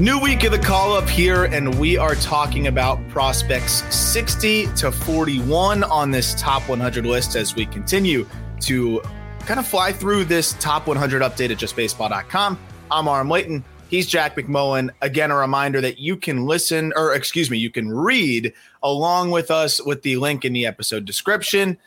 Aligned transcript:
New 0.00 0.18
week 0.18 0.42
of 0.42 0.50
the 0.50 0.58
call 0.58 0.96
up 0.96 1.08
here, 1.08 1.44
and 1.44 1.78
we 1.78 1.96
are 1.96 2.16
talking 2.16 2.66
about 2.66 2.98
prospects 3.10 3.84
60 3.94 4.66
to 4.74 4.90
41 4.90 5.84
on 5.84 6.10
this 6.10 6.34
top 6.34 6.68
100 6.68 7.06
list 7.06 7.36
as 7.36 7.54
we 7.54 7.64
continue 7.64 8.26
to 8.58 9.00
kind 9.46 9.60
of 9.60 9.66
fly 9.68 9.92
through 9.92 10.24
this 10.24 10.54
top 10.54 10.88
100 10.88 11.22
update 11.22 11.52
at 11.52 11.58
justbaseball.com. 11.58 12.58
I'm 12.90 13.06
Aram 13.06 13.30
Leighton. 13.30 13.62
He's 13.88 14.08
Jack 14.08 14.34
McMullen. 14.34 14.90
Again, 15.00 15.30
a 15.30 15.36
reminder 15.36 15.80
that 15.82 16.00
you 16.00 16.16
can 16.16 16.44
listen, 16.44 16.92
or 16.96 17.14
excuse 17.14 17.48
me, 17.48 17.58
you 17.58 17.70
can 17.70 17.88
read 17.88 18.52
along 18.82 19.30
with 19.30 19.52
us 19.52 19.80
with 19.80 20.02
the 20.02 20.16
link 20.16 20.44
in 20.44 20.52
the 20.52 20.66
episode 20.66 21.04
description. 21.04 21.78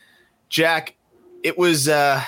Jack, 0.47 0.95
it 1.43 1.57
was 1.57 1.89
uh 1.89 2.23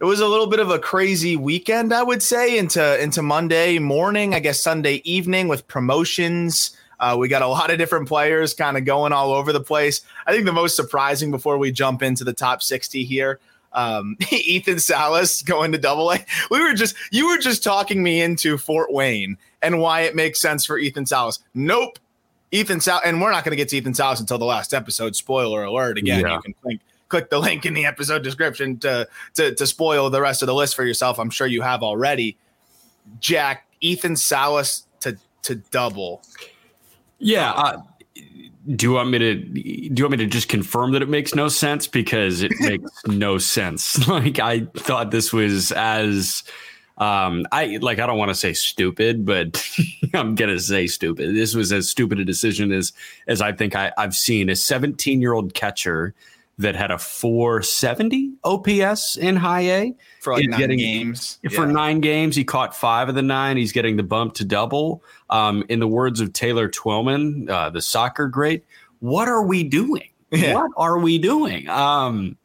it 0.00 0.04
was 0.04 0.20
a 0.20 0.26
little 0.26 0.46
bit 0.46 0.60
of 0.60 0.70
a 0.70 0.78
crazy 0.78 1.36
weekend, 1.36 1.92
I 1.92 2.02
would 2.02 2.22
say, 2.22 2.58
into 2.58 3.02
into 3.02 3.22
Monday 3.22 3.78
morning, 3.78 4.34
I 4.34 4.40
guess 4.40 4.60
Sunday 4.60 5.00
evening 5.04 5.48
with 5.48 5.66
promotions. 5.68 6.76
Uh, 6.98 7.16
we 7.18 7.28
got 7.28 7.42
a 7.42 7.46
lot 7.46 7.70
of 7.70 7.78
different 7.78 8.08
players 8.08 8.54
kind 8.54 8.76
of 8.76 8.84
going 8.86 9.12
all 9.12 9.32
over 9.32 9.52
the 9.52 9.60
place. 9.60 10.00
I 10.26 10.32
think 10.32 10.46
the 10.46 10.52
most 10.52 10.76
surprising 10.76 11.30
before 11.30 11.58
we 11.58 11.70
jump 11.70 12.02
into 12.02 12.24
the 12.24 12.32
top 12.32 12.62
60 12.62 13.04
here, 13.04 13.38
um, 13.74 14.16
Ethan 14.32 14.78
Salas 14.80 15.42
going 15.42 15.72
to 15.72 15.78
double 15.78 16.10
A. 16.12 16.18
We 16.50 16.60
were 16.62 16.72
just 16.74 16.94
you 17.10 17.28
were 17.28 17.38
just 17.38 17.62
talking 17.62 18.02
me 18.02 18.20
into 18.22 18.56
Fort 18.58 18.92
Wayne 18.92 19.36
and 19.62 19.78
why 19.80 20.02
it 20.02 20.14
makes 20.14 20.40
sense 20.40 20.64
for 20.64 20.78
Ethan 20.78 21.06
Salas. 21.06 21.38
Nope. 21.54 21.98
Ethan 22.52 22.80
Salas, 22.80 23.02
and 23.04 23.20
we're 23.20 23.32
not 23.32 23.44
going 23.44 23.50
to 23.52 23.56
get 23.56 23.68
to 23.70 23.76
Ethan 23.76 23.92
Salas 23.94 24.20
until 24.20 24.38
the 24.38 24.44
last 24.44 24.72
episode. 24.72 25.16
Spoiler 25.16 25.64
alert. 25.64 25.98
Again, 25.98 26.20
Yeah. 26.20 26.36
you 26.36 26.40
can 26.42 26.54
click 26.62 26.78
click 27.08 27.30
the 27.30 27.38
link 27.40 27.66
in 27.66 27.74
the 27.74 27.86
episode 27.86 28.22
description 28.22 28.78
to, 28.78 29.08
to 29.34 29.54
to 29.54 29.66
spoil 29.66 30.10
the 30.10 30.20
rest 30.20 30.42
of 30.42 30.46
the 30.46 30.54
list 30.54 30.74
for 30.74 30.84
yourself. 30.84 31.18
I'm 31.18 31.30
sure 31.30 31.46
you 31.46 31.62
have 31.62 31.82
already. 31.82 32.36
Jack, 33.20 33.66
Ethan 33.80 34.16
Salas 34.16 34.86
to 35.00 35.16
to 35.42 35.56
double. 35.56 36.22
Yeah. 37.18 37.52
Uh, 37.52 37.82
do 38.74 38.86
you 38.86 38.92
want 38.92 39.10
me 39.10 39.18
to 39.18 39.34
do 39.34 39.60
you 39.60 40.04
want 40.04 40.12
me 40.12 40.16
to 40.18 40.26
just 40.26 40.48
confirm 40.48 40.92
that 40.92 41.02
it 41.02 41.08
makes 41.08 41.34
no 41.34 41.48
sense 41.48 41.86
because 41.86 42.42
it 42.42 42.52
makes 42.60 42.90
no 43.06 43.38
sense. 43.38 44.06
Like 44.16 44.38
I 44.38 44.66
thought 44.76 45.10
this 45.10 45.32
was 45.32 45.72
as 45.72 46.42
um 46.98 47.46
I 47.52 47.78
like 47.80 47.98
I 47.98 48.06
don't 48.06 48.18
want 48.18 48.30
to 48.30 48.34
say 48.34 48.54
stupid, 48.54 49.24
but 49.24 49.64
I'm 50.14 50.34
gonna 50.34 50.58
say 50.58 50.86
stupid. 50.86 51.34
This 51.36 51.54
was 51.54 51.72
as 51.72 51.88
stupid 51.88 52.18
a 52.18 52.24
decision 52.24 52.72
as 52.72 52.92
as 53.28 53.40
I 53.40 53.52
think 53.52 53.76
I, 53.76 53.92
I've 53.96 54.14
seen. 54.14 54.48
A 54.48 54.56
17 54.56 55.20
year 55.20 55.32
old 55.32 55.54
catcher 55.54 56.14
that 56.58 56.74
had 56.74 56.90
a 56.90 56.98
470 56.98 58.32
OPS 58.44 59.16
in 59.16 59.36
high 59.36 59.60
A 59.62 59.94
for 60.20 60.32
like 60.32 60.48
nine 60.48 60.58
getting- 60.60 60.78
games. 60.78 61.38
for 61.54 61.66
Yeah. 61.66 61.72
nine 61.72 62.00
games, 62.00 62.34
he 62.36 62.44
caught 62.44 62.74
five 62.74 63.08
of 63.08 63.14
the 63.14 63.22
nine. 63.22 63.56
He's 63.56 63.72
getting 63.72 63.96
the 63.96 64.02
bump 64.02 64.34
to 64.34 64.44
double. 64.44 65.02
Um, 65.28 65.64
in 65.68 65.80
the 65.80 65.88
words 65.88 66.20
of 66.20 66.32
Taylor 66.32 66.68
Twellman, 66.68 67.50
uh, 67.50 67.70
the 67.70 67.82
soccer 67.82 68.26
great, 68.28 68.64
what 69.00 69.28
are 69.28 69.42
we 69.42 69.64
doing? 69.64 70.08
Yeah. 70.30 70.54
What 70.54 70.70
are 70.76 70.98
we 70.98 71.18
doing? 71.18 71.68
Um, 71.68 72.36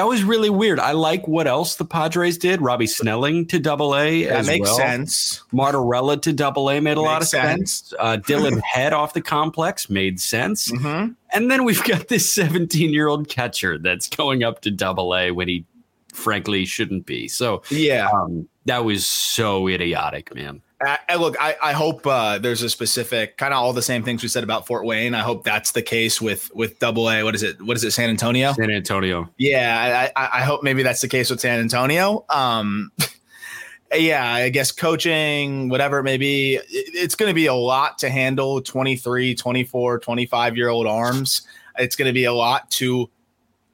that 0.00 0.06
was 0.08 0.24
really 0.24 0.48
weird. 0.48 0.80
I 0.80 0.92
like 0.92 1.28
what 1.28 1.46
else 1.46 1.76
the 1.76 1.84
Padres 1.84 2.38
did. 2.38 2.62
Robbie 2.62 2.86
Snelling 2.86 3.44
to 3.48 3.58
double 3.58 3.94
A. 3.94 4.24
That 4.24 4.46
makes 4.46 4.66
well. 4.66 4.76
sense. 4.76 5.42
Martorella 5.52 6.22
to 6.22 6.32
double 6.32 6.70
A 6.70 6.80
made 6.80 6.96
a 6.96 7.02
lot 7.02 7.20
of 7.20 7.28
sense. 7.28 7.74
sense. 7.90 7.94
Uh, 7.98 8.16
Dillon 8.16 8.60
Head 8.72 8.94
off 8.94 9.12
the 9.12 9.20
complex 9.20 9.90
made 9.90 10.18
sense. 10.18 10.72
Mhm. 10.72 11.16
And 11.34 11.50
then 11.50 11.64
we've 11.64 11.84
got 11.84 12.08
this 12.08 12.32
17 12.32 12.94
year 12.94 13.08
old 13.08 13.28
catcher 13.28 13.76
that's 13.76 14.08
going 14.08 14.42
up 14.42 14.62
to 14.62 14.70
double 14.70 15.14
A 15.14 15.32
when 15.32 15.48
he 15.48 15.66
frankly 16.14 16.64
shouldn't 16.64 17.04
be. 17.04 17.28
So 17.28 17.60
Yeah. 17.70 18.08
um, 18.10 18.48
that 18.64 18.82
was 18.86 19.06
so 19.06 19.68
idiotic, 19.68 20.34
man. 20.34 20.62
I, 20.80 20.98
I- 21.10 21.16
look, 21.16 21.36
I, 21.40 21.56
I 21.62 21.72
hope 21.72 22.06
uh, 22.06 22.38
there's 22.38 22.62
a 22.62 22.70
specific 22.70 23.36
kind 23.36 23.52
of 23.52 23.58
all 23.60 23.72
the 23.72 23.82
same 23.82 24.02
things 24.02 24.22
we 24.22 24.28
said 24.28 24.44
about 24.44 24.66
Fort 24.66 24.84
Wayne. 24.84 25.14
I 25.14 25.20
hope 25.20 25.44
that's 25.44 25.72
the 25.72 25.82
case 25.82 26.20
with 26.20 26.50
with 26.54 26.78
Double 26.78 27.10
A. 27.10 27.22
What 27.22 27.34
is 27.34 27.42
it? 27.42 27.60
What 27.62 27.76
is 27.76 27.84
it? 27.84 27.90
San 27.92 28.08
Antonio. 28.10 28.52
San 28.54 28.70
Antonio. 28.70 29.28
Yeah, 29.36 30.10
I, 30.16 30.20
I, 30.24 30.28
I 30.38 30.40
hope 30.42 30.62
maybe 30.62 30.82
that's 30.82 31.00
the 31.02 31.08
case 31.08 31.28
with 31.30 31.40
San 31.40 31.60
Antonio. 31.60 32.24
Um, 32.30 32.90
yeah, 33.94 34.32
I 34.32 34.48
guess 34.50 34.70
coaching, 34.72 35.68
whatever 35.68 35.98
it 35.98 36.04
may 36.04 36.16
be, 36.16 36.54
it- 36.54 36.64
it's 36.70 37.14
going 37.14 37.28
to 37.30 37.34
be 37.34 37.46
a 37.46 37.54
lot 37.54 37.98
to 37.98 38.08
handle 38.08 38.60
23, 38.62 39.34
24, 39.34 39.98
25 39.98 40.56
year 40.56 40.68
old 40.68 40.86
arms. 40.86 41.42
It's 41.78 41.96
going 41.96 42.06
to 42.08 42.12
be 42.14 42.24
a 42.24 42.32
lot 42.32 42.70
to 42.72 43.10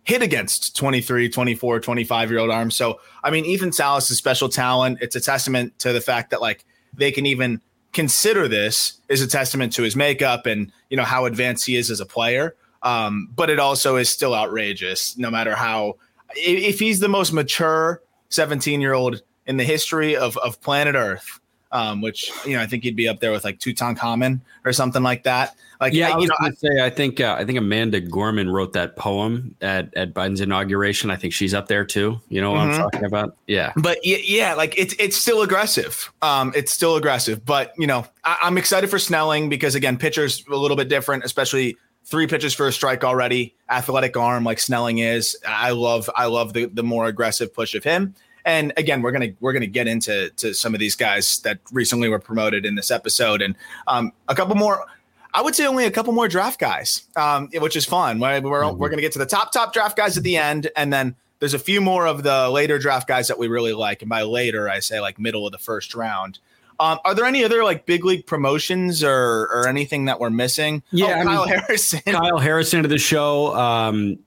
hit 0.05 0.23
against 0.23 0.77
23, 0.77 1.29
24, 1.29 1.81
25 1.81 2.31
year 2.31 2.39
old 2.41 2.51
arms. 2.51 2.77
So, 2.77 3.01
I 3.25 3.31
mean, 3.31 3.45
Ethan 3.45 3.73
Salas 3.73 4.11
is 4.11 4.19
special 4.19 4.49
talent. 4.49 4.99
It's 5.01 5.17
a 5.17 5.21
testament 5.21 5.79
to 5.81 5.93
the 5.93 6.01
fact 6.01 6.31
that, 6.31 6.41
like, 6.41 6.65
they 6.97 7.13
can 7.13 7.27
even 7.27 7.61
consider 7.93 8.47
this 8.49 9.01
is 9.09 9.23
a 9.23 9.27
testament 9.27 9.73
to 9.73 9.83
his 9.83 9.97
makeup 9.97 10.47
and, 10.47 10.73
you 10.91 10.97
know, 10.97 11.05
how 11.05 11.25
advanced 11.25 11.67
he 11.67 11.77
is 11.77 11.91
as 11.91 12.01
a 12.01 12.07
player. 12.07 12.55
Um, 12.83 13.29
but 13.35 13.51
it 13.51 13.59
also 13.59 13.97
is 13.97 14.09
still 14.09 14.35
outrageous, 14.35 15.17
no 15.17 15.31
matter 15.31 15.55
how, 15.55 15.97
if 16.35 16.79
he's 16.79 17.01
the 17.01 17.09
most 17.09 17.33
mature 17.33 18.03
17 18.29 18.81
year 18.81 18.93
old 18.93 19.23
in 19.47 19.57
the 19.57 19.65
history 19.65 20.17
of, 20.17 20.37
of 20.39 20.61
planet 20.61 20.95
Earth, 20.95 21.41
um, 21.77 22.01
which 22.01 22.31
you 22.47 22.57
know 22.57 22.63
I 22.63 22.67
think 22.67 22.83
he'd 22.85 22.97
be 22.97 23.09
up 23.09 23.21
there 23.21 23.33
with 23.33 23.45
like 23.45 23.59
Tutankhamun 23.59 24.41
or 24.65 24.73
something 24.73 25.03
like 25.03 25.25
that. 25.25 25.55
Like 25.81 25.93
yeah, 25.93 26.15
I, 26.17 26.19
you 26.19 26.27
know, 26.27 26.35
gonna 26.41 26.57
say 26.57 26.81
I 26.83 26.89
think 26.89 27.21
uh, 27.21 27.37
I 27.39 27.45
think 27.45 27.59
Amanda 27.59 28.01
Gorman 28.01 28.49
wrote 28.49 28.73
that 28.73 28.97
poem 28.97 29.55
at 29.61 29.95
at 29.95 30.15
Biden's 30.15 30.41
inauguration. 30.41 31.11
I 31.11 31.17
think 31.17 31.35
she's 31.35 31.53
up 31.53 31.69
there 31.69 31.85
too. 31.85 32.19
You 32.31 32.41
know 32.41 32.53
what 32.53 32.61
Mhm. 32.61 32.73
I'm 32.75 32.81
talking 32.91 33.05
about? 33.05 33.37
Yeah. 33.47 33.73
but 33.77 33.99
yeah, 34.03 34.55
like 34.55 34.77
it's 34.79 34.95
it's 34.99 35.17
still 35.17 35.43
aggressive. 35.43 36.11
Um, 36.23 36.53
it's 36.57 36.73
still 36.73 36.97
aggressive, 36.97 37.45
but 37.45 37.75
you 37.77 37.87
know 37.87 38.07
I, 38.25 38.39
I'm 38.43 38.57
excited 38.57 38.89
for 38.89 38.99
Snelling 38.99 39.49
because 39.51 39.75
again, 39.75 39.99
pitchers 39.99 40.43
a 40.51 40.57
little 40.57 40.77
bit 40.79 40.89
different, 40.89 41.25
especially 41.25 41.77
three 42.07 42.27
pitches 42.27 42.55
for 42.55 42.69
a 42.69 42.73
strike 42.73 43.05
already. 43.05 43.53
Athletic 43.69 44.17
arm 44.17 44.45
like 44.45 44.59
Snelling 44.61 44.99
is. 44.99 45.37
I 45.47 45.73
love 45.73 46.09
I 46.17 46.25
love 46.27 46.55
the 46.55 46.67
the 46.67 46.83
more 46.85 47.07
aggressive 47.07 47.53
push 47.53 47.75
of 47.75 47.85
him. 47.85 48.15
And 48.47 48.73
again, 48.77 49.03
we're 49.03 49.11
gonna 49.11 49.33
we're 49.41 49.53
gonna 49.53 49.67
get 49.67 49.89
into 49.89 50.31
to 50.37 50.55
some 50.55 50.73
of 50.73 50.81
these 50.81 50.95
guys 50.95 51.41
that 51.41 51.59
recently 51.73 52.09
were 52.09 52.21
promoted 52.21 52.65
in 52.65 52.77
this 52.77 52.91
episode, 52.91 53.43
and 53.43 53.57
um, 53.89 54.13
a 54.29 54.35
couple 54.35 54.55
more. 54.55 54.87
I 55.35 55.43
would 55.43 55.55
say 55.55 55.67
only 55.67 55.85
a 55.85 55.91
couple 55.91 56.15
more 56.15 56.29
draft 56.29 56.59
guys, 56.59 57.03
um, 57.17 57.51
which 57.57 57.77
is 57.77 57.85
fun. 57.85 58.21
We're, 58.21 58.41
we're, 58.41 58.73
we're 58.73 58.89
going 58.89 58.97
to 58.97 59.03
get 59.03 59.13
to 59.13 59.19
the 59.19 59.27
top 59.27 59.53
top 59.53 59.75
draft 59.75 59.95
guys 59.95 60.17
at 60.17 60.23
the 60.23 60.39
end, 60.39 60.71
and 60.77 60.91
then 60.91 61.15
there's 61.41 61.53
a 61.53 61.59
few 61.59 61.83
more 61.83 62.07
of 62.07 62.23
the 62.23 62.49
later 62.49 62.79
draft 62.79 63.07
guys 63.07 63.29
that 63.29 63.39
we 63.39 63.47
really 63.49 63.75
like. 63.75 64.01
And 64.01 64.09
by 64.09 64.23
later, 64.23 64.71
I 64.71 64.79
say 64.79 64.99
like 64.99 65.19
middle 65.19 65.45
of 65.45 65.53
the 65.53 65.59
first 65.59 65.95
round. 65.95 66.39
Um, 66.81 66.99
are 67.05 67.15
there 67.15 67.25
any 67.27 67.45
other 67.45 67.65
like 67.65 67.85
big 67.85 68.05
league 68.05 68.27
promotions 68.27 69.03
or 69.05 69.49
or 69.53 69.69
anything 69.69 70.07
that 70.07 70.21
we're 70.21 70.31
missing? 70.31 70.83
Yeah, 70.91 71.07
oh, 71.07 71.13
I 71.13 71.17
mean- 71.19 71.27
Kyle 71.27 71.47
Harrison. 71.47 72.01
Kyle 72.07 72.39
Harrison 72.39 72.83
to 72.83 72.89
the 72.89 72.99
show. 72.99 73.55
Um, 73.55 74.21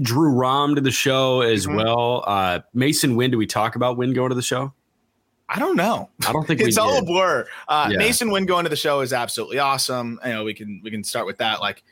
Drew 0.00 0.30
Rom 0.30 0.74
to 0.76 0.80
the 0.80 0.90
show 0.90 1.40
as 1.40 1.66
Mhm. 1.66 1.76
well. 1.76 2.24
Uh, 2.26 2.60
Masyn 2.74 3.16
Winn. 3.16 3.30
Do 3.30 3.38
we 3.38 3.46
talk 3.46 3.74
about 3.76 3.96
Winn 3.96 4.12
going 4.12 4.28
to 4.28 4.34
the 4.34 4.42
show? 4.42 4.72
I 5.48 5.58
don't 5.58 5.76
know. 5.76 6.08
I 6.26 6.32
don't 6.32 6.46
think 6.46 6.60
it's 6.62 6.76
we 6.76 6.82
all 6.82 6.98
a 6.98 7.02
blur. 7.02 7.46
Uh, 7.68 7.88
Yeah. 7.92 7.98
Masyn 7.98 8.32
Winn 8.32 8.46
going 8.46 8.64
to 8.64 8.68
the 8.70 8.76
show 8.76 9.00
is 9.00 9.12
absolutely 9.12 9.58
awesome. 9.58 10.20
You 10.24 10.32
know, 10.32 10.44
we 10.44 10.54
can 10.54 10.80
we 10.84 10.90
can 10.90 11.02
start 11.04 11.26
with 11.26 11.38
that. 11.38 11.60
Like, 11.60 11.82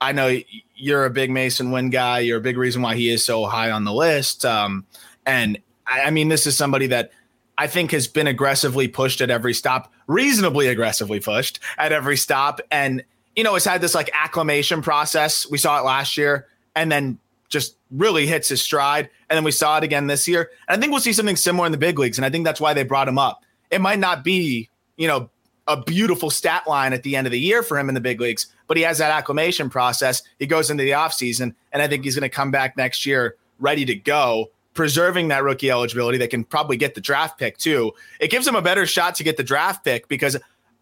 I 0.00 0.12
know 0.12 0.38
you're 0.74 1.04
a 1.04 1.10
big 1.10 1.30
Masyn 1.30 1.72
Winn 1.72 1.90
guy. 1.90 2.20
You're 2.20 2.38
a 2.38 2.42
big 2.42 2.56
reason 2.58 2.82
why 2.82 2.94
he 2.96 3.08
is 3.10 3.24
so 3.24 3.46
high 3.46 3.70
on 3.70 3.84
the 3.84 3.92
list. 3.92 4.44
Um, 4.44 4.84
and 5.24 5.58
I, 5.86 6.02
I 6.02 6.10
mean, 6.10 6.28
this 6.28 6.46
is 6.46 6.56
somebody 6.56 6.86
that 6.88 7.10
I 7.58 7.66
think 7.66 7.90
has 7.92 8.06
been 8.06 8.26
aggressively 8.26 8.86
pushed 8.86 9.20
at 9.20 9.30
every 9.30 9.54
stop, 9.54 9.92
reasonably 10.06 10.68
aggressively 10.68 11.18
pushed 11.20 11.58
at 11.78 11.90
every 11.92 12.16
stop, 12.16 12.60
and 12.70 13.02
you 13.34 13.42
know, 13.44 13.54
has 13.54 13.64
had 13.64 13.80
this 13.80 13.94
like 13.94 14.10
acclimation 14.14 14.80
process. 14.82 15.48
We 15.50 15.58
saw 15.58 15.78
it 15.78 15.84
last 15.84 16.16
year, 16.16 16.46
and 16.76 16.92
then 16.92 17.18
just 17.48 17.76
really 17.90 18.26
hits 18.26 18.48
his 18.48 18.62
stride. 18.62 19.08
And 19.28 19.36
then 19.36 19.44
we 19.44 19.50
saw 19.50 19.78
it 19.78 19.84
again 19.84 20.06
this 20.06 20.28
year. 20.28 20.50
And 20.68 20.76
I 20.76 20.80
think 20.80 20.92
we'll 20.92 21.00
see 21.00 21.12
something 21.12 21.36
similar 21.36 21.66
in 21.66 21.72
the 21.72 21.78
big 21.78 21.98
leagues. 21.98 22.18
And 22.18 22.24
I 22.24 22.30
think 22.30 22.44
that's 22.44 22.60
why 22.60 22.74
they 22.74 22.84
brought 22.84 23.08
him 23.08 23.18
up. 23.18 23.42
It 23.70 23.80
might 23.80 23.98
not 23.98 24.22
be, 24.22 24.68
you 24.96 25.08
know, 25.08 25.30
a 25.68 25.80
beautiful 25.82 26.30
stat 26.30 26.64
line 26.68 26.92
at 26.92 27.02
the 27.02 27.16
end 27.16 27.26
of 27.26 27.32
the 27.32 27.40
year 27.40 27.62
for 27.62 27.76
him 27.76 27.88
in 27.88 27.94
the 27.94 28.00
big 28.00 28.20
leagues, 28.20 28.46
but 28.68 28.76
he 28.76 28.84
has 28.84 28.98
that 28.98 29.10
acclimation 29.10 29.68
process. 29.68 30.22
He 30.38 30.46
goes 30.46 30.70
into 30.70 30.84
the 30.84 30.90
offseason, 30.90 31.54
and 31.72 31.82
I 31.82 31.88
think 31.88 32.04
he's 32.04 32.14
going 32.14 32.28
to 32.28 32.34
come 32.34 32.52
back 32.52 32.76
next 32.76 33.04
year 33.04 33.34
ready 33.58 33.84
to 33.86 33.96
go, 33.96 34.50
preserving 34.74 35.26
that 35.28 35.42
rookie 35.42 35.70
eligibility. 35.70 36.18
They 36.18 36.28
can 36.28 36.44
probably 36.44 36.76
get 36.76 36.94
the 36.94 37.00
draft 37.00 37.38
pick 37.38 37.58
too. 37.58 37.92
It 38.20 38.30
gives 38.30 38.46
him 38.46 38.54
a 38.54 38.62
better 38.62 38.86
shot 38.86 39.16
to 39.16 39.24
get 39.24 39.36
the 39.36 39.42
draft 39.42 39.84
pick 39.84 40.06
because 40.06 40.36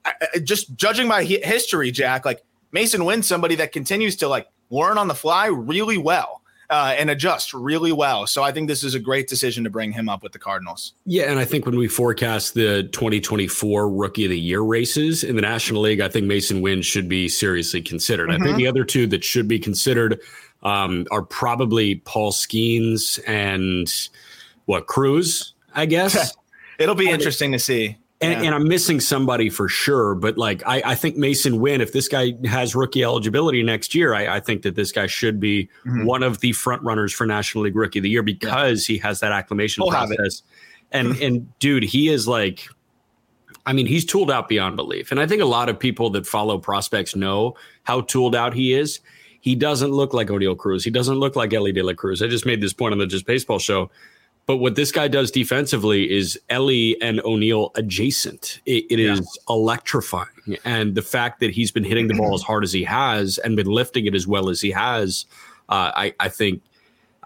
I, 0.05 0.13
I- 0.35 0.39
just 0.41 0.75
judging 0.77 1.09
by 1.09 1.25
history, 1.25 1.91
Jack, 1.91 2.27
like 2.27 2.43
Masyn 2.75 3.07
Winn's 3.07 3.27
somebody 3.27 3.55
that 3.55 3.73
continues 3.73 4.17
to 4.17 4.29
like 4.29 4.49
learn 4.75 4.99
on 4.99 5.09
the 5.09 5.15
fly 5.15 5.47
really 5.47 5.99
well 5.99 6.43
uh, 6.71 6.95
and 6.99 7.11
adjust 7.11 7.53
really 7.55 7.93
well. 7.93 8.27
So 8.27 8.43
I 8.43 8.51
think 8.53 8.69
this 8.69 8.83
is 8.83 8.95
a 8.95 8.99
great 8.99 9.29
decision 9.29 9.65
to 9.65 9.71
bring 9.71 9.93
him 9.93 10.09
up 10.09 10.23
with 10.23 10.33
the 10.33 10.39
Cardinals. 10.39 10.95
Yeah, 11.07 11.25
and 11.31 11.39
I 11.39 11.45
think 11.45 11.67
when 11.67 11.77
we 11.77 11.89
forecast 11.89 12.55
the 12.55 12.85
2024 12.85 13.89
Rookie 13.91 14.25
of 14.25 14.31
the 14.31 14.41
Year 14.41 14.61
races 14.63 15.23
in 15.25 15.37
the 15.37 15.43
National 15.43 15.83
League, 15.83 16.01
I 16.01 16.09
think 16.09 16.27
Masyn 16.27 16.63
Winn 16.63 16.83
should 16.83 17.09
be 17.09 17.29
seriously 17.29 17.83
considered. 17.83 18.31
I 18.31 18.39
think 18.39 18.51
Mhm. 18.51 18.57
the 18.57 18.67
other 18.67 18.85
two 18.85 19.07
that 19.09 19.23
should 19.25 19.47
be 19.47 19.59
considered 19.59 20.21
um, 20.63 21.07
are 21.11 21.23
probably 21.23 21.97
Paul 21.97 22.33
Skenes 22.33 23.21
and 23.27 23.93
what 24.65 24.87
Cruz, 24.87 25.53
I 25.75 25.85
guess. 25.85 26.35
It'll 26.79 26.95
be 26.95 27.11
interesting 27.11 27.53
to 27.53 27.59
see. 27.59 27.99
And, 28.21 28.33
Yeah. 28.33 28.47
and 28.47 28.55
I'm 28.55 28.69
missing 28.69 29.01
somebody 29.01 29.51
for 29.51 29.69
sure, 29.69 30.15
but 30.15 30.39
like 30.39 30.63
I, 30.67 30.83
I 30.85 30.95
think 30.95 31.17
Masyn 31.17 31.59
Winn, 31.59 31.81
if 31.81 31.93
this 31.93 32.09
guy 32.09 32.35
has 32.47 32.75
rookie 32.75 33.03
eligibility 33.03 33.63
next 33.63 33.95
year, 33.95 34.15
I, 34.15 34.37
I 34.37 34.41
think 34.41 34.63
that 34.63 34.77
this 34.77 34.93
guy 34.93 35.07
should 35.07 35.41
be 35.41 35.69
Mhm. 35.85 36.05
one 36.05 36.23
of 36.23 36.41
the 36.41 36.53
front 36.53 36.83
runners 36.83 37.13
for 37.13 37.27
National 37.27 37.65
League 37.65 37.77
Rookie 37.77 37.99
of 37.99 38.05
the 38.05 38.09
Year 38.11 38.23
because 38.23 38.87
he 38.87 38.99
has 38.99 39.21
that 39.21 39.33
acclimation 39.33 39.83
He'll 39.83 39.91
process. 39.91 40.43
And 40.93 41.17
and 41.23 41.59
dude, 41.59 41.83
he 41.83 42.09
is 42.09 42.27
like, 42.29 42.69
I 43.67 43.73
mean, 43.73 43.87
he's 43.87 44.05
tooled 44.05 44.31
out 44.31 44.49
beyond 44.49 44.77
belief. 44.77 45.11
And 45.11 45.19
I 45.21 45.27
think 45.27 45.43
a 45.43 45.47
lot 45.47 45.69
of 45.69 45.79
people 45.79 46.09
that 46.11 46.27
follow 46.27 46.57
prospects 46.59 47.17
know 47.17 47.55
how 47.83 48.03
tooled 48.03 48.35
out 48.37 48.55
he 48.55 48.75
is. 48.75 49.01
He 49.41 49.55
doesn't 49.55 49.91
look 49.91 50.15
like 50.15 50.29
Oneil 50.29 50.57
Cruz. 50.57 50.85
He 50.85 50.91
doesn't 50.91 51.17
look 51.17 51.37
like 51.37 51.53
Elly 51.53 51.73
De 51.73 51.83
La 51.83 51.93
Cruz. 51.95 52.23
I 52.23 52.29
just 52.29 52.47
made 52.47 52.63
this 52.63 52.73
point 52.73 52.93
on 52.93 52.99
the 52.99 53.07
Just 53.07 53.27
Baseball 53.27 53.59
show. 53.59 53.91
But 54.47 54.59
what 54.59 54.75
this 54.75 54.93
guy 54.93 55.09
does 55.09 55.31
defensively 55.31 56.11
is 56.15 56.39
Elly 56.51 57.01
and 57.01 57.19
Oneil 57.21 57.71
adjacent. 57.77 58.61
It, 58.67 58.85
it 58.91 59.01
is 59.01 59.27
electrifying. 59.49 60.29
And 60.65 60.95
the 60.95 61.03
fact 61.03 61.41
that 61.41 61.51
he's 61.51 61.71
been 61.71 61.85
hitting 61.85 62.09
the 62.09 62.15
ball 62.15 62.35
as 62.35 62.43
hard 62.43 62.63
as 62.63 62.73
he 62.73 62.85
has 62.85 63.39
and 63.39 63.57
been 63.57 63.67
lifting 63.67 64.05
it 64.05 64.15
as 64.15 64.27
well 64.27 64.51
as 64.51 64.61
he 64.61 64.71
has, 64.73 65.25
uh, 65.71 65.93
I, 65.95 66.15
I 66.21 66.29
think, 66.29 66.61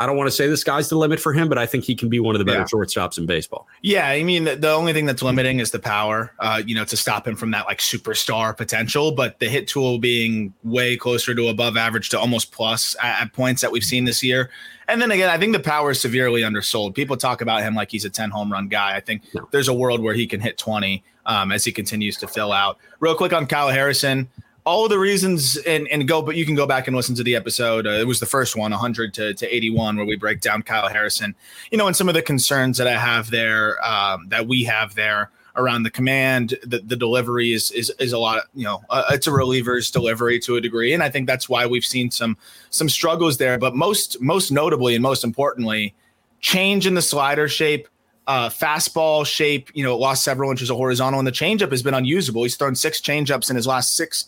I 0.01 0.07
don't 0.07 0.17
want 0.17 0.29
to 0.29 0.31
say 0.31 0.47
the 0.47 0.57
sky's 0.57 0.89
the 0.89 0.95
limit 0.97 1.19
for 1.19 1.33
him, 1.33 1.49
but 1.49 1.59
I 1.59 1.67
think 1.67 1.83
he 1.83 1.97
can 1.97 2.09
be 2.09 2.21
one 2.21 2.37
of 2.37 2.39
the 2.39 2.45
better 2.45 2.61
Yeah. 2.61 2.67
shortstops 2.67 3.19
in 3.19 3.27
baseball. 3.27 3.67
Yeah, 3.83 4.07
I 4.07 4.23
mean, 4.23 4.45
the, 4.45 4.55
the 4.55 4.71
only 4.71 4.93
thing 4.93 5.07
that's 5.07 5.23
limiting 5.23 5.59
is 5.59 5.73
the 5.73 5.81
power, 5.81 6.33
uh, 6.39 6.63
you 6.65 6.77
know, 6.77 6.85
to 6.85 6.97
stop 6.97 7.27
him 7.27 7.35
from 7.35 7.51
that 7.51 7.67
like 7.67 7.79
superstar 7.79 8.57
potential. 8.57 9.11
But 9.11 9.41
the 9.41 9.49
hit 9.49 9.67
tool 9.67 9.99
being 9.99 10.55
way 10.63 10.97
closer 10.97 11.35
to 11.35 11.49
above 11.49 11.77
average 11.77 12.11
to 12.11 12.21
almost 12.21 12.53
plus 12.53 12.95
at, 13.03 13.23
at 13.23 13.33
points 13.33 13.61
that 13.63 13.73
we've 13.73 13.83
seen 13.83 14.05
this 14.05 14.23
year. 14.23 14.51
And 14.89 15.03
then 15.03 15.11
again, 15.11 15.29
I 15.29 15.39
think 15.39 15.53
the 15.53 15.61
power 15.61 15.91
is 15.91 16.01
severely 16.01 16.43
undersold. 16.43 16.95
People 16.95 17.17
talk 17.17 17.43
about 17.43 17.63
him 17.63 17.75
like 17.75 17.91
he's 17.91 18.07
a 18.07 18.11
10 18.11 18.31
home 18.31 18.51
run 18.51 18.69
guy. 18.69 18.97
I 18.97 19.01
think 19.01 19.23
there's 19.51 19.69
a 19.69 19.75
world 19.75 20.01
where 20.03 20.15
he 20.15 20.27
can 20.27 20.41
hit 20.41 20.57
20 20.57 21.05
um, 21.27 21.53
as 21.53 21.65
he 21.65 21.73
continues 21.73 22.17
to 22.17 22.27
fill 22.27 22.53
out. 22.53 22.79
Real 22.99 23.15
quick 23.15 23.35
on 23.35 23.47
Kyle 23.47 23.69
Harrison. 23.69 24.29
All 24.65 24.85
of 24.85 24.91
the 24.91 24.99
reasons 24.99 25.57
and, 25.59 25.89
and 25.89 26.07
go, 26.07 26.21
but 26.21 26.37
you 26.37 26.45
can 26.45 26.55
go 26.55 26.67
back 26.67 26.89
and 26.89 26.97
listen 26.97 27.15
to 27.15 27.23
the 27.23 27.37
episode. 27.37 27.87
Uh, 27.87 27.91
it 27.91 28.07
was 28.07 28.21
the 28.21 28.27
first 28.27 28.57
one, 28.57 28.71
100 28.71 29.15
to, 29.15 29.35
to 29.35 29.55
81, 29.55 29.97
where 29.97 30.05
we 30.05 30.17
break 30.17 30.41
down 30.41 30.63
Kyle 30.63 30.89
Harrison 30.89 31.35
you 31.71 31.79
know, 31.79 31.87
and 31.87 31.97
some 31.97 32.09
of 32.09 32.15
the 32.15 32.23
concerns 32.23 32.77
that 32.79 32.87
I 32.87 32.99
have 32.99 33.31
there, 33.31 33.83
um, 33.87 34.29
that 34.29 34.47
we 34.47 34.65
have 34.65 34.95
there 34.95 35.31
around 35.59 35.83
the 35.83 35.91
command, 35.91 36.55
the, 36.63 36.79
the 36.79 36.97
delivery 36.97 37.53
is 37.53 37.71
is 37.73 37.93
is 37.99 38.13
a 38.13 38.19
lot. 38.19 38.45
You 38.55 38.65
know, 38.65 38.83
uh, 38.89 39.05
it's 39.11 39.27
a 39.27 39.33
reliever's 39.33 39.91
delivery 39.91 40.39
to 40.41 40.57
a 40.57 40.61
degree, 40.61 40.95
and 40.95 41.03
I 41.03 41.11
think 41.11 41.27
that's 41.27 41.49
why 41.49 41.67
we've 41.67 41.85
seen 41.85 42.11
some 42.11 42.39
some 42.71 42.89
struggles 42.89 43.37
there. 43.37 43.59
But 43.59 43.75
most 43.75 44.21
most 44.23 44.51
notably 44.51 44.95
and 44.95 45.03
most 45.03 45.25
importantly, 45.25 45.95
change 46.41 46.87
in 46.87 46.95
the 46.95 47.03
slider 47.03 47.49
shape. 47.49 47.89
Uh, 48.27 48.51
fastball 48.51 49.25
shape, 49.25 49.71
you 49.73 49.83
know, 49.83 49.97
lost 49.97 50.23
several 50.23 50.51
inches 50.51 50.69
of 50.69 50.77
horizontal, 50.77 51.19
and 51.19 51.27
the 51.27 51.33
changeup 51.33 51.71
has 51.71 51.83
been 51.83 51.95
unusable. 51.95 52.43
He's 52.43 52.57
thrown 52.57 52.75
six 52.75 53.01
changeups 53.01 53.49
in 53.49 53.57
his 53.57 53.67
last 53.67 53.97
six 53.97 54.27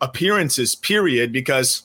appearances, 0.00 0.76
period, 0.76 1.32
because 1.32 1.82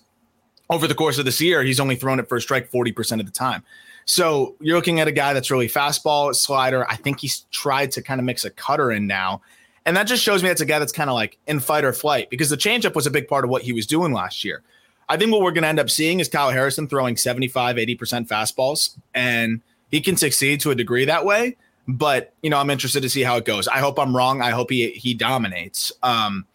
over 0.69 0.87
the 0.87 0.93
course 0.93 1.17
of 1.17 1.25
this 1.25 1.41
year, 1.41 1.63
he's 1.63 1.79
only 1.79 1.95
thrown 1.95 2.19
it 2.19 2.29
for 2.29 2.35
a 2.35 2.41
strike 2.41 2.71
40% 2.71 3.19
of 3.19 3.25
the 3.25 3.31
time. 3.31 3.63
So 4.05 4.55
you're 4.61 4.75
looking 4.75 4.99
at 4.99 5.07
a 5.07 5.11
guy 5.11 5.33
that's 5.33 5.49
really 5.49 5.67
fastball, 5.67 6.33
slider. 6.35 6.87
I 6.89 6.95
think 6.95 7.19
he's 7.19 7.41
tried 7.51 7.91
to 7.93 8.01
kind 8.01 8.19
of 8.19 8.25
mix 8.25 8.45
a 8.45 8.51
cutter 8.51 8.91
in 8.91 9.07
now. 9.07 9.41
And 9.85 9.97
that 9.97 10.03
just 10.03 10.23
shows 10.23 10.41
me 10.41 10.49
that's 10.49 10.61
a 10.61 10.65
guy 10.65 10.79
that's 10.79 10.91
kind 10.91 11.09
of 11.09 11.15
like 11.15 11.37
in 11.47 11.59
fight 11.59 11.83
or 11.83 11.93
flight 11.93 12.29
because 12.29 12.49
the 12.49 12.57
changeup 12.57 12.95
was 12.95 13.05
a 13.05 13.11
big 13.11 13.27
part 13.27 13.43
of 13.43 13.49
what 13.49 13.61
he 13.61 13.73
was 13.73 13.85
doing 13.85 14.13
last 14.13 14.43
year. 14.43 14.63
I 15.07 15.17
think 15.17 15.31
what 15.31 15.41
we're 15.41 15.51
going 15.51 15.63
to 15.63 15.69
end 15.69 15.79
up 15.79 15.89
seeing 15.89 16.19
is 16.19 16.27
Kyle 16.27 16.49
Harrison 16.49 16.87
throwing 16.87 17.17
75, 17.17 17.75
80% 17.75 18.27
fastballs, 18.27 18.97
and 19.13 19.61
he 19.91 20.01
can 20.01 20.17
succeed 20.17 20.61
to 20.61 20.71
a 20.71 20.75
degree 20.75 21.05
that 21.05 21.25
way. 21.25 21.57
But, 21.87 22.33
you 22.41 22.49
know, 22.49 22.57
I'm 22.57 22.71
interested 22.71 23.01
to 23.01 23.09
see 23.09 23.21
how 23.21 23.37
it 23.37 23.45
goes. 23.45 23.67
I 23.67 23.77
hope 23.77 23.99
I'm 23.99 24.15
wrong. 24.15 24.41
I 24.41 24.49
hope 24.49 24.71
he, 24.71 24.89
he 24.91 25.13
dominates. 25.13 25.91
Um, 26.01 26.45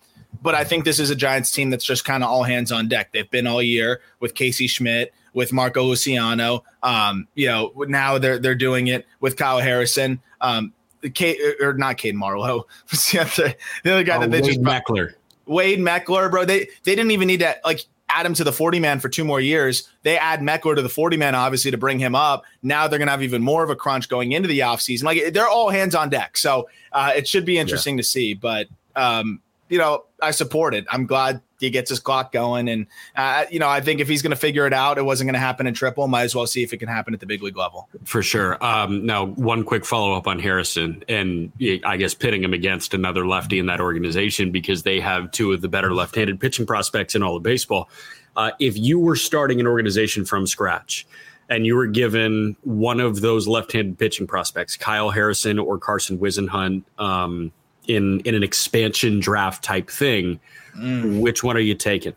but 0.42 0.56
I 0.56 0.64
think 0.64 0.84
this 0.84 0.98
is 0.98 1.10
a 1.10 1.14
Giants 1.14 1.52
team 1.52 1.70
that's 1.70 1.84
just 1.84 2.04
kind 2.04 2.24
of 2.24 2.30
all 2.30 2.42
hands 2.42 2.72
on 2.72 2.88
deck. 2.88 3.12
They've 3.12 3.30
been 3.30 3.46
all 3.46 3.62
year 3.62 4.00
with 4.18 4.34
Casey 4.34 4.66
Schmitt, 4.66 5.12
with 5.34 5.52
Marco 5.52 5.82
Luciano. 5.84 6.64
Um, 6.82 7.26
you 7.34 7.46
know, 7.46 7.72
now 7.88 8.18
they're 8.18 8.38
they're 8.38 8.54
doing 8.54 8.88
it 8.88 9.06
with 9.20 9.36
Kyle 9.36 9.58
Harrison. 9.60 10.20
Um, 10.40 10.72
the 11.00 11.10
Cade 11.10 11.38
or 11.60 11.74
not 11.74 11.96
Cade 11.96 12.14
Marlowe. 12.14 12.66
The 13.12 13.20
other 13.20 13.54
the 13.84 13.92
other 13.92 14.04
guy 14.04 14.16
Oh, 14.16 14.20
that 14.20 14.30
they 14.30 14.40
Wade 14.40 14.44
just 14.50 14.62
Meckler. 14.62 15.14
Wade 15.46 15.78
Meckler, 15.78 16.30
bro. 16.30 16.44
They 16.44 16.68
they 16.84 16.94
didn't 16.94 17.10
even 17.10 17.26
need 17.28 17.40
to 17.40 17.56
like 17.64 17.84
add 18.08 18.26
him 18.26 18.34
to 18.34 18.42
the 18.44 18.52
40 18.52 18.80
man 18.80 18.98
for 18.98 19.08
two 19.08 19.24
more 19.24 19.40
years. 19.40 19.88
They 20.02 20.18
add 20.18 20.40
Meckler 20.40 20.74
to 20.74 20.82
the 20.82 20.88
40 20.88 21.16
man, 21.16 21.34
obviously, 21.34 21.70
to 21.70 21.78
bring 21.78 21.98
him 21.98 22.14
up. 22.14 22.42
Now 22.62 22.88
they're 22.88 22.98
gonna 22.98 23.10
have 23.12 23.22
even 23.22 23.42
more 23.42 23.62
of 23.62 23.70
a 23.70 23.76
crunch 23.76 24.08
going 24.08 24.32
into 24.32 24.48
the 24.48 24.60
offseason. 24.60 25.04
Like 25.04 25.32
they're 25.32 25.48
all 25.48 25.70
hands 25.70 25.94
on 25.94 26.08
deck. 26.10 26.36
So 26.36 26.68
uh, 26.92 27.12
it 27.16 27.26
should 27.28 27.44
be 27.44 27.58
interesting 27.58 27.96
to 27.96 28.02
see. 28.02 28.34
But 28.34 28.66
um, 28.96 29.40
you 29.70 29.78
know, 29.78 30.04
I 30.20 30.32
support 30.32 30.74
it. 30.74 30.84
I'm 30.90 31.06
glad 31.06 31.40
he 31.60 31.70
gets 31.70 31.88
his 31.88 32.00
clock 32.00 32.32
going. 32.32 32.68
And, 32.68 32.86
uh, 33.14 33.44
you 33.50 33.58
know, 33.58 33.68
I 33.68 33.80
think 33.80 34.00
if 34.00 34.08
he's 34.08 34.20
going 34.20 34.30
to 34.30 34.36
figure 34.36 34.66
it 34.66 34.72
out, 34.72 34.98
it 34.98 35.04
wasn't 35.04 35.28
going 35.28 35.34
to 35.34 35.40
happen 35.40 35.66
in 35.66 35.74
triple. 35.74 36.08
Might 36.08 36.24
as 36.24 36.34
well 36.34 36.46
see 36.46 36.62
if 36.62 36.72
it 36.72 36.78
can 36.78 36.88
happen 36.88 37.14
at 37.14 37.20
the 37.20 37.26
big 37.26 37.42
league 37.42 37.56
level. 37.56 37.88
For 38.04 38.22
sure. 38.22 38.62
Um, 38.64 39.06
now, 39.06 39.26
one 39.26 39.64
quick 39.64 39.86
follow 39.86 40.14
up 40.14 40.26
on 40.26 40.38
Harrison, 40.38 41.04
and 41.08 41.52
I 41.84 41.96
guess 41.96 42.14
pitting 42.14 42.42
him 42.42 42.52
against 42.52 42.92
another 42.92 43.26
lefty 43.26 43.58
in 43.58 43.66
that 43.66 43.80
organization 43.80 44.50
because 44.50 44.82
they 44.82 45.00
have 45.00 45.30
two 45.30 45.52
of 45.52 45.60
the 45.60 45.68
better 45.68 45.94
left 45.94 46.16
handed 46.16 46.40
pitching 46.40 46.66
prospects 46.66 47.14
in 47.14 47.22
all 47.22 47.36
of 47.36 47.42
baseball. 47.42 47.88
Uh, 48.36 48.50
if 48.58 48.76
you 48.76 48.98
were 48.98 49.16
starting 49.16 49.60
an 49.60 49.66
organization 49.66 50.24
from 50.24 50.46
scratch, 50.46 51.06
and 51.48 51.66
you 51.66 51.74
were 51.74 51.88
given 51.88 52.56
one 52.62 53.00
of 53.00 53.20
those 53.20 53.48
left-handed 53.48 53.98
pitching 53.98 54.26
prospects, 54.28 54.76
Kyle 54.76 55.10
Harrison 55.10 55.58
or 55.58 55.78
Carson 55.78 56.16
Whisenhunt, 56.16 56.84
um, 56.96 57.50
in 57.86 58.20
in 58.20 58.34
an 58.34 58.42
expansion 58.42 59.20
draft 59.20 59.64
type 59.64 59.90
thing, 59.90 60.40
mm. 60.76 61.20
which 61.20 61.42
one 61.42 61.56
are 61.56 61.60
you 61.60 61.74
taking? 61.74 62.14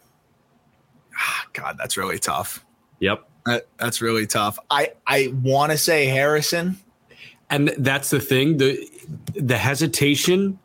Ah, 1.18 1.46
God, 1.54 1.78
that's 1.78 1.98
really 1.98 2.20
tough. 2.20 2.66
Yep, 3.00 3.28
that, 3.46 3.68
that's 3.78 4.02
really 4.02 4.28
tough. 4.28 4.60
I 4.70 4.92
I 5.08 5.34
want 5.42 5.72
to 5.72 5.78
say 5.78 6.06
Harrison, 6.06 6.78
and 7.50 7.70
that's 7.78 8.10
the 8.10 8.20
thing 8.20 8.58
the 8.58 8.90
the 9.36 9.58
hesitation 9.58 10.60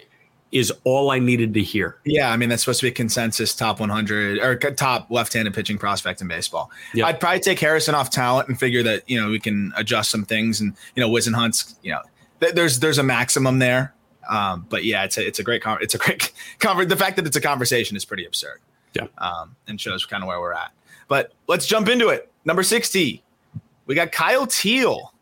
is 0.50 0.72
all 0.84 1.10
I 1.10 1.18
needed 1.18 1.52
to 1.54 1.62
hear. 1.62 1.98
Yeah, 2.04 2.30
I 2.30 2.36
mean 2.36 2.48
that's 2.48 2.62
supposed 2.62 2.80
to 2.80 2.86
be 2.86 2.90
a 2.90 2.94
consensus 2.94 3.54
top 3.54 3.80
100 3.80 4.38
or 4.38 4.56
top 4.72 5.10
left-handed 5.10 5.52
pitching 5.52 5.76
prospect 5.76 6.20
in 6.20 6.28
baseball. 6.28 6.70
Yep. 6.94 7.06
I'd 7.06 7.20
probably 7.20 7.40
take 7.40 7.60
Harrison 7.60 7.94
off 7.94 8.10
talent 8.10 8.48
and 8.48 8.58
figure 8.58 8.82
that 8.82 9.08
you 9.08 9.20
know 9.20 9.30
we 9.30 9.40
can 9.40 9.72
adjust 9.76 10.10
some 10.10 10.24
things 10.24 10.60
and 10.60 10.74
you 10.94 11.02
know 11.02 11.10
Whisenhunt's 11.10 11.76
you 11.82 11.92
know 11.92 12.00
th- 12.40 12.54
there's 12.54 12.80
there's 12.80 12.98
a 12.98 13.02
maximum 13.02 13.58
there. 13.58 13.94
Um, 14.28 14.66
but 14.68 14.84
yeah, 14.84 15.04
it's 15.04 15.16
a 15.18 15.26
it's 15.26 15.38
a 15.38 15.42
great 15.42 15.62
con- 15.62 15.78
it's 15.80 15.94
a 15.94 15.98
great 15.98 16.32
conver- 16.58 16.88
The 16.88 16.96
fact 16.96 17.16
that 17.16 17.26
it's 17.26 17.36
a 17.36 17.40
conversation 17.40 17.96
is 17.96 18.04
pretty 18.04 18.24
absurd. 18.24 18.60
Yeah, 18.94 19.06
um, 19.18 19.56
and 19.66 19.80
shows 19.80 20.04
kind 20.06 20.22
of 20.22 20.28
where 20.28 20.40
we're 20.40 20.52
at. 20.52 20.70
But 21.08 21.32
let's 21.46 21.66
jump 21.66 21.88
into 21.88 22.08
it. 22.08 22.30
Number 22.44 22.62
sixty, 22.62 23.22
we 23.86 23.94
got 23.94 24.12
Kyle 24.12 24.46
Teel, 24.46 25.12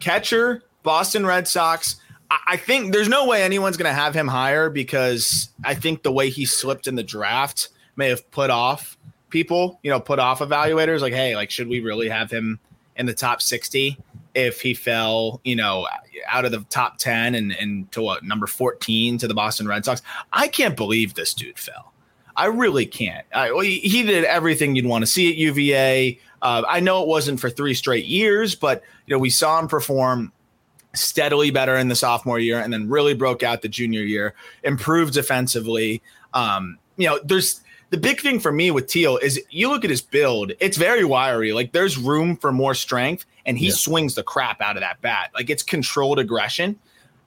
catcher, 0.00 0.62
Boston 0.82 1.26
Red 1.26 1.48
Sox. 1.48 1.96
I 2.48 2.56
think 2.56 2.92
there's 2.92 3.08
no 3.08 3.26
way 3.26 3.44
anyone's 3.44 3.76
going 3.76 3.88
to 3.88 3.94
have 3.94 4.12
him 4.12 4.26
higher 4.26 4.68
because 4.68 5.50
I 5.64 5.74
think 5.74 6.02
the 6.02 6.10
way 6.10 6.28
he 6.28 6.44
slipped 6.44 6.88
in 6.88 6.96
the 6.96 7.04
draft 7.04 7.68
may 7.94 8.08
have 8.08 8.28
put 8.32 8.50
off 8.50 8.98
people, 9.30 9.78
you 9.84 9.90
know, 9.90 10.00
put 10.00 10.18
off 10.18 10.40
evaluators 10.40 11.00
like, 11.00 11.12
hey, 11.12 11.36
like, 11.36 11.50
should 11.50 11.68
we 11.68 11.78
really 11.78 12.08
have 12.08 12.28
him 12.28 12.58
in 12.96 13.06
the 13.06 13.14
top 13.14 13.40
60 13.40 13.96
if 14.36 14.60
he 14.60 14.74
fell, 14.74 15.40
you 15.44 15.56
know, 15.56 15.88
out 16.28 16.44
of 16.44 16.52
the 16.52 16.60
top 16.68 16.98
10 16.98 17.34
and, 17.34 17.52
and 17.52 17.90
to 17.90 18.02
what, 18.02 18.22
number 18.22 18.46
14 18.46 19.16
to 19.18 19.26
the 19.26 19.32
Boston 19.32 19.66
Red 19.66 19.84
Sox? 19.84 20.02
I 20.30 20.46
can't 20.46 20.76
believe 20.76 21.14
this 21.14 21.32
dude 21.32 21.58
fell. 21.58 21.94
I 22.36 22.46
really 22.46 22.84
can't. 22.84 23.26
I, 23.34 23.48
he 23.64 24.02
did 24.02 24.24
everything 24.24 24.76
you'd 24.76 24.84
want 24.84 25.02
to 25.02 25.06
see 25.06 25.30
at 25.30 25.36
UVA. 25.36 26.20
Uh, 26.42 26.62
I 26.68 26.80
know 26.80 27.02
it 27.02 27.08
wasn't 27.08 27.40
for 27.40 27.48
three 27.48 27.72
straight 27.72 28.04
years, 28.04 28.54
but, 28.54 28.82
you 29.06 29.14
know, 29.14 29.18
we 29.18 29.30
saw 29.30 29.58
him 29.58 29.68
perform 29.68 30.32
steadily 30.94 31.50
better 31.50 31.76
in 31.76 31.88
the 31.88 31.96
sophomore 31.96 32.38
year 32.38 32.60
and 32.60 32.70
then 32.70 32.90
really 32.90 33.14
broke 33.14 33.42
out 33.42 33.62
the 33.62 33.68
junior 33.68 34.02
year, 34.02 34.34
improved 34.64 35.14
defensively. 35.14 36.02
Um, 36.34 36.78
you 36.98 37.08
know, 37.08 37.18
there's 37.24 37.62
the 37.88 37.96
big 37.96 38.20
thing 38.20 38.38
for 38.38 38.52
me 38.52 38.70
with 38.70 38.86
Teel 38.86 39.16
is 39.16 39.40
you 39.48 39.70
look 39.70 39.82
at 39.82 39.90
his 39.90 40.02
build, 40.02 40.52
it's 40.60 40.76
very 40.76 41.04
wiry. 41.04 41.54
Like 41.54 41.72
there's 41.72 41.96
room 41.96 42.36
for 42.36 42.52
more 42.52 42.74
strength, 42.74 43.24
and 43.46 43.56
he 43.56 43.68
yeah. 43.68 43.74
swings 43.74 44.14
the 44.14 44.22
crap 44.22 44.60
out 44.60 44.76
of 44.76 44.82
that 44.82 45.00
bat. 45.00 45.30
Like 45.34 45.48
it's 45.48 45.62
controlled 45.62 46.18
aggression. 46.18 46.78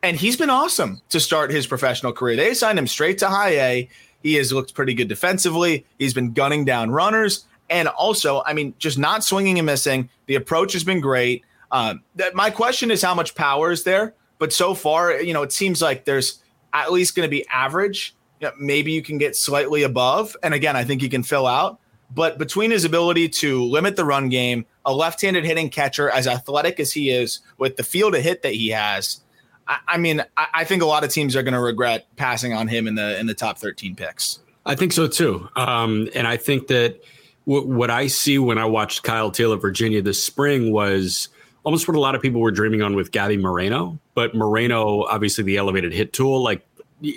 And 0.03 0.15
he's 0.15 0.37
been 0.37 0.49
awesome 0.49 1.01
to 1.09 1.19
start 1.19 1.51
his 1.51 1.65
professional 1.65 2.13
career. 2.13 2.35
They 2.35 2.51
assigned 2.51 2.77
him 2.77 2.87
straight 2.87 3.17
to 3.19 3.27
high 3.27 3.59
A. 3.59 3.89
He 4.21 4.35
has 4.35 4.53
looked 4.53 4.73
pretty 4.73 4.93
good 4.93 5.07
defensively. 5.07 5.85
He's 5.97 6.13
been 6.13 6.33
gunning 6.33 6.65
down 6.65 6.91
runners. 6.91 7.45
And 7.69 7.87
also, 7.87 8.41
I 8.45 8.53
mean, 8.53 8.73
just 8.79 8.97
not 8.97 9.23
swinging 9.23 9.59
and 9.59 9.65
missing. 9.65 10.09
The 10.27 10.35
approach 10.35 10.73
has 10.73 10.83
been 10.83 11.01
great. 11.01 11.43
Um, 11.71 12.03
that 12.15 12.35
my 12.35 12.49
question 12.49 12.91
is 12.91 13.01
how 13.01 13.13
much 13.13 13.35
power 13.35 13.71
is 13.71 13.83
there? 13.83 14.13
But 14.39 14.53
so 14.53 14.73
far, 14.73 15.21
you 15.21 15.33
know, 15.33 15.43
it 15.43 15.51
seems 15.51 15.81
like 15.81 16.05
there's 16.05 16.41
at 16.73 16.91
least 16.91 17.15
going 17.15 17.27
to 17.27 17.31
be 17.31 17.45
average. 17.47 18.15
You 18.39 18.47
know, 18.47 18.53
maybe 18.57 18.91
you 18.91 19.01
can 19.01 19.17
get 19.17 19.35
slightly 19.35 19.83
above. 19.83 20.35
And 20.41 20.53
again, 20.53 20.75
I 20.75 20.83
think 20.83 21.01
he 21.01 21.09
can 21.09 21.23
fill 21.23 21.45
out. 21.45 21.79
But 22.11 22.37
between 22.37 22.71
his 22.71 22.85
ability 22.85 23.29
to 23.29 23.63
limit 23.63 23.95
the 23.95 24.05
run 24.05 24.29
game, 24.29 24.65
a 24.85 24.93
left-handed 24.93 25.45
hitting 25.45 25.69
catcher 25.69 26.09
as 26.09 26.27
athletic 26.27 26.79
as 26.79 26.91
he 26.91 27.11
is, 27.11 27.39
with 27.57 27.77
the 27.77 27.83
field 27.83 28.15
of 28.15 28.21
hit 28.21 28.41
that 28.41 28.53
he 28.53 28.69
has, 28.69 29.21
I, 29.67 29.77
I 29.87 29.97
mean, 29.97 30.21
I, 30.35 30.47
I, 30.53 30.63
think 30.63 30.81
a 30.81 30.85
lot 30.85 31.03
of 31.03 31.11
teams 31.11 31.35
are 31.35 31.43
going 31.43 31.53
to 31.53 31.59
regret 31.59 32.07
passing 32.15 32.53
on 32.53 32.67
him 32.67 32.87
in 32.87 32.95
the 32.95 33.19
in 33.19 33.27
the 33.27 33.35
top 33.35 33.59
13 33.59 33.95
picks. 33.95 34.39
I 34.65 34.75
think 34.75 34.91
so 34.91 35.07
too. 35.07 35.47
Um, 35.55 36.09
and 36.15 36.27
I 36.27 36.37
think 36.37 36.67
that 36.67 37.01
w- 37.47 37.67
what 37.67 37.89
I 37.89 38.07
see 38.07 38.39
when 38.39 38.57
I 38.57 38.65
watched 38.65 39.03
Kyle 39.03 39.31
Taylor 39.31 39.57
Virginia 39.57 40.01
this 40.01 40.23
spring 40.23 40.71
was 40.71 41.29
almost 41.63 41.87
what 41.87 41.95
a 41.95 41.99
lot 41.99 42.15
of 42.15 42.21
people 42.21 42.41
were 42.41 42.51
dreaming 42.51 42.81
on 42.81 42.95
with 42.95 43.11
Gabby 43.11 43.37
Moreno. 43.37 43.99
But 44.15 44.35
Moreno, 44.35 45.05
obviously 45.05 45.43
the 45.43 45.57
elevated 45.57 45.93
hit 45.93 46.13
tool, 46.13 46.41
like 46.41 46.65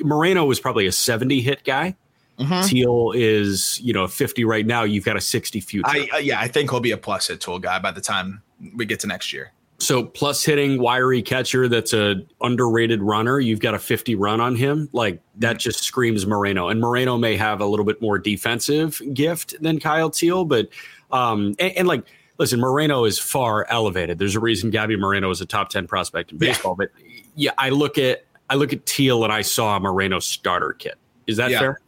Moreno 0.04 0.44
was 0.44 0.60
probably 0.60 0.86
a 0.86 0.92
70 0.92 1.40
hit 1.40 1.64
guy. 1.64 1.96
Mm-hmm. 2.38 2.66
Teel 2.66 3.12
is, 3.14 3.80
you 3.80 3.92
know, 3.92 4.06
50 4.06 4.44
right 4.44 4.66
now. 4.66 4.82
You've 4.84 5.04
got 5.04 5.16
a 5.16 5.20
60 5.20 5.60
future. 5.60 5.88
I, 5.88 6.08
uh, 6.14 6.18
yeah, 6.18 6.40
I 6.40 6.48
think 6.48 6.70
he'll 6.70 6.80
be 6.80 6.92
a 6.92 6.96
plus 6.96 7.28
hit 7.28 7.40
tool 7.40 7.58
guy 7.58 7.78
by 7.78 7.90
the 7.90 8.00
time 8.00 8.42
we 8.74 8.86
get 8.86 9.00
to 9.00 9.06
next 9.06 9.32
year. 9.32 9.52
So 9.82 10.04
plus 10.04 10.44
hitting 10.44 10.80
wiry 10.80 11.22
catcher 11.22 11.68
that's 11.68 11.92
a 11.92 12.22
underrated 12.40 13.02
runner. 13.02 13.40
You've 13.40 13.58
got 13.58 13.74
a 13.74 13.80
50 13.80 14.14
run 14.14 14.40
on 14.40 14.54
him. 14.54 14.88
Like 14.92 15.20
that 15.38 15.58
just 15.58 15.82
screams 15.82 16.24
Moreno. 16.24 16.68
And 16.68 16.80
Moreno 16.80 17.18
may 17.18 17.36
have 17.36 17.60
a 17.60 17.66
little 17.66 17.84
bit 17.84 18.00
more 18.00 18.16
defensive 18.16 19.02
gift 19.12 19.60
than 19.60 19.80
Kyle 19.80 20.08
Teel, 20.08 20.44
but 20.44 20.68
um 21.10 21.56
and, 21.58 21.72
and 21.76 21.88
like 21.88 22.04
listen, 22.38 22.60
Moreno 22.60 23.04
is 23.04 23.18
far 23.18 23.66
elevated. 23.70 24.20
There's 24.20 24.36
a 24.36 24.40
reason 24.40 24.70
Gabby 24.70 24.96
Moreno 24.96 25.30
is 25.30 25.40
a 25.40 25.46
top 25.46 25.68
10 25.70 25.88
prospect 25.88 26.30
in 26.30 26.38
baseball. 26.38 26.76
Yeah. 26.78 26.86
But 26.86 27.04
yeah, 27.34 27.50
I 27.58 27.70
look 27.70 27.98
at 27.98 28.24
I 28.48 28.54
look 28.54 28.72
at 28.72 28.86
Teel 28.86 29.24
and 29.24 29.32
I 29.32 29.42
saw 29.42 29.76
a 29.76 29.80
Moreno 29.80 30.20
starter 30.20 30.74
kit. 30.74 30.94
Is 31.26 31.38
that 31.38 31.50
yeah. 31.50 31.58
fair? 31.58 31.80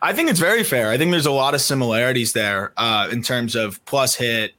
I 0.00 0.12
think 0.12 0.30
it's 0.30 0.40
very 0.40 0.64
fair. 0.64 0.90
I 0.90 0.98
think 0.98 1.10
there's 1.10 1.26
a 1.26 1.32
lot 1.32 1.54
of 1.54 1.60
similarities 1.60 2.32
there 2.32 2.72
uh, 2.76 3.08
in 3.10 3.22
terms 3.22 3.54
of 3.54 3.84
plus 3.84 4.14
hit, 4.14 4.54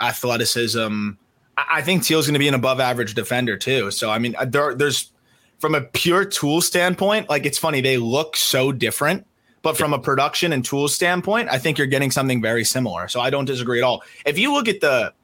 athleticism. 0.00 1.10
I 1.56 1.82
think 1.82 2.02
Teel's 2.04 2.26
going 2.26 2.34
to 2.34 2.38
be 2.38 2.48
an 2.48 2.54
above 2.54 2.80
average 2.80 3.14
defender 3.14 3.56
too. 3.56 3.90
So 3.90 4.10
I 4.10 4.18
mean, 4.18 4.34
there, 4.46 4.74
there's 4.74 5.10
from 5.58 5.74
a 5.74 5.80
pure 5.80 6.24
tool 6.24 6.60
standpoint, 6.60 7.28
like 7.28 7.46
it's 7.46 7.58
funny 7.58 7.80
they 7.80 7.98
look 7.98 8.36
so 8.36 8.72
different 8.72 9.26
but 9.62 9.78
from 9.78 9.92
a 9.92 9.98
production 9.98 10.52
and 10.52 10.64
tools 10.64 10.94
standpoint, 10.94 11.48
I 11.48 11.58
think 11.58 11.78
you're 11.78 11.86
getting 11.86 12.10
something 12.10 12.42
very 12.42 12.64
similar. 12.64 13.08
So 13.08 13.20
I 13.20 13.30
don't 13.30 13.44
disagree 13.44 13.78
at 13.78 13.84
all. 13.84 14.02
If 14.26 14.38
you 14.38 14.52
look 14.52 14.68
at 14.68 14.80
the 14.80 15.14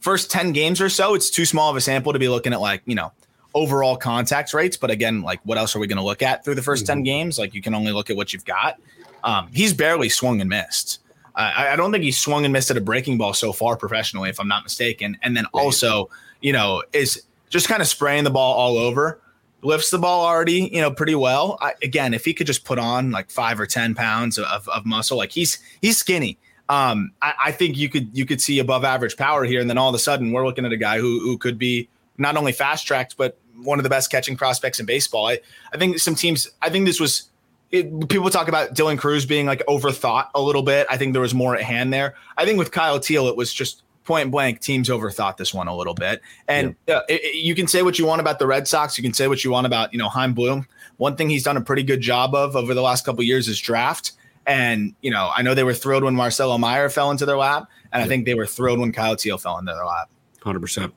first 0.00 0.30
10 0.30 0.52
games 0.52 0.80
or 0.80 0.88
so, 0.88 1.14
it's 1.14 1.28
too 1.28 1.44
small 1.44 1.68
of 1.68 1.76
a 1.76 1.80
sample 1.80 2.12
to 2.12 2.18
be 2.18 2.28
looking 2.28 2.52
at 2.52 2.60
like, 2.60 2.82
you 2.86 2.94
know, 2.94 3.12
overall 3.54 3.96
contact 3.96 4.52
rates. 4.54 4.76
But 4.76 4.90
again, 4.90 5.22
like 5.22 5.40
what 5.44 5.58
else 5.58 5.74
are 5.74 5.78
we 5.78 5.86
going 5.86 5.98
to 5.98 6.04
look 6.04 6.22
at 6.22 6.44
through 6.44 6.54
the 6.54 6.62
1st 6.62 6.78
mm-hmm. 6.78 6.86
10 6.86 7.02
games? 7.02 7.38
Like 7.38 7.54
you 7.54 7.62
can 7.62 7.74
only 7.74 7.92
look 7.92 8.10
at 8.10 8.16
what 8.16 8.32
you've 8.32 8.44
got. 8.44 8.80
Um, 9.24 9.48
he's 9.52 9.72
barely 9.72 10.08
swung 10.08 10.40
and 10.40 10.48
missed. 10.48 11.00
I, 11.34 11.68
I, 11.72 11.76
don't 11.76 11.92
think 11.92 12.02
he's 12.02 12.18
swung 12.18 12.44
and 12.44 12.52
missed 12.52 12.70
at 12.70 12.76
a 12.76 12.80
breaking 12.80 13.18
ball 13.18 13.32
so 13.32 13.52
far 13.52 13.76
professionally, 13.76 14.28
if 14.28 14.40
I'm 14.40 14.48
not 14.48 14.64
mistaken. 14.64 15.16
And 15.22 15.36
then 15.36 15.46
also, 15.52 16.10
you 16.40 16.52
know, 16.52 16.82
is 16.92 17.22
just 17.48 17.68
kind 17.68 17.80
of 17.80 17.88
spraying 17.88 18.24
the 18.24 18.30
ball 18.30 18.54
all 18.54 18.76
over 18.76 19.20
lifts 19.62 19.90
the 19.90 19.98
ball 19.98 20.24
already, 20.24 20.70
you 20.72 20.80
know, 20.80 20.90
pretty 20.90 21.14
well. 21.14 21.58
I, 21.60 21.74
again, 21.82 22.14
if 22.14 22.24
he 22.24 22.34
could 22.34 22.46
just 22.46 22.64
put 22.64 22.78
on 22.78 23.10
like 23.10 23.30
five 23.30 23.58
or 23.58 23.66
ten 23.66 23.94
pounds 23.94 24.38
of, 24.38 24.68
of 24.68 24.86
muscle, 24.86 25.16
like 25.16 25.32
he's 25.32 25.58
he's 25.80 25.98
skinny. 25.98 26.38
Um, 26.68 27.12
I, 27.22 27.34
I, 27.46 27.52
think 27.52 27.78
you 27.78 27.88
could 27.88 28.10
you 28.12 28.26
could 28.26 28.42
see 28.42 28.58
above 28.58 28.84
average 28.84 29.16
power 29.16 29.44
here, 29.44 29.60
and 29.60 29.70
then 29.70 29.78
all 29.78 29.88
of 29.88 29.94
a 29.94 29.98
sudden 29.98 30.32
we're 30.32 30.44
looking 30.44 30.66
at 30.66 30.72
a 30.72 30.76
guy 30.76 30.98
who 30.98 31.20
who 31.20 31.38
could 31.38 31.58
be 31.58 31.88
not 32.18 32.36
only 32.36 32.52
fast 32.52 32.86
tracked 32.86 33.16
but 33.16 33.38
one 33.62 33.78
of 33.78 33.82
the 33.82 33.88
best 33.88 34.10
catching 34.10 34.36
prospects 34.36 34.80
in 34.80 34.86
baseball. 34.86 35.28
I 35.28 35.40
I 35.72 35.78
think 35.78 35.98
some 35.98 36.14
teams. 36.14 36.48
I 36.62 36.70
think 36.70 36.86
this 36.86 37.00
was. 37.00 37.30
It, 37.70 38.08
people 38.08 38.30
talk 38.30 38.48
about 38.48 38.74
Dylan 38.74 38.98
Crews 38.98 39.26
being 39.26 39.44
like 39.44 39.62
overthought 39.66 40.28
a 40.34 40.40
little 40.40 40.62
bit. 40.62 40.86
I 40.88 40.96
think 40.96 41.12
there 41.12 41.20
was 41.20 41.34
more 41.34 41.54
at 41.54 41.62
hand 41.62 41.92
there. 41.92 42.14
I 42.38 42.46
think 42.46 42.58
with 42.58 42.70
Kyle 42.70 42.98
Teel, 42.98 43.26
it 43.28 43.36
was 43.36 43.52
just 43.52 43.82
point 44.04 44.30
blank, 44.30 44.60
teams 44.60 44.88
overthought 44.88 45.36
this 45.36 45.52
one 45.52 45.68
a 45.68 45.76
little 45.76 45.92
bit. 45.92 46.22
And 46.48 46.74
yeah. 46.86 46.96
uh, 46.96 47.02
it, 47.10 47.22
it, 47.22 47.34
you 47.44 47.54
can 47.54 47.66
say 47.66 47.82
what 47.82 47.98
you 47.98 48.06
want 48.06 48.22
about 48.22 48.38
the 48.38 48.46
Red 48.46 48.66
Sox. 48.66 48.96
You 48.96 49.04
can 49.04 49.12
say 49.12 49.28
what 49.28 49.44
you 49.44 49.50
want 49.50 49.66
about 49.66 49.92
you 49.92 49.98
know 49.98 50.08
Chaim 50.08 50.32
Bloom. 50.32 50.66
One 50.96 51.14
thing 51.14 51.28
he's 51.28 51.44
done 51.44 51.58
a 51.58 51.60
pretty 51.60 51.82
good 51.82 52.00
job 52.00 52.34
of 52.34 52.56
over 52.56 52.72
the 52.72 52.80
last 52.80 53.04
couple 53.04 53.22
years 53.22 53.48
is 53.48 53.60
draft. 53.60 54.12
And 54.46 54.94
you 55.02 55.10
know, 55.10 55.30
I 55.36 55.42
know 55.42 55.54
they 55.54 55.62
were 55.62 55.74
thrilled 55.74 56.04
when 56.04 56.14
Marcelo 56.14 56.56
Mayer 56.56 56.88
fell 56.88 57.10
into 57.10 57.26
their 57.26 57.36
lap, 57.36 57.68
and 57.92 58.00
yeah. 58.00 58.06
I 58.06 58.08
think 58.08 58.24
they 58.24 58.32
were 58.32 58.46
thrilled 58.46 58.78
when 58.78 58.92
Kyle 58.92 59.14
Teel 59.14 59.36
fell 59.36 59.58
into 59.58 59.74
their 59.74 59.84
lap. 59.84 60.08
Hundred 60.42 60.60
percent. 60.60 60.94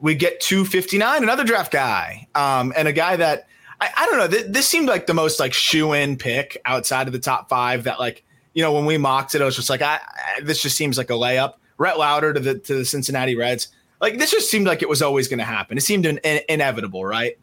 We 0.00 0.14
get 0.14 0.40
259, 0.40 1.22
another 1.22 1.44
draft 1.44 1.72
guy, 1.72 2.28
um, 2.34 2.72
and 2.76 2.86
a 2.86 2.92
guy 2.92 3.16
that 3.16 3.48
I, 3.80 3.90
I 3.96 4.06
don't 4.06 4.18
know. 4.18 4.28
Th- 4.28 4.46
this 4.46 4.68
seemed 4.68 4.88
like 4.88 5.06
the 5.06 5.14
most 5.14 5.40
like 5.40 5.52
shoe 5.52 5.92
in 5.92 6.16
pick 6.16 6.60
outside 6.64 7.06
of 7.06 7.12
the 7.12 7.18
top 7.18 7.48
five. 7.48 7.84
That 7.84 7.98
like 7.98 8.24
you 8.54 8.62
know 8.62 8.72
when 8.72 8.84
we 8.84 8.98
mocked 8.98 9.34
it, 9.34 9.42
I 9.42 9.44
was 9.44 9.56
just 9.56 9.70
like, 9.70 9.82
I, 9.82 10.00
I 10.36 10.40
this 10.40 10.62
just 10.62 10.76
seems 10.76 10.98
like 10.98 11.10
a 11.10 11.14
layup. 11.14 11.54
Rhett 11.78 11.98
Lowder 11.98 12.32
to 12.32 12.40
the 12.40 12.58
to 12.58 12.74
the 12.74 12.84
Cincinnati 12.84 13.36
Reds. 13.36 13.68
Like 14.00 14.18
this 14.18 14.30
just 14.30 14.50
seemed 14.50 14.66
like 14.66 14.82
it 14.82 14.88
was 14.88 15.02
always 15.02 15.28
going 15.28 15.38
to 15.38 15.44
happen. 15.44 15.76
It 15.76 15.82
seemed 15.82 16.06
in, 16.06 16.18
in, 16.18 16.40
inevitable, 16.48 17.04
right? 17.04 17.38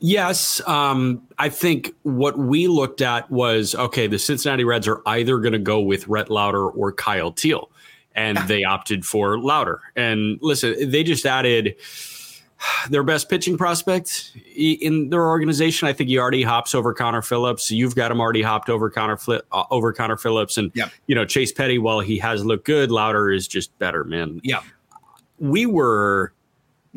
Yes, 0.00 0.60
um, 0.66 1.22
I 1.38 1.48
think 1.48 1.94
what 2.02 2.38
we 2.38 2.68
looked 2.68 3.00
at 3.00 3.30
was 3.30 3.74
okay. 3.74 4.06
The 4.06 4.18
Cincinnati 4.18 4.64
Reds 4.64 4.86
are 4.86 5.00
either 5.06 5.38
going 5.38 5.52
to 5.52 5.58
go 5.58 5.80
with 5.80 6.06
Rhett 6.08 6.30
Lowder 6.30 6.68
or 6.68 6.92
Kyle 6.92 7.32
Teel, 7.32 7.70
and 8.14 8.38
they 8.48 8.64
opted 8.64 9.04
for 9.04 9.38
Lowder. 9.38 9.80
And 9.96 10.38
listen, 10.42 10.90
they 10.90 11.02
just 11.04 11.26
added 11.26 11.76
their 12.90 13.02
best 13.02 13.28
pitching 13.28 13.58
prospect 13.58 14.32
in 14.56 15.10
their 15.10 15.26
organization. 15.26 15.88
I 15.88 15.92
think 15.92 16.08
he 16.08 16.18
already 16.18 16.42
hops 16.42 16.74
over 16.74 16.94
Connor 16.94 17.22
Phillips. 17.22 17.70
You've 17.70 17.94
got 17.94 18.10
him 18.10 18.20
already 18.20 18.42
hopped 18.42 18.70
over 18.70 18.88
Connor 18.90 19.16
Flip, 19.16 19.44
uh, 19.52 19.64
over 19.70 19.92
Connor 19.92 20.16
Phillips, 20.16 20.56
and 20.56 20.70
Yeah. 20.74 20.88
you 21.06 21.14
know 21.14 21.24
Chase 21.24 21.52
Petty. 21.52 21.78
While 21.78 22.00
he 22.00 22.18
has 22.18 22.44
looked 22.44 22.64
good, 22.64 22.90
Lowder 22.90 23.30
is 23.30 23.46
just 23.48 23.76
better, 23.78 24.04
man. 24.04 24.40
Yeah. 24.44 24.60
we 25.38 25.66
were 25.66 26.32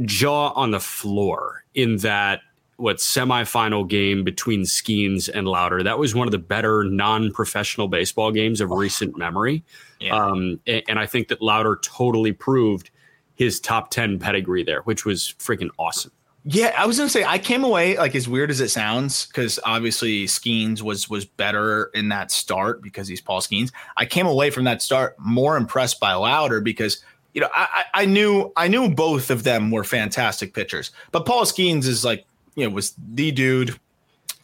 jaw 0.05 0.50
on 0.51 0.69
the 0.71 0.79
floor 0.79 1.63
in 1.74 1.97
that 1.97 2.41
what 2.77 2.98
semifinal 2.98 3.88
game 3.88 4.24
between 4.24 4.62
Skenes 4.62 5.29
and 5.34 5.48
Lowder. 5.48 5.84
That 5.84 6.00
was 6.00 6.15
one 6.15 6.27
of 6.27 6.31
the 6.31 6.38
better 6.38 6.84
non-professional 6.84 7.88
baseball 7.88 8.31
games 8.31 8.62
of 8.62 8.72
recent 8.72 9.17
memory. 9.17 9.63
Yeah. 10.00 10.15
Um, 10.15 10.60
a- 10.67 10.84
and, 10.88 11.00
I 11.00 11.07
think 11.07 11.27
that 11.29 11.41
Lowder 11.41 11.79
totally 11.81 12.31
proved 12.34 12.91
his 13.36 13.60
top 13.60 13.89
10 13.89 14.19
pedigree 14.19 14.63
there, 14.63 14.81
which 14.81 15.05
was 15.05 15.34
freaking 15.39 15.69
awesome. 15.79 16.12
Yeah, 16.50 16.74
I 16.77 16.86
was 16.86 16.98
gonna 16.98 17.10
say 17.10 17.25
I 17.25 17.39
came 17.39 17.65
away 17.65 17.98
like 17.98 18.15
as 18.15 18.29
weird 18.29 18.50
as 18.51 18.62
it 18.62 18.69
sounds, 18.69 19.25
because 19.25 19.60
obviously 19.65 20.25
Skenes 20.27 20.81
was 20.81 21.10
was 21.10 21.25
better 21.25 21.91
in 21.93 22.07
that 22.07 22.31
start 22.31 22.81
because 22.81 23.05
he's 23.10 23.19
Paul 23.19 23.41
Skenes. 23.41 23.69
I 23.98 24.05
came 24.05 24.25
away 24.27 24.50
from 24.50 24.63
that 24.63 24.81
start 24.81 25.15
more 25.19 25.57
impressed 25.57 26.00
by 26.00 26.13
Lowder 26.13 26.62
because 26.62 27.03
you 27.34 27.41
know 27.41 27.50
I, 27.53 27.67
I 27.93 28.03
I 28.03 28.05
knew 28.05 28.53
I 28.55 28.69
knew 28.69 28.88
both 28.89 29.29
of 29.29 29.43
them 29.43 29.72
were 29.72 29.84
fantastic 29.84 30.53
pitchers, 30.53 30.91
but 31.12 31.25
Paul 31.25 31.43
Skenes 31.43 31.86
is 31.86 32.05
like 32.05 32.25
you 32.57 32.67
know 32.67 32.75
was 32.75 32.93
the 33.13 33.31
dude, 33.31 33.79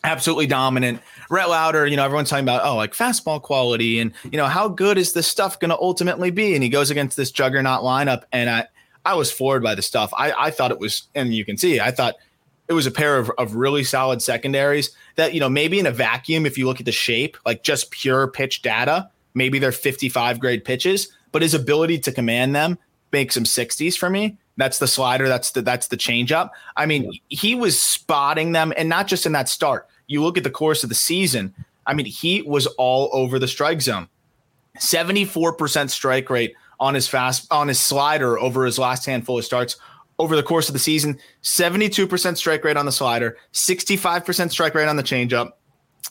absolutely 0.06 0.48
dominant. 0.48 1.02
Rhett 1.30 1.50
Lowder, 1.50 1.86
you 1.86 1.98
know 1.98 2.06
everyone's 2.06 2.30
talking 2.30 2.46
about 2.46 2.64
oh 2.64 2.78
like 2.78 2.94
fastball 2.94 3.42
quality 3.42 4.00
and 4.00 4.14
you 4.24 4.38
know 4.38 4.46
how 4.46 4.70
good 4.70 4.98
is 4.98 5.12
this 5.12 5.28
stuff 5.28 5.60
going 5.60 5.70
to 5.70 5.78
ultimately 5.78 6.32
be, 6.32 6.54
and 6.54 6.64
he 6.64 6.70
goes 6.70 6.90
against 6.90 7.18
this 7.18 7.32
juggernaut 7.32 7.82
lineup, 7.82 8.24
and 8.32 8.50
I 8.50 8.68
I 9.06 9.16
was 9.16 9.32
floored 9.32 9.64
by 9.64 9.76
the 9.76 9.82
stuff. 9.82 10.14
I, 10.18 10.32
I 10.32 10.52
thought 10.52 10.72
it 10.72 10.80
was, 10.80 11.08
and 11.14 11.34
you 11.34 11.44
can 11.46 11.58
see, 11.58 11.80
I 11.80 11.92
thought 11.92 12.16
it 12.68 12.74
was 12.74 12.88
a 12.88 12.92
pair 12.92 13.18
of, 13.18 13.30
of 13.38 13.56
really 13.56 13.84
solid 13.84 14.22
secondaries 14.22 14.92
that, 15.16 15.34
you 15.34 15.40
know, 15.40 15.50
maybe 15.50 15.80
in 15.80 15.86
a 15.86 15.92
vacuum, 15.92 16.46
if 16.46 16.58
you 16.58 16.66
look 16.66 16.80
at 16.80 16.86
the 16.86 16.92
shape, 16.92 17.38
like 17.46 17.64
just 17.64 17.92
pure 17.92 18.28
pitch 18.28 18.62
data, 18.62 19.10
maybe 19.34 19.60
they're 19.60 19.72
55 19.72 20.40
grade 20.40 20.64
pitches, 20.64 21.10
but 21.32 21.42
his 21.42 21.54
ability 21.54 22.00
to 22.00 22.12
command 22.12 22.56
them 22.56 22.78
makes 23.12 23.36
him 23.36 23.44
60s 23.44 23.98
for 23.98 24.10
me. 24.10 24.38
That's 24.58 24.80
the 24.80 24.88
slider. 24.88 25.28
That's 25.28 25.52
the 25.52 25.62
that's 25.62 25.88
the 25.88 25.98
changeup. 25.98 26.52
I 26.78 26.86
mean, 26.86 27.12
he 27.30 27.56
was 27.56 27.80
spotting 27.80 28.52
them, 28.52 28.74
and 28.78 28.88
not 28.88 29.08
just 29.08 29.26
in 29.26 29.32
that 29.32 29.50
start. 29.50 29.88
You 30.08 30.22
look 30.22 30.38
at 30.38 30.44
the 30.44 30.52
course 30.52 30.84
of 30.84 30.90
the 30.90 30.96
season. 30.96 31.54
I 31.88 31.94
mean, 31.94 32.06
he 32.06 32.42
was 32.44 32.68
all 32.68 33.10
over 33.14 33.40
the 33.40 33.48
strike 33.48 33.82
zone. 33.82 34.08
74% 34.80 35.90
strike 35.90 36.30
rate 36.30 36.56
on 36.80 36.94
his 36.94 37.08
fast 37.08 37.48
on 37.52 37.68
his 37.68 37.80
slider 37.80 38.40
over 38.40 38.66
his 38.66 38.80
last 38.80 39.06
handful 39.06 39.38
of 39.38 39.46
starts 39.46 39.78
over 40.20 40.36
the 40.36 40.44
course 40.44 40.70
of 40.70 40.74
the 40.74 40.80
season. 40.80 41.20
72% 41.44 42.38
strike 42.38 42.64
rate 42.64 42.78
on 42.78 42.86
the 42.86 42.92
slider, 42.92 43.38
65% 43.54 44.52
strike 44.52 44.76
rate 44.76 44.88
on 44.88 44.96
the 44.96 45.04
changeup, 45.04 45.52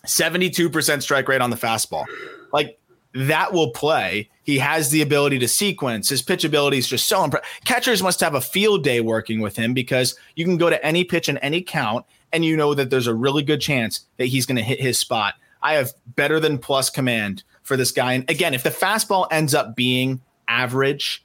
72% 0.07 1.03
strike 1.03 1.29
rate 1.29 1.41
on 1.41 1.51
the 1.51 1.57
fastball. 1.57 2.05
Like 2.53 2.79
that 3.15 3.53
will 3.53 3.71
play. 3.71 4.29
He 4.43 4.59
has 4.59 4.91
the 4.91 5.03
ability 5.03 5.39
to 5.41 5.49
sequence. 5.49 6.09
His 6.09 6.23
pitch 6.23 6.45
ability 6.45 6.79
is 6.79 6.89
just 6.89 7.07
so 7.07 7.23
impressive. 7.25 7.49
Catchers 7.65 8.03
must 8.03 8.21
have 8.21 8.35
a 8.35 8.41
field 8.41 8.83
day 8.83 9.01
working 9.01 9.41
with 9.41 9.57
him 9.57 9.75
because 9.75 10.17
you 10.35 10.45
can 10.45 10.57
go 10.57 10.71
to 10.71 10.85
any 10.85 11.05
pitch 11.05 11.29
and 11.29 11.39
any 11.43 11.63
count, 11.63 12.07
and 12.33 12.45
you 12.45 12.57
know 12.57 12.75
that 12.75 12.91
there's 12.91 13.07
a 13.07 13.15
really 13.15 13.43
good 13.43 13.61
chance 13.61 14.07
that 14.17 14.27
he's 14.27 14.47
going 14.47 14.57
to 14.57 14.63
hit 14.63 14.81
his 14.81 14.99
spot. 14.99 15.35
I 15.63 15.75
have 15.75 15.93
better 16.17 16.41
than 16.41 16.59
plus 16.59 16.91
command 16.91 17.45
for 17.63 17.77
this 17.77 17.93
guy. 17.93 18.15
And 18.15 18.29
again, 18.29 18.55
if 18.55 18.63
the 18.63 18.71
fastball 18.71 19.29
ends 19.31 19.55
up 19.55 19.77
being 19.77 20.21
average, 20.49 21.25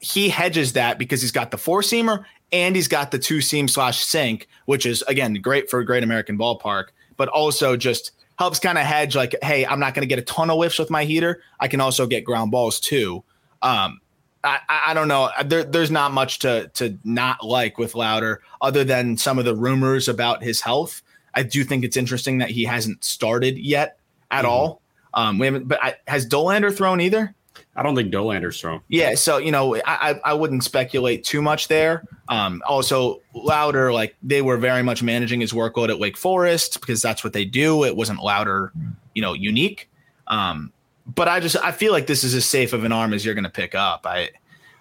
he 0.00 0.28
hedges 0.28 0.74
that 0.74 0.98
because 0.98 1.22
he's 1.22 1.32
got 1.32 1.50
the 1.50 1.58
four 1.58 1.80
seamer 1.80 2.24
and 2.52 2.76
he's 2.76 2.88
got 2.88 3.10
the 3.10 3.18
two 3.18 3.40
seam 3.40 3.66
slash 3.66 4.04
sink, 4.04 4.48
which 4.66 4.84
is 4.84 5.02
again 5.08 5.34
great 5.34 5.70
for 5.70 5.80
a 5.80 5.86
great 5.86 6.02
American 6.02 6.36
ballpark, 6.36 6.88
but 7.16 7.28
also 7.28 7.76
just 7.76 8.12
helps 8.38 8.58
kind 8.58 8.78
of 8.78 8.84
hedge 8.84 9.16
like, 9.16 9.34
hey, 9.42 9.64
I'm 9.66 9.80
not 9.80 9.94
going 9.94 10.02
to 10.02 10.06
get 10.06 10.18
a 10.18 10.22
ton 10.22 10.50
of 10.50 10.56
whiffs 10.56 10.78
with 10.78 10.90
my 10.90 11.04
heater. 11.04 11.42
I 11.60 11.68
can 11.68 11.80
also 11.80 12.06
get 12.06 12.24
ground 12.24 12.50
balls 12.50 12.80
too. 12.80 13.24
Um, 13.62 14.00
I, 14.44 14.60
I 14.68 14.94
don't 14.94 15.08
know. 15.08 15.30
There, 15.44 15.64
there's 15.64 15.90
not 15.90 16.12
much 16.12 16.38
to 16.40 16.70
to 16.74 16.98
not 17.04 17.44
like 17.44 17.78
with 17.78 17.94
Lowder, 17.94 18.42
other 18.60 18.84
than 18.84 19.16
some 19.16 19.38
of 19.38 19.44
the 19.44 19.56
rumors 19.56 20.08
about 20.08 20.42
his 20.42 20.60
health. 20.60 21.02
I 21.34 21.42
do 21.42 21.64
think 21.64 21.84
it's 21.84 21.96
interesting 21.96 22.38
that 22.38 22.50
he 22.50 22.64
hasn't 22.64 23.04
started 23.04 23.58
yet 23.58 23.98
at 24.30 24.44
all. 24.44 24.80
Um, 25.14 25.38
we 25.38 25.46
haven't, 25.46 25.68
but 25.68 25.82
I, 25.82 25.96
has 26.06 26.28
Dollander 26.28 26.74
thrown 26.74 27.00
either? 27.00 27.34
I 27.76 27.82
don't 27.82 27.94
think 27.94 28.10
Dollander's 28.10 28.60
thrown. 28.60 28.80
Yeah, 28.88 29.14
so 29.14 29.36
you 29.36 29.52
know, 29.52 29.76
I 29.76 29.82
I 29.86 30.20
I 30.24 30.34
wouldn't 30.34 30.64
speculate 30.64 31.24
too 31.24 31.42
much 31.42 31.68
there. 31.68 32.04
Um, 32.28 32.62
also, 32.66 33.20
Lowder, 33.34 33.92
like 33.92 34.16
they 34.22 34.42
were 34.42 34.56
very 34.56 34.82
much 34.82 35.02
managing 35.02 35.40
his 35.40 35.52
workload 35.52 35.90
at 35.90 35.98
Wake 35.98 36.16
Forest 36.16 36.80
because 36.80 37.02
that's 37.02 37.22
what 37.22 37.34
they 37.34 37.44
do. 37.44 37.84
It 37.84 37.94
wasn't 37.94 38.20
Lowder, 38.22 38.72
you 39.14 39.22
know, 39.22 39.34
unique. 39.34 39.90
Um, 40.26 40.72
but 41.06 41.28
I 41.28 41.38
just 41.38 41.56
I 41.56 41.70
feel 41.72 41.92
like 41.92 42.06
this 42.06 42.24
is 42.24 42.34
as 42.34 42.46
safe 42.46 42.72
of 42.72 42.84
an 42.84 42.92
arm 42.92 43.12
as 43.12 43.24
you're 43.24 43.34
going 43.34 43.44
to 43.44 43.50
pick 43.50 43.74
up. 43.74 44.06
I 44.06 44.30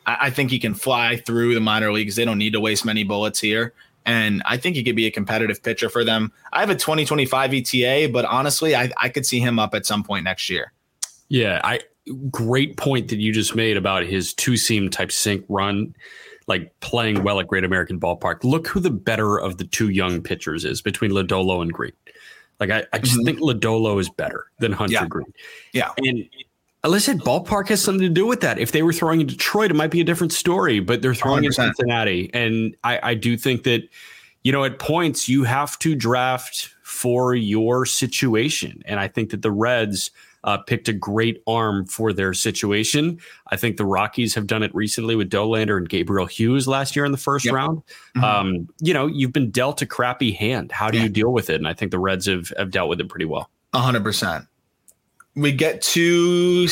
I 0.06 0.18
I 0.22 0.30
think 0.30 0.50
he 0.50 0.60
can 0.60 0.74
fly 0.74 1.18
through 1.18 1.54
the 1.54 1.62
minor 1.62 1.92
leagues. 1.92 2.16
They 2.16 2.26
don't 2.26 2.38
need 2.38 2.54
to 2.54 2.62
waste 2.62 2.86
many 2.86 3.04
bullets 3.04 3.40
here. 3.40 3.74
And 4.06 4.44
I 4.46 4.58
think 4.58 4.76
he 4.76 4.84
could 4.84 4.96
be 4.96 5.08
a 5.08 5.12
competitive 5.12 5.64
pitcher 5.64 5.90
for 5.90 6.04
them. 6.04 6.32
I 6.54 6.60
have 6.60 6.70
a 6.70 6.76
2025 6.76 7.54
ETA, 7.56 8.10
but 8.14 8.24
honestly, 8.26 8.76
I, 8.76 8.92
I 8.98 9.10
could 9.10 9.26
see 9.26 9.40
him 9.40 9.58
up 9.58 9.74
at 9.74 9.86
some 9.88 10.04
point 10.04 10.26
next 10.26 10.48
year. 10.48 10.74
Yeah, 11.28 11.60
I 11.64 11.80
great 12.32 12.78
point 12.78 13.10
that 13.10 13.20
you 13.20 13.32
just 13.34 13.56
made 13.56 13.78
about 13.78 14.04
his 14.04 14.34
two 14.34 14.58
seam 14.58 14.90
type 14.90 15.12
sink 15.12 15.44
run, 15.50 15.96
like 16.48 16.72
playing 16.80 17.24
well 17.24 17.40
at 17.40 17.48
Great 17.48 17.64
American 17.64 18.00
Ballpark. 18.00 18.44
Look 18.44 18.68
who 18.68 18.80
the 18.80 18.92
better 18.92 19.38
of 19.40 19.58
the 19.58 19.64
two 19.66 19.90
young 19.90 20.22
pitchers 20.22 20.66
is 20.66 20.82
between 20.82 21.12
Lodolo 21.12 21.62
and 21.62 21.74
Greene. 21.74 21.92
Like 22.60 22.70
I, 22.70 22.86
I 22.94 23.00
just 23.00 23.20
Mhm. 23.20 23.26
think 23.26 23.40
Lodolo 23.40 24.00
is 24.00 24.10
better 24.10 24.46
than 24.60 24.72
Hunter 24.72 24.94
Yeah. 24.94 25.08
Green. 25.08 25.34
Yeah. 25.74 25.90
And 25.98 26.30
I 26.84 26.98
said, 27.00 27.20
ballpark 27.22 27.70
has 27.70 27.82
something 27.82 28.08
to 28.08 28.14
do 28.14 28.28
with 28.28 28.42
that. 28.42 28.60
If 28.60 28.72
they 28.72 28.84
were 28.84 28.94
throwing 28.94 29.20
in 29.22 29.28
Detroit, 29.28 29.72
it 29.72 29.74
might 29.74 29.90
be 29.90 30.02
a 30.02 30.04
different 30.04 30.32
story, 30.32 30.80
but 30.80 31.02
they're 31.02 31.16
throwing 31.16 31.44
in 31.44 31.52
100%. 31.52 31.76
Cincinnati. 31.76 32.30
And 32.34 32.76
I, 32.84 33.00
I 33.12 33.14
do 33.16 33.36
think 33.38 33.64
that, 33.64 33.90
you 34.44 34.52
know, 34.52 34.64
at 34.64 34.78
points 34.78 35.28
you 35.28 35.44
have 35.46 35.80
to 35.80 35.96
draft 35.96 36.70
for 36.84 37.34
your 37.34 37.88
situation. 37.88 38.84
And 38.86 39.00
I 39.00 39.08
think 39.08 39.32
that 39.32 39.42
the 39.42 39.52
Reds 39.52 40.12
uh, 40.46 40.58
picked 40.60 40.88
a 40.88 40.94
great 40.94 41.44
arm 41.48 41.86
for 41.86 42.14
their 42.14 42.34
situation. 42.34 43.20
I 43.52 43.58
think 43.58 43.76
the 43.78 43.86
Rockies 43.86 44.34
have 44.36 44.48
done 44.48 44.64
it 44.64 44.74
recently 44.74 45.16
with 45.16 45.30
Dollander 45.30 45.76
and 45.78 45.90
Gabriel 45.90 46.26
Hughes 46.28 46.68
last 46.68 46.96
year 46.96 47.04
in 47.04 47.12
the 47.12 47.18
first 47.18 47.44
Yep. 47.46 47.54
round. 47.54 47.82
Mhm. 48.16 48.24
Um, 48.24 48.70
you 48.80 48.94
know, 48.94 49.08
you've 49.08 49.34
been 49.34 49.52
dealt 49.52 49.82
a 49.82 49.86
crappy 49.86 50.32
hand. 50.32 50.72
How 50.72 50.90
do 50.90 50.98
Yeah. 50.98 51.04
you 51.04 51.10
deal 51.10 51.34
with 51.34 51.50
it? 51.50 51.56
And 51.56 51.68
I 51.68 51.74
think 51.74 51.92
the 51.92 52.00
Reds 52.00 52.28
have, 52.28 52.54
have 52.58 52.72
dealt 52.72 52.88
with 52.90 53.02
it 53.02 53.10
pretty 53.10 53.26
well. 53.26 53.50
A 53.74 53.80
hundred 53.80 54.04
percent. 54.04 54.46
We 55.36 55.52
get 55.52 55.82
to 55.82 56.68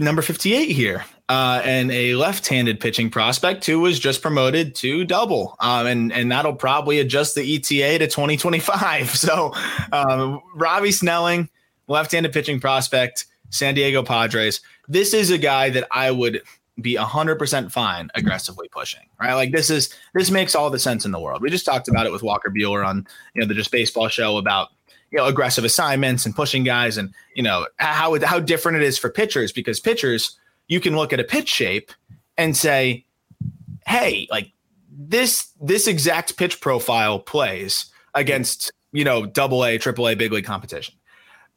number 0.00 0.22
fifty-eight 0.22 0.70
here, 0.72 1.04
uh, 1.28 1.62
and 1.64 1.92
a 1.92 2.16
left-handed 2.16 2.80
pitching 2.80 3.10
prospect 3.10 3.64
who 3.64 3.78
was 3.78 4.00
just 4.00 4.22
promoted 4.22 4.74
to 4.76 5.04
double, 5.04 5.54
um, 5.60 5.86
and 5.86 6.12
and 6.12 6.32
that'll 6.32 6.54
probably 6.56 6.98
adjust 6.98 7.36
the 7.36 7.42
ETA 7.42 7.98
to 8.00 8.08
twenty 8.08 8.36
twenty-five. 8.36 9.10
So, 9.14 9.54
um, 9.92 10.40
Robbie 10.56 10.90
Snelling, 10.90 11.48
left-handed 11.88 12.32
pitching 12.32 12.60
prospect, 12.60 13.26
San 13.50 13.74
Diego 13.74 14.02
Padres. 14.02 14.60
This 14.88 15.12
is 15.12 15.30
a 15.30 15.38
guy 15.38 15.70
that 15.70 15.88
I 15.90 16.10
would 16.10 16.42
be 16.80 16.94
hundred 16.94 17.38
percent 17.38 17.72
fine 17.72 18.10
aggressively 18.14 18.68
pushing. 18.68 19.08
Right, 19.20 19.34
like 19.34 19.52
this 19.52 19.70
is 19.70 19.92
this 20.14 20.30
makes 20.30 20.54
all 20.54 20.70
the 20.70 20.78
sense 20.78 21.04
in 21.04 21.10
the 21.10 21.20
world. 21.20 21.42
We 21.42 21.50
just 21.50 21.66
talked 21.66 21.88
about 21.88 22.06
it 22.06 22.12
with 22.12 22.22
Walker 22.22 22.50
Buehler 22.50 22.86
on 22.86 23.06
you 23.34 23.40
know 23.40 23.48
the 23.48 23.54
Just 23.54 23.72
Baseball 23.72 24.08
show 24.08 24.36
about 24.36 24.68
you 25.10 25.18
know 25.18 25.26
aggressive 25.26 25.64
assignments 25.64 26.26
and 26.26 26.34
pushing 26.34 26.64
guys 26.64 26.96
and 26.96 27.12
you 27.34 27.42
know 27.42 27.66
how 27.76 28.18
how 28.24 28.38
different 28.38 28.76
it 28.76 28.84
is 28.84 28.98
for 28.98 29.10
pitchers 29.10 29.52
because 29.52 29.80
pitchers 29.80 30.38
you 30.68 30.80
can 30.80 30.96
look 30.96 31.12
at 31.12 31.20
a 31.20 31.24
pitch 31.24 31.48
shape 31.48 31.92
and 32.36 32.56
say 32.56 33.04
hey 33.86 34.26
like 34.30 34.52
this 34.90 35.48
this 35.60 35.86
exact 35.86 36.36
pitch 36.36 36.60
profile 36.60 37.18
plays 37.18 37.86
against 38.14 38.70
you 38.92 39.04
know 39.04 39.24
double 39.24 39.64
A 39.64 39.78
triple 39.78 40.08
A 40.08 40.14
big 40.14 40.32
league 40.32 40.44
competition 40.44 40.94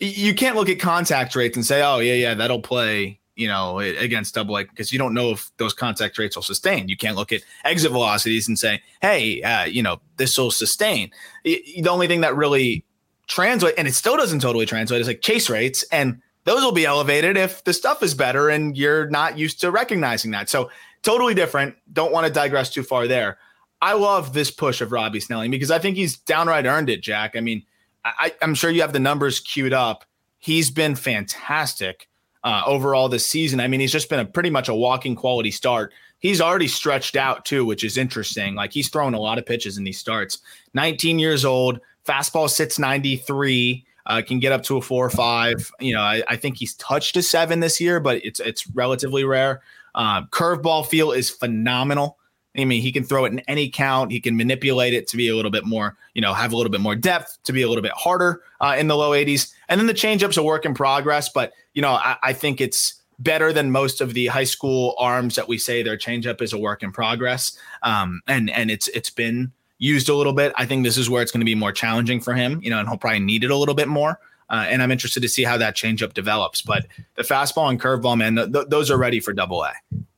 you 0.02 0.34
can't 0.34 0.56
look 0.56 0.68
at 0.68 0.80
contact 0.80 1.36
rates 1.36 1.56
and 1.56 1.66
say 1.66 1.82
oh 1.82 2.00
yeah 2.00 2.14
yeah 2.14 2.34
that'll 2.34 2.62
play 2.62 3.20
you 3.36 3.48
know 3.48 3.80
against 3.80 4.36
double 4.36 4.58
A 4.58 4.64
because 4.64 4.92
you 4.92 5.00
don't 5.00 5.14
know 5.14 5.32
if 5.32 5.52
those 5.58 5.74
contact 5.74 6.18
rates 6.18 6.36
will 6.36 6.44
sustain. 6.44 6.90
You 6.90 6.98
can't 6.98 7.16
look 7.16 7.32
at 7.32 7.42
exit 7.64 7.92
velocities 7.92 8.48
and 8.48 8.58
say 8.58 8.82
hey 9.02 9.42
uh, 9.44 9.66
you 9.66 9.84
know 9.84 10.02
this 10.18 10.38
will 10.38 10.52
sustain. 10.52 11.12
The 11.44 11.88
only 11.88 12.08
thing 12.08 12.22
that 12.22 12.36
really 12.36 12.84
translate 13.28 13.76
and 13.78 13.88
it 13.88 13.94
still 13.94 14.18
doesn't 14.18 14.42
totally 14.42 14.66
translate 14.66 15.02
is 15.02 15.08
like 15.08 15.22
chase 15.22 15.50
rates 15.50 15.84
and 15.92 16.22
those 16.44 16.64
will 16.64 16.72
be 16.72 16.86
elevated 16.86 17.38
if 17.38 17.64
the 17.64 17.74
stuff 17.74 18.02
is 18.02 18.14
better 18.16 18.50
and 18.50 18.76
you're 18.76 19.08
not 19.10 19.38
used 19.38 19.62
to 19.62 19.70
recognizing 19.70 20.32
that. 20.32 20.50
So 20.50 20.72
totally 21.04 21.36
different. 21.36 21.76
Don't 21.94 22.12
want 22.12 22.26
to 22.26 22.34
digress 22.34 22.72
too 22.72 22.82
far 22.84 23.08
there. 23.08 23.38
I 23.82 23.94
love 23.94 24.34
this 24.34 24.52
push 24.52 24.82
of 24.82 24.92
Robbie 24.92 25.20
Snelling 25.20 25.52
because 25.52 25.72
I 25.72 25.80
think 25.80 25.98
he's 25.98 26.18
downright 26.18 26.66
earned 26.66 26.90
it, 26.90 27.02
Jack. 27.02 27.36
I 27.36 27.42
mean, 27.42 27.64
I, 28.04 28.34
I'm 28.42 28.56
sure 28.56 28.70
you 28.70 28.82
have 28.82 28.94
the 28.94 29.00
numbers 29.00 29.40
queued 29.40 29.74
up. 29.74 30.06
He's 30.40 30.72
been 30.72 30.96
fantastic 30.96 32.10
uh, 32.44 32.64
overall 32.66 33.10
this 33.10 33.26
season. 33.26 33.60
I 33.60 33.68
mean, 33.68 33.80
he's 33.80 33.92
just 33.92 34.10
been 34.10 34.20
a 34.20 34.26
pretty 34.26 34.50
much 34.50 34.70
a 34.70 34.76
walking 34.76 35.16
quality 35.16 35.52
start. 35.52 35.94
He's 36.20 36.42
already 36.42 36.68
stretched 36.68 37.16
out 37.16 37.46
too, 37.46 37.66
which 37.66 37.84
is 37.84 37.98
interesting. 37.98 38.56
Like 38.56 38.74
he's 38.74 38.90
throwing 38.90 39.14
a 39.14 39.20
lot 39.20 39.38
of 39.38 39.46
pitches 39.46 39.78
in 39.78 39.84
these 39.84 40.00
starts. 40.00 40.40
19 40.74 41.20
years 41.20 41.46
old, 41.46 41.80
fastball 42.08 42.50
sits 42.50 42.80
93. 42.80 43.86
Uh, 44.08 44.22
can 44.26 44.40
get 44.40 44.52
up 44.52 44.64
to 44.64 44.78
a 44.78 44.82
four 44.82 45.06
or 45.06 45.12
five. 45.12 45.72
You 45.80 45.94
know, 45.94 46.02
I, 46.02 46.24
I, 46.28 46.36
think 46.36 46.58
he's 46.58 46.74
touched 46.74 47.16
a 47.18 47.22
seven 47.22 47.60
this 47.60 47.80
year, 47.80 48.00
but 48.00 48.26
it's 48.26 48.40
it's 48.40 48.68
relatively 48.72 49.24
rare. 49.24 49.62
Uh, 49.94 50.26
curveball 50.26 50.88
feel 50.88 51.12
is 51.12 51.30
phenomenal. 51.30 52.18
I 52.58 52.66
mean, 52.66 52.82
he 52.82 52.92
can 52.92 53.04
throw 53.04 53.26
it 53.26 53.32
in 53.32 53.40
any 53.42 53.70
count. 53.70 54.12
He 54.12 54.20
can 54.20 54.36
manipulate 54.36 54.94
it 54.94 55.08
to 55.08 55.18
be 55.18 55.30
a 55.30 55.36
little 55.36 55.52
bit 55.52 55.66
more, 55.66 55.96
you 56.14 56.22
know, 56.22 56.34
have 56.34 56.52
a 56.52 56.58
little 56.58 56.72
bit 56.72 56.82
more 56.82 56.96
depth, 56.96 57.38
to 57.46 57.54
be 57.54 57.62
a 57.62 57.68
little 57.70 57.82
bit 57.82 57.94
harder 57.94 58.42
uh, 58.60 58.76
in 58.78 58.88
the 58.88 58.98
low 58.98 59.12
80s. 59.12 59.54
And 59.70 59.80
then 59.80 59.88
the 59.88 59.94
changeup's 59.94 60.38
a 60.38 60.44
work 60.44 60.66
in 60.66 60.74
progress. 60.74 61.30
But, 61.30 61.54
you 61.74 61.82
know, 61.82 61.92
I, 61.92 62.18
I, 62.22 62.34
think 62.34 62.60
it's 62.60 63.02
better 63.20 63.54
than 63.54 63.72
most 63.72 64.02
of 64.02 64.14
the 64.14 64.28
high 64.28 64.44
school 64.44 64.96
arms 64.98 65.36
that 65.36 65.48
we 65.48 65.58
say 65.58 65.82
their 65.82 65.98
changeup 65.98 66.42
is 66.42 66.52
a 66.52 66.58
work 66.58 66.84
in 66.84 66.92
progress. 66.92 67.58
Um, 67.84 68.22
and 68.28 68.50
and 68.50 68.70
it's 68.70 68.90
it's 68.90 69.10
been 69.10 69.52
used 69.78 70.10
a 70.10 70.16
little 70.16 70.34
bit. 70.34 70.54
I 70.58 70.66
think 70.66 70.84
this 70.84 70.98
is 70.98 71.10
where 71.10 71.22
it's 71.22 71.32
going 71.32 71.42
to 71.42 71.46
be 71.46 71.56
more 71.56 71.72
challenging 71.72 72.20
for 72.20 72.34
him, 72.34 72.60
you 72.62 72.70
know, 72.70 72.80
and 72.80 72.88
he'll 72.88 72.98
probably 72.98 73.20
need 73.20 73.44
it 73.44 73.52
a 73.52 73.56
little 73.56 73.76
bit 73.76 73.88
more. 73.88 74.20
Uh, 74.50 74.66
and 74.68 74.84
I'm 74.84 74.92
interested 74.92 75.22
to 75.22 75.30
see 75.30 75.44
how 75.44 75.58
that 75.58 75.78
changeup 75.78 76.14
develops. 76.14 76.62
But 76.62 76.86
the 77.16 77.24
fastball 77.24 77.70
and 77.70 77.82
curveball, 77.82 78.18
man, 78.18 78.36
th- 78.36 78.52
th- 78.52 78.68
those 78.68 78.92
are 78.92 78.98
ready 78.98 79.22
for 79.22 79.32
double 79.32 79.64
A. 79.64 79.72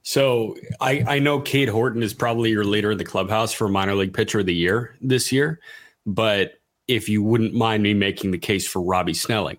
So 0.03 0.57
I, 0.81 1.03
I 1.07 1.19
know 1.19 1.39
Cade 1.39 1.69
Horton 1.69 2.03
is 2.03 2.13
probably 2.13 2.51
your 2.51 2.65
leader 2.65 2.91
in 2.91 2.97
the 2.97 3.05
clubhouse 3.05 3.53
for 3.53 3.67
minor 3.69 3.95
league 3.95 4.13
pitcher 4.13 4.41
of 4.41 4.45
the 4.45 4.53
year 4.53 4.95
this 5.01 5.31
year. 5.31 5.59
But 6.05 6.59
if 6.87 7.07
you 7.07 7.23
wouldn't 7.23 7.53
mind 7.53 7.83
me 7.83 7.93
making 7.93 8.31
the 8.31 8.37
case 8.37 8.67
for 8.67 8.81
Robbie 8.81 9.13
Snelling, 9.13 9.57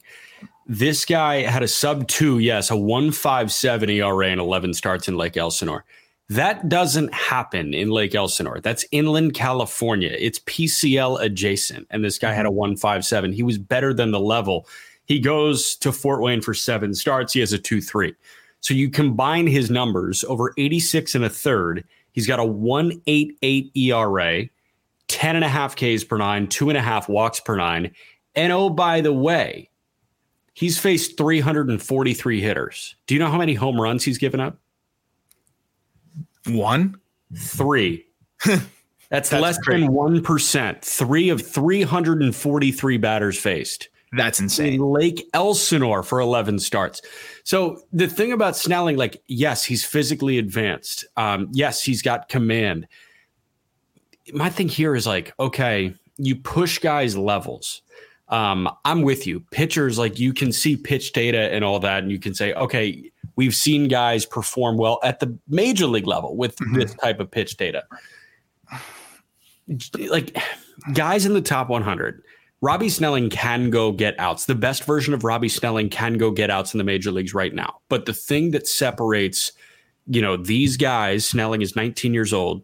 this 0.66 1.06
guy 1.06 1.42
had 1.42 1.62
a 1.62 1.68
sub 1.68 2.08
two, 2.08 2.38
yes, 2.38 2.70
a 2.70 2.76
157 2.76 3.88
ERA 3.88 4.28
and 4.28 4.40
11 4.40 4.74
starts 4.74 5.08
in 5.08 5.16
Lake 5.16 5.36
Elsinore. 5.36 5.84
That 6.28 6.68
doesn't 6.68 7.12
happen 7.12 7.74
in 7.74 7.90
Lake 7.90 8.14
Elsinore. 8.14 8.60
That's 8.60 8.84
inland 8.92 9.34
California. 9.34 10.14
It's 10.18 10.38
PCL 10.40 11.20
adjacent. 11.22 11.86
And 11.90 12.04
this 12.04 12.18
guy 12.18 12.32
had 12.32 12.46
a 12.46 12.48
mm-hmm. 12.48 12.56
157. 12.56 13.32
He 13.32 13.42
was 13.42 13.58
better 13.58 13.92
than 13.92 14.10
the 14.10 14.20
level. 14.20 14.66
He 15.06 15.20
goes 15.20 15.76
to 15.76 15.92
Fort 15.92 16.22
Wayne 16.22 16.40
for 16.40 16.54
seven 16.54 16.94
starts. 16.94 17.34
He 17.34 17.40
has 17.40 17.52
a 17.52 17.58
2 17.58 17.80
3. 17.82 18.14
So 18.64 18.72
you 18.72 18.88
combine 18.88 19.46
his 19.46 19.70
numbers 19.70 20.24
over 20.24 20.54
86 20.56 21.14
and 21.14 21.22
a 21.22 21.28
third. 21.28 21.84
He's 22.12 22.26
got 22.26 22.38
a 22.38 22.44
188 22.46 23.70
ERA, 23.76 24.44
10 25.08 25.36
and 25.36 25.44
a 25.44 25.48
half 25.48 25.76
Ks 25.76 26.02
per 26.02 26.16
nine, 26.16 26.46
two 26.46 26.70
and 26.70 26.78
a 26.78 26.80
half 26.80 27.06
walks 27.06 27.40
per 27.40 27.56
nine. 27.56 27.90
And 28.34 28.54
oh, 28.54 28.70
by 28.70 29.02
the 29.02 29.12
way, 29.12 29.68
he's 30.54 30.78
faced 30.78 31.18
343 31.18 32.40
hitters. 32.40 32.96
Do 33.06 33.12
you 33.12 33.20
know 33.20 33.30
how 33.30 33.36
many 33.36 33.52
home 33.52 33.78
runs 33.78 34.02
he's 34.02 34.16
given 34.16 34.40
up? 34.40 34.56
One, 36.46 36.98
three. 37.36 38.06
That's, 38.44 38.64
That's 39.10 39.32
less 39.32 39.58
great. 39.58 39.80
than 39.80 39.90
1%. 39.90 40.82
Three 40.82 41.28
of 41.28 41.46
343 41.46 42.96
batters 42.96 43.38
faced. 43.38 43.90
That's 44.16 44.40
insane. 44.40 44.74
In 44.74 44.80
Lake 44.80 45.28
Elsinore 45.34 46.02
for 46.02 46.20
11 46.20 46.58
starts. 46.58 47.02
So 47.44 47.80
the 47.92 48.06
thing 48.06 48.32
about 48.32 48.56
Snelling, 48.56 48.96
like, 48.96 49.22
yes, 49.26 49.64
he's 49.64 49.84
physically 49.84 50.38
advanced. 50.38 51.04
Um, 51.16 51.48
yes, 51.52 51.82
he's 51.82 52.02
got 52.02 52.28
command. 52.28 52.86
My 54.32 54.50
thing 54.50 54.68
here 54.68 54.94
is 54.94 55.06
like, 55.06 55.32
okay, 55.38 55.94
you 56.16 56.36
push 56.36 56.78
guys' 56.78 57.16
levels. 57.16 57.82
Um, 58.28 58.68
I'm 58.84 59.02
with 59.02 59.26
you. 59.26 59.40
Pitchers, 59.50 59.98
like, 59.98 60.18
you 60.18 60.32
can 60.32 60.52
see 60.52 60.76
pitch 60.76 61.12
data 61.12 61.52
and 61.52 61.64
all 61.64 61.78
that, 61.80 62.02
and 62.02 62.10
you 62.10 62.18
can 62.18 62.34
say, 62.34 62.54
okay, 62.54 63.10
we've 63.36 63.54
seen 63.54 63.88
guys 63.88 64.24
perform 64.24 64.76
well 64.76 64.98
at 65.02 65.20
the 65.20 65.36
major 65.48 65.86
league 65.86 66.06
level 66.06 66.36
with 66.36 66.56
mm-hmm. 66.56 66.78
this 66.78 66.94
type 66.94 67.20
of 67.20 67.30
pitch 67.30 67.56
data. 67.56 67.84
Like, 69.98 70.36
guys 70.92 71.26
in 71.26 71.34
the 71.34 71.42
top 71.42 71.68
100 71.68 72.22
Robbie 72.64 72.88
Snelling 72.88 73.28
can 73.28 73.68
go 73.68 73.92
get 73.92 74.18
outs. 74.18 74.46
The 74.46 74.54
best 74.54 74.84
version 74.84 75.12
of 75.12 75.22
Robbie 75.22 75.50
Snelling 75.50 75.90
can 75.90 76.14
go 76.14 76.30
get 76.30 76.48
outs 76.48 76.72
in 76.72 76.78
the 76.78 76.84
major 76.84 77.10
leagues 77.10 77.34
right 77.34 77.52
now. 77.52 77.80
But 77.90 78.06
the 78.06 78.14
thing 78.14 78.52
that 78.52 78.66
separates, 78.66 79.52
you 80.06 80.22
know, 80.22 80.38
these 80.38 80.78
guys, 80.78 81.26
Snelling 81.26 81.60
is 81.60 81.76
19 81.76 82.14
years 82.14 82.32
old 82.32 82.62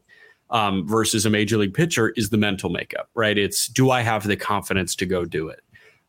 um, 0.48 0.88
versus 0.88 1.26
a 1.26 1.30
major 1.30 1.58
league 1.58 1.74
pitcher 1.74 2.14
is 2.16 2.30
the 2.30 2.38
mental 2.38 2.70
makeup, 2.70 3.10
right? 3.14 3.36
It's 3.36 3.68
do 3.68 3.90
I 3.90 4.00
have 4.00 4.26
the 4.26 4.38
confidence 4.38 4.94
to 4.96 5.04
go 5.04 5.26
do 5.26 5.48
it? 5.48 5.60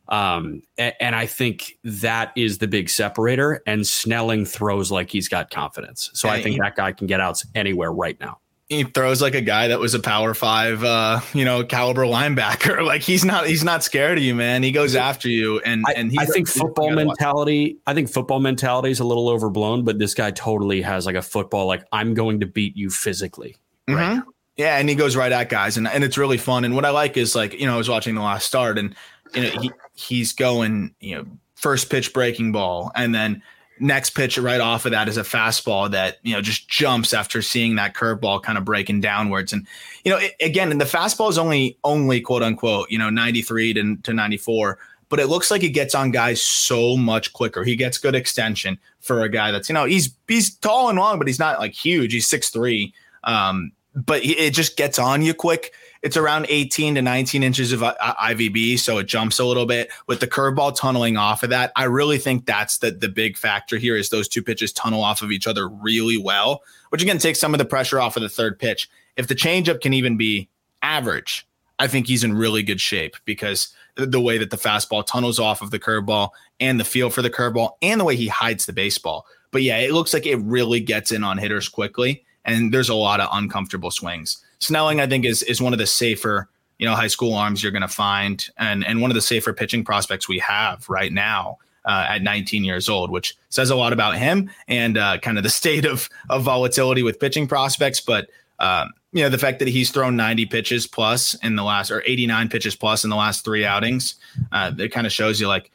Um, 0.08 0.62
and, 0.78 0.94
and, 0.98 1.14
I 1.14 1.26
think 1.26 1.78
that 1.84 2.32
is 2.34 2.58
the 2.58 2.68
big 2.68 2.88
separator. 2.88 3.62
And 3.66 3.86
Snelling 3.86 4.46
throws 4.46 4.90
like 4.90 5.10
he's 5.10 5.28
got 5.28 5.50
confidence. 5.50 6.10
So 6.14 6.30
I 6.30 6.42
think 6.42 6.58
that 6.60 6.76
guy 6.76 6.92
can 6.92 7.06
get 7.06 7.20
outs 7.20 7.46
anywhere 7.54 7.92
right 7.92 8.18
now 8.20 8.40
he 8.72 8.84
throws 8.84 9.20
like 9.20 9.34
a 9.34 9.40
guy 9.40 9.68
that 9.68 9.78
was 9.78 9.94
a 9.94 10.00
power 10.00 10.34
five 10.34 10.82
uh 10.84 11.20
you 11.34 11.44
know 11.44 11.64
caliber 11.64 12.04
linebacker. 12.04 12.82
Like 12.92 13.02
he's 13.02 13.24
not 13.24 13.46
he's 13.46 13.64
not 13.64 13.84
scared 13.84 14.18
of 14.18 14.24
you 14.24 14.34
man. 14.34 14.62
He 14.62 14.72
goes 14.72 14.94
after 14.94 15.28
you 15.28 15.60
and 15.60 15.84
I, 15.86 15.92
and 15.92 16.12
I 16.18 16.26
think 16.26 16.48
football 16.48 16.90
mentality 16.90 17.78
i 17.86 17.94
think 17.94 18.08
football 18.08 18.40
mentality 18.40 18.90
is 18.90 19.00
a 19.00 19.04
little 19.04 19.28
overblown 19.28 19.84
but 19.84 19.98
this 19.98 20.14
guy 20.14 20.30
totally 20.30 20.82
has 20.82 21.06
like 21.06 21.14
a 21.14 21.22
football 21.22 21.66
like 21.66 21.84
i'm 21.92 22.14
going 22.14 22.40
to 22.40 22.46
beat 22.46 22.76
you 22.76 22.90
physically 22.90 23.56
mm-hmm. 23.88 23.98
right 23.98 24.22
yeah 24.56 24.78
and 24.78 24.88
he 24.88 24.94
goes 24.94 25.16
right 25.16 25.32
at 25.32 25.48
guys 25.48 25.76
and, 25.76 25.88
and 25.88 26.04
it's 26.04 26.18
really 26.18 26.38
fun 26.38 26.64
and 26.64 26.74
what 26.74 26.84
i 26.84 26.90
like 26.90 27.16
is 27.16 27.34
like 27.34 27.54
you 27.54 27.66
know 27.66 27.74
i 27.74 27.76
was 27.76 27.88
watching 27.88 28.14
the 28.14 28.22
last 28.22 28.46
start 28.46 28.78
and 28.78 28.94
you 29.34 29.42
know 29.42 29.60
he 29.60 29.70
he's 29.94 30.32
going 30.32 30.94
you 31.00 31.16
know 31.16 31.26
first 31.54 31.90
pitch 31.90 32.12
breaking 32.12 32.52
ball 32.52 32.90
and 32.94 33.14
then 33.14 33.42
next 33.82 34.10
pitch 34.10 34.38
right 34.38 34.60
off 34.60 34.86
of 34.86 34.92
that 34.92 35.08
is 35.08 35.16
a 35.16 35.22
fastball 35.22 35.90
that 35.90 36.18
you 36.22 36.32
know 36.32 36.40
just 36.40 36.68
jumps 36.68 37.12
after 37.12 37.42
seeing 37.42 37.74
that 37.74 37.94
curveball 37.94 38.42
kind 38.42 38.56
of 38.56 38.64
breaking 38.64 39.00
downwards. 39.00 39.52
And 39.52 39.66
you 40.04 40.10
know 40.10 40.18
it, 40.18 40.34
again 40.40 40.70
and 40.70 40.80
the 40.80 40.86
fastball 40.86 41.28
is 41.28 41.36
only 41.36 41.76
only 41.84 42.20
quote 42.20 42.42
unquote 42.42 42.90
you 42.90 42.98
know 42.98 43.10
93 43.10 43.74
to, 43.74 43.96
to 43.96 44.12
94 44.12 44.78
but 45.08 45.20
it 45.20 45.26
looks 45.26 45.50
like 45.50 45.62
it 45.62 45.70
gets 45.70 45.94
on 45.94 46.10
guys 46.10 46.42
so 46.42 46.96
much 46.96 47.34
quicker. 47.34 47.64
He 47.64 47.76
gets 47.76 47.98
good 47.98 48.14
extension 48.14 48.78
for 49.00 49.22
a 49.22 49.28
guy 49.28 49.50
that's 49.50 49.68
you 49.68 49.74
know 49.74 49.84
he's 49.84 50.14
he's 50.28 50.54
tall 50.54 50.88
and 50.88 50.98
long 50.98 51.18
but 51.18 51.26
he's 51.26 51.40
not 51.40 51.58
like 51.58 51.72
huge. 51.72 52.12
He's 52.12 52.30
6'3 52.30 52.92
um 53.24 53.72
but 53.94 54.24
it 54.24 54.54
just 54.54 54.76
gets 54.76 54.98
on 54.98 55.20
you 55.20 55.34
quick 55.34 55.74
it's 56.02 56.16
around 56.16 56.46
18 56.48 56.96
to 56.96 57.02
19 57.02 57.42
inches 57.42 57.72
of 57.72 57.82
uh, 57.82 57.94
IVB, 58.00 58.78
so 58.78 58.98
it 58.98 59.06
jumps 59.06 59.38
a 59.38 59.44
little 59.44 59.66
bit 59.66 59.90
with 60.08 60.20
the 60.20 60.26
curveball 60.26 60.76
tunneling 60.76 61.16
off 61.16 61.42
of 61.42 61.50
that. 61.50 61.72
I 61.76 61.84
really 61.84 62.18
think 62.18 62.44
that's 62.44 62.78
the 62.78 62.90
the 62.90 63.08
big 63.08 63.36
factor 63.36 63.78
here 63.78 63.96
is 63.96 64.10
those 64.10 64.28
two 64.28 64.42
pitches 64.42 64.72
tunnel 64.72 65.04
off 65.04 65.22
of 65.22 65.30
each 65.30 65.46
other 65.46 65.68
really 65.68 66.16
well, 66.16 66.62
which 66.90 67.02
again 67.02 67.18
takes 67.18 67.38
some 67.38 67.54
of 67.54 67.58
the 67.58 67.64
pressure 67.64 68.00
off 68.00 68.16
of 68.16 68.22
the 68.22 68.28
third 68.28 68.58
pitch. 68.58 68.90
If 69.16 69.28
the 69.28 69.34
changeup 69.34 69.80
can 69.80 69.92
even 69.92 70.16
be 70.16 70.48
average, 70.82 71.46
I 71.78 71.86
think 71.86 72.06
he's 72.06 72.24
in 72.24 72.34
really 72.34 72.62
good 72.62 72.80
shape 72.80 73.16
because 73.24 73.72
the 73.94 74.20
way 74.20 74.38
that 74.38 74.50
the 74.50 74.56
fastball 74.56 75.06
tunnels 75.06 75.38
off 75.38 75.62
of 75.62 75.70
the 75.70 75.78
curveball 75.78 76.30
and 76.58 76.80
the 76.80 76.84
feel 76.84 77.10
for 77.10 77.22
the 77.22 77.30
curveball 77.30 77.72
and 77.82 78.00
the 78.00 78.04
way 78.04 78.16
he 78.16 78.28
hides 78.28 78.66
the 78.66 78.72
baseball. 78.72 79.26
But 79.50 79.62
yeah, 79.62 79.78
it 79.78 79.92
looks 79.92 80.14
like 80.14 80.26
it 80.26 80.36
really 80.36 80.80
gets 80.80 81.12
in 81.12 81.22
on 81.22 81.38
hitters 81.38 81.68
quickly, 81.68 82.24
and 82.44 82.72
there's 82.72 82.88
a 82.88 82.94
lot 82.94 83.20
of 83.20 83.28
uncomfortable 83.32 83.90
swings. 83.90 84.41
Snelling, 84.62 85.00
I 85.00 85.06
think, 85.06 85.24
is 85.24 85.42
is 85.42 85.60
one 85.60 85.72
of 85.72 85.78
the 85.78 85.86
safer, 85.86 86.48
you 86.78 86.86
know, 86.86 86.94
high 86.94 87.08
school 87.08 87.34
arms 87.34 87.62
you're 87.62 87.72
going 87.72 87.82
to 87.82 87.88
find, 87.88 88.48
and 88.58 88.84
and 88.86 89.00
one 89.00 89.10
of 89.10 89.14
the 89.14 89.20
safer 89.22 89.52
pitching 89.52 89.84
prospects 89.84 90.28
we 90.28 90.38
have 90.38 90.88
right 90.88 91.12
now. 91.12 91.58
Uh, 91.84 92.06
at 92.10 92.22
19 92.22 92.62
years 92.62 92.88
old, 92.88 93.10
which 93.10 93.36
says 93.48 93.68
a 93.68 93.74
lot 93.74 93.92
about 93.92 94.16
him 94.16 94.48
and 94.68 94.96
uh, 94.96 95.18
kind 95.18 95.36
of 95.36 95.42
the 95.42 95.50
state 95.60 95.84
of 95.84 96.08
of 96.30 96.44
volatility 96.44 97.02
with 97.02 97.18
pitching 97.18 97.48
prospects. 97.48 98.00
But 98.00 98.28
um, 98.60 98.92
you 99.12 99.24
know, 99.24 99.28
the 99.28 99.38
fact 99.38 99.58
that 99.58 99.66
he's 99.66 99.90
thrown 99.90 100.14
90 100.14 100.46
pitches 100.46 100.86
plus 100.86 101.34
in 101.42 101.56
the 101.56 101.64
last 101.64 101.90
or 101.90 102.02
89 102.06 102.48
pitches 102.48 102.76
plus 102.76 103.02
in 103.02 103.10
the 103.10 103.16
last 103.16 103.44
three 103.44 103.64
outings, 103.64 104.14
uh, 104.52 104.72
it 104.78 104.90
kind 104.90 105.08
of 105.08 105.12
shows 105.12 105.40
you 105.40 105.48
like 105.48 105.72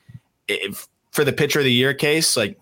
if 0.48 0.88
for 1.12 1.24
the 1.24 1.34
pitcher 1.34 1.60
of 1.60 1.66
the 1.66 1.72
year 1.72 1.94
case, 1.94 2.38
like 2.38 2.58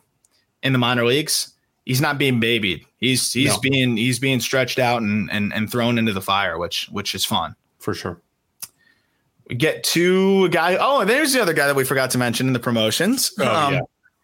in 0.63 0.73
the 0.73 0.79
minor 0.79 1.05
leagues, 1.05 1.53
he's 1.85 2.01
not 2.01 2.17
being 2.17 2.39
babied. 2.39 2.85
He's 2.97 3.31
he's 3.31 3.53
no. 3.53 3.59
being 3.59 3.97
he's 3.97 4.19
being 4.19 4.39
stretched 4.39 4.79
out 4.79 5.01
and, 5.01 5.29
and 5.31 5.53
and 5.53 5.71
thrown 5.71 5.97
into 5.97 6.11
the 6.11 6.21
fire, 6.21 6.57
which 6.57 6.87
which 6.91 7.15
is 7.15 7.23
fun 7.23 7.55
for 7.79 7.93
sure. 7.93 8.21
We 9.47 9.55
get 9.55 9.83
to 9.85 10.45
a 10.45 10.49
guy. 10.49 10.77
Oh, 10.79 11.01
and 11.01 11.09
there's 11.09 11.33
the 11.33 11.41
other 11.41 11.53
guy 11.53 11.67
that 11.67 11.75
we 11.75 11.83
forgot 11.83 12.11
to 12.11 12.17
mention 12.17 12.47
in 12.47 12.53
the 12.53 12.59
promotions. 12.59 13.31
Oh, 13.39 13.45
um, 13.45 13.73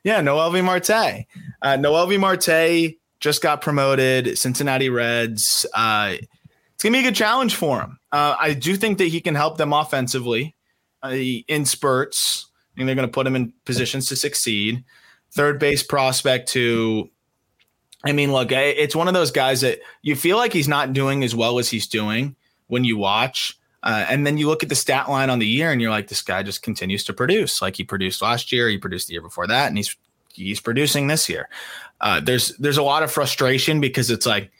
yeah. 0.03 0.21
yeah, 0.23 0.49
V. 0.49 0.61
Marte. 0.61 1.25
Uh, 1.61 2.05
V. 2.07 2.17
Marte 2.17 2.95
just 3.19 3.43
got 3.43 3.61
promoted. 3.61 4.37
Cincinnati 4.37 4.89
Reds. 4.89 5.65
Uh, 5.75 6.15
it's 6.73 6.83
gonna 6.83 6.93
be 6.93 6.99
a 6.99 7.03
good 7.03 7.15
challenge 7.15 7.55
for 7.55 7.81
him. 7.81 7.99
Uh, 8.11 8.35
I 8.39 8.55
do 8.55 8.75
think 8.75 8.97
that 8.97 9.05
he 9.05 9.21
can 9.21 9.35
help 9.35 9.57
them 9.57 9.73
offensively 9.73 10.55
uh, 11.03 11.09
in 11.09 11.65
spurts. 11.65 12.47
and 12.75 12.87
they're 12.87 12.95
going 12.95 13.07
to 13.07 13.11
put 13.11 13.27
him 13.27 13.35
in 13.35 13.53
positions 13.65 14.07
to 14.07 14.15
succeed. 14.15 14.83
Third 15.31 15.59
base 15.59 15.83
prospect 15.83 16.49
to 16.49 17.09
I 18.03 18.11
mean, 18.13 18.31
look, 18.31 18.51
it's 18.51 18.95
one 18.95 19.07
of 19.07 19.13
those 19.13 19.31
guys 19.31 19.61
that 19.61 19.79
you 20.01 20.15
feel 20.15 20.37
like 20.37 20.53
he's 20.53 20.67
not 20.67 20.93
doing 20.93 21.23
as 21.23 21.35
well 21.35 21.59
as 21.59 21.69
he's 21.69 21.87
doing 21.87 22.35
when 22.67 22.83
you 22.83 22.97
watch. 22.97 23.57
Uh, 23.83 24.05
and 24.09 24.25
then 24.25 24.37
you 24.37 24.47
look 24.47 24.63
at 24.63 24.69
the 24.69 24.75
stat 24.75 25.09
line 25.09 25.29
on 25.29 25.39
the 25.39 25.47
year, 25.47 25.71
and 25.71 25.81
you're 25.81 25.91
like, 25.91 26.07
this 26.07 26.21
guy 26.21 26.43
just 26.43 26.61
continues 26.61 27.03
to 27.03 27.13
produce. 27.13 27.61
Like 27.61 27.75
he 27.75 27.83
produced 27.83 28.21
last 28.21 28.51
year, 28.51 28.69
he 28.69 28.77
produced 28.77 29.07
the 29.07 29.13
year 29.13 29.21
before 29.21 29.47
that, 29.47 29.67
and 29.67 29.77
he's 29.77 29.95
he's 30.33 30.59
producing 30.59 31.07
this 31.07 31.27
year. 31.27 31.49
Uh, 31.99 32.19
there's 32.19 32.55
there's 32.57 32.77
a 32.77 32.83
lot 32.83 33.03
of 33.03 33.11
frustration 33.11 33.81
because 33.81 34.11
it's 34.11 34.25
like 34.25 34.51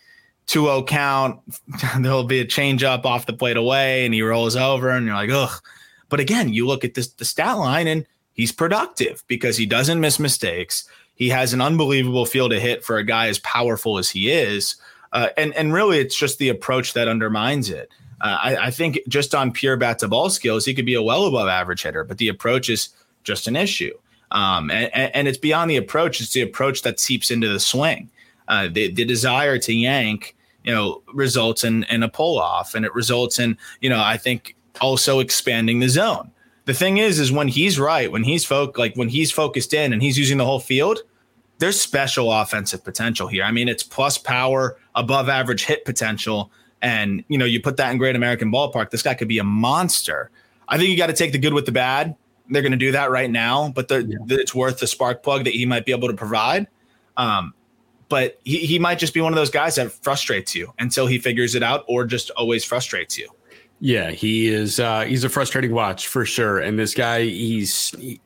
2-0 0.48 0.88
count, 0.88 1.40
there'll 2.00 2.24
be 2.24 2.40
a 2.40 2.46
change 2.46 2.84
up 2.84 3.06
off 3.06 3.26
the 3.26 3.34
plate 3.34 3.58
away, 3.58 4.06
and 4.06 4.14
he 4.14 4.22
rolls 4.22 4.56
over, 4.56 4.90
and 4.90 5.06
you're 5.06 5.16
like, 5.16 5.30
ugh. 5.30 5.62
But 6.10 6.20
again, 6.20 6.52
you 6.52 6.68
look 6.68 6.84
at 6.84 6.94
this 6.94 7.08
the 7.14 7.26
stat 7.26 7.58
line, 7.58 7.88
and 7.88 8.06
he's 8.34 8.52
productive 8.52 9.24
because 9.28 9.56
he 9.56 9.66
doesn't 9.66 10.00
miss 10.00 10.20
mistakes. 10.20 10.88
He 11.22 11.30
has 11.30 11.54
an 11.54 11.62
unbelievable 11.62 12.26
feel 12.26 12.50
to 12.50 12.60
hit 12.60 12.84
for 12.84 12.98
a 12.98 13.04
guy 13.04 13.28
as 13.28 13.38
powerful 13.38 14.00
as 14.00 14.10
he 14.10 14.32
is. 14.32 14.78
Uh, 15.14 15.28
and 15.38 15.54
and 15.54 15.72
really, 15.72 16.00
it's 16.00 16.18
just 16.18 16.40
the 16.40 16.50
approach 16.50 16.94
that 16.94 17.08
undermines 17.08 17.70
it. 17.70 17.92
Uh, 18.22 18.38
I, 18.42 18.56
I, 18.56 18.72
think 18.72 18.98
just 19.08 19.36
on 19.36 19.52
pure 19.52 19.78
bat 19.78 20.00
to 20.00 20.08
ball 20.08 20.32
skills, 20.32 20.66
he 20.66 20.74
could 20.74 20.88
be 20.88 20.96
a 20.96 21.04
well 21.04 21.28
above 21.28 21.48
average 21.48 21.84
hitter, 21.84 22.04
but 22.04 22.18
the 22.18 22.28
approach 22.28 22.72
is 22.72 22.90
just 23.24 23.48
an 23.48 23.56
issue. 23.56 23.94
Um, 24.32 24.72
and, 24.72 25.14
and, 25.14 25.28
it's 25.28 25.38
beyond 25.38 25.70
the 25.70 25.78
approach; 25.78 26.22
it's 26.22 26.34
the 26.34 26.42
approach 26.42 26.82
that 26.82 27.00
seeps 27.00 27.30
into 27.30 27.50
the 27.50 27.60
swing. 27.60 28.10
Uh, 28.48 28.68
the, 28.72 28.92
the 28.92 29.06
desire 29.06 29.60
to 29.60 29.74
yank, 29.74 30.36
you 30.64 30.74
know, 30.74 31.04
results 31.14 31.64
in, 31.64 31.84
in 31.84 32.02
a 32.02 32.10
pull 32.10 32.40
off, 32.40 32.74
and 32.74 32.84
it 32.84 32.96
results 32.96 33.38
in, 33.38 33.60
you 33.80 33.92
know, 33.92 34.02
I 34.02 34.18
think 34.18 34.56
also 34.82 35.20
expanding 35.20 35.82
the 35.82 35.90
zone. 35.90 36.32
The 36.66 36.74
thing 36.74 36.98
is, 36.98 37.20
is 37.20 37.32
when 37.32 37.48
he's 37.48 37.80
right, 37.80 38.12
when 38.12 38.24
he's 38.24 38.44
folk, 38.44 38.80
like 38.80 38.96
when 38.96 39.10
he's 39.10 39.32
focused 39.32 39.72
in 39.72 39.94
and 39.94 40.02
he's 40.02 40.18
using 40.18 40.40
the 40.40 40.46
whole 40.46 40.60
field, 40.60 41.04
there's 41.62 41.80
special 41.80 42.34
offensive 42.34 42.84
potential 42.84 43.28
here. 43.28 43.44
I 43.44 43.52
mean, 43.52 43.70
it's 43.70 43.84
plus 43.84 44.18
power, 44.18 44.80
above 44.96 45.30
average 45.30 45.64
hit 45.64 45.86
potential. 45.86 46.52
And, 46.82 47.24
you 47.28 47.38
know, 47.38 47.46
you 47.46 47.62
put 47.62 47.78
that 47.78 47.92
in 47.92 48.00
Great 48.00 48.16
American 48.16 48.52
Ballpark, 48.52 48.90
this 48.90 49.04
guy 49.04 49.14
could 49.14 49.28
be 49.28 49.38
a 49.38 49.44
monster. 49.44 50.32
I 50.68 50.80
think 50.80 50.90
you 50.90 50.98
got 50.98 51.08
to 51.08 51.14
take 51.14 51.34
the 51.34 51.38
good 51.38 51.54
with 51.54 51.68
the 51.68 51.72
bad. 51.72 52.16
They're 52.50 52.64
going 52.64 52.72
to 52.72 52.80
do 52.80 52.92
that 52.94 53.12
right 53.12 53.30
now, 53.30 53.70
but 53.76 53.90
the, 53.90 54.04
yeah. 54.04 54.18
it's 54.40 54.56
worth 54.56 54.80
the 54.80 54.88
spark 54.88 55.22
plug 55.22 55.44
that 55.44 55.54
he 55.54 55.68
might 55.68 55.86
be 55.86 55.92
able 55.92 56.08
to 56.08 56.16
provide. 56.16 56.68
Um, 57.16 57.54
but 58.10 58.40
he, 58.44 58.58
he 58.58 58.80
might 58.80 58.98
just 58.98 59.14
be 59.14 59.22
one 59.22 59.32
of 59.32 59.38
those 59.38 59.52
guys 59.52 59.76
that 59.76 59.92
frustrates 59.92 60.56
you 60.56 60.74
until 60.80 61.06
he 61.06 61.20
figures 61.20 61.54
it 61.54 61.62
out 61.62 61.86
or 61.88 62.06
just 62.06 62.32
always 62.32 62.66
frustrates 62.66 63.20
you. 63.20 63.30
Yeah, 63.80 64.10
he 64.10 64.48
is. 64.48 64.80
Uh, 64.80 65.02
he's 65.02 65.24
a 65.24 65.30
frustrating 65.30 65.74
watch 65.74 66.08
for 66.08 66.26
sure. 66.26 66.58
And 66.58 66.80
this 66.80 66.96
guy, 66.96 67.22
he's. 67.22 67.90
He, 68.00 68.20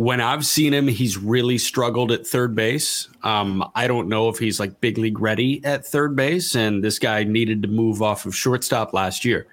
when 0.00 0.22
I've 0.22 0.46
seen 0.46 0.72
him, 0.72 0.88
he's 0.88 1.18
really 1.18 1.58
struggled 1.58 2.10
at 2.10 2.26
third 2.26 2.54
base. 2.54 3.06
Um, 3.22 3.70
I 3.74 3.86
don't 3.86 4.08
know 4.08 4.30
if 4.30 4.38
he's 4.38 4.58
like 4.58 4.80
big 4.80 4.96
league 4.96 5.20
ready 5.20 5.62
at 5.62 5.84
third 5.84 6.16
base, 6.16 6.56
and 6.56 6.82
this 6.82 6.98
guy 6.98 7.22
needed 7.24 7.60
to 7.60 7.68
move 7.68 8.00
off 8.00 8.24
of 8.24 8.34
shortstop 8.34 8.94
last 8.94 9.26
year. 9.26 9.46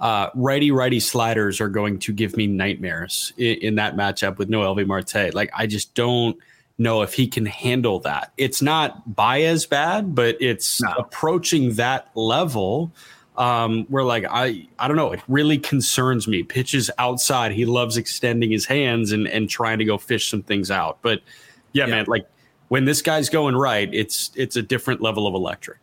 Uh, 0.00 0.30
righty 0.34 0.72
righty 0.72 0.98
sliders 0.98 1.60
are 1.60 1.68
going 1.68 2.00
to 2.00 2.12
give 2.12 2.36
me 2.36 2.48
nightmares 2.48 3.32
in, 3.36 3.54
in 3.58 3.74
that 3.76 3.94
matchup 3.94 4.36
with 4.36 4.48
Noelvi 4.50 4.84
Marte. 4.84 5.32
Like 5.32 5.52
I 5.54 5.68
just 5.68 5.94
don't 5.94 6.36
know 6.76 7.02
if 7.02 7.14
he 7.14 7.28
can 7.28 7.46
handle 7.46 8.00
that. 8.00 8.32
It's 8.36 8.60
not 8.60 9.14
Baez 9.14 9.64
bad, 9.64 10.12
but 10.12 10.36
it's 10.40 10.82
no. 10.82 10.92
approaching 10.98 11.74
that 11.74 12.10
level 12.16 12.90
um, 13.36 13.84
where 13.88 14.04
like 14.04 14.24
I 14.28 14.66
I 14.78 14.88
don't 14.88 14.96
know, 14.96 15.12
it 15.12 15.20
really 15.28 15.58
concerns 15.58 16.28
me. 16.28 16.42
Pitches 16.42 16.90
outside, 16.98 17.52
he 17.52 17.64
loves 17.64 17.96
extending 17.96 18.50
his 18.50 18.66
hands 18.66 19.12
and 19.12 19.26
and 19.26 19.48
trying 19.48 19.78
to 19.78 19.84
go 19.84 19.98
fish 19.98 20.30
some 20.30 20.42
things 20.42 20.70
out. 20.70 20.98
But 21.02 21.20
yeah, 21.72 21.86
yeah. 21.86 21.96
man, 21.96 22.04
like 22.08 22.26
when 22.68 22.84
this 22.84 23.02
guy's 23.02 23.28
going 23.28 23.56
right, 23.56 23.88
it's 23.92 24.30
it's 24.34 24.56
a 24.56 24.62
different 24.62 25.00
level 25.00 25.26
of 25.26 25.34
electric. 25.34 25.78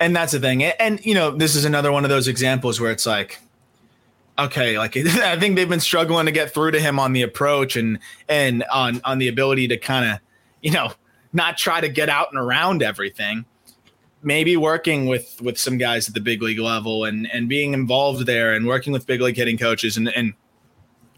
And 0.00 0.14
that's 0.14 0.32
the 0.32 0.40
thing. 0.40 0.64
And 0.64 1.04
you 1.04 1.14
know, 1.14 1.30
this 1.30 1.54
is 1.54 1.64
another 1.64 1.92
one 1.92 2.04
of 2.04 2.10
those 2.10 2.28
examples 2.28 2.80
where 2.80 2.90
it's 2.90 3.06
like 3.06 3.40
okay, 4.38 4.78
like 4.78 4.96
I 4.96 5.38
think 5.38 5.56
they've 5.56 5.68
been 5.68 5.80
struggling 5.80 6.26
to 6.26 6.32
get 6.32 6.52
through 6.52 6.72
to 6.72 6.80
him 6.80 6.98
on 6.98 7.12
the 7.12 7.22
approach 7.22 7.76
and 7.76 7.98
and 8.28 8.64
on 8.72 9.00
on 9.04 9.18
the 9.18 9.28
ability 9.28 9.68
to 9.68 9.76
kind 9.76 10.10
of, 10.10 10.20
you 10.62 10.70
know, 10.70 10.92
not 11.32 11.56
try 11.56 11.80
to 11.80 11.88
get 11.88 12.08
out 12.08 12.28
and 12.30 12.40
around 12.40 12.82
everything 12.82 13.44
maybe 14.24 14.56
working 14.56 15.06
with 15.06 15.40
with 15.42 15.58
some 15.58 15.78
guys 15.78 16.08
at 16.08 16.14
the 16.14 16.20
big 16.20 16.42
league 16.42 16.58
level 16.58 17.04
and 17.04 17.30
and 17.32 17.48
being 17.48 17.74
involved 17.74 18.26
there 18.26 18.54
and 18.54 18.66
working 18.66 18.92
with 18.92 19.06
big 19.06 19.20
league 19.20 19.36
hitting 19.36 19.58
coaches 19.58 19.96
and 19.96 20.08
and 20.16 20.34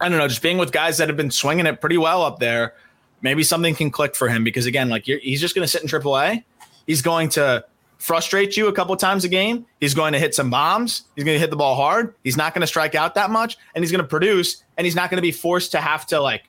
I 0.01 0.09
don't 0.09 0.19
know, 0.19 0.29
just 0.29 0.43
being 0.43 0.59
with 0.59 0.73
guys 0.73 0.99
that 0.99 1.09
have 1.09 1.17
been 1.17 1.31
swinging 1.31 1.67
it 1.67 1.81
pretty 1.81 1.97
well 1.97 2.23
up 2.23 2.39
there. 2.39 2.75
Maybe 3.23 3.43
something 3.43 3.75
can 3.75 3.91
click 3.91 4.15
for 4.15 4.29
him 4.29 4.45
because 4.45 4.67
again, 4.67 4.91
like 4.91 5.05
he's 5.07 5.41
just 5.41 5.55
going 5.55 5.65
to 5.65 5.69
sit 5.69 5.83
in 5.83 5.89
AAA. 5.89 6.45
He's 6.87 7.01
going 7.01 7.31
to 7.31 7.65
frustrate 7.99 8.57
you 8.57 8.69
a 8.69 8.73
couple 8.73 8.95
times 8.97 9.25
a 9.25 9.29
game. 9.29 9.65
He's 9.81 9.95
going 9.95 10.13
to 10.13 10.19
hit 10.19 10.35
some 10.35 10.51
bombs. 10.51 11.05
He's 11.15 11.25
going 11.25 11.37
to 11.37 11.41
hit 11.41 11.49
the 11.49 11.57
ball 11.57 11.75
hard. 11.77 12.15
He's 12.25 12.37
not 12.37 12.53
going 12.53 12.61
to 12.61 12.67
strike 12.67 12.95
out 12.95 13.15
that 13.15 13.31
much, 13.31 13.57
and 13.75 13.83
he's 13.83 13.91
going 13.91 14.03
to 14.03 14.09
produce. 14.09 14.63
And 14.77 14.85
he's 14.85 14.95
not 14.95 15.11
going 15.11 15.17
to 15.17 15.23
be 15.23 15.33
forced 15.33 15.73
to 15.73 15.81
have 15.81 16.07
to 16.09 16.21
like 16.21 16.45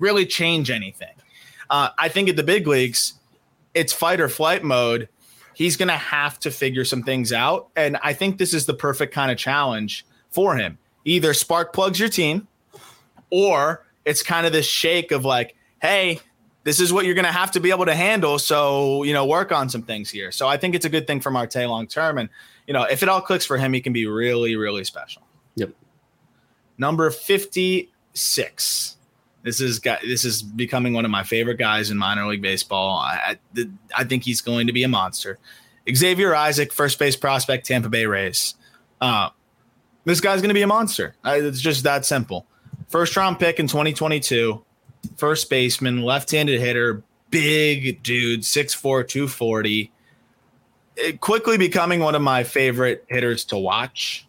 really 0.00 0.26
change 0.26 0.70
anything. 0.70 1.14
Uh, 1.70 1.90
I 1.96 2.08
think 2.08 2.28
at 2.28 2.36
the 2.36 2.42
big 2.42 2.66
leagues, 2.66 3.14
it's 3.74 3.92
fight 3.92 4.20
or 4.20 4.28
flight 4.28 4.64
mode 4.64 5.08
he's 5.58 5.76
going 5.76 5.88
to 5.88 5.94
have 5.94 6.38
to 6.38 6.52
figure 6.52 6.84
some 6.84 7.02
things 7.02 7.32
out. 7.32 7.68
And 7.74 7.96
I 8.00 8.12
think 8.12 8.38
this 8.38 8.54
is 8.54 8.66
the 8.66 8.74
perfect 8.74 9.12
kind 9.12 9.32
of 9.32 9.36
challenge 9.36 10.06
for 10.30 10.54
him. 10.54 10.78
Either 11.04 11.34
spark 11.34 11.72
plugs 11.72 11.98
your 11.98 12.08
team, 12.08 12.46
or 13.30 13.84
it's 14.04 14.22
kind 14.22 14.46
of 14.46 14.52
this 14.52 14.66
shake 14.66 15.10
of 15.10 15.24
like, 15.24 15.56
hey, 15.82 16.20
this 16.62 16.78
is 16.78 16.92
what 16.92 17.06
you're 17.06 17.16
going 17.16 17.24
to 17.24 17.32
have 17.32 17.50
to 17.50 17.60
be 17.60 17.70
able 17.70 17.86
to 17.86 17.94
handle. 17.96 18.38
So, 18.38 19.02
you 19.02 19.12
know, 19.12 19.26
work 19.26 19.50
on 19.50 19.68
some 19.68 19.82
things 19.82 20.10
here. 20.10 20.30
So 20.30 20.46
I 20.46 20.56
think 20.58 20.76
it's 20.76 20.84
a 20.84 20.88
good 20.88 21.08
thing 21.08 21.20
for 21.20 21.32
Marte 21.32 21.56
long 21.56 21.88
term. 21.88 22.18
And, 22.18 22.28
you 22.68 22.72
know, 22.72 22.84
if 22.84 23.02
it 23.02 23.08
all 23.08 23.20
clicks 23.20 23.44
for 23.44 23.58
him, 23.58 23.72
he 23.72 23.80
can 23.80 23.92
be 23.92 24.06
really, 24.06 24.54
really 24.54 24.84
special. 24.84 25.22
Yep. 25.56 25.72
Number 26.78 27.10
56. 27.10 28.96
This 29.42 29.60
is 29.60 29.80
this 29.80 30.24
is 30.24 30.42
becoming 30.42 30.92
one 30.92 31.04
of 31.04 31.10
my 31.10 31.22
favorite 31.22 31.58
guys 31.58 31.90
in 31.90 31.96
minor 31.98 32.26
league 32.26 32.42
baseball. 32.42 32.98
I, 32.98 33.38
I, 33.56 33.64
I 33.96 34.04
think 34.04 34.24
he's 34.24 34.40
going 34.40 34.66
to 34.66 34.72
be 34.72 34.82
a 34.82 34.88
monster. 34.88 35.38
Xavier 35.94 36.34
Isaac, 36.34 36.72
first 36.72 36.98
base 36.98 37.16
prospect, 37.16 37.66
Tampa 37.66 37.88
Bay 37.88 38.06
Rays. 38.06 38.54
Uh, 39.00 39.30
this 40.04 40.20
guy's 40.20 40.40
going 40.40 40.48
to 40.48 40.54
be 40.54 40.62
a 40.62 40.66
monster. 40.66 41.14
It's 41.24 41.60
just 41.60 41.84
that 41.84 42.04
simple. 42.04 42.46
First 42.88 43.16
round 43.16 43.38
pick 43.38 43.58
in 43.58 43.66
2022, 43.66 44.64
first 45.16 45.50
baseman, 45.50 46.02
left 46.02 46.30
handed 46.30 46.60
hitter, 46.60 47.02
big 47.30 48.02
dude, 48.02 48.40
6'4, 48.40 49.06
240. 49.06 49.92
It 50.96 51.20
quickly 51.20 51.58
becoming 51.58 52.00
one 52.00 52.14
of 52.14 52.22
my 52.22 52.42
favorite 52.42 53.04
hitters 53.08 53.44
to 53.46 53.58
watch 53.58 54.26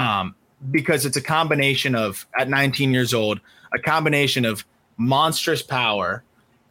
um, 0.00 0.34
because 0.70 1.04
it's 1.04 1.16
a 1.16 1.22
combination 1.22 1.94
of, 1.94 2.26
at 2.38 2.48
19 2.48 2.92
years 2.92 3.12
old, 3.12 3.40
a 3.76 3.82
combination 3.82 4.44
of 4.44 4.64
monstrous 4.96 5.62
power 5.62 6.24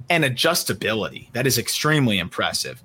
and 0.09 0.23
adjustability 0.23 1.31
that 1.33 1.47
is 1.47 1.57
extremely 1.57 2.19
impressive. 2.19 2.83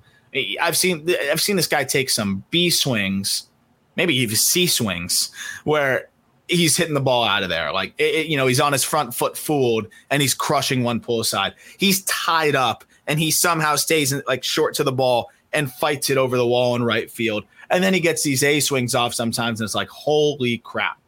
I've 0.61 0.77
seen 0.77 1.09
I've 1.29 1.41
seen 1.41 1.57
this 1.57 1.67
guy 1.67 1.83
take 1.83 2.09
some 2.09 2.43
B 2.51 2.69
swings, 2.69 3.49
maybe 3.95 4.15
even 4.15 4.35
C 4.35 4.65
swings, 4.67 5.31
where 5.65 6.09
he's 6.47 6.77
hitting 6.77 6.93
the 6.93 7.01
ball 7.01 7.23
out 7.23 7.43
of 7.43 7.49
there. 7.49 7.73
Like 7.73 7.93
it, 7.97 8.27
you 8.27 8.37
know, 8.37 8.47
he's 8.47 8.59
on 8.59 8.71
his 8.71 8.83
front 8.83 9.13
foot 9.13 9.37
fooled 9.37 9.87
and 10.09 10.21
he's 10.21 10.33
crushing 10.33 10.83
one 10.83 10.99
pull 10.99 11.23
side. 11.23 11.53
He's 11.77 12.03
tied 12.03 12.55
up 12.55 12.83
and 13.07 13.19
he 13.19 13.31
somehow 13.31 13.75
stays 13.75 14.13
in, 14.13 14.21
like 14.27 14.43
short 14.43 14.73
to 14.75 14.83
the 14.83 14.91
ball 14.91 15.29
and 15.53 15.71
fights 15.71 16.09
it 16.09 16.17
over 16.17 16.37
the 16.37 16.47
wall 16.47 16.75
in 16.75 16.83
right 16.83 17.11
field. 17.11 17.43
And 17.69 17.83
then 17.83 17.93
he 17.93 17.99
gets 17.99 18.23
these 18.23 18.43
A 18.43 18.59
swings 18.59 18.95
off 18.95 19.13
sometimes, 19.13 19.59
and 19.59 19.65
it's 19.65 19.75
like, 19.75 19.89
holy 19.89 20.57
crap. 20.59 21.00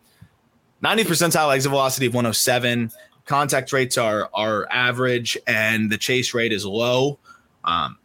90 0.84 1.06
percentile 1.06 1.56
exit 1.56 1.70
velocity 1.70 2.06
of 2.06 2.14
107. 2.14 2.92
Contact 3.26 3.72
rates 3.72 3.98
are 3.98 4.30
are 4.34 4.68
average, 4.70 5.38
and 5.48 5.90
the 5.90 5.98
chase 5.98 6.34
rate 6.34 6.52
is 6.52 6.66
low. 6.66 7.18
Um, 7.64 7.98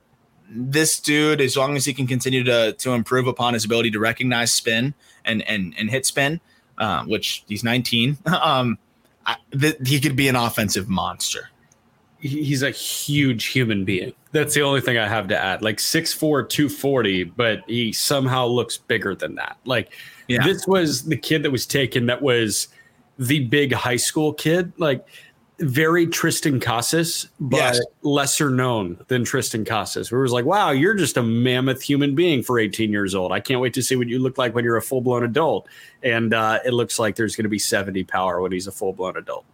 this 0.48 1.00
dude, 1.00 1.40
as 1.40 1.56
long 1.56 1.76
as 1.76 1.84
he 1.84 1.92
can 1.92 2.06
continue 2.06 2.44
to 2.44 2.72
to 2.74 2.92
improve 2.92 3.26
upon 3.26 3.54
his 3.54 3.64
ability 3.64 3.90
to 3.90 3.98
recognize 3.98 4.52
spin 4.52 4.94
and 5.24 5.42
and 5.42 5.74
and 5.76 5.90
hit 5.90 6.06
spin, 6.06 6.40
uh, 6.78 7.04
which 7.04 7.44
he's 7.48 7.64
19, 7.64 8.16
um, 8.26 8.78
I, 9.26 9.36
th- 9.50 9.76
he 9.84 10.00
could 10.00 10.14
be 10.14 10.28
an 10.28 10.36
offensive 10.36 10.88
monster. 10.88 11.50
He's 12.20 12.62
a 12.62 12.70
huge 12.70 13.46
human 13.46 13.84
being. 13.84 14.12
That's 14.32 14.52
the 14.52 14.62
only 14.62 14.80
thing 14.80 14.98
I 14.98 15.06
have 15.06 15.28
to 15.28 15.38
add. 15.38 15.62
Like 15.62 15.76
6'4, 15.76 16.48
240, 16.48 17.22
but 17.24 17.62
he 17.68 17.92
somehow 17.92 18.46
looks 18.46 18.76
bigger 18.76 19.14
than 19.14 19.36
that. 19.36 19.56
Like 19.64 19.92
yeah. 20.28 20.44
This 20.44 20.66
was 20.66 21.04
the 21.04 21.16
kid 21.16 21.42
that 21.42 21.50
was 21.50 21.66
taken 21.66 22.06
that 22.06 22.22
was 22.22 22.68
the 23.18 23.44
big 23.46 23.72
high 23.72 23.96
school 23.96 24.32
kid, 24.32 24.72
like 24.78 25.06
very 25.60 26.06
Triston 26.06 26.62
Casas, 26.62 27.28
but 27.40 27.56
yes. 27.56 27.80
lesser 28.02 28.48
known 28.48 29.04
than 29.08 29.24
Triston 29.24 29.66
Casas. 29.66 30.12
Where 30.12 30.20
it 30.20 30.22
was 30.22 30.32
like, 30.32 30.44
wow, 30.44 30.70
you're 30.70 30.94
just 30.94 31.16
a 31.16 31.22
mammoth 31.22 31.82
human 31.82 32.14
being 32.14 32.42
for 32.42 32.58
18 32.58 32.92
years 32.92 33.14
old. 33.14 33.32
I 33.32 33.40
can't 33.40 33.60
wait 33.60 33.74
to 33.74 33.82
see 33.82 33.96
what 33.96 34.06
you 34.06 34.20
look 34.20 34.38
like 34.38 34.54
when 34.54 34.64
you're 34.64 34.76
a 34.76 34.82
full 34.82 35.00
blown 35.00 35.24
adult. 35.24 35.66
And 36.02 36.32
uh, 36.32 36.60
it 36.64 36.72
looks 36.72 36.98
like 36.98 37.16
there's 37.16 37.34
going 37.34 37.44
to 37.44 37.50
be 37.50 37.58
70 37.58 38.04
power 38.04 38.40
when 38.40 38.52
he's 38.52 38.68
a 38.68 38.72
full 38.72 38.92
blown 38.92 39.16
adult. 39.16 39.44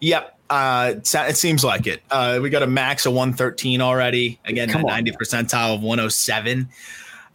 Yep. 0.00 0.38
Uh, 0.48 0.94
it 0.96 1.36
seems 1.36 1.64
like 1.64 1.86
it. 1.86 2.02
Uh, 2.10 2.38
we 2.40 2.50
got 2.50 2.62
a 2.62 2.66
max 2.68 3.04
of 3.04 3.12
113 3.12 3.80
already. 3.80 4.38
Again, 4.44 4.68
Come 4.68 4.82
90 4.82 5.10
on, 5.10 5.16
percentile 5.16 5.74
of 5.74 5.82
107 5.82 6.68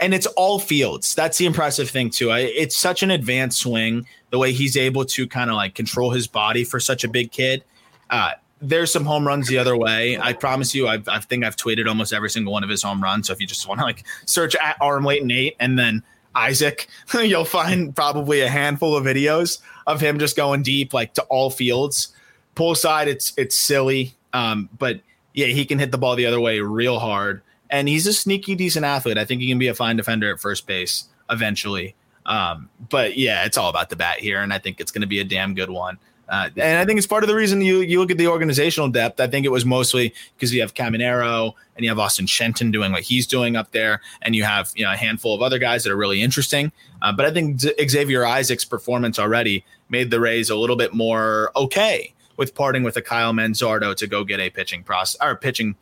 and 0.04 0.14
it's 0.14 0.26
all 0.26 0.60
fields. 0.60 1.16
That's 1.16 1.38
the 1.38 1.46
impressive 1.46 1.90
thing 1.90 2.10
too. 2.10 2.30
I, 2.30 2.40
it's 2.40 2.76
such 2.76 3.04
an 3.04 3.12
advanced 3.12 3.60
swing. 3.60 4.06
The 4.32 4.38
way 4.38 4.52
he's 4.52 4.76
able 4.76 5.06
to 5.06 5.28
kind 5.28 5.50
of 5.50 5.56
like 5.56 5.76
control 5.76 6.12
his 6.12 6.28
body 6.28 6.66
for 6.66 6.80
such 6.82 7.06
a 7.06 7.08
big 7.08 7.32
kid. 7.32 7.64
Uh, 8.10 8.32
there's 8.62 8.92
some 8.92 9.06
home 9.06 9.26
runs 9.26 9.48
the 9.48 9.58
other 9.58 9.78
way. 9.78 10.20
I 10.20 10.34
promise 10.34 10.76
you, 10.76 10.90
I've, 10.90 11.08
I 11.08 11.20
think 11.20 11.46
I've 11.46 11.56
tweeted 11.56 11.88
almost 11.88 12.12
every 12.12 12.30
single 12.30 12.52
one 12.52 12.66
of 12.66 12.70
his 12.70 12.84
home 12.84 13.02
runs. 13.02 13.28
So 13.28 13.34
if 13.34 13.40
you 13.40 13.48
just 13.48 13.66
want 13.66 13.80
to 13.80 13.86
like 13.86 14.04
search 14.26 14.56
at 14.56 14.76
arm 14.82 15.06
weight 15.06 15.24
Nate 15.24 15.56
and 15.60 15.80
then 15.80 16.04
Isaac, 16.36 16.88
you'll 17.14 17.46
find 17.46 17.96
probably 17.96 18.42
a 18.42 18.50
handful 18.50 18.98
of 18.98 19.06
videos 19.06 19.62
of 19.88 20.02
him 20.02 20.20
just 20.20 20.36
going 20.36 20.64
deep, 20.64 20.94
like 20.94 21.14
to 21.14 21.24
all 21.24 21.50
fields. 21.50 22.14
Pull 22.56 22.76
side, 22.76 23.08
it's 23.08 23.34
it's 23.36 23.58
silly, 23.58 24.14
um, 24.34 24.70
but 24.78 25.00
yeah, 25.34 25.48
he 25.48 25.66
can 25.66 25.80
hit 25.80 25.92
the 25.92 25.98
ball 25.98 26.16
the 26.16 26.26
other 26.28 26.40
way 26.40 26.60
real 26.60 27.00
hard, 27.00 27.42
and 27.74 27.90
he's 27.90 28.06
a 28.06 28.14
sneaky 28.14 28.54
decent 28.54 28.86
athlete. 28.86 29.18
I 29.18 29.26
think 29.26 29.42
he 29.42 29.50
can 29.50 29.58
be 29.58 29.68
a 29.68 29.74
fine 29.74 29.96
defender 29.96 30.32
at 30.32 30.40
first 30.40 30.68
base 30.68 31.06
eventually. 31.30 31.96
Um, 32.26 32.70
but 32.90 33.18
yeah, 33.18 33.46
it's 33.46 33.58
all 33.58 33.70
about 33.70 33.90
the 33.90 33.96
bat 33.96 34.20
here, 34.20 34.42
and 34.42 34.54
I 34.54 34.60
think 34.60 34.80
it's 34.80 34.92
going 34.92 35.02
to 35.02 35.08
be 35.08 35.20
a 35.20 35.24
damn 35.24 35.56
good 35.56 35.72
one. 35.72 35.98
Uh, 36.30 36.50
and 36.56 36.78
I 36.78 36.86
think 36.86 37.00
it's 37.00 37.08
part 37.08 37.24
of 37.24 37.28
the 37.28 37.36
reason 37.36 37.62
you 37.62 37.82
you 37.82 38.00
look 38.00 38.12
at 38.12 38.18
the 38.18 38.28
organizational 38.28 38.90
depth. 38.90 39.20
I 39.20 39.28
think 39.28 39.46
it 39.46 39.50
was 39.50 39.66
mostly 39.66 40.14
because 40.36 40.54
you 40.54 40.62
have 40.62 40.76
Caminero 40.76 41.54
and 41.76 41.84
you 41.84 41.90
have 41.90 42.00
Austin 42.00 42.28
Shenton 42.28 42.70
doing 42.72 42.92
what 42.92 43.02
he's 43.02 43.26
doing 43.26 43.56
up 43.56 43.72
there, 43.72 44.02
and 44.22 44.36
you 44.36 44.44
have 44.44 44.72
you 44.76 44.86
know 44.86 44.94
a 44.94 44.96
handful 44.96 45.34
of 45.36 45.42
other 45.42 45.58
guys 45.58 45.84
that 45.84 45.92
are 45.92 45.98
really 45.98 46.22
interesting. 46.22 46.72
Uh, 47.02 47.12
but 47.12 47.26
I 47.26 47.32
think 47.32 47.60
Xavier 47.60 48.24
Isaac's 48.24 48.66
performance 48.66 49.18
already 49.18 49.66
made 49.90 50.12
the 50.12 50.20
Rays 50.20 50.52
a 50.52 50.56
little 50.56 50.76
bit 50.76 50.94
more 50.94 51.52
okay 51.56 52.14
with 52.38 52.54
parting 52.54 52.84
with 52.84 52.96
a 52.98 53.02
Kyle 53.02 53.34
Manzardo 53.34 53.96
to 53.96 54.08
go 54.08 54.24
get 54.24 54.40
a 54.40 54.52
pitching 54.52 54.84
process 54.84 55.20
or 55.22 55.36
pitching. 55.36 55.76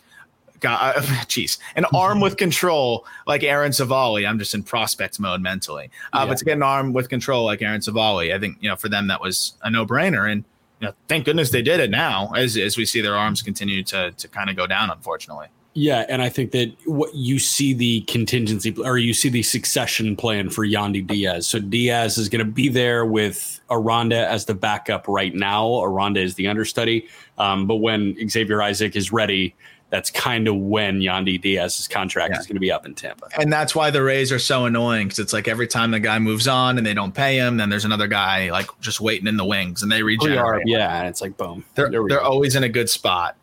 Jeez, 1.28 1.58
an 1.76 1.86
arm 1.94 2.20
with 2.20 2.38
control 2.38 3.06
like 3.28 3.44
Aaron 3.44 3.72
Civale. 3.72 4.28
I'm 4.28 4.40
just 4.40 4.54
in 4.54 4.64
prospect 4.64 5.20
mode 5.20 5.42
mentally. 5.42 5.90
Uh, 6.14 6.20
yeah. 6.20 6.26
But 6.26 6.38
to 6.38 6.46
get 6.46 6.58
an 6.58 6.64
arm 6.64 6.94
with 6.94 7.10
control 7.10 7.46
like 7.46 7.62
Aaron 7.62 7.82
Civale, 7.82 8.34
I 8.34 8.40
think 8.40 8.58
you 8.62 8.70
know 8.70 8.76
for 8.76 8.90
them 8.90 9.08
that 9.08 9.22
was 9.22 9.54
a 9.64 9.70
no 9.70 9.86
brainer. 9.86 10.32
And 10.32 10.44
you 10.80 10.88
know, 10.88 10.94
thank 11.08 11.26
goodness 11.26 11.52
they 11.52 11.62
did 11.62 11.80
it 11.80 11.90
now, 11.90 12.32
as 12.36 12.58
as 12.58 12.78
we 12.78 12.86
see 12.86 13.02
their 13.02 13.16
arms 13.16 13.42
continue 13.42 13.84
to 13.84 14.12
to 14.12 14.28
kind 14.28 14.50
of 14.50 14.56
go 14.56 14.68
down. 14.68 14.90
Unfortunately. 14.90 15.48
Yeah, 15.74 16.06
and 16.10 16.22
I 16.22 16.28
think 16.28 16.52
that 16.52 16.76
what 16.86 17.16
you 17.16 17.40
see 17.40 17.74
the 17.74 18.02
contingency 18.02 18.76
or 18.84 18.98
you 18.98 19.14
see 19.14 19.30
the 19.30 19.42
succession 19.42 20.18
plan 20.18 20.50
for 20.50 20.66
Yandy 20.66 21.06
Diaz. 21.06 21.48
So 21.48 21.60
Diaz 21.60 22.18
is 22.18 22.28
going 22.28 22.46
to 22.46 22.52
be 22.52 22.68
there 22.68 23.06
with 23.06 23.62
Aranda 23.70 24.28
as 24.28 24.46
the 24.46 24.54
backup 24.54 25.08
right 25.08 25.34
now. 25.34 25.82
Aranda 25.82 26.20
is 26.20 26.36
the 26.36 26.48
understudy, 26.48 27.08
um, 27.38 27.68
but 27.68 27.78
when 27.78 28.18
Xavier 28.30 28.62
Isaac 28.62 28.98
is 28.98 29.14
ready, 29.14 29.56
that's 29.92 30.10
kind 30.10 30.48
of 30.48 30.56
when 30.56 31.02
Yandy 31.02 31.40
Diaz's 31.40 31.88
contract 31.88 32.34
yeah. 32.34 32.40
is 32.40 32.48
going 32.48 32.56
to 32.56 32.62
be 32.62 32.72
up 32.72 32.86
in 32.86 32.96
Tampa. 32.96 33.28
And 33.38 33.52
that's 33.52 33.76
why 33.76 33.92
the 33.92 34.02
Rays 34.02 34.32
are 34.32 34.40
so 34.40 34.66
annoying 34.66 35.08
because 35.08 35.20
it's 35.20 35.34
like 35.34 35.50
every 35.50 35.68
time 35.68 35.92
the 35.92 36.00
guy 36.00 36.18
moves 36.18 36.48
on 36.48 36.78
and 36.78 36.88
they 36.88 36.94
don't 36.94 37.14
pay 37.14 37.36
him, 37.36 37.58
then 37.58 37.70
there's 37.70 37.84
another 37.84 38.08
guy 38.08 38.50
like 38.52 38.68
just 38.80 39.02
waiting 39.02 39.28
in 39.28 39.36
the 39.36 39.46
wings 39.46 39.84
and 39.84 39.92
they 39.92 40.02
oh, 40.02 40.06
regenerate. 40.06 40.64
Yeah, 40.66 40.98
and 40.98 41.10
it's 41.10 41.22
like 41.22 41.36
boom. 41.36 41.66
They're 41.76 41.92
they're 42.08 42.22
always 42.22 42.56
in 42.56 42.64
a 42.64 42.70
good 42.70 42.90
spot. 42.90 43.36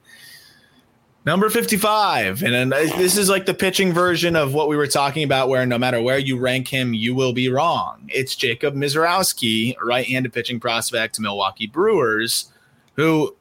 Number 1.26 1.50
55. 1.50 2.42
And 2.42 2.72
uh, 2.72 2.78
this 2.96 3.18
is 3.18 3.28
like 3.28 3.44
the 3.44 3.52
pitching 3.52 3.92
version 3.92 4.34
of 4.34 4.54
what 4.54 4.68
we 4.68 4.76
were 4.76 4.86
talking 4.86 5.24
about, 5.24 5.50
where 5.50 5.66
no 5.66 5.76
matter 5.76 6.00
where 6.00 6.16
you 6.16 6.38
rank 6.38 6.68
him, 6.68 6.94
you 6.94 7.14
will 7.14 7.34
be 7.34 7.50
wrong. 7.50 8.08
It's 8.08 8.34
Jacob 8.34 8.74
Misiorowski, 8.74 9.74
right 9.82 10.06
handed 10.06 10.32
pitching 10.32 10.58
prospect, 10.58 11.20
Milwaukee 11.20 11.66
Brewers, 11.66 12.50
who 12.94 13.36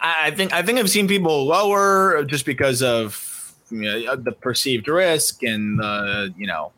I 0.00 0.30
think 0.30 0.52
I 0.52 0.62
think 0.62 0.78
I've 0.78 0.90
seen 0.90 1.08
people 1.08 1.46
lower 1.46 2.24
just 2.24 2.44
because 2.44 2.82
of 2.82 3.54
you 3.70 3.82
know, 3.82 4.12
uh, 4.12 4.16
the 4.16 4.32
perceived 4.32 4.88
risk 4.88 5.42
and 5.42 5.78
the 5.78 6.32
you 6.36 6.46
know 6.46 6.72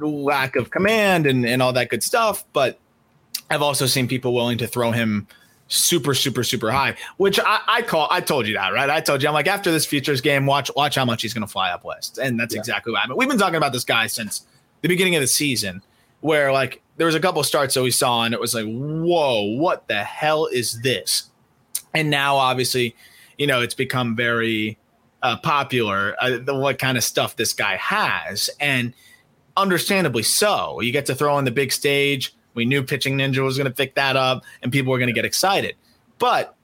lack 0.00 0.56
of 0.56 0.70
command 0.70 1.26
and, 1.26 1.44
and 1.44 1.62
all 1.62 1.72
that 1.72 1.88
good 1.88 2.02
stuff. 2.02 2.44
But 2.52 2.78
I've 3.50 3.62
also 3.62 3.86
seen 3.86 4.08
people 4.08 4.34
willing 4.34 4.58
to 4.58 4.66
throw 4.66 4.92
him 4.92 5.26
super, 5.68 6.14
super, 6.14 6.42
super 6.42 6.70
high, 6.70 6.96
which 7.18 7.38
I, 7.38 7.60
I, 7.66 7.82
call. 7.82 8.08
I 8.10 8.20
told 8.20 8.46
you 8.46 8.54
that, 8.54 8.72
right? 8.72 8.90
I 8.90 9.00
told 9.00 9.22
you. 9.22 9.28
I'm 9.28 9.34
like, 9.34 9.46
after 9.46 9.70
this 9.70 9.86
futures 9.86 10.20
game, 10.20 10.46
watch 10.46 10.70
watch 10.74 10.96
how 10.96 11.04
much 11.04 11.22
he's 11.22 11.34
going 11.34 11.46
to 11.46 11.52
fly 11.52 11.70
up 11.70 11.84
west, 11.84 12.18
and 12.18 12.38
that's 12.38 12.54
yeah. 12.54 12.60
exactly 12.60 12.92
what 12.92 13.04
I 13.04 13.06
mean. 13.06 13.16
We've 13.16 13.28
been 13.28 13.38
talking 13.38 13.56
about 13.56 13.72
this 13.72 13.84
guy 13.84 14.06
since 14.06 14.46
the 14.82 14.88
beginning 14.88 15.14
of 15.14 15.20
the 15.20 15.28
season, 15.28 15.82
where 16.20 16.52
like 16.52 16.82
there 16.96 17.06
was 17.06 17.14
a 17.14 17.20
couple 17.20 17.42
starts 17.44 17.74
that 17.74 17.82
we 17.82 17.90
saw, 17.90 18.24
and 18.24 18.34
it 18.34 18.40
was 18.40 18.54
like, 18.54 18.66
whoa, 18.66 19.42
what 19.56 19.86
the 19.88 20.02
hell 20.02 20.46
is 20.46 20.80
this? 20.82 21.27
And 21.98 22.10
now, 22.10 22.36
obviously, 22.36 22.94
you 23.38 23.46
know, 23.46 23.60
it's 23.60 23.74
become 23.74 24.14
very 24.16 24.78
uh, 25.22 25.36
popular 25.38 26.14
uh, 26.20 26.38
the, 26.38 26.54
what 26.54 26.78
kind 26.78 26.96
of 26.96 27.04
stuff 27.04 27.36
this 27.36 27.52
guy 27.52 27.76
has, 27.76 28.48
and 28.60 28.94
understandably 29.56 30.22
so. 30.22 30.80
You 30.80 30.92
get 30.92 31.06
to 31.06 31.14
throw 31.14 31.34
on 31.34 31.44
the 31.44 31.50
big 31.50 31.72
stage 31.72 32.34
we 32.58 32.64
knew 32.64 32.82
Pitching 32.82 33.16
Ninja 33.16 33.44
was 33.44 33.56
going 33.56 33.68
to 33.68 33.74
pick 33.74 33.94
that 33.94 34.16
up 34.16 34.44
and 34.62 34.72
people 34.72 34.90
were 34.90 34.98
going 34.98 35.06
to 35.06 35.12
get 35.12 35.24
excited. 35.24 35.76
But 36.18 36.56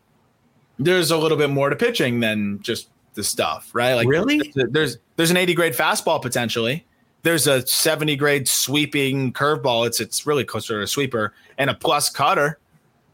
there's 0.76 1.12
a 1.12 1.16
little 1.16 1.38
bit 1.38 1.50
more 1.50 1.70
to 1.70 1.76
pitching 1.76 2.18
than 2.18 2.60
just 2.62 2.88
the 3.14 3.22
stuff, 3.22 3.70
right? 3.72 3.94
Like 3.94 4.08
really, 4.08 4.52
there's 4.56 4.98
there's 5.14 5.30
an 5.30 5.36
80 5.36 5.54
grade 5.54 5.72
fastball 5.72 6.20
potentially. 6.20 6.84
There's 7.22 7.46
a 7.46 7.64
70 7.64 8.16
grade 8.16 8.48
sweeping 8.48 9.32
curveball. 9.32 9.86
It's 9.86 10.00
it's 10.00 10.26
really 10.26 10.44
closer 10.44 10.78
to 10.78 10.82
a 10.82 10.86
sweeper 10.88 11.32
and 11.58 11.70
a 11.70 11.74
plus 11.74 12.10
cutter, 12.10 12.58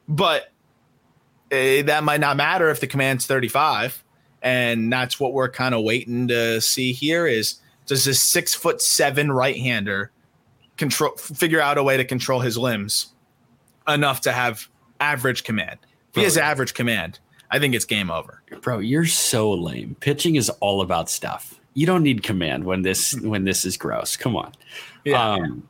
but 0.09 0.50
uh, 1.53 1.83
that 1.83 2.03
might 2.05 2.21
not 2.21 2.37
matter 2.37 2.71
if 2.71 2.81
the 2.81 2.87
command's 2.87 3.27
35. 3.27 4.03
And 4.43 4.93
that's 4.93 5.21
what 5.21 5.33
we're 5.33 5.51
kind 5.51 5.75
of 5.75 5.83
waiting 5.85 6.29
to 6.29 6.61
see 6.61 6.93
here 6.93 7.27
is 7.27 7.57
does 7.87 8.05
this 8.05 8.31
six 8.31 8.55
foot 8.55 8.81
seven 8.81 9.31
right 9.33 9.57
hander 9.57 10.11
control 10.77 11.15
figure 11.17 11.61
out 11.61 11.77
a 11.77 11.83
way 11.83 11.97
to 11.97 12.05
control 12.05 12.41
his 12.41 12.57
limbs 12.57 13.13
enough 13.87 14.23
to 14.23 14.33
have 14.33 14.69
average 15.01 15.45
command. 15.45 15.79
If 16.11 16.17
he 16.17 16.23
has 16.23 16.37
average 16.37 16.75
command, 16.75 17.19
I 17.51 17.59
think 17.59 17.75
it's 17.75 17.85
game 17.85 18.11
over. 18.11 18.43
Bro, 18.63 18.81
you're 18.81 19.07
so 19.07 19.53
lame. 19.53 19.97
Pitching 20.01 20.37
is 20.37 20.49
all 20.61 20.81
about 20.81 21.11
stuff. 21.11 21.61
You 21.75 21.87
don't 21.87 22.03
need 22.03 22.23
command 22.23 22.65
when 22.65 22.83
this 22.83 23.15
when 23.21 23.45
this 23.45 23.65
is 23.65 23.77
gross. 23.77 24.17
Come 24.17 24.37
on. 24.37 24.53
Yeah. 25.05 25.35
Um, 25.35 25.69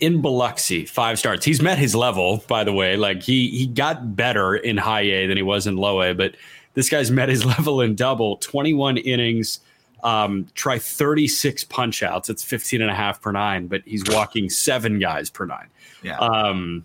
in 0.00 0.20
Biloxi, 0.20 0.84
five 0.84 1.18
starts. 1.18 1.44
He's 1.44 1.62
met 1.62 1.78
his 1.78 1.94
level, 1.94 2.44
by 2.48 2.64
the 2.64 2.72
way. 2.72 2.96
Like 2.96 3.22
he 3.22 3.48
he 3.50 3.66
got 3.66 4.16
better 4.16 4.54
in 4.54 4.76
high 4.76 5.02
A 5.02 5.26
than 5.26 5.36
he 5.36 5.42
was 5.42 5.66
in 5.66 5.76
low 5.76 6.02
A, 6.02 6.14
but 6.14 6.34
this 6.74 6.88
guy's 6.88 7.10
met 7.12 7.28
his 7.28 7.44
level 7.44 7.80
in 7.80 7.94
double, 7.94 8.36
21 8.36 8.98
innings, 8.98 9.60
um, 10.04 10.46
try 10.54 10.78
36 10.78 11.64
punch 11.64 12.02
outs. 12.02 12.28
It's 12.28 12.44
15 12.44 12.82
and 12.82 12.90
a 12.90 12.94
half 12.94 13.20
per 13.20 13.32
nine, 13.32 13.66
but 13.66 13.82
he's 13.84 14.04
walking 14.08 14.50
seven 14.50 14.98
guys 14.98 15.30
per 15.30 15.46
nine. 15.46 15.68
Yeah. 16.02 16.18
Um, 16.18 16.84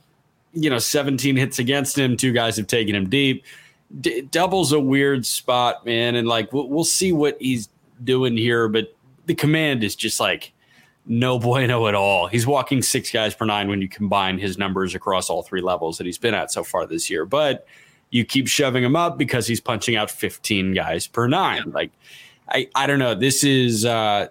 you 0.54 0.70
know, 0.70 0.80
17 0.80 1.36
hits 1.36 1.60
against 1.60 1.98
him. 1.98 2.18
Two 2.18 2.34
guys 2.34 2.58
have 2.58 2.68
taken 2.68 2.96
him 2.96 3.10
deep. 3.10 3.46
D- 4.00 4.22
double's 4.22 4.72
a 4.72 4.80
weird 4.80 5.26
spot, 5.26 5.86
man. 5.86 6.16
And 6.16 6.28
like, 6.28 6.52
we'll, 6.52 6.68
we'll 6.68 6.84
see 6.84 7.12
what 7.12 7.38
he's 7.40 7.70
doing 8.04 8.36
here, 8.36 8.68
but 8.68 8.96
the 9.28 9.36
command 9.36 9.84
is 9.84 9.96
just 9.96 10.20
like 10.20 10.52
no 11.06 11.40
bueno 11.40 11.88
at 11.88 11.96
all. 11.96 12.28
He's 12.28 12.48
walking 12.48 12.82
six 12.82 13.12
guys 13.12 13.34
per 13.34 13.46
nine 13.46 13.68
when 13.68 13.82
you 13.82 13.90
combine 13.90 14.38
his 14.38 14.58
numbers 14.58 14.96
across 14.96 15.30
all 15.30 15.44
three 15.44 15.62
levels 15.62 15.98
that 15.98 16.06
he's 16.06 16.18
been 16.18 16.34
at 16.34 16.52
so 16.52 16.64
far 16.64 16.86
this 16.86 17.10
year. 17.10 17.26
But 17.26 17.68
you 18.10 18.26
keep 18.26 18.48
shoving 18.48 18.84
him 18.84 18.96
up 18.96 19.18
because 19.18 19.48
he's 19.48 19.62
punching 19.62 19.96
out 19.96 20.12
15 20.12 20.74
guys 20.74 21.08
per 21.08 21.28
nine. 21.28 21.64
Yeah. 21.68 21.74
Like, 21.74 21.92
I, 22.48 22.70
I 22.76 22.88
don't 22.88 23.00
know. 23.00 23.16
This 23.16 23.44
is, 23.44 23.86
uh, 23.86 24.28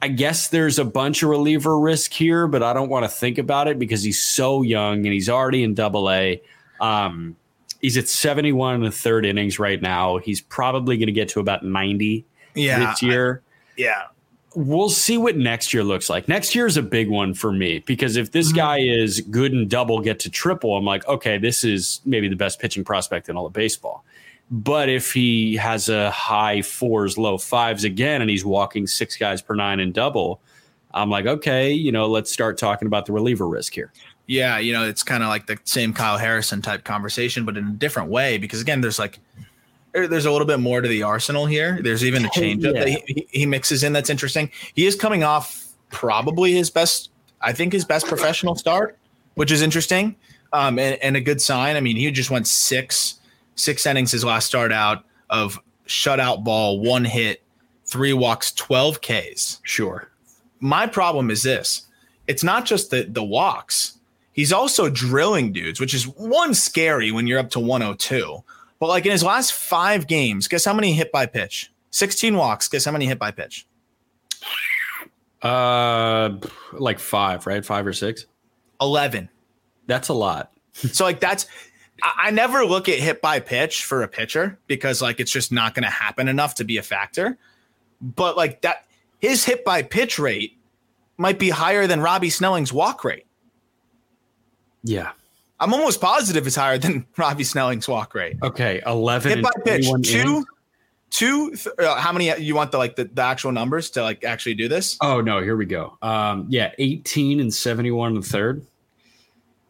I 0.00 0.08
guess 0.08 0.48
there's 0.48 0.78
a 0.78 0.84
bunch 0.84 1.24
of 1.24 1.28
reliever 1.28 1.78
risk 1.78 2.12
here, 2.12 2.46
but 2.46 2.62
I 2.62 2.72
don't 2.72 2.88
want 2.88 3.04
to 3.04 3.08
think 3.08 3.36
about 3.36 3.66
it 3.66 3.80
because 3.80 4.02
he's 4.04 4.22
so 4.22 4.62
young 4.62 4.98
and 4.98 5.12
he's 5.12 5.28
already 5.28 5.64
in 5.64 5.74
double 5.74 6.08
A. 6.08 6.40
Um, 6.80 7.36
he's 7.80 7.96
at 7.96 8.08
71 8.08 8.76
in 8.76 8.82
the 8.82 8.92
third 8.92 9.26
innings 9.26 9.58
right 9.58 9.82
now. 9.82 10.18
He's 10.18 10.40
probably 10.40 10.96
going 10.96 11.06
to 11.08 11.12
get 11.12 11.28
to 11.30 11.40
about 11.40 11.64
90 11.64 12.24
yeah, 12.54 12.78
this 12.78 13.02
year. 13.02 13.42
I, 13.44 13.72
yeah. 13.76 14.02
We'll 14.54 14.88
see 14.88 15.18
what 15.18 15.36
next 15.36 15.74
year 15.74 15.84
looks 15.84 16.08
like. 16.08 16.26
Next 16.26 16.54
year 16.54 16.66
is 16.66 16.76
a 16.76 16.82
big 16.82 17.10
one 17.10 17.34
for 17.34 17.52
me 17.52 17.80
because 17.80 18.16
if 18.16 18.32
this 18.32 18.48
mm-hmm. 18.48 18.56
guy 18.56 18.78
is 18.78 19.20
good 19.20 19.52
and 19.52 19.68
double, 19.68 20.00
get 20.00 20.18
to 20.20 20.30
triple, 20.30 20.76
I'm 20.76 20.84
like, 20.84 21.06
okay, 21.06 21.38
this 21.38 21.64
is 21.64 22.00
maybe 22.04 22.28
the 22.28 22.36
best 22.36 22.58
pitching 22.58 22.84
prospect 22.84 23.28
in 23.28 23.36
all 23.36 23.46
of 23.46 23.52
baseball. 23.52 24.04
But 24.50 24.88
if 24.88 25.12
he 25.12 25.56
has 25.56 25.90
a 25.90 26.10
high 26.10 26.62
fours, 26.62 27.18
low 27.18 27.36
fives 27.36 27.84
again, 27.84 28.22
and 28.22 28.30
he's 28.30 28.44
walking 28.44 28.86
six 28.86 29.16
guys 29.16 29.42
per 29.42 29.54
nine 29.54 29.78
and 29.80 29.92
double, 29.92 30.40
I'm 30.92 31.10
like, 31.10 31.26
okay, 31.26 31.70
you 31.70 31.92
know, 31.92 32.06
let's 32.06 32.32
start 32.32 32.56
talking 32.56 32.86
about 32.86 33.04
the 33.04 33.12
reliever 33.12 33.46
risk 33.46 33.74
here. 33.74 33.92
Yeah, 34.26 34.58
you 34.58 34.72
know, 34.72 34.86
it's 34.86 35.02
kind 35.02 35.22
of 35.22 35.28
like 35.28 35.46
the 35.46 35.58
same 35.64 35.92
Kyle 35.92 36.16
Harrison 36.16 36.62
type 36.62 36.84
conversation, 36.84 37.44
but 37.44 37.56
in 37.56 37.66
a 37.66 37.72
different 37.72 38.10
way. 38.10 38.38
Because 38.38 38.60
again, 38.60 38.80
there's 38.80 38.98
like, 38.98 39.18
there's 39.92 40.26
a 40.26 40.30
little 40.30 40.46
bit 40.46 40.60
more 40.60 40.80
to 40.80 40.88
the 40.88 41.02
arsenal 41.02 41.46
here. 41.46 41.80
There's 41.82 42.04
even 42.04 42.24
a 42.24 42.28
changeup 42.28 42.74
yeah. 42.74 42.84
that 42.84 42.88
he, 42.88 43.26
he 43.30 43.46
mixes 43.46 43.82
in 43.82 43.92
that's 43.92 44.10
interesting. 44.10 44.50
He 44.74 44.86
is 44.86 44.94
coming 44.94 45.24
off 45.24 45.66
probably 45.90 46.52
his 46.52 46.70
best, 46.70 47.10
I 47.40 47.52
think, 47.52 47.72
his 47.72 47.84
best 47.84 48.06
professional 48.06 48.54
start, 48.54 48.98
which 49.34 49.50
is 49.50 49.62
interesting 49.62 50.16
um, 50.52 50.78
and, 50.78 50.96
and 51.02 51.16
a 51.16 51.20
good 51.20 51.40
sign. 51.40 51.76
I 51.76 51.80
mean, 51.80 51.96
he 51.96 52.10
just 52.10 52.30
went 52.30 52.46
six 52.46 53.14
six 53.54 53.86
innings 53.86 54.12
his 54.12 54.24
last 54.24 54.46
start 54.46 54.72
out 54.72 55.04
of 55.30 55.58
shutout 55.86 56.44
ball, 56.44 56.80
one 56.80 57.04
hit, 57.04 57.42
three 57.84 58.12
walks, 58.12 58.52
12 58.52 59.00
Ks. 59.00 59.60
Sure. 59.64 60.10
my 60.60 60.86
problem 60.86 61.30
is 61.30 61.42
this: 61.42 61.86
it's 62.26 62.44
not 62.44 62.64
just 62.64 62.90
the 62.90 63.04
the 63.04 63.24
walks. 63.24 63.94
He's 64.32 64.52
also 64.52 64.88
drilling 64.88 65.52
dudes, 65.52 65.80
which 65.80 65.94
is 65.94 66.06
one 66.06 66.54
scary 66.54 67.10
when 67.10 67.26
you're 67.26 67.40
up 67.40 67.50
to 67.50 67.60
102. 67.60 68.44
But 68.78 68.88
like 68.88 69.06
in 69.06 69.12
his 69.12 69.24
last 69.24 69.52
five 69.52 70.06
games, 70.06 70.48
guess 70.48 70.64
how 70.64 70.74
many 70.74 70.92
hit 70.92 71.10
by 71.10 71.26
pitch? 71.26 71.72
16 71.90 72.36
walks. 72.36 72.68
Guess 72.68 72.84
how 72.84 72.92
many 72.92 73.06
hit 73.06 73.18
by 73.18 73.30
pitch? 73.30 73.66
Uh, 75.42 76.36
like 76.72 76.98
five, 76.98 77.46
right? 77.46 77.64
Five 77.64 77.86
or 77.86 77.92
six. 77.92 78.26
11. 78.80 79.28
That's 79.86 80.08
a 80.08 80.14
lot. 80.14 80.52
So 80.92 81.02
like 81.04 81.18
that's 81.18 81.46
I, 82.02 82.26
I 82.26 82.30
never 82.30 82.64
look 82.64 82.88
at 82.88 83.00
hit 83.00 83.20
by 83.20 83.40
pitch 83.40 83.84
for 83.84 84.04
a 84.04 84.08
pitcher 84.08 84.60
because 84.68 85.02
like 85.02 85.18
it's 85.18 85.32
just 85.32 85.50
not 85.50 85.74
going 85.74 85.82
to 85.82 85.90
happen 85.90 86.28
enough 86.28 86.54
to 86.56 86.64
be 86.64 86.76
a 86.76 86.82
factor. 86.82 87.36
But 88.00 88.36
like 88.36 88.60
that, 88.60 88.84
his 89.18 89.44
hit 89.44 89.64
by 89.64 89.82
pitch 89.82 90.20
rate 90.20 90.56
might 91.16 91.40
be 91.40 91.50
higher 91.50 91.88
than 91.88 92.00
Robby 92.00 92.30
Snelling's 92.30 92.72
walk 92.72 93.02
rate. 93.02 93.26
Yeah. 94.84 95.10
I'm 95.60 95.74
almost 95.74 96.00
positive 96.00 96.46
it's 96.46 96.56
higher 96.56 96.78
than 96.78 97.06
Robby 97.16 97.44
Snelling's 97.44 97.88
walk 97.88 98.14
rate. 98.14 98.36
Okay. 98.42 98.80
11 98.86 99.30
Hit 99.32 99.42
by 99.42 99.50
and 99.54 99.64
pitch, 99.64 99.86
two, 100.04 100.18
innings. 100.18 100.46
two. 101.10 101.50
Th- 101.50 101.74
uh, 101.78 101.96
how 101.96 102.12
many? 102.12 102.36
You 102.40 102.54
want 102.54 102.70
the 102.72 102.78
like 102.78 102.96
the, 102.96 103.04
the 103.04 103.22
actual 103.22 103.52
numbers 103.52 103.90
to 103.90 104.02
like 104.02 104.24
actually 104.24 104.54
do 104.54 104.68
this? 104.68 104.96
Oh 105.00 105.20
no, 105.20 105.42
here 105.42 105.56
we 105.56 105.66
go. 105.66 105.98
Um, 106.02 106.46
yeah, 106.48 106.72
18 106.78 107.40
and 107.40 107.52
71 107.52 108.14
in 108.14 108.20
the 108.20 108.26
third. 108.26 108.64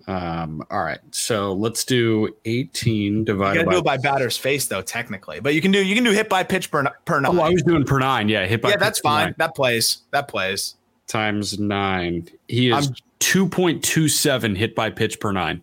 Um, 0.06 0.64
all 0.70 0.82
right. 0.82 1.00
So 1.10 1.52
let's 1.52 1.84
do 1.84 2.34
18 2.46 3.12
You 3.18 3.24
divided 3.24 3.66
by, 3.66 3.72
do 3.72 3.78
it 3.78 3.84
by 3.84 3.98
batter's 3.98 4.38
face 4.38 4.66
though, 4.66 4.80
technically. 4.80 5.38
But 5.40 5.52
you 5.54 5.60
can 5.60 5.70
do 5.70 5.84
you 5.84 5.94
can 5.94 6.02
do 6.02 6.12
hit 6.12 6.30
by 6.30 6.44
pitch 6.44 6.70
per 6.70 6.82
per 7.04 7.20
nine. 7.20 7.38
Oh, 7.38 7.42
I 7.42 7.50
was 7.50 7.62
doing 7.62 7.84
per 7.84 7.98
nine. 7.98 8.28
Yeah, 8.28 8.46
hit 8.46 8.62
by 8.62 8.70
yeah, 8.70 8.76
that's 8.76 9.00
fine. 9.00 9.34
That 9.36 9.54
plays. 9.54 9.98
That 10.10 10.28
plays. 10.28 10.76
times 11.06 11.58
nine. 11.58 12.28
He 12.48 12.70
is 12.70 12.90
2.27 13.20 14.56
hit 14.56 14.74
by 14.74 14.90
pitch 14.90 15.20
per 15.20 15.32
nine. 15.32 15.62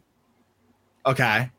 Okay. 1.06 1.52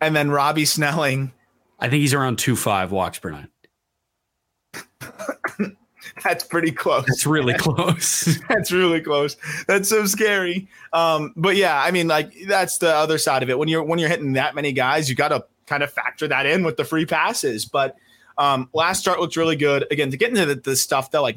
And 0.00 0.14
then 0.14 0.30
Robby 0.30 0.64
Snelling. 0.64 1.32
I 1.80 1.88
think 1.88 2.00
he's 2.00 2.14
around 2.14 2.38
two 2.38 2.56
five 2.56 2.92
walks 2.92 3.18
per 3.18 3.30
nine. 3.30 3.48
That's 6.24 6.44
pretty 6.44 6.72
close. 6.72 7.04
That's 7.06 7.26
really 7.26 7.54
close. 7.58 8.38
That's 8.48 8.72
really 8.72 9.00
close. 9.00 9.36
That's 9.66 9.88
so 9.88 10.06
scary. 10.06 10.68
Um, 10.92 11.32
but 11.36 11.56
yeah, 11.56 11.80
I 11.80 11.90
mean, 11.90 12.08
like 12.08 12.32
that's 12.46 12.78
the 12.78 12.94
other 12.94 13.18
side 13.18 13.42
of 13.42 13.50
it. 13.50 13.58
When 13.58 13.68
you're 13.68 13.82
when 13.82 13.98
you're 13.98 14.08
hitting 14.08 14.32
that 14.34 14.54
many 14.54 14.72
guys, 14.72 15.08
you 15.08 15.14
got 15.14 15.28
to 15.28 15.44
kind 15.66 15.82
of 15.82 15.92
factor 15.92 16.26
that 16.28 16.46
in 16.46 16.64
with 16.64 16.76
the 16.76 16.84
free 16.84 17.06
passes. 17.06 17.64
But 17.64 17.96
um, 18.36 18.68
last 18.72 19.00
start 19.00 19.20
looked 19.20 19.36
really 19.36 19.56
good. 19.56 19.86
Again, 19.90 20.10
to 20.10 20.16
get 20.16 20.30
into 20.30 20.46
the, 20.46 20.54
the 20.54 20.76
stuff 20.76 21.10
though, 21.10 21.22
like 21.22 21.36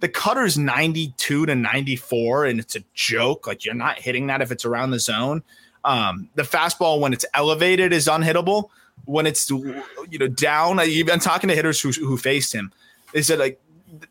the 0.00 0.08
cutter's 0.08 0.58
92 0.58 1.46
to 1.46 1.54
94, 1.54 2.46
and 2.46 2.60
it's 2.60 2.76
a 2.76 2.84
joke. 2.94 3.46
Like 3.46 3.64
you're 3.64 3.74
not 3.74 3.98
hitting 3.98 4.26
that 4.28 4.42
if 4.42 4.50
it's 4.50 4.64
around 4.64 4.90
the 4.90 5.00
zone. 5.00 5.42
Um, 5.84 6.28
the 6.34 6.42
fastball 6.42 7.00
when 7.00 7.12
it's 7.12 7.24
elevated 7.34 7.92
is 7.92 8.06
unhittable. 8.06 8.70
When 9.04 9.26
it's 9.26 9.48
you 9.48 10.18
know 10.18 10.28
down, 10.28 10.78
I've 10.78 11.06
been 11.06 11.20
talking 11.20 11.48
to 11.48 11.54
hitters 11.54 11.80
who 11.80 11.90
who 11.92 12.16
faced 12.16 12.54
him. 12.54 12.72
They 13.12 13.22
said 13.22 13.38
like 13.38 13.60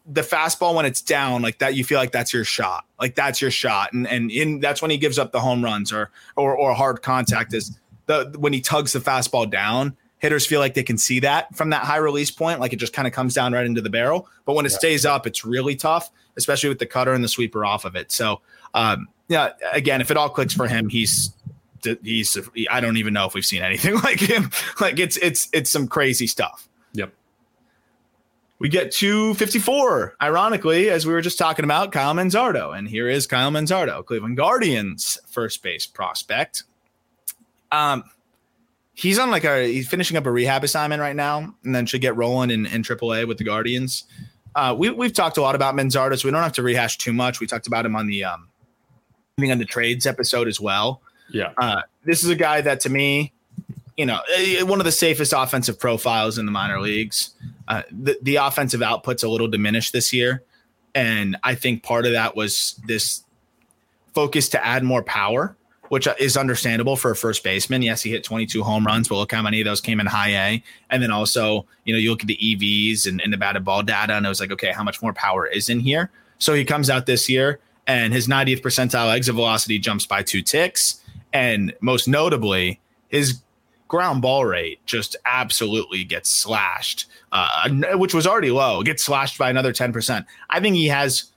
the 0.06 0.22
fastball 0.22 0.76
when 0.76 0.86
it's 0.86 1.02
down 1.02 1.42
like 1.42 1.60
that 1.60 1.76
you 1.76 1.84
feel 1.84 2.00
like 2.00 2.12
that's 2.12 2.34
your 2.34 2.44
shot. 2.44 2.86
Like 3.00 3.16
that's 3.16 3.42
your 3.42 3.52
shot. 3.52 3.94
And 3.94 4.08
and 4.08 4.32
in 4.32 4.60
that's 4.60 4.82
when 4.82 4.92
he 4.92 4.98
gives 4.98 5.20
up 5.20 5.32
the 5.32 5.40
home 5.40 5.64
runs 5.64 5.92
or 5.92 6.12
or 6.36 6.56
or 6.56 6.74
hard 6.74 7.02
contact 7.02 7.54
is 7.54 7.78
the 8.08 8.34
when 8.38 8.54
he 8.54 8.62
tugs 8.62 8.94
the 8.94 9.00
fastball 9.00 9.50
down 9.50 9.96
hitters 10.20 10.48
feel 10.48 10.60
like 10.60 10.74
they 10.74 10.84
can 10.84 10.98
see 10.98 11.20
that 11.20 11.56
from 11.56 11.70
that 11.70 11.84
high 11.84 11.98
release 11.98 12.32
point. 12.32 12.60
Like 12.60 12.74
it 12.74 12.78
just 12.78 12.94
kind 12.94 13.08
of 13.08 13.14
comes 13.14 13.36
down 13.36 13.54
right 13.54 13.66
into 13.66 13.82
the 13.82 13.90
barrel. 13.90 14.28
But 14.46 14.54
when 14.54 14.66
it 14.66 14.72
stays 14.72 15.06
up 15.06 15.28
it's 15.28 15.46
really 15.46 15.76
tough 15.76 16.10
especially 16.38 16.70
with 16.70 16.78
the 16.78 16.86
cutter 16.86 17.14
and 17.14 17.24
the 17.24 17.28
sweeper 17.28 17.66
off 17.66 17.86
of 17.86 17.96
it. 17.96 18.12
So 18.12 18.42
um 18.74 19.08
yeah 19.28 19.52
again 19.74 20.02
if 20.02 20.10
it 20.10 20.18
all 20.18 20.30
clicks 20.30 20.54
for 20.54 20.68
him 20.68 20.90
he's 20.90 21.32
he's 22.04 22.38
I 22.70 22.80
don't 22.80 22.98
even 22.98 23.14
know 23.14 23.26
if 23.26 23.34
we've 23.34 23.46
seen 23.46 23.62
anything 23.62 23.96
like 24.04 24.20
him 24.20 24.52
like 24.80 25.00
it's 25.00 25.18
it's 25.18 25.50
it's 25.54 25.70
some 25.70 25.88
crazy 25.88 26.28
stuff 26.28 26.68
yep. 26.94 27.14
we 28.60 28.70
get 28.70 28.92
to 28.94 29.34
54, 29.36 30.16
ironically, 30.22 30.90
as 30.90 31.06
we 31.06 31.14
were 31.14 31.22
just 31.22 31.38
talking 31.38 31.64
about, 31.64 31.92
Kyle 31.92 32.14
Manzardo. 32.14 32.76
And 32.78 32.88
here 32.88 33.08
is 33.08 33.28
Kyle 33.28 33.52
Manzardo, 33.52 34.04
Cleveland 34.04 34.38
Guardians 34.38 35.20
first 35.28 35.62
base 35.62 35.86
prospect. 35.86 36.64
Um, 37.72 38.04
he's 38.98 39.20
on 39.20 39.30
like 39.30 39.44
a 39.44 39.72
he's 39.72 39.88
finishing 39.88 40.18
up 40.18 40.26
a 40.26 40.32
rehab 40.32 40.64
assignment 40.64 41.02
right 41.02 41.16
now, 41.16 41.54
and 41.64 41.74
then 41.74 41.86
should 41.86 42.02
get 42.02 42.16
rolling 42.18 42.50
in, 42.50 42.66
in 42.66 42.82
AAA 42.82 43.28
with 43.28 43.38
the 43.38 43.44
Guardians. 43.44 44.06
Uh, 44.56 44.76
we, 44.78 44.90
we've 44.90 45.14
talked 45.14 45.38
a 45.38 45.42
lot 45.42 45.54
about 45.54 45.76
Manzardo, 45.76 46.20
so 46.20 46.28
we 46.28 46.32
don't 46.32 46.42
have 46.42 46.54
to 46.54 46.64
rehash 46.64 46.98
too 46.98 47.14
much. 47.14 47.40
We 47.40 47.46
talked 47.46 47.68
about 47.68 47.86
him 47.86 47.96
on 47.96 48.08
the 48.08 48.24
um, 48.24 48.50
on 49.40 49.60
the 49.60 49.66
trades 49.66 50.08
episode 50.08 50.48
as 50.48 50.60
well. 50.60 51.02
Yeah. 51.30 51.54
Uh, 51.58 51.82
this 52.06 52.24
is 52.24 52.30
a 52.30 52.36
guy 52.36 52.62
that 52.62 52.80
to 52.82 52.90
me, 52.90 53.34
you 53.98 54.06
know, 54.06 54.20
eh, 54.36 54.62
one 54.62 54.80
of 54.80 54.86
the 54.86 54.92
safest 54.92 55.34
offensive 55.36 55.80
profiles 55.80 56.38
in 56.38 56.46
the 56.46 56.52
minor 56.52 56.80
leagues. 56.80 57.32
Uh, 57.68 57.84
the, 57.92 58.18
the 58.22 58.36
offensive 58.38 58.82
output's 58.82 59.24
a 59.24 59.30
little 59.30 59.48
diminished 59.48 59.92
this 59.92 60.14
year. 60.14 60.44
And 60.96 61.38
I 61.44 61.56
think 61.56 61.84
part 61.84 62.06
of 62.06 62.14
that 62.14 62.36
was 62.36 62.80
this 62.88 63.24
focus 64.14 64.50
to 64.50 64.66
add 64.66 64.84
more 64.84 65.04
power, 65.04 65.56
which 65.90 66.08
is 66.20 66.38
understandable 66.38 66.96
for 66.96 67.12
a 67.12 67.16
first 67.16 67.44
baseman. 67.44 67.82
Yes, 67.82 68.02
he 68.02 68.10
hit 68.10 68.24
22 68.24 68.64
home 68.64 68.86
runs, 68.86 69.08
but 69.08 69.16
look 69.16 69.32
how 69.32 69.42
many 69.42 69.62
of 69.62 69.66
those 69.66 69.82
came 69.82 70.00
in 70.00 70.06
high 70.06 70.30
A. 70.30 70.64
And 70.90 71.04
then 71.04 71.12
also, 71.12 71.66
you 71.86 71.94
know, 71.94 72.00
you 72.00 72.10
look 72.10 72.22
at 72.22 72.28
the 72.28 72.38
EVs 72.38 73.08
and, 73.08 73.22
and 73.22 73.32
the 73.32 73.38
batted 73.38 73.64
ball 73.64 73.84
data, 73.84 74.14
and 74.14 74.26
it 74.26 74.30
was 74.30 74.40
like, 74.40 74.52
okay, 74.52 74.72
how 74.72 74.84
much 74.84 75.02
more 75.02 75.14
power 75.14 75.46
is 75.46 75.70
in 75.70 75.80
here? 75.80 76.10
So 76.40 76.54
he 76.54 76.66
comes 76.66 76.90
out 76.90 77.06
this 77.06 77.30
year, 77.30 77.60
and 77.86 78.14
his 78.14 78.28
90th 78.28 78.62
percentile 78.62 79.14
exit 79.16 79.36
velocity 79.36 79.80
jumps 79.80 80.06
by 80.06 80.24
two 80.24 80.42
ticks. 80.42 80.97
And 81.34 81.74
most 81.82 82.08
notably, 82.08 82.80
his 83.10 83.42
ground 83.88 84.22
ball 84.22 84.46
rate 84.46 84.86
just 84.86 85.16
absolutely 85.26 86.04
gets 86.04 86.30
slashed, 86.30 87.06
uh, 87.32 87.70
which 87.94 88.14
was 88.14 88.28
already 88.28 88.52
low, 88.52 88.84
gets 88.84 89.04
slashed 89.04 89.38
by 89.38 89.50
another 89.50 89.74
10%. 89.74 90.26
I 90.50 90.60
think 90.60 90.76
he 90.76 90.88
has 90.88 91.32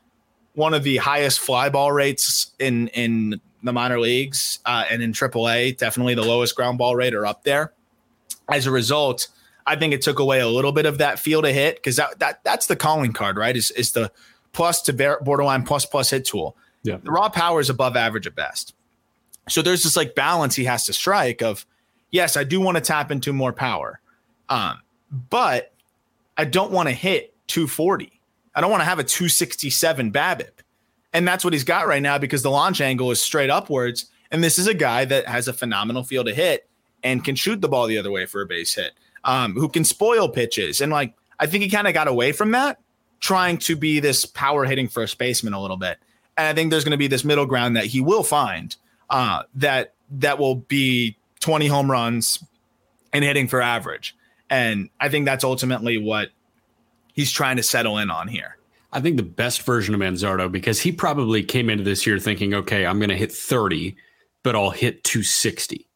one 0.54 0.74
of 0.74 0.82
the 0.82 0.96
highest 0.98 1.40
fly 1.40 1.68
ball 1.68 1.92
rates 1.92 2.52
in, 2.58 2.88
in 2.88 3.40
the 3.62 3.72
minor 3.72 4.00
leagues 4.00 4.58
uh, 4.66 4.84
and 4.90 5.02
in 5.02 5.12
AAA, 5.12 5.76
definitely 5.76 6.14
the 6.14 6.22
lowest 6.22 6.56
ground 6.56 6.78
ball 6.78 6.96
rate 6.96 7.14
are 7.14 7.26
up 7.26 7.44
there. 7.44 7.72
As 8.50 8.66
a 8.66 8.70
result, 8.70 9.28
I 9.66 9.76
think 9.76 9.94
it 9.94 10.02
took 10.02 10.18
away 10.18 10.40
a 10.40 10.48
little 10.48 10.72
bit 10.72 10.86
of 10.86 10.98
that 10.98 11.18
feel 11.18 11.42
to 11.42 11.52
hit 11.52 11.76
because 11.76 11.96
that, 11.96 12.18
that 12.18 12.42
that's 12.42 12.66
the 12.66 12.74
calling 12.74 13.12
card, 13.12 13.36
right? 13.36 13.56
Is, 13.56 13.70
is 13.72 13.92
the 13.92 14.10
plus 14.52 14.82
to 14.82 14.92
bear, 14.92 15.20
borderline 15.20 15.62
plus 15.62 15.86
plus 15.86 16.10
hit 16.10 16.24
tool. 16.24 16.56
Yeah. 16.82 16.96
The 17.02 17.10
raw 17.10 17.28
power 17.28 17.60
is 17.60 17.70
above 17.70 17.96
average 17.96 18.26
at 18.26 18.34
best. 18.34 18.74
So 19.48 19.62
there's 19.62 19.82
this 19.82 19.96
like 19.96 20.14
balance 20.14 20.54
he 20.54 20.64
has 20.64 20.86
to 20.86 20.92
strike 20.92 21.42
of, 21.42 21.66
yes, 22.10 22.36
I 22.36 22.44
do 22.44 22.60
want 22.60 22.76
to 22.76 22.80
tap 22.80 23.10
into 23.10 23.32
more 23.32 23.52
power, 23.52 24.00
um, 24.48 24.78
but 25.30 25.72
I 26.36 26.44
don't 26.44 26.72
want 26.72 26.88
to 26.88 26.94
hit 26.94 27.34
240. 27.48 28.20
I 28.54 28.60
don't 28.60 28.70
want 28.70 28.80
to 28.80 28.86
have 28.86 28.98
a 28.98 29.04
267 29.04 30.12
BABIP. 30.12 30.50
And 31.12 31.26
that's 31.26 31.44
what 31.44 31.52
he's 31.52 31.64
got 31.64 31.86
right 31.86 32.02
now 32.02 32.18
because 32.18 32.42
the 32.42 32.50
launch 32.50 32.80
angle 32.80 33.10
is 33.10 33.20
straight 33.20 33.50
upwards. 33.50 34.06
And 34.30 34.44
this 34.44 34.58
is 34.58 34.66
a 34.66 34.74
guy 34.74 35.04
that 35.04 35.26
has 35.26 35.48
a 35.48 35.52
phenomenal 35.52 36.04
feel 36.04 36.24
to 36.24 36.34
hit 36.34 36.68
and 37.02 37.24
can 37.24 37.34
shoot 37.34 37.60
the 37.60 37.68
ball 37.68 37.86
the 37.86 37.98
other 37.98 38.10
way 38.10 38.26
for 38.26 38.42
a 38.42 38.46
base 38.46 38.74
hit, 38.74 38.92
um, 39.24 39.54
who 39.54 39.68
can 39.68 39.84
spoil 39.84 40.28
pitches. 40.28 40.80
And 40.80 40.92
like, 40.92 41.14
I 41.38 41.46
think 41.46 41.64
he 41.64 41.70
kind 41.70 41.88
of 41.88 41.94
got 41.94 42.06
away 42.06 42.32
from 42.32 42.52
that, 42.52 42.78
trying 43.18 43.58
to 43.58 43.74
be 43.74 43.98
this 43.98 44.24
power 44.24 44.64
hitting 44.64 44.88
first 44.88 45.18
baseman 45.18 45.52
a 45.52 45.60
little 45.60 45.76
bit. 45.76 45.98
And 46.36 46.46
I 46.46 46.52
think 46.54 46.70
there's 46.70 46.84
going 46.84 46.92
to 46.92 46.98
be 46.98 47.08
this 47.08 47.24
middle 47.24 47.46
ground 47.46 47.76
that 47.76 47.86
he 47.86 48.00
will 48.00 48.22
find 48.22 48.76
uh, 49.10 49.42
that 49.54 49.94
that 50.10 50.38
will 50.38 50.56
be 50.56 51.16
20 51.40 51.66
home 51.66 51.90
runs 51.90 52.42
and 53.12 53.24
hitting 53.24 53.48
for 53.48 53.60
average. 53.60 54.16
And 54.48 54.90
I 55.00 55.08
think 55.08 55.26
that's 55.26 55.44
ultimately 55.44 55.98
what 55.98 56.30
he's 57.12 57.30
trying 57.30 57.56
to 57.56 57.62
settle 57.62 57.98
in 57.98 58.10
on 58.10 58.28
here. 58.28 58.56
I 58.92 59.00
think 59.00 59.16
the 59.16 59.22
best 59.22 59.62
version 59.62 59.94
of 59.94 60.00
Manzardo 60.00 60.50
because 60.50 60.80
he 60.80 60.90
probably 60.90 61.44
came 61.44 61.70
into 61.70 61.84
this 61.84 62.06
year 62.06 62.18
thinking, 62.18 62.54
okay, 62.54 62.86
I'm 62.86 62.98
going 62.98 63.10
to 63.10 63.16
hit 63.16 63.30
30, 63.30 63.96
but 64.42 64.56
I'll 64.56 64.70
hit 64.70 65.04
260. 65.04 65.86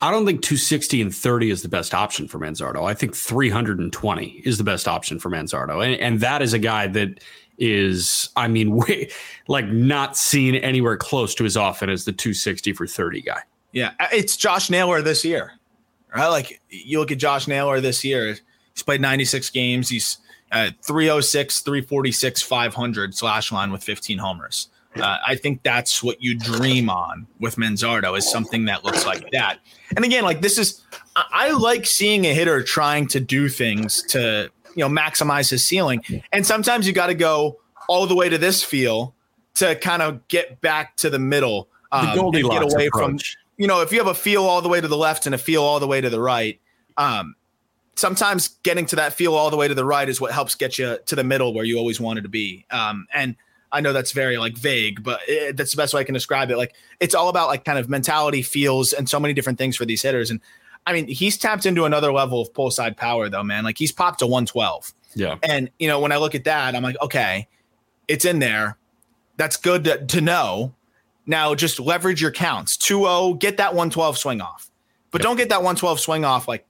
I 0.00 0.10
don't 0.10 0.26
think 0.26 0.42
260 0.42 1.00
and 1.02 1.14
30 1.14 1.50
is 1.50 1.62
the 1.62 1.68
best 1.68 1.94
option 1.94 2.26
for 2.26 2.38
Manzardo. 2.38 2.88
I 2.88 2.94
think 2.94 3.14
320 3.14 4.42
is 4.44 4.58
the 4.58 4.64
best 4.64 4.88
option 4.88 5.20
for 5.20 5.30
Manzardo. 5.30 5.84
And, 5.84 5.94
and 6.00 6.20
that 6.20 6.42
is 6.42 6.52
a 6.52 6.58
guy 6.58 6.88
that 6.88 7.22
is, 7.62 8.28
I 8.34 8.48
mean, 8.48 8.74
way, 8.76 9.08
like 9.46 9.66
not 9.68 10.16
seen 10.16 10.56
anywhere 10.56 10.96
close 10.96 11.34
to 11.36 11.44
as 11.44 11.56
often 11.56 11.88
as 11.88 12.04
the 12.04 12.12
260 12.12 12.72
for 12.72 12.86
30 12.86 13.22
guy. 13.22 13.40
Yeah, 13.70 13.92
uh, 14.00 14.08
it's 14.12 14.36
Josh 14.36 14.68
Naylor 14.68 15.00
this 15.00 15.24
year, 15.24 15.52
right? 16.14 16.26
Like 16.26 16.60
you 16.68 16.98
look 16.98 17.10
at 17.10 17.18
Josh 17.18 17.48
Naylor 17.48 17.80
this 17.80 18.04
year, 18.04 18.36
he's 18.74 18.82
played 18.82 19.00
96 19.00 19.48
games. 19.50 19.88
He's 19.88 20.18
uh, 20.50 20.70
306, 20.82 21.60
346, 21.60 22.42
500 22.42 23.14
slash 23.14 23.52
line 23.52 23.72
with 23.72 23.82
15 23.82 24.18
homers. 24.18 24.68
Uh, 24.96 25.16
I 25.26 25.36
think 25.36 25.62
that's 25.62 26.02
what 26.02 26.22
you 26.22 26.36
dream 26.38 26.90
on 26.90 27.26
with 27.40 27.56
Manzardo 27.56 28.18
is 28.18 28.30
something 28.30 28.66
that 28.66 28.84
looks 28.84 29.06
like 29.06 29.30
that. 29.30 29.58
And 29.96 30.04
again, 30.04 30.22
like 30.24 30.42
this 30.42 30.58
is, 30.58 30.82
I, 31.16 31.24
I 31.32 31.50
like 31.52 31.86
seeing 31.86 32.26
a 32.26 32.34
hitter 32.34 32.62
trying 32.62 33.06
to 33.08 33.20
do 33.20 33.48
things 33.48 34.02
to, 34.08 34.50
you 34.74 34.88
know, 34.88 34.88
maximize 34.88 35.50
his 35.50 35.66
ceiling. 35.66 36.02
And 36.32 36.46
sometimes 36.46 36.86
you 36.86 36.92
got 36.92 37.08
to 37.08 37.14
go 37.14 37.58
all 37.88 38.06
the 38.06 38.14
way 38.14 38.28
to 38.28 38.38
this 38.38 38.62
feel 38.62 39.14
to 39.54 39.74
kind 39.76 40.02
of 40.02 40.26
get 40.28 40.60
back 40.60 40.96
to 40.96 41.10
the 41.10 41.18
middle. 41.18 41.68
The 41.90 41.98
um, 41.98 42.06
and 42.06 42.20
Goldilocks 42.20 42.72
get 42.72 42.74
away 42.74 42.88
from 42.90 43.18
you 43.56 43.66
know, 43.66 43.80
if 43.80 43.92
you 43.92 43.98
have 43.98 44.08
a 44.08 44.14
feel 44.14 44.44
all 44.44 44.62
the 44.62 44.68
way 44.68 44.80
to 44.80 44.88
the 44.88 44.96
left 44.96 45.26
and 45.26 45.34
a 45.34 45.38
feel 45.38 45.62
all 45.62 45.78
the 45.78 45.86
way 45.86 46.00
to 46.00 46.10
the 46.10 46.20
right, 46.20 46.60
um, 46.96 47.34
sometimes 47.94 48.48
getting 48.62 48.86
to 48.86 48.96
that 48.96 49.12
feel 49.12 49.34
all 49.34 49.50
the 49.50 49.56
way 49.56 49.68
to 49.68 49.74
the 49.74 49.84
right 49.84 50.08
is 50.08 50.20
what 50.20 50.32
helps 50.32 50.54
get 50.54 50.78
you 50.78 50.98
to 51.06 51.14
the 51.14 51.24
middle 51.24 51.54
where 51.54 51.64
you 51.64 51.78
always 51.78 52.00
wanted 52.00 52.22
to 52.22 52.28
be. 52.28 52.66
Um, 52.70 53.06
and 53.12 53.36
I 53.70 53.80
know 53.80 53.92
that's 53.92 54.12
very 54.12 54.36
like 54.36 54.56
vague, 54.56 55.02
but 55.02 55.20
it, 55.28 55.56
that's 55.56 55.70
the 55.70 55.76
best 55.76 55.94
way 55.94 56.00
I 56.00 56.04
can 56.04 56.14
describe 56.14 56.50
it. 56.50 56.56
Like 56.56 56.74
it's 56.98 57.14
all 57.14 57.28
about 57.28 57.48
like 57.48 57.64
kind 57.64 57.78
of 57.78 57.88
mentality, 57.88 58.42
feels, 58.42 58.92
and 58.92 59.08
so 59.08 59.20
many 59.20 59.34
different 59.34 59.58
things 59.58 59.76
for 59.76 59.84
these 59.84 60.02
hitters. 60.02 60.30
And 60.30 60.40
I 60.86 60.92
mean, 60.92 61.06
he's 61.08 61.38
tapped 61.38 61.64
into 61.66 61.84
another 61.84 62.12
level 62.12 62.40
of 62.40 62.52
pull 62.52 62.70
side 62.70 62.96
power, 62.96 63.28
though, 63.28 63.42
man. 63.44 63.64
Like 63.64 63.78
he's 63.78 63.92
popped 63.92 64.18
to 64.20 64.26
112. 64.26 64.92
Yeah. 65.14 65.36
And 65.42 65.70
you 65.78 65.88
know, 65.88 66.00
when 66.00 66.10
I 66.12 66.16
look 66.16 66.34
at 66.34 66.44
that, 66.44 66.74
I'm 66.74 66.82
like, 66.82 66.96
okay, 67.00 67.48
it's 68.08 68.24
in 68.24 68.38
there. 68.38 68.78
That's 69.36 69.56
good 69.56 69.84
to, 69.84 70.04
to 70.06 70.20
know. 70.20 70.74
Now 71.26 71.54
just 71.54 71.78
leverage 71.78 72.20
your 72.20 72.32
counts. 72.32 72.76
2-0, 72.76 73.38
get 73.38 73.58
that 73.58 73.74
112 73.74 74.18
swing 74.18 74.40
off. 74.40 74.70
But 75.10 75.20
Yep. 75.20 75.24
don't 75.28 75.36
get 75.36 75.48
that 75.50 75.58
112 75.62 76.00
swing 76.00 76.24
off 76.24 76.48
like 76.48 76.66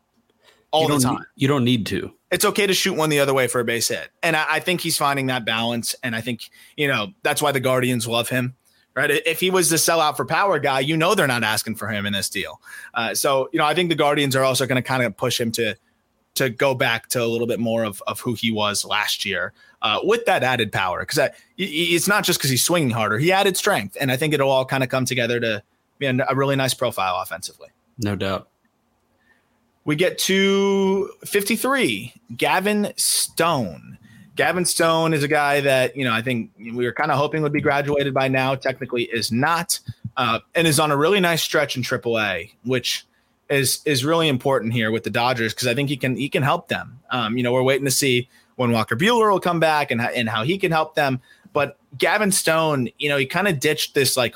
all 0.72 0.88
the 0.88 0.98
time. 0.98 1.14
need- 1.14 1.22
you 1.36 1.48
don't 1.48 1.64
need 1.64 1.86
to. 1.86 2.12
It's 2.30 2.44
okay 2.46 2.66
to 2.66 2.74
shoot 2.74 2.94
one 2.94 3.10
the 3.10 3.20
other 3.20 3.34
way 3.34 3.46
for 3.46 3.60
a 3.60 3.64
base 3.64 3.88
hit. 3.88 4.08
And 4.22 4.34
I, 4.36 4.44
I 4.48 4.60
think 4.60 4.80
he's 4.80 4.96
finding 4.96 5.26
that 5.26 5.44
balance. 5.44 5.94
And 6.02 6.16
I 6.16 6.20
think, 6.22 6.50
you 6.76 6.88
know, 6.88 7.08
that's 7.22 7.42
why 7.42 7.52
the 7.52 7.60
Guardians 7.60 8.06
love 8.08 8.28
him. 8.30 8.56
Right. 8.94 9.10
If 9.10 9.40
he 9.40 9.50
was 9.50 9.70
the 9.70 9.76
sellout 9.76 10.18
for 10.18 10.26
power 10.26 10.58
guy, 10.58 10.80
you 10.80 10.98
know 10.98 11.14
they're 11.14 11.26
not 11.26 11.42
asking 11.42 11.76
for 11.76 11.88
him 11.88 12.04
in 12.04 12.12
this 12.12 12.28
deal. 12.28 12.60
Uh, 12.92 13.14
so, 13.14 13.48
you 13.50 13.58
know, 13.58 13.64
I 13.64 13.74
think 13.74 13.88
the 13.88 13.94
Guardians 13.94 14.36
are 14.36 14.44
also 14.44 14.66
going 14.66 14.76
to 14.76 14.86
kind 14.86 15.02
of 15.02 15.16
push 15.16 15.40
him 15.40 15.50
to 15.52 15.76
to 16.34 16.48
go 16.50 16.74
back 16.74 17.08
to 17.08 17.22
a 17.22 17.26
little 17.26 17.46
bit 17.46 17.60
more 17.60 17.84
of, 17.84 18.02
of 18.06 18.20
who 18.20 18.34
he 18.34 18.50
was 18.50 18.84
last 18.84 19.24
year 19.24 19.52
uh, 19.82 20.00
with 20.02 20.24
that 20.26 20.42
added 20.42 20.72
power. 20.72 21.00
Because 21.00 21.30
it's 21.56 22.08
not 22.08 22.24
just 22.24 22.38
because 22.38 22.50
he's 22.50 22.62
swinging 22.62 22.90
harder; 22.90 23.18
he 23.18 23.32
added 23.32 23.56
strength, 23.56 23.96
and 24.00 24.12
I 24.12 24.16
think 24.16 24.34
it'll 24.34 24.50
all 24.50 24.66
kind 24.66 24.82
of 24.82 24.90
come 24.90 25.04
together 25.04 25.40
to 25.40 25.62
be 25.98 26.06
a, 26.06 26.26
a 26.28 26.34
really 26.34 26.56
nice 26.56 26.74
profile 26.74 27.20
offensively. 27.22 27.68
No 27.98 28.16
doubt. 28.16 28.48
We 29.84 29.96
get 29.96 30.18
to 30.18 31.10
53, 31.24 32.14
Gavin 32.36 32.92
Stone. 32.96 33.98
Gavin 34.42 34.64
Stone 34.64 35.14
is 35.14 35.22
a 35.22 35.28
guy 35.28 35.60
that, 35.60 35.96
you 35.96 36.04
know, 36.04 36.12
I 36.12 36.20
think 36.20 36.50
we 36.58 36.84
were 36.84 36.92
kind 36.92 37.12
of 37.12 37.16
hoping 37.16 37.42
would 37.42 37.52
be 37.52 37.60
graduated 37.60 38.12
by 38.12 38.26
now. 38.26 38.56
Technically 38.56 39.04
is 39.04 39.30
not, 39.30 39.78
uh, 40.16 40.40
and 40.56 40.66
is 40.66 40.80
on 40.80 40.90
a 40.90 40.96
really 40.96 41.20
nice 41.20 41.40
stretch 41.40 41.76
in 41.76 41.84
AAA, 41.84 42.50
which 42.64 43.06
is 43.50 43.82
is 43.84 44.04
really 44.04 44.26
important 44.26 44.72
here 44.72 44.90
with 44.90 45.04
the 45.04 45.10
Dodgers 45.10 45.54
because 45.54 45.68
I 45.68 45.74
think 45.74 45.88
he 45.88 45.96
can 45.96 46.16
he 46.16 46.28
can 46.28 46.42
help 46.42 46.66
them. 46.66 46.98
Um, 47.10 47.36
you 47.36 47.44
know, 47.44 47.52
we're 47.52 47.62
waiting 47.62 47.84
to 47.84 47.92
see 47.92 48.28
when 48.56 48.72
Walker 48.72 48.96
Buehler 48.96 49.30
will 49.30 49.38
come 49.38 49.60
back 49.60 49.92
and 49.92 50.00
and 50.00 50.28
how 50.28 50.42
he 50.42 50.58
can 50.58 50.72
help 50.72 50.96
them. 50.96 51.20
But 51.52 51.78
Gavin 51.96 52.32
Stone, 52.32 52.88
you 52.98 53.08
know, 53.08 53.18
he 53.18 53.26
kind 53.26 53.46
of 53.46 53.60
ditched 53.60 53.94
this 53.94 54.16
like 54.16 54.34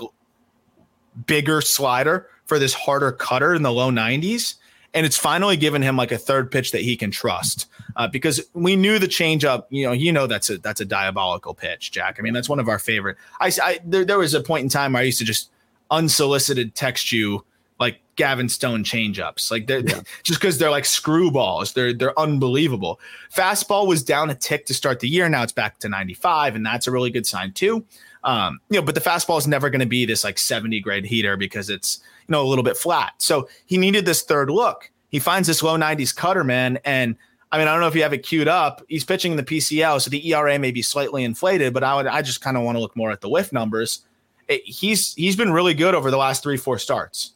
bigger 1.26 1.60
slider 1.60 2.28
for 2.44 2.60
this 2.60 2.74
harder 2.74 3.10
cutter 3.10 3.56
in 3.56 3.62
the 3.62 3.72
low 3.72 3.90
90s. 3.90 4.54
And 4.96 5.06
it's 5.06 5.16
finally 5.16 5.56
given 5.56 5.82
him 5.82 5.96
like 5.96 6.10
a 6.10 6.18
third 6.18 6.50
pitch 6.50 6.72
that 6.72 6.80
he 6.80 6.96
can 6.96 7.10
trust 7.12 7.68
uh, 7.96 8.08
because 8.08 8.40
we 8.54 8.74
knew 8.74 8.98
the 8.98 9.06
changeup. 9.06 9.66
You 9.70 9.86
know, 9.86 9.92
you 9.92 10.10
know 10.10 10.26
that's 10.26 10.50
a 10.50 10.58
that's 10.58 10.80
a 10.80 10.84
diabolical 10.84 11.54
pitch, 11.54 11.92
Jack. 11.92 12.16
I 12.18 12.22
mean, 12.22 12.32
that's 12.32 12.48
one 12.48 12.58
of 12.58 12.68
our 12.68 12.78
favorite. 12.78 13.18
I, 13.38 13.52
I 13.62 13.78
there, 13.84 14.04
there 14.04 14.18
was 14.18 14.34
a 14.34 14.40
point 14.40 14.64
in 14.64 14.68
time 14.70 14.94
where 14.94 15.02
I 15.02 15.04
used 15.04 15.18
to 15.18 15.24
just 15.24 15.50
unsolicited 15.90 16.74
text 16.74 17.12
you 17.12 17.44
like 17.78 18.00
Gavin 18.16 18.48
Stone 18.48 18.84
changeups, 18.84 19.50
like 19.50 19.66
they're 19.66 19.82
just 19.82 20.40
because 20.40 20.58
they're 20.58 20.70
like 20.70 20.84
screwballs. 20.84 21.74
They're 21.74 21.92
they're 21.92 22.18
unbelievable. 22.18 22.98
Fastball 23.34 23.86
was 23.86 24.02
down 24.02 24.30
a 24.30 24.34
tick 24.34 24.66
to 24.66 24.74
start 24.74 25.00
the 25.00 25.08
year. 25.08 25.28
Now 25.28 25.42
it's 25.42 25.52
back 25.52 25.78
to 25.80 25.88
95, 25.88 26.56
and 26.56 26.64
that's 26.64 26.86
a 26.86 26.90
really 26.90 27.10
good 27.10 27.26
sign 27.26 27.52
too. 27.52 27.84
Um, 28.24 28.60
you 28.70 28.80
know, 28.80 28.84
but 28.84 28.94
the 28.94 29.00
fastball 29.00 29.38
is 29.38 29.46
never 29.46 29.70
going 29.70 29.80
to 29.80 29.86
be 29.86 30.04
this 30.04 30.24
like 30.24 30.38
70 30.38 30.80
grade 30.80 31.04
heater 31.04 31.36
because 31.36 31.70
it's 31.70 32.00
you 32.28 32.32
know 32.32 32.42
a 32.42 32.48
little 32.48 32.64
bit 32.64 32.76
flat. 32.76 33.14
So 33.18 33.48
he 33.66 33.78
needed 33.78 34.04
this 34.06 34.22
third 34.22 34.50
look. 34.50 34.90
He 35.10 35.18
finds 35.18 35.46
this 35.48 35.62
low 35.62 35.76
90s 35.76 36.14
cutter, 36.14 36.44
man, 36.44 36.78
and 36.84 37.16
I 37.52 37.58
mean 37.58 37.68
I 37.68 37.72
don't 37.72 37.80
know 37.80 37.88
if 37.88 37.94
you 37.94 38.02
have 38.02 38.12
it 38.12 38.18
queued 38.24 38.48
up. 38.48 38.82
He's 38.88 39.04
pitching 39.04 39.32
in 39.32 39.36
the 39.36 39.44
PCL, 39.44 40.00
so 40.00 40.10
the 40.10 40.32
ERA 40.32 40.58
may 40.58 40.72
be 40.72 40.82
slightly 40.82 41.24
inflated, 41.24 41.72
but 41.72 41.84
I 41.84 41.94
would 41.94 42.06
I 42.06 42.22
just 42.22 42.40
kind 42.40 42.56
of 42.56 42.62
want 42.64 42.76
to 42.76 42.80
look 42.80 42.96
more 42.96 43.10
at 43.10 43.20
the 43.20 43.28
whiff 43.28 43.52
numbers. 43.52 44.00
It- 44.48 44.62
he's 44.64 45.14
he's 45.14 45.36
been 45.36 45.52
really 45.52 45.74
good 45.74 45.94
over 45.94 46.10
the 46.10 46.16
last 46.18 46.42
three 46.42 46.56
four 46.56 46.78
starts. 46.78 47.32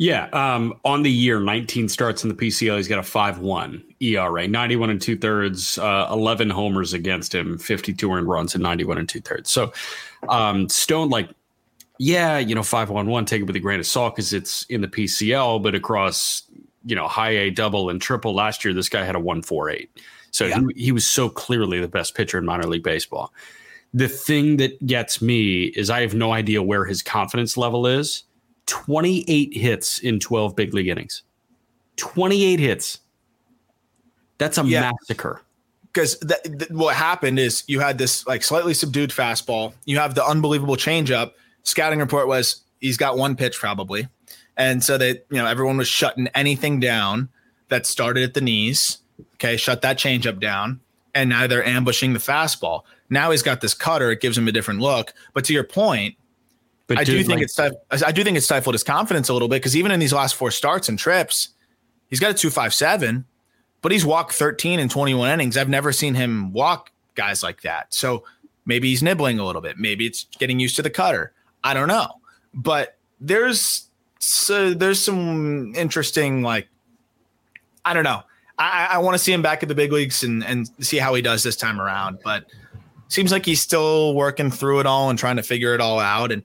Yeah. 0.00 0.28
Um, 0.32 0.74
on 0.84 1.02
the 1.02 1.10
year, 1.10 1.40
19 1.40 1.88
starts 1.88 2.22
in 2.22 2.28
the 2.28 2.34
PCL. 2.36 2.76
He's 2.76 2.86
got 2.86 3.00
a 3.00 3.02
5 3.02 3.40
1 3.40 3.82
ERA, 3.98 4.46
91 4.46 4.90
and 4.90 5.02
two 5.02 5.16
thirds, 5.18 5.76
uh, 5.76 6.06
11 6.12 6.50
homers 6.50 6.92
against 6.92 7.34
him, 7.34 7.58
52 7.58 8.12
earned 8.12 8.28
runs, 8.28 8.54
and 8.54 8.62
91 8.62 8.98
and 8.98 9.08
two 9.08 9.20
thirds. 9.20 9.50
So, 9.50 9.72
um, 10.28 10.68
Stone, 10.68 11.08
like, 11.08 11.28
yeah, 11.98 12.38
you 12.38 12.54
know, 12.54 12.62
5 12.62 12.90
1 12.90 13.06
1, 13.06 13.24
take 13.24 13.40
it 13.40 13.44
with 13.44 13.56
a 13.56 13.60
grain 13.60 13.80
of 13.80 13.86
salt 13.86 14.14
because 14.16 14.32
it's 14.32 14.64
in 14.64 14.80
the 14.80 14.88
PCL, 14.88 15.62
but 15.62 15.74
across, 15.74 16.42
you 16.84 16.94
know, 16.96 17.08
high 17.08 17.30
A, 17.30 17.50
double, 17.50 17.90
and 17.90 18.00
triple 18.00 18.34
last 18.34 18.64
year, 18.64 18.72
this 18.72 18.88
guy 18.88 19.04
had 19.04 19.14
a 19.16 19.20
1 19.20 19.42
4 19.42 19.70
8. 19.70 19.90
So 20.30 20.46
Yeah. 20.46 20.60
he, 20.74 20.84
he 20.84 20.92
was 20.92 21.06
so 21.06 21.28
clearly 21.28 21.80
the 21.80 21.88
best 21.88 22.14
pitcher 22.14 22.38
in 22.38 22.44
minor 22.44 22.64
league 22.68 22.82
baseball. 22.82 23.32
The 23.94 24.08
thing 24.08 24.58
that 24.58 24.84
gets 24.86 25.22
me 25.22 25.64
is 25.64 25.88
I 25.90 26.02
have 26.02 26.14
no 26.14 26.32
idea 26.32 26.62
where 26.62 26.84
his 26.84 27.02
confidence 27.02 27.56
level 27.56 27.86
is. 27.86 28.24
28 28.66 29.56
hits 29.56 29.98
in 29.98 30.20
12 30.20 30.54
big 30.54 30.74
league 30.74 30.88
innings. 30.88 31.22
28 31.96 32.60
hits. 32.60 32.98
That's 34.36 34.58
a 34.58 34.64
Yeah. 34.64 34.92
massacre. 35.00 35.42
because 35.92 36.18
th- 36.18 36.42
th- 36.58 36.70
what 36.70 36.94
happened 36.94 37.38
is 37.40 37.64
you 37.66 37.80
had 37.80 37.96
this 37.98 38.24
like 38.26 38.44
slightly 38.44 38.74
subdued 38.74 39.10
fastball. 39.10 39.72
You 39.86 39.98
have 39.98 40.14
the 40.14 40.24
unbelievable 40.24 40.76
changeup. 40.76 41.32
Scouting 41.68 41.98
report 41.98 42.28
was 42.28 42.62
he's 42.80 42.96
got 42.96 43.18
one 43.18 43.36
pitch 43.36 43.58
probably, 43.58 44.08
and 44.56 44.82
so 44.82 44.96
that 44.96 45.26
you 45.30 45.36
know 45.36 45.46
everyone 45.46 45.76
was 45.76 45.86
shutting 45.86 46.28
anything 46.34 46.80
down 46.80 47.28
that 47.68 47.84
started 47.84 48.24
at 48.24 48.32
the 48.32 48.40
knees. 48.40 48.98
Okay, 49.34 49.58
shut 49.58 49.82
that 49.82 49.98
changeup 49.98 50.40
down, 50.40 50.80
and 51.14 51.28
now 51.28 51.46
they're 51.46 51.64
ambushing 51.66 52.14
the 52.14 52.18
fastball. 52.18 52.84
Now 53.10 53.30
he's 53.32 53.42
got 53.42 53.60
this 53.60 53.74
cutter; 53.74 54.10
it 54.10 54.22
gives 54.22 54.38
him 54.38 54.48
a 54.48 54.52
different 54.52 54.80
look. 54.80 55.12
But 55.34 55.44
to 55.44 55.52
your 55.52 55.64
point, 55.64 56.16
But 56.86 56.98
I 56.98 57.04
do 57.04 57.18
think 57.18 57.28
like, 57.28 57.42
it's 57.42 57.52
stif- 57.52 57.72
I 58.04 58.12
do 58.12 58.24
think 58.24 58.38
it's 58.38 58.46
stifled 58.46 58.74
his 58.74 58.82
confidence 58.82 59.28
a 59.28 59.34
little 59.34 59.48
bit 59.48 59.56
because 59.56 59.76
even 59.76 59.92
in 59.92 60.00
these 60.00 60.12
last 60.14 60.36
four 60.36 60.50
starts 60.50 60.88
and 60.88 60.98
trips, 60.98 61.50
he's 62.08 62.18
got 62.18 62.30
a 62.30 62.34
two 62.34 62.48
five 62.48 62.72
seven, 62.72 63.26
but 63.82 63.92
he's 63.92 64.06
walked 64.06 64.32
thirteen 64.32 64.80
in 64.80 64.88
twenty 64.88 65.12
one 65.12 65.30
innings. 65.30 65.58
I've 65.58 65.68
never 65.68 65.92
seen 65.92 66.14
him 66.14 66.50
walk 66.52 66.90
guys 67.14 67.42
like 67.42 67.60
that. 67.60 67.92
So 67.92 68.24
maybe 68.64 68.88
he's 68.88 69.02
nibbling 69.02 69.38
a 69.38 69.44
little 69.44 69.60
bit. 69.60 69.76
Maybe 69.76 70.06
it's 70.06 70.24
getting 70.38 70.58
used 70.58 70.76
to 70.76 70.82
the 70.82 70.90
cutter. 70.90 71.34
I 71.64 71.74
don't 71.74 71.88
know, 71.88 72.20
but 72.54 72.96
there's 73.20 73.88
so 74.18 74.74
there's 74.74 75.00
some 75.00 75.74
interesting 75.74 76.42
like 76.42 76.68
I 77.84 77.94
don't 77.94 78.04
know. 78.04 78.22
I, 78.58 78.88
I 78.92 78.98
want 78.98 79.14
to 79.14 79.18
see 79.18 79.32
him 79.32 79.42
back 79.42 79.62
at 79.62 79.68
the 79.68 79.74
big 79.74 79.92
leagues 79.92 80.22
and 80.22 80.44
and 80.44 80.70
see 80.80 80.98
how 80.98 81.14
he 81.14 81.22
does 81.22 81.42
this 81.42 81.56
time 81.56 81.80
around, 81.80 82.18
but. 82.24 82.44
Seems 83.10 83.32
like 83.32 83.46
he's 83.46 83.62
still 83.62 84.14
working 84.14 84.50
through 84.50 84.80
it 84.80 84.86
all 84.86 85.08
and 85.08 85.18
trying 85.18 85.36
to 85.36 85.42
figure 85.42 85.74
it 85.74 85.80
all 85.80 85.98
out. 85.98 86.30
And 86.30 86.42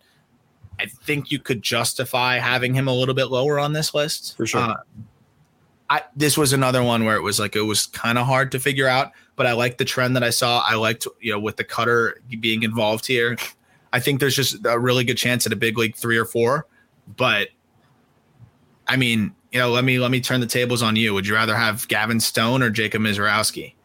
I 0.80 0.86
think 0.86 1.32
you 1.32 1.40
could 1.40 1.62
justify 1.62 2.38
having 2.38 2.74
him 2.74 2.88
a 2.88 2.94
little 2.94 3.14
bit 3.14 3.26
lower 3.26 3.60
on 3.60 3.74
this 3.74 3.94
list 3.94 4.36
For 4.38 4.46
sure. 4.46 4.62
Uh, 4.62 4.76
I 5.90 6.02
this 6.16 6.38
was 6.38 6.54
another 6.54 6.82
one 6.82 7.06
where 7.06 7.16
it 7.16 7.22
was 7.22 7.40
like 7.40 7.56
it 7.56 7.62
was 7.62 7.88
kind 7.88 8.18
of 8.18 8.26
hard 8.26 8.52
to 8.54 8.60
figure 8.60 8.88
out, 8.88 9.12
but 9.36 9.46
I 9.46 9.54
liked 9.54 9.78
the 9.78 9.86
trend 9.86 10.16
that 10.16 10.24
I 10.24 10.30
saw. 10.30 10.64
I 10.66 10.76
liked 10.76 11.08
you 11.20 11.32
know 11.32 11.40
with 11.40 11.58
the 11.58 11.64
cutter 11.64 12.22
being 12.40 12.64
involved 12.64 13.06
here. 13.06 13.38
I 13.94 14.00
think 14.00 14.20
there's 14.20 14.36
just 14.36 14.66
a 14.66 14.78
really 14.78 15.06
good 15.06 15.18
chance 15.18 15.46
at 15.46 15.54
a 15.54 15.56
big 15.56 15.78
league 15.78 15.96
three 15.96 16.18
or 16.18 16.26
four, 16.26 16.66
but 17.16 17.50
I 18.88 18.98
mean, 18.98 19.34
you 19.52 19.60
know, 19.60 19.70
let 19.70 19.86
me 19.86 20.00
let 20.00 20.12
me 20.12 20.20
turn 20.20 20.42
the 20.42 20.48
tables 20.48 20.82
on 20.82 20.96
you. 20.96 21.14
Would 21.14 21.28
you 21.28 21.36
rather 21.36 21.56
have 21.56 21.88
Gavin 21.88 22.20
Stone 22.20 22.64
or 22.64 22.70
Jacob 22.70 23.02
Misiorowski? 23.04 23.76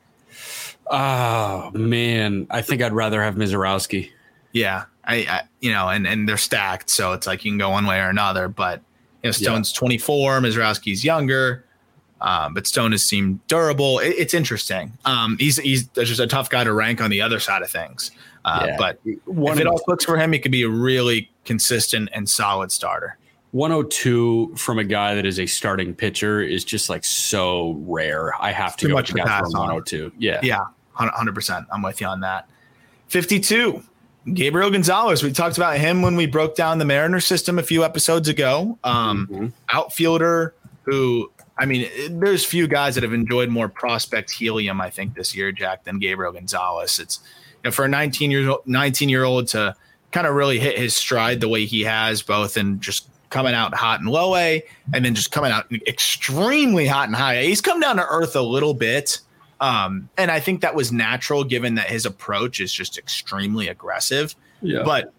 oh, 0.90 1.70
man. 1.74 2.46
I 2.50 2.62
think 2.62 2.82
I'd 2.82 2.94
rather 2.94 3.22
have 3.22 3.34
Misiorowski. 3.34 4.10
Yeah, 4.52 4.84
I, 5.04 5.16
I 5.16 5.42
you 5.60 5.70
know, 5.70 5.88
and 5.88 6.06
and 6.06 6.26
they're 6.26 6.38
stacked, 6.38 6.88
so 6.88 7.12
it's 7.12 7.26
like 7.26 7.44
you 7.44 7.50
can 7.50 7.58
go 7.58 7.70
one 7.70 7.84
way 7.84 8.00
or 8.00 8.08
another. 8.08 8.48
But 8.48 8.80
you 9.22 9.28
know, 9.28 9.32
Stone's 9.32 9.72
24, 9.72 10.40
Misiorowski's 10.40 11.04
younger, 11.04 11.66
um, 12.22 12.54
but 12.54 12.66
Stone 12.66 12.92
has 12.92 13.04
seemed 13.04 13.46
durable. 13.46 13.98
It, 13.98 14.14
it's 14.16 14.32
interesting. 14.32 14.96
Um, 15.04 15.36
he's 15.38 15.58
he's 15.58 15.86
just 15.88 16.18
a 16.18 16.26
tough 16.26 16.48
guy 16.48 16.64
to 16.64 16.72
rank 16.72 17.02
on 17.02 17.10
the 17.10 17.20
other 17.20 17.40
side 17.40 17.60
of 17.60 17.70
things. 17.70 18.10
Uh, 18.48 18.64
Yeah. 18.66 18.76
But 18.78 18.98
One 19.26 19.54
if 19.54 19.60
it 19.60 19.66
all 19.66 19.78
clicks 19.78 20.04
for 20.04 20.16
him, 20.16 20.32
he 20.32 20.38
could 20.38 20.52
be 20.52 20.62
a 20.62 20.68
really 20.68 21.30
consistent 21.44 22.08
and 22.12 22.28
solid 22.28 22.72
starter. 22.72 23.18
102 23.52 24.54
from 24.56 24.78
a 24.78 24.84
guy 24.84 25.14
that 25.14 25.24
is 25.26 25.38
a 25.40 25.46
starting 25.46 25.94
pitcher 25.94 26.40
is 26.40 26.64
just 26.64 26.88
like 26.88 27.04
so 27.04 27.76
rare. 27.86 28.32
I 28.40 28.50
have 28.52 28.76
to 28.76 28.82
Too 28.86 28.88
go 28.88 28.94
much 28.94 29.12
with 29.12 29.20
a 29.22 29.24
to 29.24 29.28
guy 29.28 29.38
pass 29.40 29.50
from 29.52 29.60
on. 29.60 29.66
102. 29.68 30.12
Yeah. 30.18 30.40
Yeah, 30.42 30.60
hundred 30.94 31.34
percent. 31.34 31.66
I'm 31.72 31.82
with 31.82 32.00
you 32.00 32.06
on 32.06 32.20
that. 32.20 32.48
52. 33.08 33.82
Gabriel 34.34 34.70
Gonzalez. 34.70 35.22
We 35.22 35.32
talked 35.32 35.56
about 35.56 35.78
him 35.78 36.02
when 36.02 36.14
we 36.16 36.26
broke 36.26 36.54
down 36.54 36.78
the 36.78 36.84
Mariner 36.84 37.20
system 37.20 37.58
a 37.58 37.62
few 37.62 37.82
episodes 37.84 38.28
ago. 38.28 38.78
Um, 38.84 39.26
Mhm. 39.30 39.52
outfielder 39.70 40.54
who 40.82 41.30
I 41.60 41.66
mean, 41.66 41.88
there's 42.20 42.44
few 42.44 42.68
guys 42.68 42.94
that 42.94 43.02
have 43.02 43.12
enjoyed 43.12 43.48
more 43.48 43.68
prospect 43.68 44.30
helium, 44.30 44.80
I 44.80 44.90
think, 44.90 45.14
this 45.14 45.34
year, 45.34 45.50
Jack, 45.50 45.82
than 45.82 45.98
Gabriel 45.98 46.30
Gonzalez. 46.32 47.00
It's 47.00 47.18
know, 47.64 47.70
for 47.70 47.84
a 47.84 47.88
19 47.88 48.30
year 48.30 48.54
19 48.66 49.08
year 49.08 49.24
old 49.24 49.48
to 49.48 49.74
kind 50.10 50.26
of 50.26 50.34
really 50.34 50.58
hit 50.58 50.78
his 50.78 50.94
stride 50.94 51.40
the 51.40 51.48
way 51.48 51.64
he 51.64 51.82
has, 51.82 52.22
both 52.22 52.56
in 52.56 52.80
just 52.80 53.08
coming 53.30 53.54
out 53.54 53.74
hot 53.74 54.00
and 54.00 54.08
low 54.08 54.36
A, 54.36 54.62
and 54.92 55.04
then 55.04 55.14
just 55.14 55.32
coming 55.32 55.52
out 55.52 55.70
extremely 55.86 56.86
hot 56.86 57.08
and 57.08 57.16
high 57.16 57.34
A. 57.34 57.46
He's 57.46 57.60
come 57.60 57.80
down 57.80 57.96
to 57.96 58.06
earth 58.08 58.36
a 58.36 58.42
little 58.42 58.74
bit. 58.74 59.20
Um, 59.60 60.08
and 60.16 60.30
I 60.30 60.40
think 60.40 60.60
that 60.60 60.74
was 60.74 60.92
natural 60.92 61.44
given 61.44 61.74
that 61.74 61.88
his 61.88 62.06
approach 62.06 62.60
is 62.60 62.72
just 62.72 62.96
extremely 62.96 63.68
aggressive. 63.68 64.34
Yeah. 64.62 64.82
But 64.84 65.12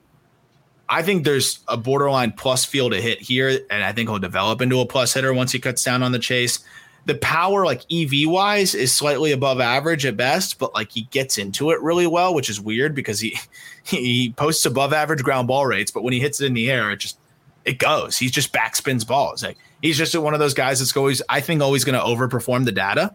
I 0.87 1.03
think 1.03 1.23
there's 1.23 1.59
a 1.67 1.77
borderline 1.77 2.31
plus 2.31 2.65
feel 2.65 2.89
to 2.89 2.99
hit 2.99 3.21
here, 3.21 3.59
and 3.69 3.83
I 3.83 3.91
think 3.91 4.09
he'll 4.09 4.17
develop 4.17 4.61
into 4.61 4.79
a 4.79 4.85
plus 4.85 5.13
hitter 5.13 5.33
once 5.33 5.51
he 5.51 5.59
cuts 5.59 5.83
down 5.83 6.01
on 6.01 6.13
the 6.13 6.19
chase. 6.19 6.59
The 7.05 7.15
power, 7.15 7.65
like 7.65 7.91
EV 7.91 8.29
wise, 8.29 8.75
is 8.75 8.93
slightly 8.93 9.31
above 9.31 9.59
average 9.59 10.05
at 10.05 10.17
best, 10.17 10.59
but 10.59 10.73
like 10.73 10.91
he 10.91 11.03
gets 11.03 11.37
into 11.37 11.71
it 11.71 11.81
really 11.81 12.05
well, 12.05 12.35
which 12.35 12.49
is 12.49 12.61
weird 12.61 12.93
because 12.93 13.19
he 13.21 13.37
he 13.83 14.33
posts 14.35 14.65
above 14.65 14.93
average 14.93 15.23
ground 15.23 15.47
ball 15.47 15.65
rates, 15.65 15.91
but 15.91 16.03
when 16.03 16.13
he 16.13 16.19
hits 16.19 16.41
it 16.41 16.45
in 16.45 16.53
the 16.53 16.69
air, 16.69 16.91
it 16.91 16.97
just 16.97 17.17
it 17.65 17.77
goes. 17.77 18.17
He 18.17 18.29
just 18.29 18.53
backspins 18.53 19.05
balls. 19.05 19.43
Like 19.43 19.57
he's 19.81 19.97
just 19.97 20.15
one 20.15 20.33
of 20.33 20.39
those 20.39 20.53
guys 20.53 20.79
that's 20.79 20.95
always, 20.95 21.21
I 21.29 21.41
think, 21.41 21.61
always 21.61 21.83
going 21.83 21.99
to 21.99 22.05
overperform 22.05 22.65
the 22.65 22.71
data. 22.71 23.13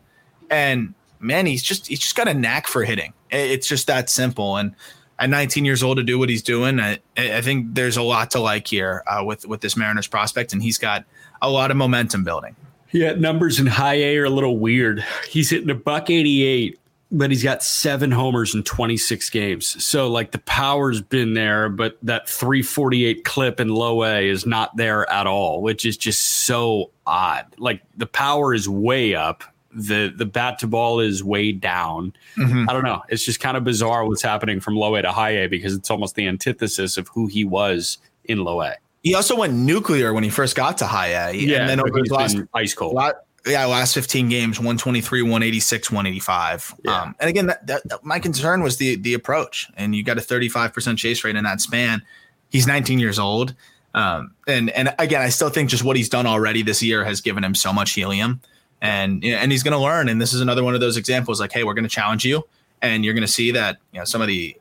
And 0.50 0.94
man, 1.20 1.46
he's 1.46 1.62
just 1.62 1.86
he's 1.86 2.00
just 2.00 2.16
got 2.16 2.28
a 2.28 2.34
knack 2.34 2.66
for 2.66 2.84
hitting. 2.84 3.12
It's 3.30 3.66
just 3.66 3.86
that 3.86 4.10
simple. 4.10 4.56
And 4.56 4.74
at 5.18 5.30
19 5.30 5.64
years 5.64 5.82
old 5.82 5.96
to 5.96 6.02
do 6.02 6.18
what 6.18 6.28
he's 6.28 6.42
doing, 6.42 6.80
I, 6.80 6.98
I 7.16 7.40
think 7.40 7.74
there's 7.74 7.96
a 7.96 8.02
lot 8.02 8.30
to 8.32 8.40
like 8.40 8.66
here 8.66 9.02
uh, 9.06 9.24
with 9.24 9.46
with 9.46 9.60
this 9.60 9.76
Mariners 9.76 10.06
prospect, 10.06 10.52
and 10.52 10.62
he's 10.62 10.78
got 10.78 11.04
a 11.42 11.50
lot 11.50 11.70
of 11.70 11.76
momentum 11.76 12.24
building. 12.24 12.54
Yeah, 12.94 13.14
numbers 13.14 13.58
in 13.58 13.66
high 13.66 13.96
A 13.96 14.16
are 14.18 14.26
a 14.26 14.30
little 14.30 14.56
weird. 14.56 15.04
He's 15.28 15.50
hitting 15.50 15.68
a 15.68 15.74
buck 15.74 16.10
88, 16.10 16.78
but 17.10 17.28
he's 17.28 17.42
got 17.42 17.64
seven 17.64 18.12
homers 18.12 18.54
in 18.54 18.62
26 18.62 19.30
games. 19.30 19.84
So, 19.84 20.08
like, 20.08 20.30
the 20.30 20.38
power's 20.38 21.00
been 21.00 21.34
there, 21.34 21.68
but 21.68 21.98
that 22.02 22.28
348 22.28 23.24
clip 23.24 23.58
in 23.58 23.68
low 23.68 24.04
A 24.04 24.28
is 24.28 24.46
not 24.46 24.76
there 24.76 25.10
at 25.10 25.26
all, 25.26 25.60
which 25.60 25.84
is 25.84 25.96
just 25.96 26.24
so 26.46 26.92
odd. 27.04 27.46
Like, 27.58 27.82
the 27.96 28.06
power 28.06 28.54
is 28.54 28.68
way 28.68 29.16
up, 29.16 29.42
the 29.72 30.14
the 30.16 30.24
bat 30.24 30.60
to 30.60 30.68
ball 30.68 31.00
is 31.00 31.24
way 31.24 31.50
down. 31.50 32.12
Mm-hmm. 32.38 32.70
I 32.70 32.72
don't 32.72 32.84
know. 32.84 33.02
It's 33.08 33.24
just 33.24 33.40
kind 33.40 33.56
of 33.56 33.64
bizarre 33.64 34.06
what's 34.06 34.22
happening 34.22 34.60
from 34.60 34.76
low 34.76 34.94
A 34.94 35.02
to 35.02 35.10
high 35.10 35.30
A 35.30 35.48
because 35.48 35.74
it's 35.74 35.90
almost 35.90 36.14
the 36.14 36.28
antithesis 36.28 36.96
of 36.96 37.08
who 37.08 37.26
he 37.26 37.44
was 37.44 37.98
in 38.24 38.44
low 38.44 38.62
A. 38.62 38.76
He 39.04 39.14
also 39.14 39.36
went 39.36 39.52
nuclear 39.52 40.12
when 40.12 40.24
he 40.24 40.30
first 40.30 40.56
got 40.56 40.78
to 40.78 40.86
high 40.86 41.30
A. 41.30 41.32
Yeah, 41.34 41.60
and 41.60 41.68
then 41.68 41.80
over 41.80 41.98
his 41.98 42.10
last 42.10 42.38
ice 42.54 42.72
cold. 42.74 42.94
lot, 42.94 43.16
yeah, 43.46 43.64
last 43.66 43.92
15 43.94 44.30
games, 44.30 44.58
123, 44.58 45.20
186, 45.22 45.90
185. 45.90 46.74
Yeah. 46.82 47.02
Um, 47.02 47.14
and 47.20 47.28
again, 47.28 47.46
that, 47.46 47.66
that, 47.66 47.88
that- 47.88 48.02
my 48.04 48.18
concern 48.18 48.62
was 48.62 48.78
the 48.78 48.96
the 48.96 49.12
approach. 49.14 49.70
And 49.76 49.94
you 49.94 50.02
got 50.02 50.16
a 50.16 50.22
35% 50.22 50.96
chase 50.96 51.22
rate 51.22 51.36
in 51.36 51.44
that 51.44 51.60
span. 51.60 52.02
He's 52.48 52.66
19 52.66 52.98
years 52.98 53.18
old. 53.18 53.54
Um, 53.92 54.32
and 54.48 54.70
and 54.70 54.94
again, 54.98 55.20
I 55.20 55.28
still 55.28 55.50
think 55.50 55.68
just 55.70 55.84
what 55.84 55.96
he's 55.96 56.08
done 56.08 56.26
already 56.26 56.62
this 56.62 56.82
year 56.82 57.04
has 57.04 57.20
given 57.20 57.44
him 57.44 57.54
so 57.54 57.72
much 57.72 57.92
helium. 57.92 58.40
And 58.80 59.22
and 59.24 59.52
he's 59.52 59.62
going 59.62 59.72
to 59.72 59.78
learn. 59.78 60.08
And 60.08 60.20
this 60.20 60.32
is 60.32 60.40
another 60.40 60.64
one 60.64 60.74
of 60.74 60.80
those 60.80 60.96
examples. 60.96 61.40
Like, 61.40 61.52
hey, 61.52 61.62
we're 61.64 61.74
going 61.74 61.84
to 61.84 61.90
challenge 61.90 62.24
you, 62.24 62.42
and 62.82 63.04
you're 63.04 63.14
going 63.14 63.26
to 63.26 63.32
see 63.32 63.50
that 63.52 63.78
you 63.92 63.98
know 63.98 64.04
some 64.04 64.20
of 64.20 64.28
the 64.28 64.56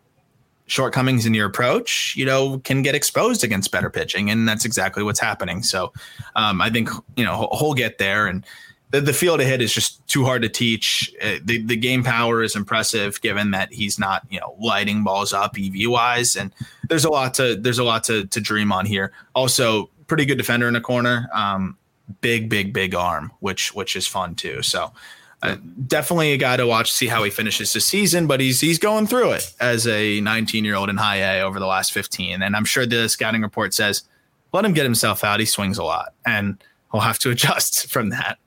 shortcomings 0.68 1.26
in 1.26 1.34
your 1.34 1.46
approach, 1.46 2.16
you 2.16 2.26
know, 2.26 2.60
can 2.60 2.82
get 2.82 2.96
exposed 2.96 3.44
against 3.44 3.72
better 3.72 3.90
pitching, 3.90 4.30
and 4.30 4.48
that's 4.48 4.66
exactly 4.66 5.04
what's 5.04 5.20
happening. 5.20 5.64
So, 5.64 5.94
um, 6.36 6.62
I 6.62 6.70
think 6.70 6.90
you 7.16 7.26
know 7.26 7.50
he'll, 7.58 7.74
get 7.74 7.98
there, 7.98 8.28
and 8.28 8.46
the, 8.92 9.02
the 9.02 9.14
to 9.14 9.44
hit 9.44 9.62
is 9.62 9.74
just 9.74 10.06
too 10.08 10.24
hard 10.24 10.42
to 10.44 10.50
teach. 10.50 11.14
Uh, 11.22 11.36
the 11.44 11.64
the 11.64 11.76
game 11.76 12.04
power 12.04 12.44
is 12.44 12.56
impressive, 12.56 13.20
given 13.22 13.52
that 13.52 13.74
he's 13.74 13.98
not 14.00 14.24
you 14.30 14.40
know 14.40 14.56
lighting 14.60 15.04
balls 15.04 15.34
up 15.34 15.58
EV 15.58 15.90
wise, 15.90 16.36
and 16.36 16.54
there's 16.90 17.06
a 17.06 17.10
lot 17.10 17.34
to 17.36 17.56
there's 17.56 17.80
a 17.80 17.84
lot 17.84 18.04
to 18.06 18.26
to 18.28 18.40
dream 18.40 18.72
on 18.72 18.86
here. 18.86 19.12
Also, 19.36 19.90
pretty 20.08 20.26
good 20.26 20.38
defender 20.38 20.68
in 20.68 20.74
the 20.74 20.82
corner. 20.82 21.30
Um, 21.34 21.78
big, 22.22 22.50
big, 22.50 22.74
big 22.74 22.96
arm, 22.96 23.32
which 23.40 23.74
which 23.74 23.96
is 23.96 24.08
fun 24.08 24.36
too. 24.36 24.62
So 24.62 24.92
uh, 25.44 25.58
definitely 25.88 26.32
a 26.32 26.38
guy 26.38 26.58
to 26.58 26.66
watch, 26.66 26.92
see 26.92 27.08
how 27.08 27.24
he 27.24 27.30
finishes 27.30 27.74
the 27.74 27.82
season. 27.82 28.28
But 28.28 28.40
he's 28.40 28.62
he's 28.62 28.80
going 28.80 29.08
through 29.08 29.32
it 29.32 29.54
as 29.60 29.86
a 29.86 30.22
19 30.22 30.64
year 30.66 30.76
old 30.76 30.90
in 30.90 30.98
high 30.98 31.18
A 31.18 31.42
over 31.42 31.60
the 31.60 31.68
last 31.68 31.92
15, 31.92 32.42
and 32.42 32.56
I'm 32.56 32.66
sure 32.66 32.86
the 32.86 33.10
scouting 33.10 33.42
report 33.42 33.74
says 33.74 34.04
let 34.54 34.64
him 34.64 34.74
get 34.74 34.84
himself 34.84 35.24
out. 35.24 35.40
He 35.40 35.46
swings 35.46 35.78
a 35.78 35.84
lot, 35.84 36.14
and 36.26 36.64
he'll 36.92 37.02
have 37.02 37.20
to 37.20 37.30
adjust 37.32 37.92
from 37.92 38.10
that. 38.10 38.38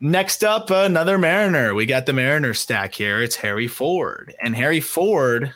Next 0.00 0.44
up, 0.44 0.70
another 0.70 1.18
Mariner. 1.18 1.74
We 1.74 1.86
got 1.86 2.06
the 2.06 2.12
Mariner 2.12 2.54
stack 2.54 2.94
here. 2.94 3.22
It's 3.22 3.36
Harry 3.36 3.66
Ford, 3.66 4.34
and 4.40 4.54
Harry 4.54 4.80
Ford 4.80 5.52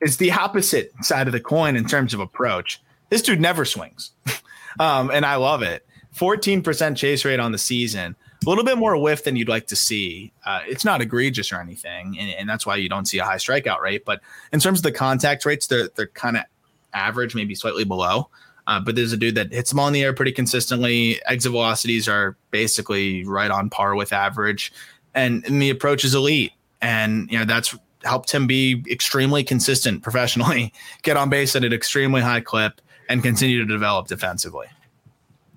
is 0.00 0.16
the 0.16 0.32
opposite 0.32 0.92
side 1.02 1.28
of 1.28 1.32
the 1.32 1.40
coin 1.40 1.76
in 1.76 1.86
terms 1.86 2.12
of 2.12 2.20
approach. 2.20 2.82
This 3.10 3.22
dude 3.22 3.40
never 3.40 3.64
swings, 3.64 4.10
um, 4.80 5.10
and 5.10 5.24
I 5.24 5.36
love 5.36 5.62
it. 5.62 5.86
14% 6.16 6.96
chase 6.96 7.24
rate 7.24 7.40
on 7.40 7.52
the 7.52 7.58
season. 7.58 8.16
A 8.44 8.48
little 8.48 8.64
bit 8.64 8.78
more 8.78 8.96
whiff 8.96 9.24
than 9.24 9.36
you'd 9.36 9.48
like 9.48 9.66
to 9.68 9.76
see. 9.76 10.32
Uh, 10.44 10.60
it's 10.66 10.84
not 10.84 11.00
egregious 11.00 11.52
or 11.52 11.60
anything, 11.60 12.16
and, 12.18 12.30
and 12.30 12.48
that's 12.48 12.66
why 12.66 12.76
you 12.76 12.88
don't 12.88 13.06
see 13.06 13.18
a 13.18 13.24
high 13.24 13.36
strikeout 13.36 13.80
rate. 13.80 14.04
But 14.04 14.20
in 14.52 14.60
terms 14.60 14.80
of 14.80 14.82
the 14.82 14.92
contact 14.92 15.44
rates, 15.44 15.66
they're 15.66 15.88
they're 15.94 16.08
kind 16.08 16.36
of 16.36 16.44
average, 16.92 17.34
maybe 17.34 17.54
slightly 17.54 17.84
below. 17.84 18.28
Uh, 18.66 18.80
but 18.80 18.94
there's 18.94 19.12
a 19.12 19.16
dude 19.16 19.34
that 19.34 19.52
hits 19.52 19.70
them 19.70 19.80
all 19.80 19.88
in 19.88 19.92
the 19.92 20.02
air 20.02 20.12
pretty 20.12 20.32
consistently. 20.32 21.20
Exit 21.26 21.50
velocities 21.50 22.08
are 22.08 22.36
basically 22.50 23.24
right 23.24 23.50
on 23.50 23.68
par 23.70 23.94
with 23.94 24.12
average, 24.12 24.72
and, 25.14 25.44
and 25.46 25.60
the 25.60 25.70
approach 25.70 26.04
is 26.04 26.14
elite. 26.14 26.52
And 26.80 27.30
you 27.30 27.38
know 27.38 27.44
that's 27.44 27.76
helped 28.04 28.32
him 28.32 28.46
be 28.46 28.84
extremely 28.90 29.44
consistent 29.44 30.02
professionally, 30.02 30.72
get 31.02 31.16
on 31.16 31.30
base 31.30 31.54
at 31.54 31.64
an 31.64 31.72
extremely 31.72 32.20
high 32.20 32.40
clip, 32.40 32.80
and 33.08 33.22
continue 33.22 33.58
to 33.58 33.66
develop 33.66 34.08
defensively. 34.08 34.66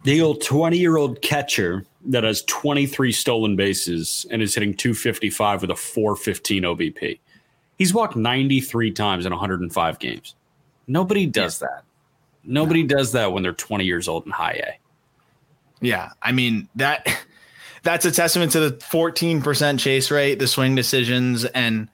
The 0.06 0.22
old 0.22 0.41
20 0.41 0.78
year 0.78 0.97
old 0.97 1.22
catcher 1.22 1.84
that 2.06 2.24
has 2.24 2.43
23 2.43 3.12
stolen 3.12 3.56
bases 3.56 4.26
and 4.30 4.41
is 4.41 4.53
hitting 4.53 4.76
255 4.76 5.62
with 5.62 5.72
a 5.72 5.76
415 5.76 6.64
OBP. 6.64 7.20
He's 7.78 7.93
walked 7.93 8.16
93 8.16 8.91
times 8.91 9.26
in 9.26 9.32
105 9.32 9.99
games. 9.99 10.36
Nobody 10.88 11.26
does 11.26 11.60
that. 11.60 11.84
Nobody 12.43 12.84
does 12.84 13.12
that 13.14 13.34
when 13.34 13.41
they're 13.41 13.51
20 13.53 13.84
years 13.84 14.08
old 14.08 14.26
in 14.28 14.32
high 14.32 14.62
A. 14.64 14.80
Yeah, 15.82 16.12
I 16.22 16.32
mean 16.32 16.70
that 16.76 17.08
that's 17.84 18.06
a 18.06 18.12
testament 18.12 18.51
to 18.53 18.60
the 18.70 18.78
14% 18.78 19.80
chase 19.80 20.12
rate, 20.12 20.38
the 20.39 20.47
swing 20.47 20.76
decisions, 20.76 21.45
and 21.45 21.89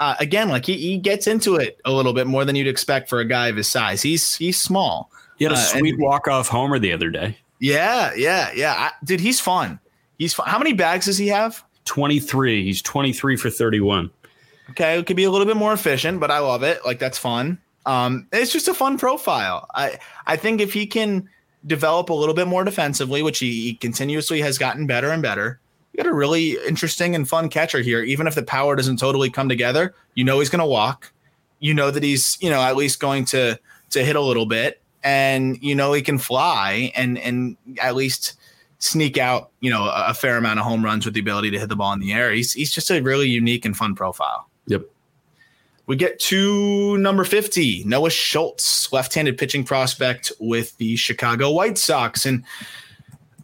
uh, 0.00 0.16
again, 0.18 0.48
like 0.48 0.66
he, 0.66 0.76
he 0.76 0.98
gets 0.98 1.28
into 1.28 1.54
it 1.54 1.80
a 1.84 1.92
little 1.92 2.12
bit 2.12 2.26
more 2.26 2.44
than 2.44 2.56
you'd 2.56 2.66
expect 2.66 3.08
for 3.08 3.20
a 3.20 3.24
guy 3.24 3.46
of 3.46 3.54
his 3.56 3.68
size. 3.68 4.02
He's 4.02 4.34
he's 4.34 4.60
small. 4.60 5.12
He 5.38 5.44
had 5.44 5.52
a 5.52 5.56
Uh, 5.56 5.58
and- 5.60 5.78
sweet 5.78 5.98
walk 6.00 6.26
off 6.26 6.48
homer 6.48 6.80
the 6.80 6.92
other 6.92 7.08
day. 7.08 7.36
Yeah, 7.62 8.12
yeah, 8.16 8.50
yeah. 8.56 8.74
I, 8.76 8.90
dude, 9.04 9.20
he's 9.20 9.38
fun. 9.38 9.78
He's 10.18 10.34
fun. 10.34 10.48
How 10.48 10.58
many 10.58 10.72
bags 10.72 11.06
does 11.06 11.16
he 11.16 11.28
have? 11.28 11.62
23. 11.84 12.64
He's 12.64 12.82
23 12.82 13.36
for 13.36 13.50
31. 13.50 14.10
Okay, 14.70 14.98
it 14.98 15.06
could 15.06 15.16
be 15.16 15.22
a 15.22 15.30
little 15.30 15.46
bit 15.46 15.56
more 15.56 15.72
efficient, 15.72 16.18
but 16.18 16.28
I 16.28 16.40
love 16.40 16.64
it. 16.64 16.84
Like 16.84 16.98
that's 16.98 17.18
fun. 17.18 17.60
Um, 17.86 18.26
it's 18.32 18.52
just 18.52 18.66
a 18.66 18.74
fun 18.74 18.98
profile. 18.98 19.68
I 19.76 20.00
I 20.26 20.36
think 20.36 20.60
if 20.60 20.72
he 20.72 20.86
can 20.86 21.28
develop 21.64 22.10
a 22.10 22.14
little 22.14 22.34
bit 22.34 22.48
more 22.48 22.64
defensively, 22.64 23.22
which 23.22 23.38
he, 23.38 23.52
he 23.62 23.74
continuously 23.74 24.40
has 24.40 24.58
gotten 24.58 24.88
better 24.88 25.10
and 25.10 25.22
better, 25.22 25.60
you 25.92 26.02
got 26.02 26.10
a 26.10 26.14
really 26.14 26.58
interesting 26.66 27.14
and 27.14 27.28
fun 27.28 27.48
catcher 27.48 27.80
here. 27.80 28.02
Even 28.02 28.26
if 28.26 28.34
the 28.34 28.42
power 28.42 28.74
doesn't 28.74 28.96
totally 28.96 29.30
come 29.30 29.48
together, 29.48 29.94
you 30.14 30.24
know 30.24 30.40
he's 30.40 30.50
going 30.50 30.58
to 30.58 30.66
walk. 30.66 31.12
You 31.60 31.74
know 31.74 31.92
that 31.92 32.02
he's 32.02 32.38
you 32.40 32.50
know 32.50 32.60
at 32.60 32.74
least 32.74 32.98
going 32.98 33.24
to 33.26 33.56
to 33.90 34.04
hit 34.04 34.16
a 34.16 34.20
little 34.20 34.46
bit, 34.46 34.81
and 35.02 35.58
you 35.62 35.74
know 35.74 35.92
he 35.92 36.02
can 36.02 36.18
fly 36.18 36.92
and 36.94 37.18
and 37.18 37.56
at 37.80 37.94
least 37.94 38.34
sneak 38.78 39.16
out 39.16 39.50
you 39.60 39.70
know 39.70 39.84
a, 39.84 40.06
a 40.08 40.14
fair 40.14 40.36
amount 40.36 40.58
of 40.58 40.64
home 40.64 40.84
runs 40.84 41.04
with 41.04 41.14
the 41.14 41.20
ability 41.20 41.50
to 41.50 41.58
hit 41.58 41.68
the 41.68 41.76
ball 41.76 41.92
in 41.92 42.00
the 42.00 42.12
air. 42.12 42.32
He's 42.32 42.52
he's 42.52 42.72
just 42.72 42.90
a 42.90 43.00
really 43.00 43.28
unique 43.28 43.64
and 43.64 43.76
fun 43.76 43.94
profile. 43.94 44.48
Yep. 44.66 44.82
We 45.86 45.96
get 45.96 46.20
to 46.20 46.96
number 46.98 47.24
50, 47.24 47.84
Noah 47.84 48.10
Schultz, 48.10 48.92
left 48.92 49.14
handed 49.14 49.36
pitching 49.36 49.64
prospect 49.64 50.30
with 50.38 50.76
the 50.78 50.94
Chicago 50.96 51.50
White 51.50 51.76
Sox. 51.76 52.24
And 52.24 52.44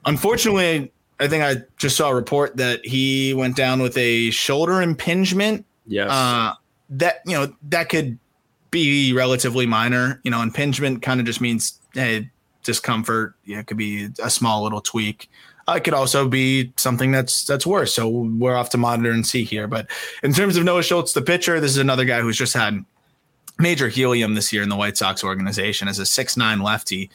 unfortunately, 0.04 0.92
I 1.18 1.26
think 1.26 1.42
I 1.42 1.64
just 1.78 1.96
saw 1.96 2.10
a 2.10 2.14
report 2.14 2.56
that 2.56 2.86
he 2.86 3.34
went 3.34 3.56
down 3.56 3.82
with 3.82 3.96
a 3.98 4.30
shoulder 4.30 4.80
impingement. 4.80 5.66
Yes. 5.86 6.10
Uh, 6.10 6.54
that, 6.90 7.22
you 7.26 7.32
know, 7.32 7.52
that 7.70 7.88
could 7.88 8.18
be 8.70 9.12
relatively 9.12 9.66
minor. 9.66 10.20
You 10.24 10.30
know, 10.30 10.42
impingement 10.42 11.02
kind 11.02 11.20
of 11.20 11.26
just 11.26 11.40
means, 11.40 11.80
hey, 11.94 12.30
discomfort. 12.62 13.34
You 13.44 13.54
know, 13.54 13.60
it 13.60 13.66
could 13.66 13.76
be 13.76 14.08
a 14.22 14.30
small 14.30 14.62
little 14.62 14.80
tweak. 14.80 15.30
Uh, 15.68 15.74
it 15.74 15.84
could 15.84 15.94
also 15.94 16.28
be 16.28 16.72
something 16.76 17.10
that's 17.10 17.44
that's 17.44 17.66
worse. 17.66 17.94
So 17.94 18.08
we're 18.08 18.56
off 18.56 18.70
to 18.70 18.78
monitor 18.78 19.10
and 19.10 19.26
see 19.26 19.44
here. 19.44 19.66
But 19.66 19.90
in 20.22 20.32
terms 20.32 20.56
of 20.56 20.64
Noah 20.64 20.82
Schultz, 20.82 21.12
the 21.12 21.22
pitcher, 21.22 21.60
this 21.60 21.72
is 21.72 21.78
another 21.78 22.04
guy 22.04 22.20
who's 22.20 22.38
just 22.38 22.54
had 22.54 22.84
major 23.58 23.88
helium 23.88 24.34
this 24.34 24.52
year 24.52 24.62
in 24.62 24.68
the 24.68 24.76
White 24.76 24.96
Sox 24.96 25.22
organization 25.22 25.88
as 25.88 25.98
a 25.98 26.06
six 26.06 26.36
nine 26.36 26.60
lefty. 26.60 27.10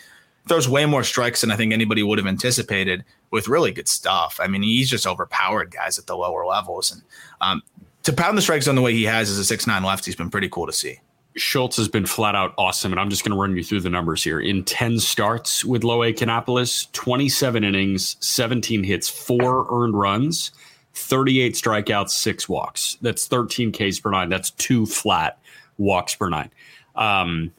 Throws 0.45 0.67
way 0.67 0.85
more 0.85 1.05
strikes 1.05 1.39
than 1.39 1.51
I 1.51 1.55
think 1.55 1.71
anybody 1.71 2.03
would 2.03 2.17
have 2.17 2.27
anticipated 2.27 3.05
with 3.31 3.47
really 3.47 3.71
good 3.71 3.87
stuff. 3.87 4.39
I 4.43 4.47
mean, 4.47 4.61
he's 4.61 4.89
just 4.89 5.07
overpowered 5.07 5.71
guys 5.71 5.97
at 5.97 6.05
the 6.05 6.17
lower 6.17 6.45
levels. 6.45 6.91
And 6.91 7.01
um, 7.39 7.63
to 8.03 8.11
pound 8.11 8.37
the 8.37 8.41
strike 8.41 8.61
zone 8.61 8.75
the 8.75 8.81
way 8.81 8.93
he 8.93 9.05
has 9.05 9.29
as 9.29 9.37
a 9.39 9.45
six 9.45 9.65
nine 9.65 9.83
lefty 9.83 10.11
has 10.11 10.17
been 10.17 10.29
pretty 10.29 10.49
cool 10.49 10.67
to 10.67 10.73
see. 10.73 10.99
Schultz 11.35 11.77
has 11.77 11.87
been 11.87 12.05
flat 12.05 12.35
out 12.35 12.53
awesome, 12.57 12.91
and 12.93 12.99
I'm 12.99 13.09
just 13.09 13.23
going 13.23 13.35
to 13.35 13.41
run 13.41 13.55
you 13.55 13.63
through 13.63 13.81
the 13.81 13.89
numbers 13.89 14.23
here. 14.23 14.39
In 14.39 14.63
10 14.63 14.99
starts 14.99 15.65
with 15.65 15.83
Low 15.83 16.03
A 16.03 16.13
Kannapolis, 16.13 16.91
27 16.91 17.63
innings, 17.63 18.17
17 18.19 18.83
hits, 18.83 19.09
four 19.09 19.67
earned 19.71 19.97
runs, 19.97 20.51
38 20.93 21.53
strikeouts, 21.53 22.11
six 22.11 22.47
walks. 22.47 22.97
That's 23.01 23.27
13 23.27 23.71
Ks 23.71 23.99
per 23.99 24.11
nine. 24.11 24.29
That's 24.29 24.51
two 24.51 24.85
flat 24.85 25.39
walks 25.77 26.15
per 26.15 26.29
nine. 26.29 26.51
Um, 26.95 27.51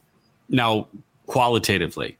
now, 0.49 0.87
qualitatively, 1.27 2.17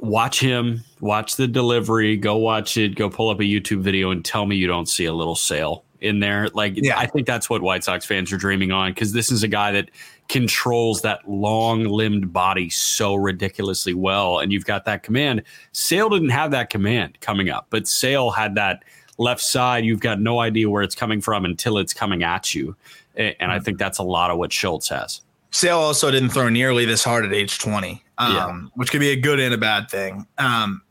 watch 0.00 0.38
him, 0.40 0.84
watch 1.00 1.36
the 1.36 1.48
delivery, 1.48 2.16
go 2.16 2.36
watch 2.36 2.76
it, 2.76 2.94
go 2.94 3.10
pull 3.10 3.30
up 3.30 3.40
a 3.40 3.44
YouTube 3.44 3.80
video 3.80 4.10
and 4.10 4.24
tell 4.24 4.46
me 4.46 4.56
you 4.56 4.66
don't 4.66 4.88
see 4.88 5.06
a 5.06 5.12
little 5.12 5.34
Sale 5.34 5.84
in 6.00 6.20
there. 6.20 6.48
Like, 6.50 6.74
Yeah. 6.76 6.98
I 6.98 7.06
think 7.06 7.26
that's 7.26 7.50
what 7.50 7.62
White 7.62 7.84
Sox 7.84 8.04
fans 8.06 8.32
are 8.32 8.36
dreaming 8.36 8.72
on 8.72 8.92
because 8.92 9.12
this 9.12 9.30
is 9.30 9.42
a 9.42 9.48
guy 9.48 9.72
that 9.72 9.90
controls 10.30 11.02
that 11.02 11.28
long 11.28 11.82
limbed 11.82 12.32
body 12.32 12.70
so 12.70 13.16
ridiculously 13.16 13.94
well. 13.94 14.38
And 14.38 14.52
you've 14.52 14.64
got 14.64 14.84
that 14.84 15.02
command. 15.02 15.42
Sale 15.72 16.08
didn't 16.08 16.28
have 16.28 16.52
that 16.52 16.70
command 16.70 17.20
coming 17.20 17.50
up, 17.50 17.66
but 17.68 17.88
Sale 17.88 18.30
had 18.30 18.54
that 18.54 18.84
left 19.18 19.40
side. 19.40 19.84
You've 19.84 19.98
got 20.00 20.20
no 20.20 20.38
idea 20.38 20.70
where 20.70 20.84
it's 20.84 20.94
coming 20.94 21.20
from 21.20 21.44
until 21.44 21.78
it's 21.78 21.92
coming 21.92 22.22
at 22.22 22.54
you. 22.54 22.76
And 23.16 23.50
I 23.50 23.58
think 23.58 23.78
that's 23.78 23.98
a 23.98 24.04
lot 24.04 24.30
of 24.30 24.38
what 24.38 24.52
Schultz 24.52 24.88
has. 24.90 25.20
Sale 25.50 25.78
also 25.78 26.12
didn't 26.12 26.30
throw 26.30 26.48
nearly 26.48 26.84
this 26.84 27.02
hard 27.02 27.24
at 27.24 27.32
age 27.32 27.58
20, 27.58 28.04
um, 28.18 28.32
Yeah. 28.32 28.56
which 28.74 28.92
could 28.92 29.00
be 29.00 29.10
a 29.10 29.16
good 29.16 29.40
and 29.40 29.52
a 29.52 29.58
bad 29.58 29.90
thing. 29.90 30.28
Um, 30.38 30.82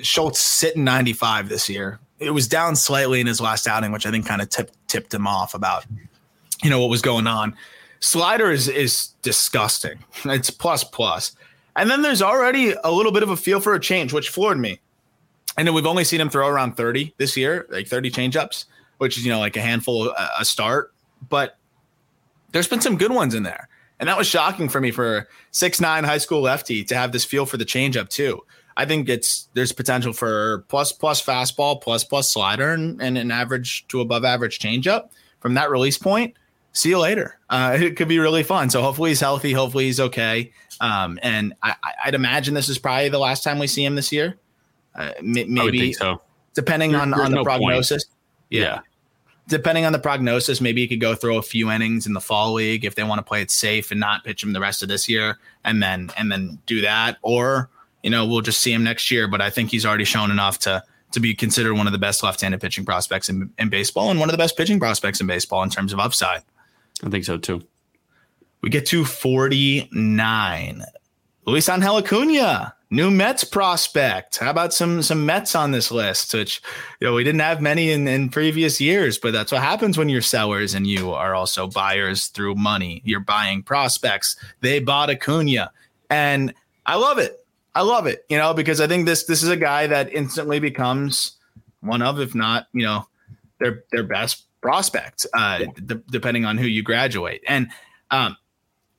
Schultz 0.00 0.40
sitting 0.40 0.82
95 0.82 1.50
this 1.50 1.68
year. 1.68 2.00
It 2.18 2.30
was 2.30 2.48
down 2.48 2.74
slightly 2.74 3.20
in 3.20 3.26
his 3.26 3.38
last 3.38 3.68
outing, 3.68 3.92
which 3.92 4.06
I 4.06 4.10
think 4.10 4.24
kind 4.26 4.40
of 4.40 4.48
tipped 4.48 4.72
tipped 4.88 5.12
him 5.12 5.26
off 5.26 5.52
about 5.54 5.84
you 6.62 6.70
know 6.70 6.80
what 6.80 6.88
was 6.88 7.02
going 7.02 7.26
on. 7.26 7.54
Slider 8.02 8.50
is 8.50 8.68
is 8.68 9.08
disgusting. 9.22 10.00
It's 10.24 10.50
plus 10.50 10.82
plus. 10.82 11.36
And 11.76 11.88
then 11.88 12.02
there's 12.02 12.20
already 12.20 12.74
a 12.84 12.90
little 12.90 13.12
bit 13.12 13.22
of 13.22 13.30
a 13.30 13.36
feel 13.36 13.60
for 13.60 13.74
a 13.74 13.80
change, 13.80 14.12
which 14.12 14.28
floored 14.28 14.58
me. 14.58 14.80
Know 15.58 15.72
we've 15.72 15.86
only 15.86 16.04
seen 16.04 16.20
him 16.20 16.28
throw 16.28 16.48
around 16.48 16.76
30 16.76 17.14
this 17.16 17.36
year, 17.36 17.66
like 17.70 17.86
30 17.86 18.10
changeups, 18.10 18.64
which 18.98 19.16
is 19.16 19.24
you 19.24 19.30
know 19.30 19.38
like 19.38 19.56
a 19.56 19.60
handful 19.60 20.08
a, 20.08 20.30
a 20.40 20.44
start, 20.44 20.92
but 21.28 21.56
there's 22.50 22.68
been 22.68 22.80
some 22.80 22.98
good 22.98 23.12
ones 23.12 23.34
in 23.34 23.44
there. 23.44 23.68
And 24.00 24.08
that 24.08 24.18
was 24.18 24.26
shocking 24.26 24.68
for 24.68 24.80
me 24.80 24.90
for 24.90 25.28
six 25.52 25.80
nine 25.80 26.02
high 26.02 26.18
school 26.18 26.40
lefty 26.40 26.82
to 26.84 26.96
have 26.96 27.12
this 27.12 27.24
feel 27.24 27.46
for 27.46 27.56
the 27.56 27.64
changeup 27.64 28.08
too. 28.08 28.44
I 28.76 28.84
think 28.84 29.08
it's 29.08 29.48
there's 29.54 29.70
potential 29.70 30.12
for 30.12 30.64
plus 30.68 30.90
plus 30.90 31.24
fastball, 31.24 31.80
plus 31.80 32.02
plus 32.02 32.32
slider, 32.32 32.72
and, 32.72 33.00
and 33.00 33.16
an 33.16 33.30
average 33.30 33.86
to 33.88 34.00
above 34.00 34.24
average 34.24 34.58
changeup 34.58 35.10
from 35.38 35.54
that 35.54 35.70
release 35.70 35.98
point. 35.98 36.34
See 36.72 36.88
you 36.88 36.98
later. 36.98 37.38
Uh, 37.50 37.76
it 37.80 37.96
could 37.96 38.08
be 38.08 38.18
really 38.18 38.42
fun. 38.42 38.70
So 38.70 38.82
hopefully 38.82 39.10
he's 39.10 39.20
healthy. 39.20 39.52
Hopefully 39.52 39.84
he's 39.84 40.00
okay. 40.00 40.52
Um, 40.80 41.18
and 41.22 41.54
I, 41.62 41.74
I'd 42.04 42.14
imagine 42.14 42.54
this 42.54 42.68
is 42.68 42.78
probably 42.78 43.08
the 43.08 43.18
last 43.18 43.44
time 43.44 43.58
we 43.58 43.66
see 43.66 43.84
him 43.84 43.94
this 43.94 44.10
year. 44.10 44.38
Uh, 44.94 45.12
would 45.20 45.48
maybe 45.48 45.92
so. 45.92 46.20
depending 46.54 46.92
There- 46.92 47.00
on, 47.00 47.14
on 47.14 47.30
the 47.30 47.36
no 47.36 47.44
prognosis. 47.44 48.06
Yeah. 48.50 48.80
Depending 49.48 49.84
on 49.84 49.92
the 49.92 49.98
prognosis, 49.98 50.60
maybe 50.60 50.82
he 50.82 50.88
could 50.88 51.00
go 51.00 51.14
throw 51.14 51.36
a 51.36 51.42
few 51.42 51.70
innings 51.70 52.06
in 52.06 52.12
the 52.12 52.20
fall 52.20 52.52
league 52.52 52.84
if 52.84 52.94
they 52.94 53.02
want 53.02 53.18
to 53.18 53.22
play 53.22 53.42
it 53.42 53.50
safe 53.50 53.90
and 53.90 53.98
not 53.98 54.24
pitch 54.24 54.42
him 54.42 54.52
the 54.52 54.60
rest 54.60 54.82
of 54.82 54.88
this 54.88 55.08
year, 55.08 55.38
and 55.64 55.82
then 55.82 56.10
and 56.16 56.30
then 56.30 56.58
do 56.66 56.80
that. 56.82 57.18
Or 57.22 57.68
you 58.02 58.10
know 58.10 58.24
we'll 58.24 58.40
just 58.40 58.60
see 58.60 58.72
him 58.72 58.84
next 58.84 59.10
year. 59.10 59.26
But 59.26 59.40
I 59.40 59.50
think 59.50 59.70
he's 59.70 59.84
already 59.84 60.04
shown 60.04 60.30
enough 60.30 60.60
to 60.60 60.82
to 61.10 61.20
be 61.20 61.34
considered 61.34 61.74
one 61.74 61.86
of 61.86 61.92
the 61.92 61.98
best 61.98 62.22
left-handed 62.22 62.60
pitching 62.60 62.84
prospects 62.84 63.28
in, 63.28 63.52
in 63.58 63.68
baseball 63.68 64.10
and 64.10 64.18
one 64.20 64.28
of 64.28 64.32
the 64.32 64.38
best 64.38 64.56
pitching 64.56 64.78
prospects 64.78 65.20
in 65.20 65.26
baseball 65.26 65.62
in 65.62 65.70
terms 65.70 65.92
of 65.92 65.98
upside. 65.98 66.42
I 67.02 67.10
think 67.10 67.24
so 67.24 67.38
too. 67.38 67.62
We 68.62 68.70
get 68.70 68.86
to 68.86 69.04
49. 69.04 70.82
Luis 71.44 71.68
Angel 71.68 71.96
Acuna, 71.96 72.74
new 72.90 73.10
Mets 73.10 73.42
prospect. 73.42 74.38
How 74.38 74.50
about 74.50 74.72
some 74.72 75.02
some 75.02 75.26
Mets 75.26 75.56
on 75.56 75.72
this 75.72 75.90
list? 75.90 76.32
Which 76.32 76.62
you 77.00 77.08
know 77.08 77.14
we 77.14 77.24
didn't 77.24 77.40
have 77.40 77.60
many 77.60 77.90
in, 77.90 78.06
in 78.06 78.28
previous 78.28 78.80
years, 78.80 79.18
but 79.18 79.32
that's 79.32 79.50
what 79.50 79.62
happens 79.62 79.98
when 79.98 80.08
you're 80.08 80.22
sellers 80.22 80.74
and 80.74 80.86
you 80.86 81.10
are 81.10 81.34
also 81.34 81.66
buyers 81.66 82.26
through 82.28 82.54
money. 82.54 83.02
You're 83.04 83.18
buying 83.18 83.64
prospects. 83.64 84.36
They 84.60 84.78
bought 84.78 85.10
Acuna, 85.10 85.72
and 86.08 86.54
I 86.86 86.94
love 86.94 87.18
it. 87.18 87.44
I 87.74 87.82
love 87.82 88.06
it. 88.06 88.24
You 88.28 88.38
know 88.38 88.54
because 88.54 88.80
I 88.80 88.86
think 88.86 89.06
this 89.06 89.24
this 89.24 89.42
is 89.42 89.48
a 89.48 89.56
guy 89.56 89.88
that 89.88 90.12
instantly 90.12 90.60
becomes 90.60 91.32
one 91.80 92.02
of, 92.02 92.20
if 92.20 92.36
not 92.36 92.68
you 92.72 92.84
know, 92.84 93.08
their 93.58 93.82
their 93.90 94.04
best 94.04 94.44
prospect, 94.62 95.26
uh, 95.34 95.64
d- 95.84 96.00
depending 96.10 96.46
on 96.46 96.56
who 96.56 96.66
you 96.66 96.82
graduate. 96.82 97.42
And 97.46 97.68
um, 98.10 98.36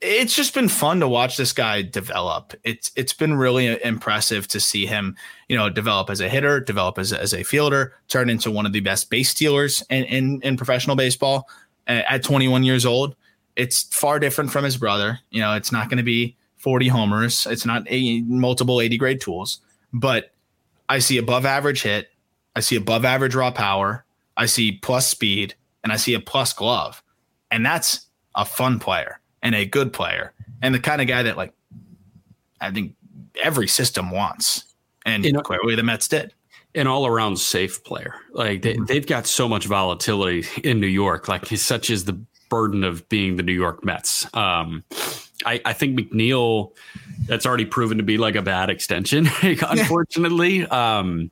it's 0.00 0.34
just 0.34 0.54
been 0.54 0.68
fun 0.68 1.00
to 1.00 1.08
watch 1.08 1.36
this 1.36 1.52
guy 1.52 1.82
develop. 1.82 2.54
It's 2.62 2.92
it's 2.94 3.14
been 3.14 3.34
really 3.34 3.82
impressive 3.82 4.46
to 4.48 4.60
see 4.60 4.86
him, 4.86 5.16
you 5.48 5.56
know, 5.56 5.70
develop 5.70 6.10
as 6.10 6.20
a 6.20 6.28
hitter, 6.28 6.60
develop 6.60 6.98
as 6.98 7.10
a, 7.12 7.20
as 7.20 7.32
a 7.32 7.42
fielder, 7.42 7.94
turn 8.08 8.28
into 8.30 8.50
one 8.50 8.66
of 8.66 8.72
the 8.72 8.80
best 8.80 9.10
base 9.10 9.30
stealers 9.30 9.82
in 9.90 10.04
in, 10.04 10.40
in 10.42 10.56
professional 10.56 10.94
baseball 10.94 11.48
at 11.86 12.22
21 12.22 12.64
years 12.64 12.86
old. 12.86 13.16
It's 13.56 13.82
far 13.94 14.18
different 14.18 14.50
from 14.50 14.64
his 14.64 14.76
brother. 14.76 15.20
You 15.30 15.40
know, 15.40 15.54
it's 15.54 15.72
not 15.72 15.88
going 15.88 15.98
to 15.98 16.04
be 16.04 16.36
40 16.56 16.88
homers. 16.88 17.46
It's 17.46 17.66
not 17.66 17.84
a 17.88 18.22
multiple 18.22 18.80
80 18.80 18.98
grade 18.98 19.20
tools, 19.20 19.60
but 19.92 20.32
I 20.88 20.98
see 20.98 21.18
above 21.18 21.46
average 21.46 21.82
hit. 21.82 22.08
I 22.56 22.60
see 22.60 22.76
above 22.76 23.04
average 23.04 23.34
raw 23.34 23.50
power. 23.50 24.04
I 24.36 24.46
see 24.46 24.72
plus 24.72 25.06
speed 25.06 25.54
and 25.82 25.92
I 25.92 25.96
see 25.96 26.14
a 26.14 26.20
plus 26.20 26.52
glove. 26.52 27.02
And 27.50 27.64
that's 27.64 28.06
a 28.34 28.44
fun 28.44 28.78
player 28.78 29.20
and 29.42 29.54
a 29.54 29.64
good 29.64 29.92
player 29.92 30.32
and 30.62 30.74
the 30.74 30.80
kind 30.80 31.00
of 31.00 31.06
guy 31.06 31.22
that 31.22 31.36
like 31.36 31.52
I 32.60 32.70
think 32.70 32.94
every 33.42 33.68
system 33.68 34.10
wants. 34.10 34.64
And 35.06 35.24
You 35.24 35.32
know- 35.32 35.40
clearly 35.40 35.74
the 35.76 35.82
Mets 35.82 36.08
did. 36.08 36.32
An 36.76 36.88
all 36.88 37.06
around 37.06 37.36
safe 37.38 37.84
player. 37.84 38.16
Like 38.32 38.62
they, 38.62 38.76
they've 38.88 39.06
got 39.06 39.28
so 39.28 39.48
much 39.48 39.66
volatility 39.66 40.44
in 40.64 40.80
New 40.80 40.88
York. 40.88 41.28
Like 41.28 41.46
such 41.46 41.88
is 41.88 42.04
the 42.04 42.18
burden 42.48 42.82
of 42.82 43.08
being 43.08 43.36
the 43.36 43.44
New 43.44 43.52
York 43.52 43.84
Mets. 43.84 44.26
Um, 44.34 44.82
I, 45.46 45.60
I 45.64 45.72
think 45.72 45.96
McNeil, 45.96 46.72
that's 47.26 47.46
already 47.46 47.64
proven 47.64 47.98
to 47.98 48.02
be 48.02 48.18
like 48.18 48.34
a 48.34 48.42
bad 48.42 48.70
extension, 48.70 49.28
unfortunately. 49.42 50.66
Um, 50.66 51.30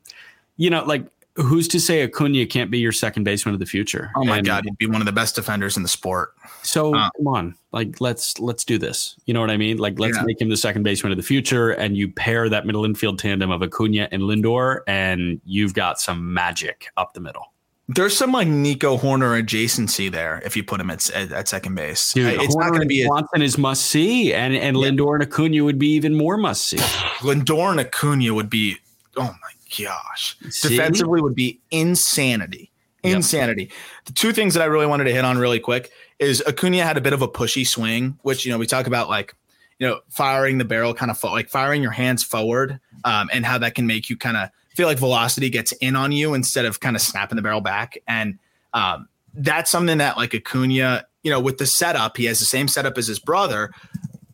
you 0.56 0.70
know, 0.70 0.84
like 0.84 1.06
who's 1.36 1.66
to 1.68 1.80
say 1.80 2.02
Acuna 2.02 2.44
can't 2.46 2.70
be 2.70 2.78
your 2.78 2.92
second 2.92 3.24
baseman 3.24 3.54
of 3.54 3.60
the 3.60 3.66
future? 3.66 4.10
Oh 4.16 4.24
my 4.24 4.38
And 4.38 4.46
God, 4.46 4.64
he'd 4.64 4.76
be 4.78 4.86
one 4.86 5.00
of 5.00 5.06
the 5.06 5.12
best 5.12 5.34
defenders 5.34 5.76
in 5.76 5.82
the 5.82 5.88
sport. 5.88 6.34
So 6.62 6.94
Uh, 6.94 7.08
come 7.16 7.28
on, 7.28 7.54
like 7.72 8.00
let's 8.00 8.38
let's 8.38 8.64
do 8.64 8.78
this. 8.78 9.16
You 9.26 9.34
know 9.34 9.40
what 9.40 9.50
I 9.50 9.56
mean? 9.56 9.78
Like 9.78 9.98
let's 9.98 10.16
Yeah. 10.16 10.24
make 10.24 10.40
him 10.40 10.48
the 10.48 10.56
second 10.56 10.82
baseman 10.82 11.10
of 11.12 11.16
the 11.16 11.22
future, 11.24 11.70
and 11.70 11.96
you 11.96 12.08
pair 12.08 12.48
that 12.48 12.66
middle 12.66 12.84
infield 12.84 13.18
tandem 13.18 13.50
of 13.50 13.62
Acuna 13.62 14.08
and 14.12 14.22
Lindor, 14.22 14.80
and 14.86 15.40
you've 15.44 15.74
got 15.74 16.00
some 16.00 16.32
magic 16.34 16.88
up 16.96 17.14
the 17.14 17.20
middle. 17.20 17.46
There's 17.88 18.16
some 18.16 18.32
like 18.32 18.46
Nico 18.46 18.96
Hoerner 18.96 19.42
adjacency 19.42 20.10
there 20.10 20.40
if 20.46 20.56
you 20.56 20.62
put 20.62 20.80
him 20.80 20.88
at, 20.88 21.10
at, 21.10 21.32
at 21.32 21.48
second 21.48 21.74
base. 21.74 22.12
Dude, 22.12 22.40
it's 22.40 22.54
not 22.54 22.64
Horner 22.64 22.70
going 22.70 22.82
to 22.82 22.86
be 22.86 23.02
a, 23.02 23.06
Swanson 23.06 23.42
is 23.42 23.58
must 23.58 23.86
see, 23.86 24.32
and 24.32 24.54
and 24.54 24.76
Lindor 24.76 25.14
and 25.14 25.22
Acuna 25.22 25.64
would 25.64 25.78
be 25.78 25.88
even 25.88 26.14
more 26.14 26.36
must 26.36 26.68
see. 26.68 26.76
Lindor 27.20 27.70
and 27.72 27.80
Acuna 27.80 28.32
would 28.34 28.48
be, 28.48 28.76
oh 29.16 29.22
my 29.24 29.51
gosh. 29.78 30.36
See? 30.50 30.70
Defensively 30.70 31.20
would 31.20 31.34
be 31.34 31.60
insanity. 31.70 32.70
Yep. 33.04 33.16
Insanity. 33.16 33.70
The 34.04 34.12
two 34.12 34.32
things 34.32 34.54
that 34.54 34.62
I 34.62 34.66
really 34.66 34.86
wanted 34.86 35.04
to 35.04 35.12
hit 35.12 35.24
on 35.24 35.36
really 35.36 35.58
quick 35.58 35.90
is 36.20 36.42
Acuna 36.46 36.84
had 36.84 36.96
a 36.96 37.00
bit 37.00 37.12
of 37.12 37.20
a 37.20 37.28
pushy 37.28 37.66
swing, 37.66 38.16
which, 38.22 38.46
you 38.46 38.52
know, 38.52 38.58
we 38.58 38.66
talk 38.66 38.86
about 38.86 39.08
like, 39.08 39.34
you 39.80 39.88
know, 39.88 40.00
firing 40.08 40.58
the 40.58 40.64
barrel 40.64 40.94
kind 40.94 41.10
of 41.10 41.18
fo- 41.18 41.32
like 41.32 41.48
firing 41.48 41.82
your 41.82 41.90
hands 41.90 42.22
forward 42.22 42.78
um, 43.04 43.28
and 43.32 43.44
how 43.44 43.58
that 43.58 43.74
can 43.74 43.88
make 43.88 44.08
you 44.08 44.16
kind 44.16 44.36
of 44.36 44.50
feel 44.76 44.86
like 44.86 44.98
velocity 44.98 45.50
gets 45.50 45.72
in 45.72 45.96
on 45.96 46.12
you 46.12 46.34
instead 46.34 46.64
of 46.64 46.78
kind 46.78 46.94
of 46.94 47.02
snapping 47.02 47.34
the 47.34 47.42
barrel 47.42 47.60
back. 47.60 47.98
And 48.06 48.38
um, 48.72 49.08
that's 49.34 49.70
something 49.70 49.98
that 49.98 50.16
like 50.16 50.32
Acuna, 50.32 51.04
you 51.24 51.30
know, 51.32 51.40
with 51.40 51.58
the 51.58 51.66
setup, 51.66 52.16
he 52.16 52.26
has 52.26 52.38
the 52.38 52.44
same 52.44 52.68
setup 52.68 52.96
as 52.96 53.08
his 53.08 53.18
brother. 53.18 53.72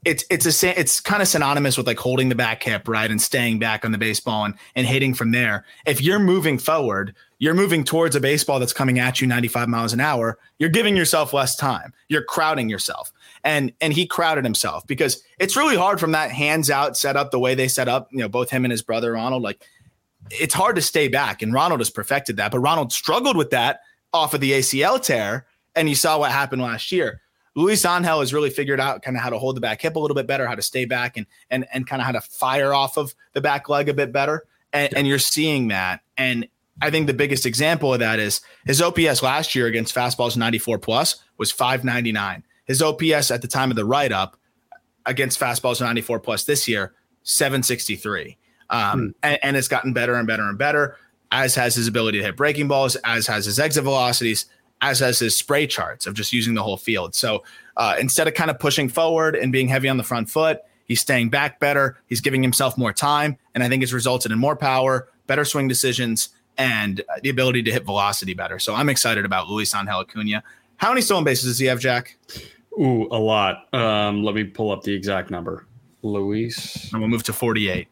It's 0.08 0.24
it's 0.30 0.62
a 0.62 0.80
it's 0.80 1.00
kind 1.00 1.20
of 1.20 1.28
synonymous 1.28 1.76
with 1.76 1.86
like 1.86 1.98
holding 1.98 2.30
the 2.30 2.34
back 2.34 2.62
hip 2.62 2.88
right 2.88 3.10
and 3.10 3.20
staying 3.20 3.58
back 3.58 3.84
on 3.84 3.92
the 3.92 3.98
baseball 3.98 4.46
and 4.46 4.54
and 4.74 4.86
hitting 4.86 5.12
from 5.12 5.32
there. 5.32 5.66
If 5.84 6.00
you're 6.00 6.18
moving 6.18 6.56
forward, 6.56 7.14
you're 7.38 7.52
moving 7.52 7.84
towards 7.84 8.16
a 8.16 8.20
baseball 8.20 8.58
that's 8.58 8.72
coming 8.72 8.98
at 8.98 9.20
you 9.20 9.26
95 9.26 9.68
miles 9.68 9.92
an 9.92 10.00
hour. 10.00 10.38
You're 10.58 10.70
giving 10.70 10.96
yourself 10.96 11.34
less 11.34 11.54
time. 11.54 11.92
You're 12.08 12.24
crowding 12.24 12.70
yourself, 12.70 13.12
and 13.44 13.70
and 13.82 13.92
he 13.92 14.06
crowded 14.06 14.44
himself 14.44 14.86
because 14.86 15.22
it's 15.38 15.58
really 15.58 15.76
hard 15.76 16.00
from 16.00 16.12
that 16.12 16.30
hands 16.30 16.70
out 16.70 16.96
setup 16.96 17.30
the 17.30 17.38
way 17.38 17.54
they 17.54 17.68
set 17.68 17.86
up. 17.86 18.08
You 18.10 18.20
know, 18.20 18.30
both 18.30 18.48
him 18.48 18.64
and 18.64 18.72
his 18.72 18.80
brother 18.80 19.12
Ronald 19.12 19.42
like 19.42 19.62
it's 20.30 20.54
hard 20.54 20.76
to 20.76 20.82
stay 20.82 21.08
back, 21.08 21.42
and 21.42 21.52
Ronald 21.52 21.80
has 21.80 21.90
perfected 21.90 22.38
that. 22.38 22.50
But 22.50 22.60
Ronald 22.60 22.92
struggled 22.92 23.36
with 23.36 23.50
that 23.50 23.80
off 24.14 24.32
of 24.32 24.40
the 24.40 24.52
ACL 24.52 25.02
tear, 25.02 25.44
and 25.76 25.86
you 25.86 25.94
saw 25.94 26.18
what 26.18 26.32
happened 26.32 26.62
last 26.62 26.92
year. 26.92 27.20
Luis 27.58 27.84
Angel 27.84 28.20
has 28.20 28.32
really 28.32 28.50
figured 28.50 28.78
out 28.78 29.02
kind 29.02 29.16
of 29.16 29.22
how 29.22 29.30
to 29.30 29.38
hold 29.38 29.56
the 29.56 29.60
back 29.60 29.82
hip 29.82 29.96
a 29.96 29.98
little 29.98 30.14
bit 30.14 30.28
better, 30.28 30.46
how 30.46 30.54
to 30.54 30.62
stay 30.62 30.84
back, 30.84 31.16
and 31.16 31.26
and 31.50 31.66
and 31.72 31.88
kind 31.88 32.00
of 32.00 32.06
how 32.06 32.12
to 32.12 32.20
fire 32.20 32.72
off 32.72 32.96
of 32.96 33.16
the 33.32 33.40
back 33.40 33.68
leg 33.68 33.88
a 33.88 33.94
bit 33.94 34.12
better. 34.12 34.44
And, 34.72 34.94
and 34.94 35.08
you're 35.08 35.18
seeing 35.18 35.68
that, 35.68 36.02
and 36.16 36.46
I 36.80 36.90
think 36.90 37.08
the 37.08 37.14
biggest 37.14 37.46
example 37.46 37.92
of 37.92 37.98
that 37.98 38.20
is 38.20 38.42
his 38.64 38.80
OPS 38.80 39.24
last 39.24 39.56
year 39.56 39.66
against 39.66 39.92
fastballs 39.92 40.36
94 40.36 40.78
plus 40.78 41.20
was 41.36 41.50
599. 41.50 42.44
His 42.64 42.80
OPS 42.80 43.32
at 43.32 43.42
the 43.42 43.48
time 43.48 43.70
of 43.70 43.76
the 43.76 43.84
write 43.84 44.12
up 44.12 44.36
against 45.04 45.40
fastballs 45.40 45.80
94 45.80 46.20
plus 46.20 46.44
this 46.44 46.68
year, 46.68 46.94
763. 47.24 48.36
Um, 48.70 49.00
hmm. 49.00 49.08
and, 49.22 49.38
and, 49.42 49.56
it's 49.56 49.66
gotten 49.66 49.94
better 49.94 50.14
and 50.14 50.26
better 50.26 50.46
and 50.46 50.58
better, 50.58 50.96
as 51.32 51.54
has 51.54 51.74
his 51.74 51.88
ability 51.88 52.18
to 52.18 52.24
hit 52.24 52.36
breaking 52.36 52.68
balls, 52.68 52.94
as 52.96 53.26
has 53.26 53.46
his 53.46 53.58
exit 53.58 53.82
velocities, 53.82 54.44
as 54.80 55.00
has 55.00 55.18
his 55.18 55.36
spray 55.36 55.66
charts 55.66 56.06
of 56.06 56.14
just 56.14 56.32
using 56.32 56.54
the 56.54 56.62
whole 56.62 56.76
field. 56.76 57.14
So 57.14 57.44
uh, 57.76 57.96
instead 57.98 58.28
of 58.28 58.34
kind 58.34 58.50
of 58.50 58.58
pushing 58.58 58.88
forward 58.88 59.36
and 59.36 59.52
being 59.52 59.68
heavy 59.68 59.88
on 59.88 59.96
the 59.96 60.04
front 60.04 60.30
foot, 60.30 60.60
he's 60.84 61.00
staying 61.00 61.30
back 61.30 61.60
better. 61.60 61.98
He's 62.06 62.20
giving 62.20 62.42
himself 62.42 62.78
more 62.78 62.92
time. 62.92 63.36
And 63.54 63.62
I 63.62 63.68
think 63.68 63.82
it's 63.82 63.92
resulted 63.92 64.32
in 64.32 64.38
more 64.38 64.56
power, 64.56 65.08
better 65.26 65.44
swing 65.44 65.68
decisions, 65.68 66.30
and 66.56 67.02
the 67.22 67.28
ability 67.28 67.62
to 67.64 67.72
hit 67.72 67.84
velocity 67.84 68.34
better. 68.34 68.58
So 68.58 68.74
I'm 68.74 68.88
excited 68.88 69.24
about 69.24 69.48
Luis 69.48 69.74
Angel 69.74 70.00
Acuna. 70.00 70.42
How 70.76 70.90
many 70.90 71.00
stolen 71.00 71.24
bases 71.24 71.44
does 71.44 71.58
he 71.58 71.66
have, 71.66 71.80
Jack? 71.80 72.16
Ooh, 72.78 73.08
a 73.10 73.18
lot. 73.18 73.72
Um, 73.74 74.22
let 74.22 74.34
me 74.34 74.44
pull 74.44 74.70
up 74.70 74.82
the 74.82 74.94
exact 74.94 75.30
number. 75.30 75.66
Luis. 76.02 76.92
And 76.92 77.00
we'll 77.00 77.10
move 77.10 77.24
to 77.24 77.32
48. 77.32 77.88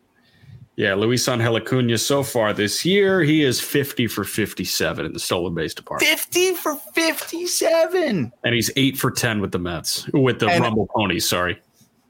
Yeah, 0.76 0.94
Luis 0.94 1.26
Angel 1.26 1.56
Acuna 1.56 1.96
so 1.96 2.22
far 2.22 2.52
this 2.52 2.84
year, 2.84 3.22
he 3.22 3.42
is 3.42 3.60
50 3.60 4.08
for 4.08 4.24
57 4.24 5.06
in 5.06 5.12
the 5.14 5.18
stolen 5.18 5.54
base 5.54 5.72
department. 5.72 6.06
50 6.06 6.54
for 6.54 6.76
57. 6.94 8.30
And 8.44 8.54
he's 8.54 8.70
8 8.76 8.98
for 8.98 9.10
10 9.10 9.40
with 9.40 9.52
the 9.52 9.58
Mets, 9.58 10.06
with 10.12 10.38
the 10.38 10.48
and, 10.48 10.62
Rumble 10.62 10.86
Ponies, 10.94 11.26
sorry. 11.26 11.58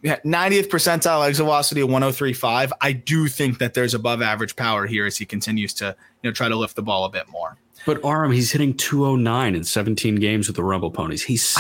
Yeah, 0.03 0.19
90th 0.25 0.69
percentile 0.69 1.27
exit 1.27 1.45
velocity 1.45 1.81
of 1.81 1.89
103.5. 1.89 2.73
I 2.81 2.93
do 2.93 3.29
think 3.29 3.59
that 3.59 3.75
there's 3.75 3.95
above 3.95 4.21
average 4.21 4.57
power 4.57 4.87
here 4.87 5.07
as 5.07 5.17
he 5.17 5.25
continues 5.25 5.73
to, 5.75 5.97
you 6.23 6.31
know, 6.31 6.33
try 6.33 6.49
to 6.49 6.57
lift 6.57 6.75
the 6.75 6.83
ball 6.83 7.05
a 7.05 7.09
bit 7.09 7.29
more. 7.29 7.57
But 7.87 8.05
Aram, 8.05 8.33
he's 8.33 8.51
hitting 8.51 8.75
209 8.75 9.55
in 9.55 9.65
17 9.65 10.17
games 10.17 10.49
with 10.49 10.57
the 10.57 10.65
Rumble 10.65 10.91
Ponies. 10.91 11.23
He's 11.23 11.57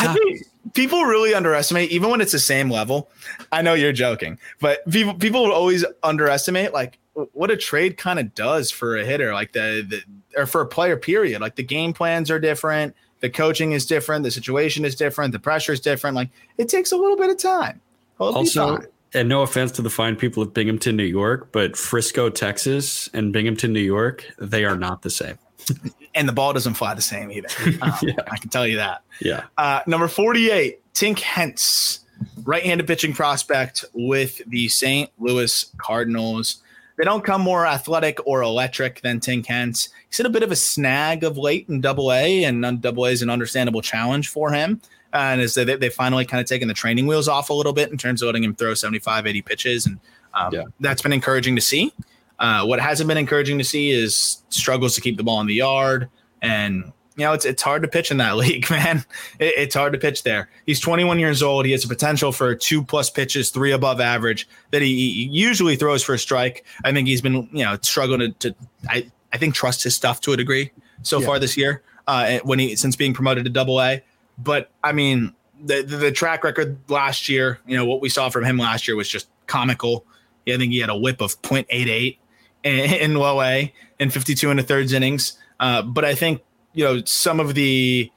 people 0.74 1.05
really 1.05 1.33
underestimate, 1.33 1.91
even 1.91 2.11
when 2.11 2.20
it's 2.20 2.33
the 2.33 2.41
same 2.41 2.68
level. 2.68 3.09
I 3.53 3.62
know 3.62 3.74
you're 3.74 3.93
joking, 3.93 4.39
but 4.61 4.89
people 4.91 5.14
people 5.14 5.51
always 5.53 5.85
underestimate 6.03 6.72
like 6.72 6.99
what 7.33 7.51
a 7.51 7.57
trade 7.57 7.97
kind 7.97 8.18
of 8.18 8.35
does 8.35 8.72
for 8.72 8.97
a 8.97 9.05
hitter, 9.05 9.33
like 9.33 9.53
the, 9.53 9.87
the 9.89 10.41
or 10.41 10.47
for 10.47 10.61
a 10.61 10.66
player. 10.66 10.97
Period. 10.97 11.41
Like 11.41 11.55
the 11.55 11.62
game 11.62 11.93
plans 11.93 12.29
are 12.29 12.41
different, 12.41 12.97
the 13.20 13.31
coaching 13.31 13.70
is 13.70 13.87
different, 13.87 14.24
the 14.24 14.33
situation 14.33 14.85
is 14.85 14.97
different, 14.97 15.33
the 15.33 15.39
pressure 15.39 15.72
is 15.72 15.81
different. 15.81 16.16
Like 16.16 16.31
it 16.59 16.68
takes 16.68 16.91
a 16.91 16.97
little 16.97 17.16
bit 17.16 17.31
of 17.31 17.39
time. 17.39 17.81
It'll 18.20 18.35
also, 18.35 18.81
and 19.14 19.29
no 19.29 19.43
offense 19.43 19.70
to 19.72 19.83
the 19.83 19.91
fine 19.91 20.16
people 20.16 20.43
of 20.43 20.53
Binghamton, 20.53 20.97
New 20.97 21.05
York, 21.05 21.53
but 21.53 21.77
Frisco, 21.77 22.31
Texas, 22.31 23.09
and 23.14 23.33
Binghamton, 23.33 23.72
New 23.72 23.81
York, 23.81 24.27
they 24.39 24.64
are 24.64 24.77
not 24.77 25.03
the 25.03 25.11
same. 25.11 25.39
and 26.14 26.29
the 26.29 26.33
ball 26.33 26.53
doesn't 26.53 26.75
fly 26.75 26.95
the 26.95 27.03
same 27.03 27.31
either. 27.31 27.49
Um, 27.83 27.93
yeah. 28.03 28.14
I 28.31 28.37
can 28.39 28.49
tell 28.49 28.67
you 28.67 28.77
that. 28.77 29.03
Yeah. 29.21 29.45
Uh, 29.59 29.81
number 29.87 30.09
48, 30.09 30.81
Tink 30.95 31.21
Hence, 31.21 32.01
right 32.45 32.64
handed 32.64 32.87
pitching 32.87 33.12
prospect 33.12 33.85
with 33.93 34.41
the 34.47 34.69
St. 34.69 35.11
Louis 35.19 35.64
Cardinals. 35.79 36.62
They 36.97 37.05
don't 37.05 37.23
come 37.23 37.43
more 37.43 37.67
athletic 37.67 38.19
or 38.27 38.43
electric 38.43 39.03
than 39.03 39.21
Tink 39.21 39.47
Hence. 39.47 39.91
He's 40.09 40.17
hit 40.17 40.27
a 40.27 40.31
bit 40.31 40.43
of 40.43 40.51
a 40.51 40.57
snag 40.57 41.23
of 41.25 41.37
late 41.37 41.69
in 41.69 41.81
double 41.81 42.12
A, 42.12 42.45
and 42.45 42.81
double 42.81 43.05
A 43.05 43.11
is 43.11 43.23
an 43.23 43.29
understandable 43.29 43.83
challenge 43.83 44.29
for 44.29 44.51
him. 44.51 44.81
Uh, 45.12 45.19
and 45.33 45.41
as 45.41 45.55
they, 45.55 45.64
they 45.64 45.89
finally 45.89 46.25
kind 46.25 46.41
of 46.41 46.47
taken 46.47 46.69
the 46.69 46.75
training 46.75 47.07
wheels 47.07 47.29
off 47.29 47.51
a 47.51 47.55
little 47.55 47.73
bit 47.73 47.91
in 47.91 47.99
terms 47.99 48.23
of 48.23 48.27
letting 48.27 48.45
him 48.45 48.55
throw 48.55 48.75
75, 48.75 49.27
80 49.27 49.43
pitches. 49.43 49.87
And 49.87 49.99
um, 50.35 50.53
yeah. 50.53 50.64
that's 50.81 51.03
been 51.03 51.12
encouraging 51.12 51.55
to 51.57 51.62
see. 51.62 51.93
Uh, 52.39 52.64
what 52.64 52.80
hasn't 52.80 53.09
been 53.09 53.18
encouraging 53.18 53.59
to 53.59 53.64
see 53.64 53.91
is 53.91 54.43
struggles 54.51 54.95
to 54.95 55.01
keep 55.01 55.16
the 55.16 55.22
ball 55.22 55.41
in 55.41 55.47
the 55.47 55.55
yard. 55.55 56.09
And, 56.43 56.93
you 57.16 57.24
know, 57.24 57.32
it's, 57.32 57.45
it's 57.45 57.62
hard 57.62 57.82
to 57.82 57.89
pitch 57.89 58.11
in 58.11 58.18
that 58.18 58.37
league, 58.37 58.70
man. 58.70 59.05
It, 59.39 59.55
it's 59.57 59.74
hard 59.74 59.93
to 59.95 59.99
pitch 59.99 60.22
there. 60.22 60.49
He's 60.66 60.80
21 60.80 61.18
years 61.18 61.43
old. 61.43 61.64
He 61.64 61.72
has 61.72 61.84
a 61.84 61.89
potential 61.89 62.32
for 62.32 62.55
two 62.55 62.82
plus 62.84 63.09
pitches, 63.09 63.51
three 63.51 63.72
above 63.72 64.01
average 64.01 64.49
that 64.70 64.82
he, 64.82 64.89
he 64.95 65.22
usually 65.24 65.76
throws 65.76 66.03
for 66.03 66.14
a 66.14 66.18
strike. 66.18 66.64
I 66.84 66.93
think 66.93 67.09
he's 67.09 67.22
been, 67.22 67.49
you 67.53 67.64
know, 67.64 67.78
struggling 67.82 68.20
to, 68.20 68.51
to 68.51 68.57
I, 68.89 69.11
I 69.32 69.39
think, 69.39 69.55
trust 69.55 69.82
his 69.82 69.95
stuff 69.95 70.20
to 70.22 70.32
a 70.32 70.37
degree 70.37 70.72
so 71.03 71.20
yeah. 71.20 71.26
far 71.26 71.39
this 71.39 71.57
year 71.57 71.82
uh, 72.07 72.39
when 72.41 72.59
he, 72.59 72.76
since 72.76 72.97
being 72.97 73.14
promoted 73.14 73.45
to 73.45 73.51
double 73.51 73.80
A. 73.80 74.03
But 74.39 74.70
I 74.84 74.93
mean, 74.93 75.34
the, 75.64 75.82
the, 75.82 75.97
the 75.97 76.12
track 76.12 76.45
record 76.45 76.78
last 76.89 77.28
year, 77.28 77.61
you 77.66 77.76
know, 77.76 77.87
what 77.87 78.01
we 78.03 78.09
saw 78.09 78.28
from 78.28 78.45
him 78.45 78.59
last 78.59 78.87
year 78.87 78.97
was 78.97 79.09
just 79.09 79.28
comical. 79.47 80.05
I 80.49 80.57
think 80.59 80.72
he 80.72 80.78
had 80.78 80.91
a 80.91 80.97
whip 80.97 81.20
of 81.20 81.41
0.88 81.43 82.18
in 82.67 83.14
low 83.14 83.43
A 83.43 83.73
in 83.99 84.11
52 84.11 84.51
and 84.51 84.61
a 84.61 84.62
thirds 84.62 84.93
innings. 84.93 85.39
Uh, 85.61 85.83
but 85.83 86.05
I 86.05 86.14
think 86.14 86.43
you 86.75 86.85
know 86.85 87.03
some 87.05 87.41
of 87.41 87.55
the 87.55 88.11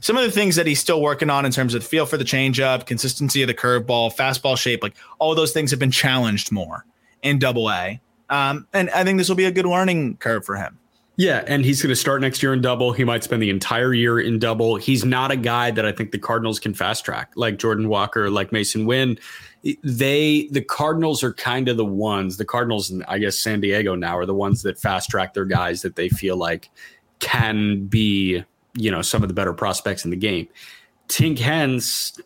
some 0.00 0.16
of 0.16 0.24
the 0.24 0.30
things 0.30 0.56
that 0.56 0.66
he's 0.66 0.78
still 0.78 1.00
working 1.00 1.30
on 1.30 1.44
in 1.44 1.52
terms 1.52 1.74
of 1.74 1.84
feel 1.84 2.06
for 2.06 2.16
the 2.16 2.24
changeup, 2.24 2.86
consistency 2.86 3.42
of 3.42 3.48
the 3.48 3.54
curveball, 3.54 4.14
fastball 4.14 4.56
shape, 4.56 4.82
like 4.82 4.94
all 5.18 5.34
those 5.34 5.52
things 5.52 5.70
have 5.70 5.80
been 5.80 5.90
challenged 5.90 6.52
more 6.52 6.84
in 7.22 7.38
Double 7.38 7.70
A. 7.70 8.00
Um, 8.28 8.66
and 8.72 8.90
I 8.90 9.04
think 9.04 9.18
this 9.18 9.28
will 9.28 9.36
be 9.36 9.44
a 9.46 9.52
good 9.52 9.66
learning 9.66 10.16
curve 10.18 10.44
for 10.44 10.56
him. 10.56 10.78
Yeah, 11.18 11.42
and 11.46 11.64
he's 11.64 11.80
going 11.80 11.90
to 11.90 11.96
start 11.96 12.20
next 12.20 12.42
year 12.42 12.52
in 12.52 12.60
double. 12.60 12.92
He 12.92 13.02
might 13.02 13.24
spend 13.24 13.42
the 13.42 13.48
entire 13.48 13.94
year 13.94 14.20
in 14.20 14.38
double. 14.38 14.76
He's 14.76 15.02
not 15.02 15.30
a 15.30 15.36
guy 15.36 15.70
that 15.70 15.86
I 15.86 15.92
think 15.92 16.10
the 16.10 16.18
Cardinals 16.18 16.60
can 16.60 16.74
fast 16.74 17.06
track, 17.06 17.32
like 17.36 17.58
Jordan 17.58 17.88
Walker, 17.88 18.28
like 18.28 18.50
Masyn 18.50 18.84
Winn 18.84 19.18
they 19.82 20.48
the 20.52 20.62
Cardinals 20.62 21.24
are 21.24 21.32
kind 21.32 21.68
of 21.68 21.76
the 21.76 21.84
ones 21.84 22.36
the 22.36 22.44
Cardinals 22.44 22.90
and 22.90 23.04
I 23.08 23.18
guess 23.18 23.38
San 23.38 23.60
Diego 23.60 23.94
now 23.94 24.16
are 24.16 24.26
the 24.26 24.34
ones 24.34 24.62
that 24.62 24.78
fast 24.78 25.10
track 25.10 25.34
their 25.34 25.44
guys 25.44 25.82
that 25.82 25.96
they 25.96 26.08
feel 26.08 26.36
like 26.36 26.70
can 27.18 27.86
be 27.86 28.44
you 28.74 28.90
know 28.90 29.02
some 29.02 29.22
of 29.22 29.28
the 29.28 29.34
better 29.34 29.52
prospects 29.52 30.04
in 30.04 30.10
the 30.10 30.16
game. 30.16 30.48
Tink 31.08 31.38
Hence, 31.38 32.18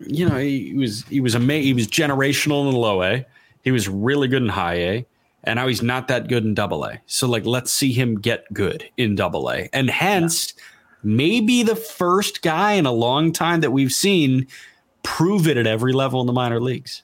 you 0.00 0.28
know, 0.28 0.36
he 0.38 0.74
was 0.74 1.04
he 1.08 1.20
was 1.20 1.34
amazing. 1.34 1.64
He 1.64 1.74
was 1.74 1.86
generational 1.86 2.66
in 2.66 2.72
the 2.72 2.78
low 2.78 3.02
A. 3.02 3.24
He 3.62 3.70
was 3.70 3.88
really 3.88 4.28
good 4.28 4.42
in 4.42 4.48
high 4.48 4.74
A, 4.74 5.06
and 5.44 5.56
now 5.56 5.68
he's 5.68 5.82
not 5.82 6.08
that 6.08 6.28
good 6.28 6.44
in 6.44 6.54
double 6.54 6.84
A. 6.84 7.00
So 7.06 7.28
like, 7.28 7.46
let's 7.46 7.70
see 7.70 7.92
him 7.92 8.20
get 8.20 8.52
good 8.52 8.90
in 8.96 9.14
double 9.14 9.50
A, 9.50 9.68
and 9.72 9.88
hence 9.88 10.54
yeah. 10.56 10.62
maybe 11.02 11.62
the 11.62 11.76
first 11.76 12.42
guy 12.42 12.72
in 12.72 12.86
a 12.86 12.92
long 12.92 13.32
time 13.32 13.60
that 13.60 13.70
we've 13.70 13.92
seen 13.92 14.46
prove 15.02 15.46
it 15.46 15.56
at 15.56 15.66
every 15.66 15.92
level 15.92 16.20
in 16.20 16.26
the 16.26 16.32
minor 16.32 16.60
leagues. 16.60 17.02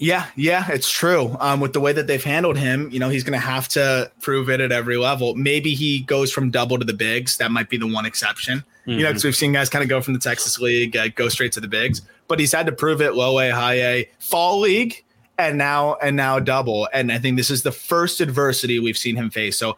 Yeah, 0.00 0.28
yeah, 0.34 0.66
it's 0.70 0.90
true. 0.90 1.36
Um, 1.40 1.60
with 1.60 1.74
the 1.74 1.80
way 1.80 1.92
that 1.92 2.06
they've 2.06 2.24
handled 2.24 2.56
him, 2.56 2.88
you 2.90 2.98
know, 2.98 3.10
he's 3.10 3.22
going 3.22 3.38
to 3.38 3.46
have 3.46 3.68
to 3.68 4.10
prove 4.22 4.48
it 4.48 4.58
at 4.58 4.72
every 4.72 4.96
level. 4.96 5.34
Maybe 5.34 5.74
he 5.74 6.00
goes 6.00 6.32
from 6.32 6.50
double 6.50 6.78
to 6.78 6.86
the 6.86 6.94
bigs. 6.94 7.36
That 7.36 7.50
might 7.50 7.68
be 7.68 7.76
the 7.76 7.86
one 7.86 8.06
exception. 8.06 8.60
Mm-hmm. 8.60 8.90
You 8.92 9.02
know, 9.02 9.08
because 9.08 9.20
mm-hmm. 9.20 9.28
we've 9.28 9.36
seen 9.36 9.52
guys 9.52 9.68
kind 9.68 9.82
of 9.82 9.90
go 9.90 10.00
from 10.00 10.14
the 10.14 10.20
Texas 10.20 10.58
League, 10.58 10.96
uh, 10.96 11.08
go 11.08 11.28
straight 11.28 11.52
to 11.52 11.60
the 11.60 11.68
bigs. 11.68 12.00
But 12.28 12.40
he's 12.40 12.50
had 12.50 12.64
to 12.64 12.72
prove 12.72 13.02
it 13.02 13.14
low 13.14 13.38
A, 13.40 13.50
high 13.50 13.74
A, 13.74 14.08
fall 14.20 14.60
league, 14.60 15.04
and 15.40 15.58
now 15.58 15.94
and 15.94 16.16
now 16.16 16.38
double. 16.38 16.88
And 16.92 17.10
I 17.10 17.18
think 17.18 17.36
this 17.36 17.50
is 17.50 17.62
the 17.62 17.72
first 17.72 18.20
adversity 18.20 18.78
we've 18.78 18.98
seen 18.98 19.16
him 19.16 19.30
face. 19.30 19.56
So 19.56 19.76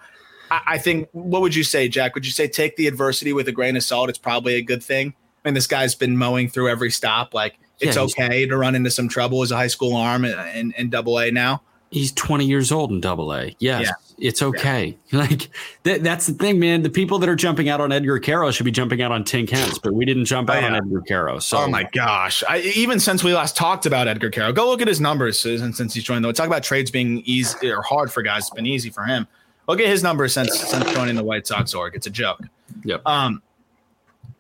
I, 0.50 0.60
I 0.66 0.78
think, 0.78 1.08
what 1.12 1.40
would 1.42 1.54
you 1.54 1.64
say, 1.64 1.88
Jack? 1.88 2.14
Would 2.14 2.26
you 2.26 2.32
say 2.32 2.48
take 2.48 2.76
the 2.76 2.86
adversity 2.86 3.32
with 3.32 3.48
a 3.48 3.52
grain 3.52 3.76
of 3.76 3.82
salt? 3.82 4.08
It's 4.08 4.18
probably 4.18 4.54
a 4.54 4.62
good 4.62 4.82
thing. 4.82 5.14
I 5.44 5.48
mean, 5.48 5.54
this 5.54 5.66
guy's 5.66 5.94
been 5.94 6.16
mowing 6.16 6.48
through 6.48 6.68
every 6.68 6.90
stop. 6.90 7.34
Like 7.34 7.58
it's 7.80 7.96
yeah, 7.96 8.02
okay 8.02 8.46
to 8.46 8.56
run 8.56 8.74
into 8.74 8.90
some 8.90 9.08
trouble 9.08 9.42
as 9.42 9.50
a 9.50 9.56
high 9.56 9.66
school 9.66 9.96
arm 9.96 10.24
in, 10.24 10.72
in 10.76 10.90
double 10.90 11.18
A 11.18 11.30
now. 11.30 11.62
He's 11.90 12.12
20 12.12 12.46
years 12.46 12.72
old 12.72 12.90
in 12.90 13.00
double 13.00 13.34
A. 13.34 13.54
Yes, 13.58 13.82
yeah. 13.82 13.92
It's 14.18 14.42
okay. 14.42 14.86
Yeah. 14.86 14.96
Like 15.22 15.50
th- 15.84 16.00
that's 16.00 16.26
the 16.26 16.32
thing, 16.32 16.58
man. 16.58 16.82
The 16.82 16.90
people 16.90 17.18
that 17.18 17.28
are 17.28 17.36
jumping 17.36 17.68
out 17.68 17.80
on 17.80 17.92
Edgar 17.92 18.18
Quero 18.18 18.50
should 18.50 18.64
be 18.64 18.70
jumping 18.70 19.02
out 19.02 19.12
on 19.12 19.24
Tink 19.24 19.50
Hence, 19.50 19.78
but 19.78 19.92
we 19.92 20.04
didn't 20.04 20.24
jump 20.24 20.48
out 20.48 20.64
oh, 20.64 20.66
on 20.66 20.74
Edgar 20.74 21.00
Quero. 21.02 21.38
So, 21.38 21.58
oh 21.58 21.68
my 21.68 21.84
gosh. 21.92 22.42
I, 22.48 22.60
even 22.60 22.98
since 22.98 23.22
we 23.22 23.34
last 23.34 23.56
talked 23.56 23.86
about 23.86 24.08
Edgar 24.08 24.30
Quero, 24.30 24.52
go 24.52 24.66
look 24.68 24.80
at 24.80 24.88
his 24.88 25.00
numbers 25.00 25.38
since, 25.38 25.76
since 25.76 25.94
he's 25.94 26.02
joined 26.02 26.24
though. 26.24 26.32
Talk 26.32 26.46
about 26.46 26.62
trades 26.62 26.90
being 26.90 27.22
easy 27.24 27.70
or 27.70 27.82
hard 27.82 28.10
for 28.10 28.22
guys. 28.22 28.44
It's 28.44 28.50
been 28.50 28.66
easy 28.66 28.90
for 28.90 29.04
him. 29.04 29.28
Look 29.68 29.80
at 29.80 29.86
his 29.86 30.02
numbers 30.02 30.32
since, 30.32 30.58
since 30.58 30.90
joining 30.92 31.14
the 31.14 31.24
White 31.24 31.46
Sox 31.46 31.72
org. 31.74 31.94
It's 31.94 32.06
a 32.06 32.10
joke. 32.10 32.40
Yep. 32.84 33.06
Um, 33.06 33.42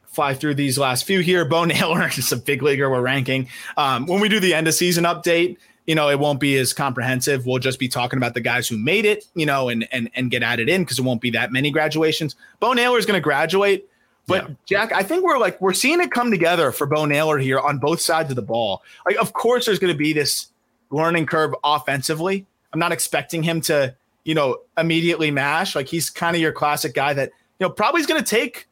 fly 0.06 0.34
through 0.34 0.54
these 0.54 0.78
last 0.78 1.04
few 1.04 1.20
here. 1.20 1.44
Bo 1.44 1.64
Naylor 1.64 2.08
is 2.16 2.32
a 2.32 2.36
big 2.36 2.62
leaguer 2.62 2.90
we're 2.90 3.00
ranking. 3.00 3.48
Um, 3.76 4.06
when 4.06 4.20
we 4.20 4.28
do 4.28 4.40
the 4.40 4.54
end 4.54 4.68
of 4.68 4.74
season 4.74 5.04
update, 5.04 5.56
you 5.86 5.94
know, 5.94 6.08
it 6.08 6.18
won't 6.18 6.40
be 6.40 6.56
as 6.58 6.72
comprehensive. 6.72 7.46
We'll 7.46 7.58
just 7.58 7.78
be 7.78 7.88
talking 7.88 8.16
about 8.16 8.34
the 8.34 8.40
guys 8.40 8.68
who 8.68 8.78
made 8.78 9.04
it, 9.04 9.24
you 9.34 9.46
know, 9.46 9.68
and 9.68 9.88
and 9.92 10.10
and 10.14 10.30
get 10.30 10.42
added 10.42 10.68
in 10.68 10.82
because 10.82 10.98
it 10.98 11.02
won't 11.02 11.20
be 11.20 11.30
that 11.30 11.52
many 11.52 11.70
graduations. 11.70 12.36
Bo 12.60 12.72
Naylor 12.72 12.98
is 12.98 13.06
going 13.06 13.18
to 13.18 13.22
graduate. 13.22 13.88
But 14.28 14.48
yeah. 14.48 14.54
Jack, 14.66 14.92
I 14.92 15.02
think 15.02 15.24
we're 15.24 15.38
like 15.38 15.60
we're 15.60 15.72
seeing 15.72 16.00
it 16.00 16.12
come 16.12 16.30
together 16.30 16.70
for 16.70 16.86
Bo 16.86 17.04
Naylor 17.06 17.38
here 17.38 17.58
on 17.58 17.78
both 17.78 18.00
sides 18.00 18.30
of 18.30 18.36
the 18.36 18.42
ball. 18.42 18.82
Like, 19.04 19.16
of 19.16 19.32
course, 19.32 19.66
there's 19.66 19.80
going 19.80 19.92
to 19.92 19.98
be 19.98 20.12
this 20.12 20.48
learning 20.90 21.26
curve 21.26 21.54
offensively. 21.64 22.46
I'm 22.72 22.78
not 22.78 22.92
expecting 22.92 23.42
him 23.42 23.60
to, 23.62 23.94
you 24.24 24.34
know, 24.34 24.58
immediately 24.78 25.30
mash. 25.30 25.74
Like 25.74 25.88
he's 25.88 26.08
kind 26.08 26.36
of 26.36 26.42
your 26.42 26.52
classic 26.52 26.94
guy 26.94 27.12
that 27.14 27.30
you 27.58 27.66
know 27.66 27.70
probably 27.70 28.00
is 28.00 28.06
going 28.06 28.22
to 28.22 28.28
take 28.28 28.68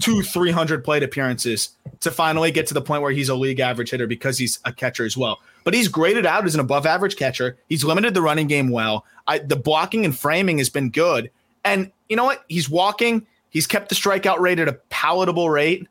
two 0.00 0.22
300 0.22 0.84
plate 0.84 1.02
appearances 1.02 1.70
to 2.00 2.10
finally 2.10 2.50
get 2.50 2.66
to 2.68 2.74
the 2.74 2.82
point 2.82 3.02
where 3.02 3.12
he's 3.12 3.28
a 3.28 3.34
league 3.34 3.60
average 3.60 3.90
hitter 3.90 4.06
because 4.06 4.38
he's 4.38 4.58
a 4.64 4.72
catcher 4.72 5.04
as 5.04 5.16
well. 5.16 5.40
But 5.64 5.74
he's 5.74 5.88
graded 5.88 6.26
out 6.26 6.46
as 6.46 6.54
an 6.54 6.60
above 6.60 6.86
average 6.86 7.16
catcher. 7.16 7.56
He's 7.68 7.84
limited 7.84 8.14
the 8.14 8.22
running 8.22 8.46
game 8.46 8.70
well. 8.70 9.04
I, 9.26 9.38
the 9.38 9.56
blocking 9.56 10.04
and 10.04 10.16
framing 10.16 10.58
has 10.58 10.70
been 10.70 10.90
good. 10.90 11.30
And 11.64 11.90
you 12.08 12.16
know 12.16 12.24
what? 12.24 12.44
He's 12.48 12.70
walking. 12.70 13.26
He's 13.50 13.66
kept 13.66 13.88
the 13.88 13.94
strikeout 13.94 14.38
rate 14.38 14.58
at 14.58 14.68
a 14.68 14.74
palatable 14.90 15.50
rate. 15.50 15.86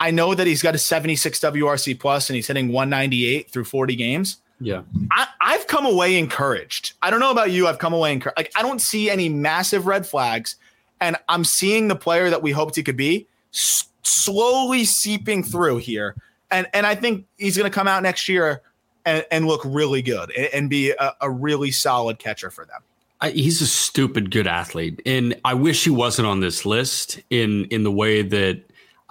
I 0.00 0.10
know 0.10 0.34
that 0.34 0.46
he's 0.46 0.62
got 0.62 0.74
a 0.74 0.78
76 0.78 1.38
WRC 1.38 2.00
plus 2.00 2.28
and 2.28 2.34
he's 2.34 2.48
hitting 2.48 2.68
198 2.68 3.50
through 3.50 3.64
40 3.64 3.94
games. 3.94 4.38
Yeah. 4.60 4.82
I, 5.12 5.26
I've 5.40 5.66
come 5.66 5.86
away 5.86 6.18
encouraged. 6.18 6.94
I 7.02 7.10
don't 7.10 7.20
know 7.20 7.30
about 7.30 7.50
you. 7.50 7.66
I've 7.66 7.78
come 7.78 7.92
away 7.92 8.12
encouraged. 8.12 8.38
Like 8.38 8.52
I 8.56 8.62
don't 8.62 8.80
see 8.80 9.10
any 9.10 9.28
massive 9.28 9.86
red 9.86 10.06
flags, 10.06 10.56
and 11.00 11.16
I'm 11.28 11.44
seeing 11.44 11.88
the 11.88 11.96
player 11.96 12.30
that 12.30 12.42
we 12.42 12.52
hoped 12.52 12.76
he 12.76 12.82
could 12.82 12.96
be 12.96 13.26
s- 13.52 13.88
slowly 14.02 14.84
seeping 14.84 15.42
through 15.42 15.78
here. 15.78 16.14
And 16.50 16.66
and 16.74 16.86
I 16.86 16.94
think 16.94 17.26
he's 17.38 17.56
going 17.56 17.70
to 17.70 17.74
come 17.74 17.88
out 17.88 18.02
next 18.02 18.28
year 18.28 18.62
and, 19.04 19.24
and 19.30 19.46
look 19.46 19.62
really 19.64 20.02
good 20.02 20.30
and, 20.36 20.48
and 20.52 20.70
be 20.70 20.90
a, 20.90 21.14
a 21.20 21.30
really 21.30 21.70
solid 21.70 22.18
catcher 22.18 22.50
for 22.50 22.64
them. 22.64 22.80
I, 23.20 23.30
he's 23.30 23.62
a 23.62 23.66
stupid 23.66 24.32
good 24.32 24.48
athlete, 24.48 25.00
and 25.06 25.40
I 25.44 25.54
wish 25.54 25.84
he 25.84 25.90
wasn't 25.90 26.26
on 26.26 26.40
this 26.40 26.66
list 26.66 27.20
in 27.30 27.66
in 27.66 27.84
the 27.84 27.92
way 27.92 28.22
that 28.22 28.62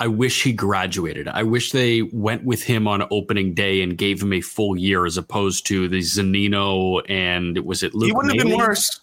I 0.02 0.08
wish 0.08 0.42
he 0.42 0.52
graduated. 0.52 1.28
I 1.28 1.44
wish 1.44 1.72
they 1.72 2.02
went 2.02 2.44
with 2.44 2.64
him 2.64 2.88
on 2.88 3.08
opening 3.12 3.54
day 3.54 3.84
and 3.84 3.96
gave 3.98 4.22
him 4.22 4.34
a 4.34 4.42
full 4.42 4.76
year 4.76 5.06
as 5.06 5.16
opposed 5.16 5.68
to 5.68 5.88
the 5.88 6.00
Zunino 6.00 7.04
and 7.08 7.58
was 7.60 7.84
it 7.84 7.94
Luke? 7.94 8.08
he 8.08 8.12
wouldn't 8.12 8.36
have 8.36 8.48
been 8.48 8.58
worse. 8.58 9.00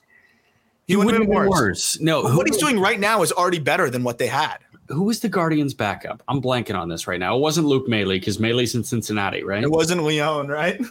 He, 0.88 0.96
wouldn't 0.96 1.14
have 1.14 1.28
been 1.28 1.48
worse. 1.48 2.00
No, 2.00 2.26
who, 2.26 2.36
what 2.36 2.48
he's 2.48 2.56
doing 2.56 2.80
right 2.80 2.98
now 2.98 3.22
is 3.22 3.30
already 3.30 3.60
better 3.60 3.90
than 3.90 4.02
what 4.02 4.18
they 4.18 4.26
had. 4.26 4.58
Who 4.88 5.02
was 5.02 5.20
the 5.20 5.28
Guardians' 5.28 5.74
backup? 5.74 6.22
I'm 6.28 6.40
blanking 6.40 6.78
on 6.78 6.88
this 6.88 7.06
right 7.06 7.20
now. 7.20 7.36
It 7.36 7.40
wasn't 7.40 7.66
Luke 7.66 7.88
Maile 7.88 8.08
because 8.08 8.38
Maile's 8.38 8.74
in 8.74 8.84
Cincinnati, 8.84 9.44
right? 9.44 9.62
It 9.62 9.70
wasn't 9.70 10.02
Leon, 10.04 10.48
right? 10.48 10.80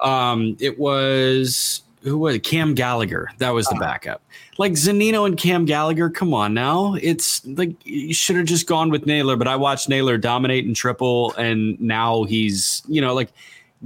Um, 0.00 0.56
it 0.60 0.78
was 0.78 1.82
who 2.02 2.18
was 2.18 2.36
it? 2.36 2.40
Cam 2.40 2.74
Gallagher. 2.74 3.28
That 3.38 3.50
was 3.50 3.66
the 3.66 3.76
backup. 3.76 4.22
Like 4.56 4.72
Zunino 4.72 5.26
and 5.26 5.36
Cam 5.36 5.64
Gallagher. 5.64 6.10
Come 6.10 6.32
on 6.34 6.54
now. 6.54 6.94
It's 6.94 7.44
like 7.44 7.74
you 7.84 8.14
should 8.14 8.36
have 8.36 8.46
just 8.46 8.66
gone 8.66 8.90
with 8.90 9.06
Naylor, 9.06 9.36
but 9.36 9.48
I 9.48 9.56
watched 9.56 9.88
Naylor 9.88 10.16
dominate 10.18 10.64
and 10.64 10.76
triple, 10.76 11.34
and 11.34 11.80
now 11.80 12.24
he's 12.24 12.82
you 12.86 13.00
know 13.00 13.14
like 13.14 13.30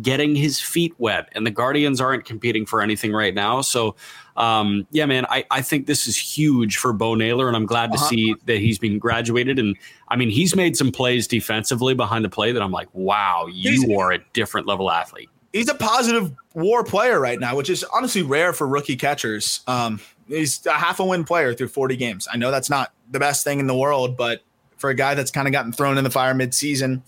getting 0.01 0.35
his 0.35 0.61
feet 0.61 0.95
wet, 0.99 1.29
and 1.33 1.47
the 1.47 1.51
Guardians 1.51 2.01
aren't 2.01 2.25
competing 2.25 2.67
for 2.67 2.83
anything 2.83 3.13
right 3.13 3.35
now. 3.35 3.61
So. 3.61 3.97
Um, 4.37 4.87
yeah, 4.91 5.07
man, 5.07 5.27
I, 5.29 5.45
I 5.51 5.61
think 5.63 5.87
this 5.87 6.07
is 6.07 6.17
huge 6.17 6.77
for 6.79 6.93
Bo 6.93 7.15
Naylor, 7.15 7.49
and 7.49 7.57
I'm 7.57 7.67
glad 7.67 7.93
to 7.93 7.99
see 7.99 8.35
that 8.47 8.59
he's 8.59 8.79
been 8.79 8.99
graduated. 8.99 9.59
And 9.59 9.77
I 10.09 10.17
mean, 10.17 10.31
he's 10.31 10.57
made 10.57 10.77
some 10.77 10.91
plays 10.91 11.27
defensively 11.27 11.95
behind 11.95 12.25
the 12.25 12.29
play 12.31 12.53
that 12.53 12.63
I'm 12.63 12.73
like, 12.73 12.89
wow, 12.95 13.47
you 13.53 13.73
He's- 13.73 13.99
are 13.99 14.13
a 14.13 14.19
different 14.33 14.67
level 14.67 14.91
athlete. 14.91 15.29
he's 15.53 15.69
a 15.69 15.75
positive 15.75 16.33
war 16.55 16.83
player 16.83 17.21
right 17.21 17.39
now, 17.39 17.55
which 17.57 17.69
is 17.69 17.85
honestly 17.93 18.23
rare 18.23 18.53
for 18.55 18.67
rookie 18.67 18.97
catchers. 18.97 19.61
Um, 19.67 20.01
he's 20.29 20.65
a 20.65 20.73
half 20.73 20.99
a 20.99 21.05
win 21.05 21.25
player 21.25 21.53
through 21.53 21.69
40 21.69 21.97
games. 21.97 22.27
I 22.33 22.39
know 22.39 22.51
that's 22.51 22.71
not 22.71 22.93
the 23.11 23.19
best 23.19 23.45
thing 23.45 23.61
in 23.61 23.67
the 23.67 23.77
world, 23.77 24.17
but 24.17 24.41
for 24.79 24.89
a 24.89 24.95
guy 24.95 25.15
that's 25.15 25.31
kind 25.31 25.47
of 25.47 25.53
gotten 25.53 25.71
thrown 25.73 25.99
in 25.99 26.05
the 26.05 26.11
fire 26.11 26.33
midseason 26.35 27.03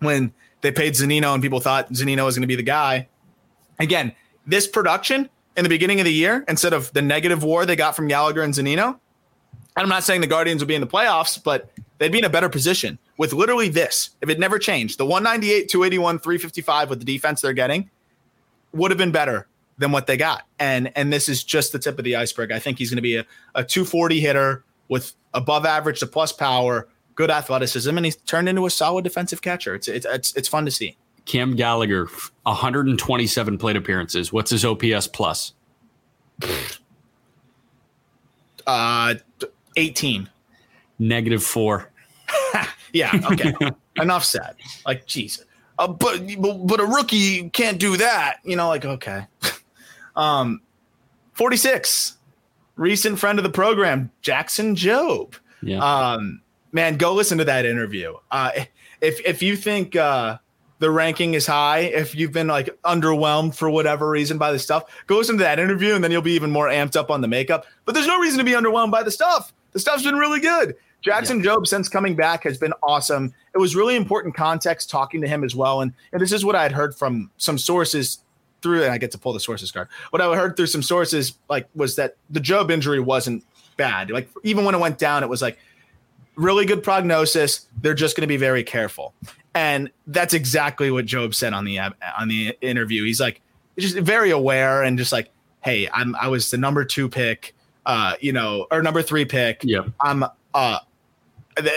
when 0.00 0.32
they 0.62 0.72
paid 0.72 0.94
Zunino 0.94 1.34
and 1.34 1.42
people 1.42 1.60
thought 1.60 1.92
Zunino 1.92 2.24
was 2.24 2.34
going 2.36 2.42
to 2.42 2.48
be 2.48 2.56
the 2.56 2.62
guy, 2.62 3.08
again, 3.78 4.12
this 4.46 4.66
production 4.66 5.28
in 5.56 5.62
the 5.62 5.68
beginning 5.68 6.00
of 6.00 6.04
the 6.04 6.12
year, 6.12 6.44
instead 6.48 6.72
of 6.72 6.92
the 6.92 7.02
negative 7.02 7.42
war 7.42 7.66
they 7.66 7.76
got 7.76 7.94
from 7.94 8.08
Gallagher 8.08 8.42
and 8.42 8.52
Zunino, 8.52 8.98
and 9.76 9.82
I'm 9.82 9.88
not 9.88 10.04
saying 10.04 10.20
the 10.20 10.26
Guardians 10.26 10.60
would 10.60 10.68
be 10.68 10.74
in 10.74 10.80
the 10.80 10.86
playoffs, 10.86 11.42
but 11.42 11.70
they'd 11.98 12.12
be 12.12 12.18
in 12.18 12.24
a 12.24 12.30
better 12.30 12.48
position 12.48 12.98
with 13.18 13.32
literally 13.32 13.68
this. 13.68 14.10
If 14.20 14.28
it 14.28 14.38
never 14.38 14.58
changed, 14.58 14.98
the 14.98 15.06
198, 15.06 15.68
281, 15.68 16.18
355 16.20 16.90
with 16.90 16.98
the 17.00 17.04
defense 17.04 17.40
they're 17.40 17.52
getting 17.52 17.90
would 18.72 18.90
have 18.90 18.98
been 18.98 19.12
better 19.12 19.48
than 19.78 19.90
what 19.90 20.06
they 20.06 20.16
got. 20.16 20.42
And 20.58 20.92
and 20.96 21.12
this 21.12 21.28
is 21.28 21.42
just 21.42 21.72
the 21.72 21.78
tip 21.78 21.98
of 21.98 22.04
the 22.04 22.16
iceberg. 22.16 22.52
I 22.52 22.58
think 22.58 22.78
he's 22.78 22.90
going 22.90 22.96
to 22.96 23.02
be 23.02 23.16
a, 23.16 23.26
a 23.54 23.64
240 23.64 24.20
hitter 24.20 24.64
with 24.88 25.12
above 25.32 25.66
average 25.66 26.00
to 26.00 26.06
plus 26.06 26.32
power, 26.32 26.88
good 27.16 27.30
athleticism, 27.30 27.96
and 27.96 28.04
he's 28.04 28.16
turned 28.16 28.48
into 28.48 28.66
a 28.66 28.70
solid 28.70 29.02
defensive 29.02 29.42
catcher. 29.42 29.74
It's 29.74 29.88
it's 29.88 30.06
it's, 30.06 30.36
it's 30.36 30.48
fun 30.48 30.64
to 30.66 30.70
see. 30.70 30.96
Cam 31.26 31.56
Gallagher, 31.56 32.08
127 32.42 33.58
plate 33.58 33.76
appearances. 33.76 34.32
What's 34.32 34.50
his 34.50 34.64
OPS 34.64 35.06
plus? 35.08 35.54
Uh, 38.66 39.14
18. 39.76 40.28
Negative 40.98 41.42
four. 41.42 41.90
Yeah. 42.94 43.10
Okay. 43.32 43.52
Enough 44.00 44.24
said. 44.24 44.54
Like, 44.86 45.06
jeez. 45.06 45.44
Uh, 45.78 45.88
but, 45.88 46.20
but 46.38 46.66
but 46.66 46.80
a 46.80 46.86
rookie 46.86 47.50
can't 47.50 47.78
do 47.78 47.96
that. 47.96 48.38
You 48.44 48.56
know, 48.56 48.68
like 48.68 48.84
okay. 48.84 49.26
um, 50.16 50.62
46. 51.32 52.16
Recent 52.76 53.18
friend 53.18 53.38
of 53.38 53.42
the 53.42 53.50
program, 53.50 54.10
Jackson 54.22 54.74
Jobe. 54.74 55.34
Yeah. 55.62 55.78
Um, 55.78 56.40
man, 56.72 56.96
go 56.96 57.14
listen 57.14 57.38
to 57.38 57.44
that 57.44 57.66
interview. 57.66 58.14
Uh, 58.30 58.50
if 59.00 59.20
if 59.26 59.42
you 59.42 59.56
think 59.56 59.94
uh, 59.94 60.38
the 60.84 60.90
ranking 60.90 61.32
is 61.32 61.46
high, 61.46 61.78
if 61.78 62.14
you've 62.14 62.32
been 62.32 62.46
like 62.46 62.68
underwhelmed 62.84 63.54
for 63.54 63.70
whatever 63.70 64.10
reason 64.10 64.36
by 64.36 64.52
the 64.52 64.58
stuff, 64.58 64.84
go 65.06 65.16
listen 65.16 65.38
to 65.38 65.42
that 65.42 65.58
interview, 65.58 65.94
and 65.94 66.04
then 66.04 66.10
you'll 66.10 66.20
be 66.20 66.32
even 66.32 66.50
more 66.50 66.68
amped 66.68 66.94
up 66.94 67.10
on 67.10 67.22
the 67.22 67.26
makeup. 67.26 67.64
But 67.86 67.94
there's 67.94 68.06
no 68.06 68.18
reason 68.18 68.36
to 68.36 68.44
be 68.44 68.50
underwhelmed 68.50 68.90
by 68.90 69.02
the 69.02 69.10
stuff. 69.10 69.54
The 69.72 69.78
stuff's 69.78 70.02
been 70.02 70.16
really 70.16 70.40
good. 70.40 70.76
Jackson 71.00 71.42
Jobe, 71.42 71.66
since 71.66 71.88
coming 71.88 72.14
back, 72.14 72.42
has 72.44 72.58
been 72.58 72.74
awesome. 72.82 73.32
It 73.54 73.58
was 73.58 73.74
really 73.74 73.96
important 73.96 74.34
context 74.34 74.90
talking 74.90 75.22
to 75.22 75.26
him 75.26 75.42
as 75.42 75.56
well, 75.56 75.80
and, 75.80 75.90
and 76.12 76.20
this 76.20 76.32
is 76.32 76.44
what 76.44 76.54
I 76.54 76.62
had 76.62 76.72
heard 76.72 76.94
from 76.94 77.30
some 77.38 77.56
sources 77.56 78.18
through, 78.60 78.82
and 78.82 78.92
I 78.92 78.98
get 78.98 79.10
to 79.12 79.18
pull 79.18 79.32
the 79.32 79.40
sources 79.40 79.72
card. 79.72 79.88
What 80.10 80.20
I 80.20 80.36
heard 80.36 80.54
through 80.54 80.66
some 80.66 80.82
sources 80.82 81.38
like 81.48 81.66
was 81.74 81.96
that 81.96 82.16
the 82.28 82.40
Jobe 82.40 82.70
injury 82.70 83.00
wasn't 83.00 83.42
bad. 83.78 84.10
Like 84.10 84.28
even 84.42 84.66
when 84.66 84.74
it 84.74 84.78
went 84.82 84.98
down, 84.98 85.22
it 85.22 85.30
was 85.30 85.40
like 85.40 85.58
really 86.36 86.66
good 86.66 86.82
prognosis. 86.82 87.68
They're 87.80 87.94
just 87.94 88.16
going 88.16 88.24
to 88.24 88.26
be 88.26 88.36
very 88.36 88.64
careful, 88.64 89.14
and 89.54 89.90
that's 90.08 90.34
exactly 90.34 90.90
what 90.90 91.06
Jobe 91.06 91.34
said 91.34 91.52
on 91.52 91.64
the 91.64 91.78
on 91.78 92.28
the 92.28 92.56
interview. 92.60 93.04
He's 93.04 93.20
like 93.20 93.40
just 93.78 93.96
very 93.96 94.30
aware 94.30 94.82
and 94.82 94.98
just 94.98 95.12
like, 95.12 95.30
hey, 95.62 95.88
I'm 95.92 96.14
I 96.16 96.28
was 96.28 96.50
the 96.50 96.58
number 96.58 96.84
two 96.84 97.08
pick, 97.08 97.54
uh, 97.86 98.14
you 98.20 98.32
know, 98.32 98.66
or 98.70 98.82
number 98.82 99.02
three 99.02 99.24
pick. 99.24 99.62
Yep. 99.62 99.90
I'm 100.00 100.24
uh, 100.54 100.78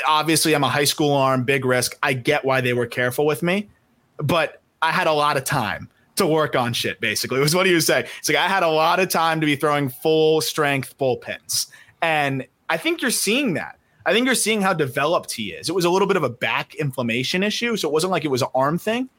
obviously 0.07 0.53
I'm 0.55 0.63
a 0.63 0.69
high 0.69 0.86
school 0.86 1.13
arm, 1.13 1.43
big 1.43 1.65
risk. 1.65 1.97
I 2.01 2.13
get 2.13 2.43
why 2.43 2.61
they 2.61 2.73
were 2.73 2.88
careful 2.88 3.25
with 3.25 3.43
me, 3.43 3.69
but 4.17 4.61
I 4.82 4.91
had 4.91 5.07
a 5.07 5.13
lot 5.13 5.38
of 5.38 5.43
time 5.43 5.89
to 6.15 6.25
work 6.25 6.55
on 6.55 6.73
shit. 6.73 6.99
Basically, 6.99 7.39
was 7.39 7.55
what 7.55 7.67
he 7.67 7.73
was 7.73 7.86
saying. 7.86 8.05
It's 8.19 8.28
like 8.28 8.38
I 8.38 8.47
had 8.47 8.63
a 8.63 8.69
lot 8.69 8.99
of 8.99 9.09
time 9.09 9.39
to 9.39 9.45
be 9.45 9.55
throwing 9.55 9.89
full 9.89 10.41
strength 10.41 10.97
bullpens, 10.97 11.67
and 12.01 12.45
I 12.69 12.78
think 12.78 13.01
you're 13.03 13.11
seeing 13.11 13.53
that. 13.53 13.76
I 14.08 14.14
think 14.14 14.26
you're 14.26 14.34
seeing 14.36 14.62
how 14.62 14.74
developed 14.74 15.32
he 15.34 15.51
is. 15.51 15.70
It 15.70 15.76
was 15.76 15.86
a 15.86 15.89
little 15.89 16.08
bit 16.08 16.18
of 16.18 16.24
a 16.24 16.30
back 16.30 16.74
inflammation 16.76 17.43
issue, 17.43 17.76
so 17.78 17.88
it 17.88 17.91
wasn't 17.91 18.12
like 18.12 18.26
it 18.26 18.30
was 18.30 18.41
an 18.41 18.47
arm 18.55 18.80
thing. 18.80 19.10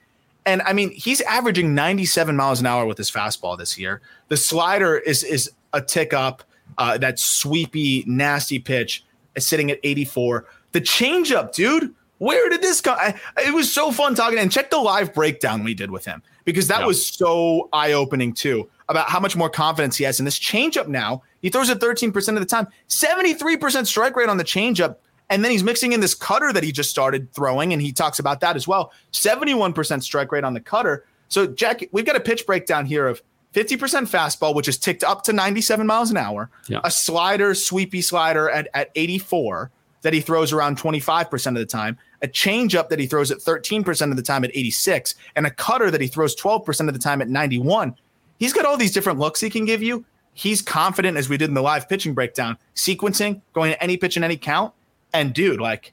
And 0.46 0.62
I 0.62 0.72
mean, 0.72 0.90
he's 0.92 1.20
averaging 1.20 1.74
97 1.74 2.34
miles 2.34 2.58
an 2.60 2.66
hour 2.66 2.86
with 2.86 2.96
his 2.98 3.10
fastball 3.10 3.56
this 3.58 3.78
year. 3.78 4.00
The 4.28 4.36
slider 4.36 4.96
is 4.96 5.22
is 5.22 5.50
a 5.72 5.80
tick 5.82 6.12
up. 6.14 6.42
Uh, 6.78 6.96
that 6.98 7.18
sweepy, 7.18 8.04
nasty 8.06 8.58
pitch 8.58 9.04
is 9.34 9.46
sitting 9.46 9.70
at 9.70 9.78
84. 9.84 10.46
The 10.72 10.80
changeup, 10.80 11.52
dude. 11.54 11.94
Where 12.18 12.48
did 12.50 12.62
this 12.62 12.80
go? 12.80 12.92
I, 12.92 13.14
it 13.46 13.54
was 13.54 13.72
so 13.72 13.92
fun 13.92 14.14
talking 14.16 14.38
and 14.40 14.50
check 14.50 14.70
the 14.70 14.78
live 14.78 15.14
breakdown 15.14 15.62
we 15.64 15.72
did 15.72 15.90
with 15.90 16.04
him 16.04 16.20
because 16.44 16.66
that 16.68 16.80
Yeah. 16.80 16.86
was 16.86 17.06
so 17.06 17.68
eye 17.72 17.92
opening 17.92 18.32
too 18.32 18.68
about 18.88 19.08
how 19.08 19.20
much 19.20 19.36
more 19.36 19.48
confidence 19.48 19.96
he 19.96 20.04
has 20.04 20.18
in 20.18 20.24
this 20.24 20.38
changeup 20.38 20.88
now. 20.88 21.22
He 21.42 21.50
throws 21.50 21.68
it 21.68 21.78
13% 21.78 22.28
of 22.28 22.40
the 22.40 22.46
time, 22.46 22.66
73% 22.88 23.86
strike 23.86 24.16
rate 24.16 24.28
on 24.28 24.36
the 24.36 24.44
changeup. 24.44 24.96
And 25.30 25.44
then 25.44 25.50
he's 25.52 25.62
mixing 25.62 25.92
in 25.92 26.00
this 26.00 26.14
cutter 26.14 26.52
that 26.54 26.62
he 26.64 26.72
just 26.72 26.88
started 26.90 27.32
throwing, 27.34 27.72
and 27.74 27.82
he 27.82 27.92
talks 27.92 28.18
about 28.18 28.40
that 28.40 28.56
as 28.56 28.66
well. 28.66 28.92
71% 29.12 30.02
strike 30.02 30.32
rate 30.32 30.44
on 30.44 30.54
the 30.54 30.60
cutter. 30.60 31.04
So, 31.28 31.46
Jack, 31.46 31.82
we've 31.92 32.06
got 32.06 32.16
a 32.16 32.20
pitch 32.20 32.46
breakdown 32.46 32.86
here 32.86 33.06
of 33.06 33.22
50% 33.54 33.76
fastball, 34.08 34.54
which 34.54 34.68
is 34.68 34.78
ticked 34.78 35.04
up 35.04 35.22
to 35.24 35.32
97 35.34 35.86
miles 35.86 36.10
an 36.10 36.16
hour, 36.16 36.50
Yeah. 36.68 36.80
a 36.82 36.90
slider, 36.90 37.54
sweepy 37.54 38.00
slider 38.00 38.48
at, 38.48 38.68
at 38.72 38.90
84 38.94 39.70
that 40.02 40.12
he 40.14 40.20
throws 40.20 40.52
around 40.52 40.78
25% 40.78 41.46
of 41.48 41.54
the 41.54 41.66
time, 41.66 41.98
a 42.22 42.28
changeup 42.28 42.88
that 42.88 42.98
he 42.98 43.06
throws 43.06 43.30
at 43.30 43.38
13% 43.38 44.10
of 44.10 44.16
the 44.16 44.22
time 44.22 44.44
at 44.44 44.50
86, 44.54 45.14
and 45.36 45.46
a 45.46 45.50
cutter 45.50 45.90
that 45.90 46.00
he 46.00 46.06
throws 46.06 46.34
12% 46.36 46.88
of 46.88 46.94
the 46.94 47.00
time 47.00 47.20
at 47.20 47.28
91. 47.28 47.94
He's 48.38 48.52
got 48.52 48.64
all 48.64 48.76
these 48.76 48.92
different 48.92 49.18
looks 49.18 49.40
he 49.40 49.50
can 49.50 49.64
give 49.66 49.82
you. 49.82 50.04
He's 50.38 50.62
confident, 50.62 51.16
as 51.18 51.28
we 51.28 51.36
did 51.36 51.48
in 51.48 51.54
the 51.54 51.62
live 51.62 51.88
pitching 51.88 52.14
breakdown, 52.14 52.58
sequencing, 52.76 53.40
going 53.54 53.72
to 53.72 53.82
any 53.82 53.96
pitch 53.96 54.14
and 54.14 54.24
any 54.24 54.36
count. 54.36 54.72
And 55.12 55.34
dude, 55.34 55.60
like, 55.60 55.92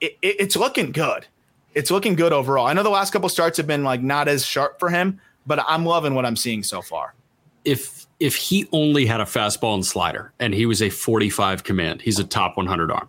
it, 0.00 0.16
it- 0.22 0.36
it's 0.40 0.56
looking 0.56 0.90
good. 0.90 1.26
It's 1.74 1.90
looking 1.90 2.14
good 2.14 2.32
overall. 2.32 2.66
I 2.66 2.72
know 2.72 2.82
the 2.82 2.88
last 2.88 3.12
couple 3.12 3.28
starts 3.28 3.58
have 3.58 3.66
been 3.66 3.84
like 3.84 4.00
not 4.02 4.26
as 4.26 4.46
sharp 4.46 4.78
for 4.78 4.88
him, 4.88 5.20
but 5.46 5.62
I'm 5.68 5.84
loving 5.84 6.14
what 6.14 6.24
I'm 6.24 6.36
seeing 6.36 6.62
so 6.62 6.80
far. 6.80 7.12
If 7.66 8.06
if 8.20 8.36
he 8.36 8.66
only 8.72 9.04
had 9.04 9.20
a 9.20 9.24
fastball 9.24 9.74
and 9.74 9.84
slider 9.84 10.32
and 10.38 10.54
he 10.54 10.64
was 10.64 10.80
a 10.80 10.88
45 10.88 11.64
command, 11.64 12.00
he's 12.00 12.18
a 12.18 12.24
top 12.24 12.56
100 12.56 12.90
arm. 12.90 13.08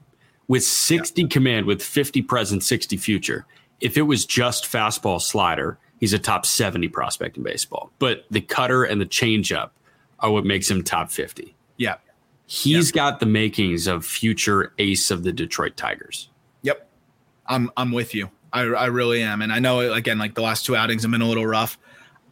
With 0.49 0.63
60 0.63 1.28
command, 1.28 1.67
with 1.67 1.82
50 1.82 2.21
present, 2.23 2.63
60 2.63 2.97
future. 2.97 3.45
If 3.80 3.97
it 3.97 4.01
was 4.03 4.26
just 4.26 4.65
fastball 4.65 5.21
slider, 5.21 5.78
he's 5.99 6.11
a 6.13 6.19
top 6.19 6.45
70 6.45 6.88
prospect 6.89 7.38
in 7.38 7.43
baseball. 7.43 7.91
But 7.99 8.26
the 8.32 8.41
cutter 8.41 8.84
and 8.84 8.99
the 8.99 9.05
changeup 9.05 9.69
are 10.26 10.32
what 10.32 10.45
makes 10.45 10.69
him 10.69 10.84
top 10.84 11.11
50. 11.11 11.55
Yeah. 11.78 11.95
He's 12.47 12.91
got 12.91 13.19
the 13.19 13.26
makings 13.26 13.88
of 13.88 14.05
future 14.05 14.73
ace 14.78 15.11
of 15.11 15.23
the 15.23 15.32
Detroit 15.32 15.78
Tigers. 15.78 16.30
Yep. 16.61 16.88
I'm 17.47 17.71
I'm 17.78 17.91
with 17.91 18.13
you. 18.13 18.30
I, 18.53 18.61
I 18.61 18.86
really 18.86 19.21
am. 19.21 19.41
And 19.41 19.51
I 19.51 19.59
know 19.59 19.80
again, 19.93 20.17
like 20.17 20.36
the 20.36 20.41
last 20.41 20.65
two 20.65 20.76
outings 20.76 21.03
have 21.03 21.11
been 21.11 21.21
a 21.21 21.28
little 21.28 21.45
rough. 21.45 21.78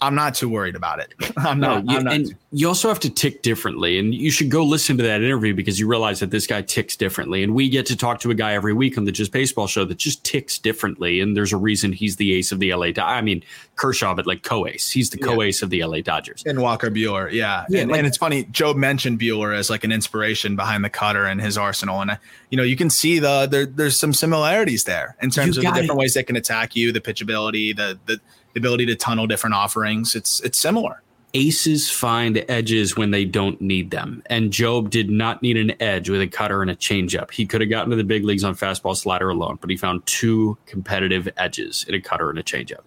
I'm 0.04 0.16
not 0.16 0.36
too 0.36 0.50
worried 0.50 0.76
about 0.76 1.00
it. 1.00 1.14
I'm 1.38 1.60
not. 1.60 1.84
you, 1.90 1.98
I'm 1.98 2.04
not 2.04 2.14
and 2.14 2.28
too- 2.28 2.36
you 2.56 2.68
also 2.68 2.88
have 2.88 3.00
to 3.00 3.10
tick 3.10 3.42
differently. 3.42 3.98
And 3.98 4.14
you 4.14 4.30
should 4.30 4.52
go 4.52 4.64
listen 4.64 4.96
to 4.98 5.04
that 5.04 5.22
interview 5.24 5.56
because 5.56 5.80
you 5.80 5.88
realize 5.88 6.20
that 6.20 6.30
this 6.30 6.46
guy 6.46 6.62
ticks 6.62 6.96
differently. 6.96 7.42
And 7.44 7.56
we 7.56 7.68
get 7.68 7.88
to 7.88 7.98
talk 7.98 8.20
to 8.20 8.30
a 8.30 8.36
guy 8.36 8.54
every 8.54 8.74
week 8.74 8.96
on 8.98 9.06
the 9.06 9.12
Just 9.12 9.32
Baseball 9.32 9.66
show 9.66 9.86
that 9.86 9.98
just 9.98 10.24
ticks 10.24 10.60
differently. 10.60 11.20
And 11.20 11.36
there's 11.36 11.52
a 11.52 11.58
reason 11.58 11.92
he's 11.94 12.18
the 12.18 12.34
ace 12.34 12.52
of 12.52 12.60
the 12.60 12.74
LA. 12.76 12.92
I 12.98 13.22
mean, 13.22 13.44
Kershaw, 13.76 14.14
but 14.14 14.28
like 14.28 14.44
co-ace. 14.44 14.92
He's 14.92 15.10
the 15.10 15.18
co-ace 15.18 15.64
of 15.64 15.72
the 15.72 15.84
LA 15.84 16.02
Dodgers. 16.02 16.44
and 16.46 16.62
Walker 16.62 16.92
Buehler, 16.92 17.32
yeah, 17.32 17.66
Yeah, 17.70 17.82
and, 17.82 17.92
like- 17.92 17.98
and 17.98 18.08
it's 18.08 18.18
funny. 18.18 18.44
Joe 18.52 18.76
mentioned 18.76 19.20
Buehler 19.20 19.58
as 19.58 19.72
like 19.72 19.84
an 19.84 19.92
inspiration 19.92 20.56
behind 20.56 20.86
the 20.86 20.90
cutter 20.92 21.26
and 21.26 21.42
his 21.42 21.58
arsenal, 21.58 22.02
and 22.02 22.12
uh, 22.12 22.16
you 22.52 22.58
know 22.58 22.64
you 22.64 22.76
can 22.76 22.92
see 22.92 23.18
the 23.18 23.48
there, 23.50 23.66
there's 23.66 24.00
some 24.00 24.14
similarities 24.14 24.84
there 24.84 25.16
in 25.24 25.32
terms 25.32 25.58
of 25.58 25.64
the 25.64 25.72
different 25.72 25.96
ways 26.00 26.14
they 26.14 26.22
can 26.24 26.36
attack 26.36 26.76
you, 26.76 26.92
the 26.92 27.02
pitchability, 27.02 27.76
the 27.76 27.98
the, 28.06 28.20
the 28.54 28.60
ability 28.60 28.86
to 28.88 28.96
tunnel 28.96 29.28
different 29.28 29.56
offerings. 29.56 30.16
It's 30.16 30.40
it's 30.42 30.58
similar. 30.58 31.02
Aces 31.36 31.90
find 31.90 32.46
edges 32.48 32.96
when 32.96 33.10
they 33.10 33.26
don't 33.26 33.60
need 33.60 33.90
them. 33.90 34.22
And 34.28 34.52
Jobe 34.52 34.92
did 34.92 35.10
not 35.10 35.42
need 35.42 35.58
an 35.58 35.74
edge 35.82 36.08
with 36.08 36.22
a 36.22 36.28
cutter 36.28 36.62
and 36.62 36.70
a 36.70 36.76
changeup. 36.76 37.32
He 37.32 37.48
could 37.48 37.60
have 37.62 37.72
gotten 37.72 37.90
to 37.90 37.96
the 37.96 38.04
big 38.04 38.24
leagues 38.24 38.44
on 38.44 38.54
fastball 38.54 38.96
slider 38.96 39.30
alone, 39.30 39.58
but 39.60 39.72
he 39.72 39.76
found 39.76 40.06
two 40.06 40.60
competitive 40.68 41.28
edges 41.38 41.86
in 41.88 41.96
a 41.96 42.02
cutter 42.02 42.30
and 42.30 42.38
a 42.38 42.44
changeup. 42.44 42.82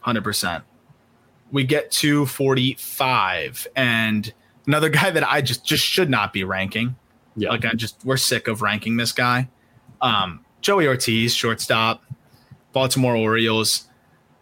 Hundred 0.00 0.24
percent. 0.24 0.64
We 1.52 1.62
get 1.62 1.92
to 1.92 2.26
forty 2.26 2.74
five, 2.74 3.68
and 3.76 4.32
another 4.66 4.88
guy 4.88 5.10
that 5.10 5.22
I 5.22 5.40
just 5.40 5.64
just 5.64 5.84
should 5.84 6.10
not 6.10 6.32
be 6.32 6.42
ranking. 6.42 6.96
Yeah. 7.36 7.50
Like 7.50 7.64
I 7.64 7.72
just 7.74 8.04
we're 8.04 8.16
sick 8.16 8.48
of 8.48 8.62
ranking 8.62 8.96
this 8.96 9.12
guy. 9.12 9.48
Um, 10.00 10.44
Joey 10.60 10.88
Ortiz, 10.88 11.34
shortstop, 11.34 12.02
Baltimore 12.72 13.14
Orioles. 13.14 13.84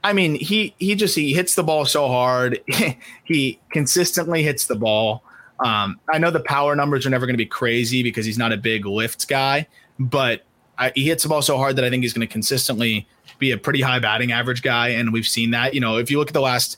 I 0.05 0.13
mean, 0.13 0.37
he 0.37 0.75
he 0.79 0.95
just 0.95 1.17
he 1.17 1.33
hits 1.33 1.55
the 1.55 1.63
ball 1.63 1.87
so 1.87 2.09
hard. 2.09 2.61
he 3.25 3.59
consistently 3.73 4.43
hits 4.43 4.67
the 4.67 4.77
ball. 4.77 5.25
Um, 5.65 5.99
I 6.13 6.19
know 6.19 6.31
the 6.31 6.41
power 6.41 6.77
numbers 6.77 7.07
are 7.07 7.11
never 7.11 7.25
going 7.27 7.35
to 7.35 7.39
be 7.39 7.47
crazy 7.47 8.03
because 8.03 8.27
he's 8.27 8.37
not 8.37 8.53
a 8.53 8.59
big 8.59 8.85
lift 8.85 9.27
guy, 9.29 9.67
but 9.99 10.45
I, 10.77 10.93
he 10.95 11.07
hits 11.07 11.23
the 11.23 11.31
ball 11.31 11.41
so 11.41 11.57
hard 11.57 11.77
that 11.77 11.85
I 11.85 11.91
think 11.91 12.03
he's 12.03 12.13
going 12.13 12.27
to 12.27 12.33
consistently 12.33 13.07
be 13.39 13.53
a 13.53 13.59
pretty 13.59 13.81
high 13.81 13.99
batting 13.99 14.31
average 14.31 14.61
guy, 14.63 14.89
and 14.89 15.11
we've 15.11 15.27
seen 15.27 15.53
that. 15.53 15.73
You 15.73 15.81
know, 15.81 15.97
if 15.97 16.11
you 16.11 16.19
look 16.19 16.29
at 16.29 16.35
the 16.35 16.43
last, 16.43 16.77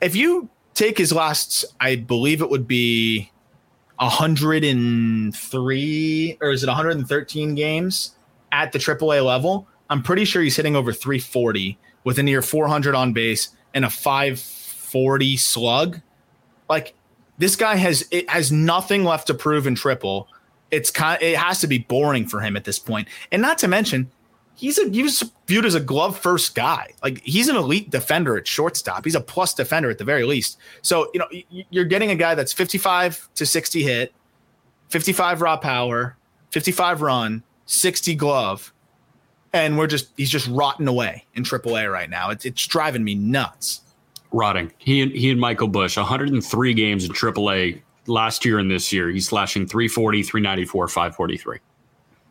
if 0.00 0.14
you 0.14 0.48
take 0.74 0.96
his 0.96 1.12
last, 1.12 1.64
I 1.80 1.96
believe 1.96 2.40
it 2.40 2.50
would 2.50 2.68
be 2.68 3.32
103 3.96 6.38
or 6.40 6.50
is 6.52 6.62
it 6.62 6.68
113 6.68 7.54
games 7.56 8.14
at 8.52 8.70
the 8.70 8.78
AAA 8.78 9.24
level? 9.24 9.66
I'm 9.88 10.04
pretty 10.04 10.24
sure 10.24 10.40
he's 10.40 10.54
hitting 10.54 10.76
over 10.76 10.92
340 10.92 11.76
with 12.04 12.18
a 12.18 12.22
near 12.22 12.42
400 12.42 12.94
on 12.94 13.12
base 13.12 13.50
and 13.74 13.84
a 13.84 13.90
540 13.90 15.36
slug. 15.36 16.00
Like 16.68 16.94
this 17.38 17.56
guy 17.56 17.76
has 17.76 18.06
it 18.10 18.28
has 18.30 18.52
nothing 18.52 19.04
left 19.04 19.26
to 19.28 19.34
prove 19.34 19.66
in 19.66 19.74
triple. 19.74 20.28
It's 20.70 20.90
kind 20.90 21.20
it 21.22 21.36
has 21.36 21.60
to 21.60 21.66
be 21.66 21.78
boring 21.78 22.26
for 22.26 22.40
him 22.40 22.56
at 22.56 22.64
this 22.64 22.78
point. 22.78 23.08
And 23.32 23.42
not 23.42 23.58
to 23.58 23.68
mention, 23.68 24.10
he's 24.60 24.78
a 24.78 24.88
he 24.90 25.02
was 25.02 25.32
viewed 25.46 25.64
as 25.64 25.74
a 25.74 25.80
glove 25.80 26.18
first 26.18 26.54
guy. 26.54 26.92
Like 27.02 27.20
he's 27.24 27.48
an 27.48 27.56
elite 27.56 27.90
defender 27.90 28.36
at 28.36 28.46
shortstop. 28.46 29.04
He's 29.04 29.14
a 29.14 29.20
plus 29.20 29.54
defender 29.54 29.90
at 29.90 29.98
the 29.98 30.04
very 30.04 30.24
least. 30.24 30.58
So, 30.82 31.10
you 31.14 31.20
know, 31.20 31.28
you're 31.70 31.86
getting 31.86 32.10
a 32.10 32.14
guy 32.14 32.34
that's 32.34 32.52
55 32.52 33.28
to 33.34 33.46
60 33.46 33.82
hit, 33.82 34.14
55 34.90 35.40
raw 35.40 35.56
power, 35.56 36.16
55 36.50 37.00
run, 37.02 37.42
60 37.66 38.14
glove. 38.14 38.72
And 39.52 39.76
we're 39.76 39.88
just 39.88 40.10
he's 40.16 40.30
just 40.30 40.48
rotting 40.48 40.86
away 40.86 41.24
in 41.34 41.42
AAA 41.42 41.90
right 41.90 42.08
now. 42.08 42.30
It's 42.30 42.44
it's 42.44 42.66
driving 42.66 43.02
me 43.02 43.14
nuts. 43.14 43.80
Rotting. 44.32 44.72
He 44.78 45.02
and 45.02 45.10
he 45.10 45.30
and 45.30 45.40
Michael 45.40 45.68
Busch, 45.68 45.96
103 45.96 46.74
games 46.74 47.04
in 47.04 47.10
AAA 47.10 47.80
last 48.06 48.44
year 48.44 48.58
and 48.58 48.70
this 48.70 48.92
year. 48.92 49.10
He's 49.10 49.26
slashing 49.26 49.66
340, 49.66 50.22
394, 50.22 50.88
543. 50.88 51.58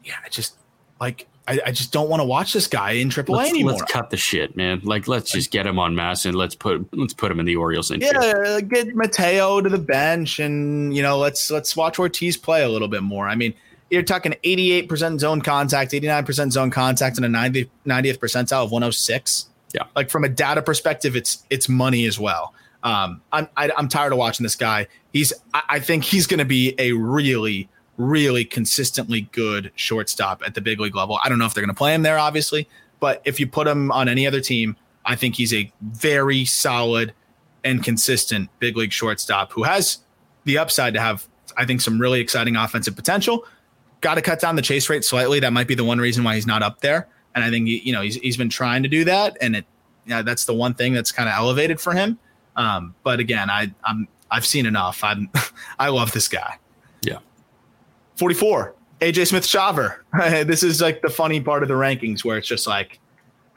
Yeah, 0.06 0.14
I 0.24 0.30
just 0.30 0.56
like 1.02 1.28
I, 1.50 1.60
I 1.66 1.72
just 1.72 1.92
don't 1.92 2.10
want 2.10 2.20
to 2.20 2.26
watch 2.26 2.54
this 2.54 2.68
guy 2.68 2.92
in 2.92 3.10
AAA 3.10 3.30
Let's, 3.30 3.50
anymore. 3.50 3.74
let's 3.74 3.92
cut 3.92 4.12
the 4.12 4.18
shit, 4.18 4.56
man. 4.56 4.82
Like 4.84 5.08
let's 5.08 5.32
just 5.32 5.50
get 5.50 5.66
him 5.66 5.80
on 5.80 5.96
mass 5.96 6.26
and 6.26 6.36
let's 6.36 6.54
put 6.54 6.88
let's 6.96 7.14
put 7.14 7.32
him 7.32 7.40
in 7.40 7.48
the 7.48 7.56
Orioles 7.56 7.90
infield. 7.90 8.24
Yeah, 8.24 8.62
get 8.62 8.96
Mateo 8.96 9.60
to 9.60 9.68
the 9.68 9.80
bench, 9.80 10.40
and 10.40 10.96
you 10.96 11.02
know, 11.02 11.18
let's 11.18 11.50
let's 11.50 11.76
watch 11.76 11.98
Ortiz 11.98 12.38
play 12.38 12.62
a 12.62 12.70
little 12.70 12.88
bit 12.88 13.02
more. 13.02 13.28
I 13.28 13.34
mean, 13.34 13.56
you're 13.90 14.04
talking 14.04 14.36
88% 14.44 15.20
zone 15.20 15.42
contact, 15.42 15.92
89% 15.92 16.52
zone 16.52 16.72
contact, 16.72 17.18
and 17.18 17.26
a 17.26 17.30
90, 17.30 17.70
90th 17.86 18.20
percentile 18.20 18.64
of 18.64 18.72
106. 18.72 19.46
Yeah. 19.74 19.84
like 19.96 20.10
from 20.10 20.24
a 20.24 20.30
data 20.30 20.64
perspective, 20.64 21.16
it's 21.16 21.44
it's 21.52 21.70
money 21.70 22.06
as 22.06 22.20
well. 22.20 22.56
Um, 22.82 23.22
I'm 23.32 23.48
I, 23.56 23.72
I'm 23.78 23.88
tired 23.88 24.12
of 24.12 24.18
watching 24.18 24.44
this 24.44 24.56
guy. 24.56 24.88
He's 25.14 25.32
I, 25.54 25.62
I 25.70 25.80
think 25.80 26.04
he's 26.04 26.26
going 26.26 26.40
to 26.40 26.46
be 26.46 26.74
a 26.80 26.94
really 26.94 27.70
really 27.98 28.46
consistently 28.46 29.22
good 29.34 29.72
shortstop 29.76 30.42
at 30.46 30.56
the 30.56 30.62
big 30.62 30.80
league 30.80 30.96
level. 30.96 31.20
I 31.24 31.30
don't 31.30 31.38
know 31.38 31.46
if 31.46 31.54
they're 31.54 31.64
going 31.64 31.76
to 31.76 31.78
play 31.78 31.94
him 31.94 32.02
there, 32.02 32.18
obviously, 32.18 32.68
but 33.00 33.22
if 33.26 33.40
you 33.40 33.46
put 33.46 33.68
him 33.68 33.92
on 33.92 34.08
any 34.08 34.26
other 34.26 34.40
team, 34.40 34.76
I 35.06 35.16
think 35.16 35.36
he's 35.36 35.54
a 35.54 35.72
very 35.82 36.46
solid 36.46 37.14
and 37.64 37.84
consistent 37.84 38.50
big 38.60 38.78
league 38.78 38.94
shortstop 38.94 39.52
who 39.52 39.64
has 39.64 40.00
the 40.46 40.58
upside 40.58 40.94
to 40.94 41.02
have, 41.02 41.28
I 41.58 41.66
think, 41.66 41.82
some 41.82 42.00
really 42.00 42.22
exciting 42.22 42.56
offensive 42.56 42.96
potential. 42.96 43.46
Got 44.02 44.16
to 44.16 44.22
cut 44.22 44.40
down 44.40 44.56
the 44.56 44.62
chase 44.62 44.90
rate 44.90 45.04
slightly. 45.04 45.40
That 45.40 45.54
might 45.54 45.68
be 45.68 45.76
the 45.76 45.84
one 45.84 46.00
reason 46.00 46.24
why 46.24 46.36
he's 46.36 46.48
not 46.48 46.64
up 46.64 46.82
there. 46.82 47.08
And 47.36 47.44
I 47.44 47.50
think 47.50 47.68
you 47.68 47.94
know 47.94 48.02
he's 48.02 48.16
he's 48.16 48.38
been 48.38 48.50
trying 48.50 48.84
to 48.84 48.90
do 48.90 49.04
that, 49.06 49.38
and 49.42 49.56
it 49.58 49.66
yeah 50.06 50.22
that's 50.22 50.46
the 50.46 50.54
one 50.54 50.74
thing 50.74 50.94
that's 50.94 51.12
kind 51.12 51.30
of 51.30 51.36
elevated 51.36 51.80
for 51.80 51.94
him. 51.94 52.18
Um, 52.56 52.96
but 53.04 53.20
again, 53.20 53.50
I 53.50 53.74
I'm 53.84 54.08
I've 54.32 54.46
seen 54.46 54.66
enough. 54.66 55.04
I'm 55.04 55.30
I 55.80 55.90
love 55.90 56.12
this 56.12 56.28
guy. 56.28 56.58
Yeah. 57.02 57.20
44 58.16 58.76
AJ 59.02 59.28
Smith-Shawver. 59.28 60.00
this 60.46 60.64
is 60.64 60.82
like 60.82 61.02
the 61.02 61.10
funny 61.10 61.40
part 61.40 61.64
of 61.64 61.70
the 61.70 61.76
rankings 61.76 62.26
where 62.26 62.38
it's 62.38 62.48
just 62.48 62.68
like 62.68 63.00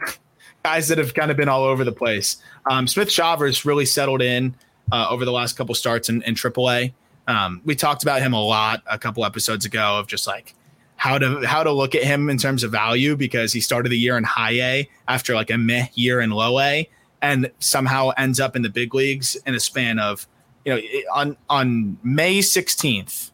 guys 0.65 0.89
that 0.89 0.99
have 0.99 1.15
kind 1.15 1.31
of 1.31 1.37
been 1.37 1.49
all 1.49 1.65
over 1.65 1.85
the 1.85 1.93
place. 1.93 2.37
Um, 2.71 2.87
Smith-Shawver's 2.87 3.65
really 3.65 3.87
settled 3.87 4.23
in 4.23 4.55
uh, 4.93 5.09
over 5.11 5.25
the 5.25 5.33
last 5.33 5.57
couple 5.57 5.75
starts 5.75 6.09
in, 6.09 6.23
in 6.23 6.35
AAA. 6.35 6.93
Um, 7.29 7.61
we 7.65 7.75
talked 7.75 8.03
about 8.03 8.21
him 8.21 8.33
a 8.33 8.43
lot 8.43 8.83
a 8.91 8.99
couple 8.99 9.25
episodes 9.25 9.65
ago 9.65 9.99
of 9.99 10.07
just 10.07 10.27
like 10.27 10.55
how 10.97 11.19
to 11.19 11.41
how 11.47 11.63
to 11.63 11.71
look 11.73 11.95
at 11.95 12.03
him 12.03 12.29
in 12.29 12.37
terms 12.39 12.63
of 12.65 12.71
value 12.73 13.17
because 13.17 13.53
he 13.53 13.61
started 13.61 13.91
the 13.91 13.99
year 13.99 14.17
in 14.17 14.25
high 14.25 14.53
A 14.61 14.91
after 15.09 15.35
like 15.35 15.51
a 15.51 15.59
meh 15.59 15.87
year 15.95 16.21
in 16.21 16.31
low 16.31 16.59
A 16.61 16.89
and 17.21 17.51
somehow 17.61 18.11
ends 18.17 18.41
up 18.41 18.57
in 18.57 18.63
the 18.63 18.69
big 18.69 18.95
leagues 18.95 19.37
in 19.47 19.55
a 19.55 19.61
span 19.61 19.99
of 19.99 20.27
you 20.65 20.75
know 20.75 20.81
on 21.15 21.37
on 21.49 21.99
May 22.03 22.39
16th 22.41 23.31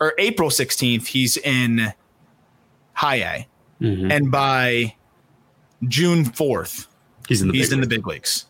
or 0.00 0.14
April 0.18 0.48
16th 0.50 1.06
he's 1.06 1.36
in 1.38 1.92
high 2.94 3.16
A 3.16 3.46
Mhm. 3.80 4.10
and 4.12 4.30
by 4.30 4.94
June 5.86 6.24
4th 6.24 6.86
He's 7.28 7.42
in 7.42 7.48
the 7.48 7.54
he's 7.54 7.68
big 7.68 7.74
in 7.74 7.80
the 7.82 7.86
leagues. 7.86 7.96
big 7.96 8.06
leagues. 8.06 8.46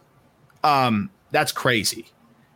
Um, 0.64 1.10
that's 1.32 1.52
crazy. 1.52 2.06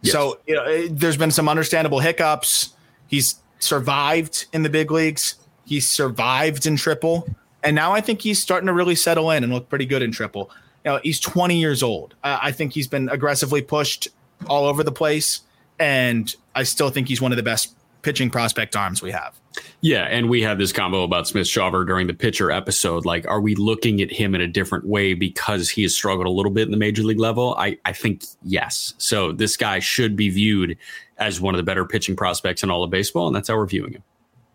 Yes. 0.02 0.12
So 0.12 0.38
you 0.46 0.54
know, 0.54 0.64
it- 0.64 0.98
there's 0.98 1.16
been 1.16 1.30
some 1.30 1.48
understandable 1.48 2.00
hiccups. 2.00 2.70
He's 3.08 3.36
survived 3.58 4.46
in 4.52 4.62
the 4.62 4.68
big 4.68 4.90
leagues. 4.90 5.36
He's 5.64 5.88
survived 5.88 6.66
in 6.66 6.76
triple, 6.76 7.26
and 7.62 7.74
now 7.76 7.92
I 7.92 8.00
think 8.00 8.20
he's 8.20 8.40
starting 8.40 8.66
to 8.66 8.72
really 8.72 8.94
settle 8.96 9.30
in 9.30 9.44
and 9.44 9.52
look 9.52 9.68
pretty 9.68 9.86
good 9.86 10.02
in 10.02 10.12
triple. 10.12 10.50
You 10.84 10.90
know, 10.92 11.00
he's 11.02 11.20
20 11.20 11.58
years 11.60 11.82
old. 11.82 12.14
I, 12.24 12.48
I 12.48 12.52
think 12.52 12.72
he's 12.72 12.88
been 12.88 13.08
aggressively 13.08 13.62
pushed 13.62 14.08
all 14.48 14.64
over 14.66 14.82
the 14.82 14.90
place, 14.92 15.40
and 15.78 16.34
I 16.56 16.64
still 16.64 16.90
think 16.90 17.06
he's 17.08 17.22
one 17.22 17.30
of 17.32 17.36
the 17.36 17.42
best 17.44 17.74
pitching 18.02 18.28
prospect 18.30 18.74
arms 18.74 19.00
we 19.00 19.12
have. 19.12 19.32
Yeah, 19.80 20.04
and 20.04 20.28
we 20.30 20.42
had 20.42 20.58
this 20.58 20.72
combo 20.72 21.02
about 21.02 21.26
Smith-Shawver 21.26 21.86
during 21.86 22.06
the 22.06 22.14
pitcher 22.14 22.50
episode. 22.50 23.04
Like, 23.04 23.26
are 23.26 23.40
we 23.40 23.54
looking 23.54 24.00
at 24.00 24.10
him 24.10 24.34
in 24.34 24.40
a 24.40 24.46
different 24.46 24.86
way 24.86 25.14
because 25.14 25.68
he 25.68 25.82
has 25.82 25.94
struggled 25.94 26.26
a 26.26 26.30
little 26.30 26.52
bit 26.52 26.62
in 26.62 26.70
the 26.70 26.76
major 26.76 27.02
league 27.02 27.18
level? 27.18 27.54
I, 27.58 27.78
I 27.84 27.92
think 27.92 28.24
yes. 28.42 28.94
So 28.98 29.32
this 29.32 29.56
guy 29.56 29.78
should 29.78 30.16
be 30.16 30.30
viewed 30.30 30.78
as 31.18 31.40
one 31.40 31.54
of 31.54 31.58
the 31.58 31.64
better 31.64 31.84
pitching 31.84 32.16
prospects 32.16 32.62
in 32.62 32.70
all 32.70 32.82
of 32.82 32.90
baseball, 32.90 33.26
and 33.26 33.36
that's 33.36 33.48
how 33.48 33.56
we're 33.56 33.66
viewing 33.66 33.92
him. 33.92 34.02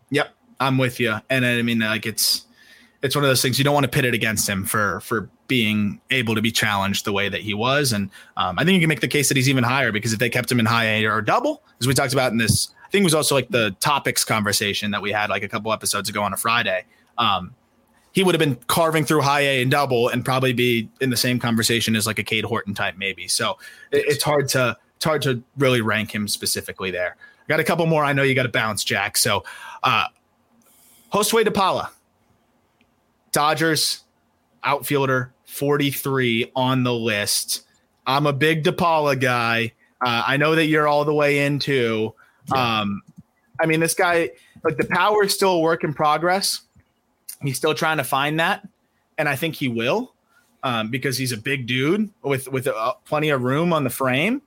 Yep, 0.10 0.34
I'm 0.60 0.78
with 0.78 1.00
you. 1.00 1.16
And 1.30 1.46
I 1.46 1.62
mean, 1.62 1.80
like 1.80 2.06
it's 2.06 2.46
it's 3.04 3.16
one 3.16 3.24
of 3.24 3.30
those 3.30 3.42
things 3.42 3.58
you 3.58 3.64
don't 3.64 3.74
want 3.74 3.84
to 3.84 3.90
pit 3.90 4.06
it 4.06 4.14
against 4.14 4.50
him 4.50 4.66
for 4.66 5.00
for 5.02 5.30
being 5.48 6.02
able 6.10 6.36
to 6.36 6.42
be 6.42 6.52
challenged 6.52 7.06
the 7.06 7.14
way 7.14 7.30
that 7.30 7.42
he 7.42 7.54
was. 7.54 7.94
And 7.94 8.10
um, 8.36 8.58
I 8.60 8.64
think 8.64 8.76
you 8.76 8.82
can 8.82 8.90
make 8.90 9.02
the 9.02 9.08
case 9.08 9.30
that 9.30 9.38
he's 9.38 9.50
even 9.50 9.64
higher 9.64 9.92
because 9.92 10.14
if 10.14 10.20
they 10.20 10.30
kept 10.30 10.52
him 10.52 10.60
in 10.60 10.66
high 10.66 10.86
A 10.86 11.06
or 11.06 11.22
double, 11.22 11.64
as 11.80 11.88
we 11.88 11.94
talked 11.94 12.14
about 12.14 12.32
in 12.32 12.38
this, 12.38 12.70
I 12.88 12.90
think 12.90 13.02
it 13.02 13.06
was 13.06 13.14
also 13.14 13.36
like 13.36 13.50
the 13.50 13.76
topics 13.80 14.24
conversation 14.24 14.92
that 14.92 15.02
we 15.02 15.12
had 15.12 15.30
like 15.30 15.44
a 15.44 15.50
couple 15.50 15.74
episodes 15.74 16.10
ago 16.10 16.24
on 16.24 16.34
a 16.34 16.38
Friday. 16.38 16.86
Um, 17.18 17.54
he 18.14 18.24
would 18.24 18.34
have 18.34 18.40
been 18.40 18.56
carving 18.68 19.06
through 19.06 19.22
high 19.22 19.42
A 19.42 19.62
and 19.62 19.70
double 19.70 20.08
and 20.08 20.24
probably 20.24 20.54
be 20.54 20.90
in 21.02 21.10
the 21.10 21.18
same 21.18 21.38
conversation 21.38 21.96
as 21.96 22.08
like 22.08 22.18
a 22.18 22.24
Cade 22.24 22.46
Horton 22.46 22.74
type 22.74 22.96
maybe. 22.98 23.28
So 23.28 23.58
it, 23.92 24.06
it's 24.08 24.24
hard 24.24 24.48
to 24.50 24.78
it's 24.96 25.06
hard 25.06 25.22
to 25.24 25.44
really 25.58 25.82
rank 25.82 26.16
him 26.16 26.28
specifically 26.28 26.90
there. 26.90 27.16
I 27.20 27.48
Got 27.48 27.60
a 27.60 27.64
couple 27.64 27.86
more. 27.86 28.04
I 28.04 28.14
know 28.14 28.24
you 28.24 28.34
got 28.34 28.44
to 28.44 28.50
bounce, 28.50 28.84
Jack. 28.84 29.16
So, 29.18 29.44
uh, 29.84 30.06
Josue 31.14 31.46
De 31.46 31.52
Paula, 31.52 31.92
Dodgers 33.32 34.04
outfielder, 34.64 35.32
43 35.46 36.52
on 36.56 36.84
the 36.84 36.94
list. 36.94 37.66
I'm 38.08 38.26
a 38.26 38.34
big 38.34 38.64
De 38.64 38.74
Paula 38.74 39.16
guy. 39.16 39.74
Uh, 40.02 40.24
I 40.28 40.38
know 40.38 40.56
that 40.56 40.66
you're 40.66 40.88
all 40.88 41.06
the 41.06 41.14
way 41.14 41.46
into. 41.46 42.14
Um, 42.56 43.02
I 43.60 43.66
mean, 43.66 43.80
this 43.80 43.94
guy, 43.94 44.32
like 44.64 44.78
the 44.78 44.86
power 44.86 45.24
is 45.24 45.34
still 45.34 45.54
a 45.54 45.60
work 45.60 45.84
in 45.84 45.94
progress. 45.94 46.62
He's 47.42 47.58
still 47.58 47.74
trying 47.74 47.98
to 47.98 48.04
find 48.04 48.40
that, 48.40 48.68
and 49.18 49.30
I 49.30 49.36
think 49.36 49.56
he 49.56 49.68
will, 49.68 50.14
um, 50.64 50.90
because 50.90 51.18
he's 51.18 51.32
a 51.32 51.38
big 51.38 51.68
dude 51.68 52.10
with 52.24 52.48
with 52.52 52.68
uh, 52.68 52.94
plenty 53.06 53.30
of 53.30 53.44
room 53.44 53.74
on 53.74 53.84
the 53.84 53.90
frame. 53.90 54.42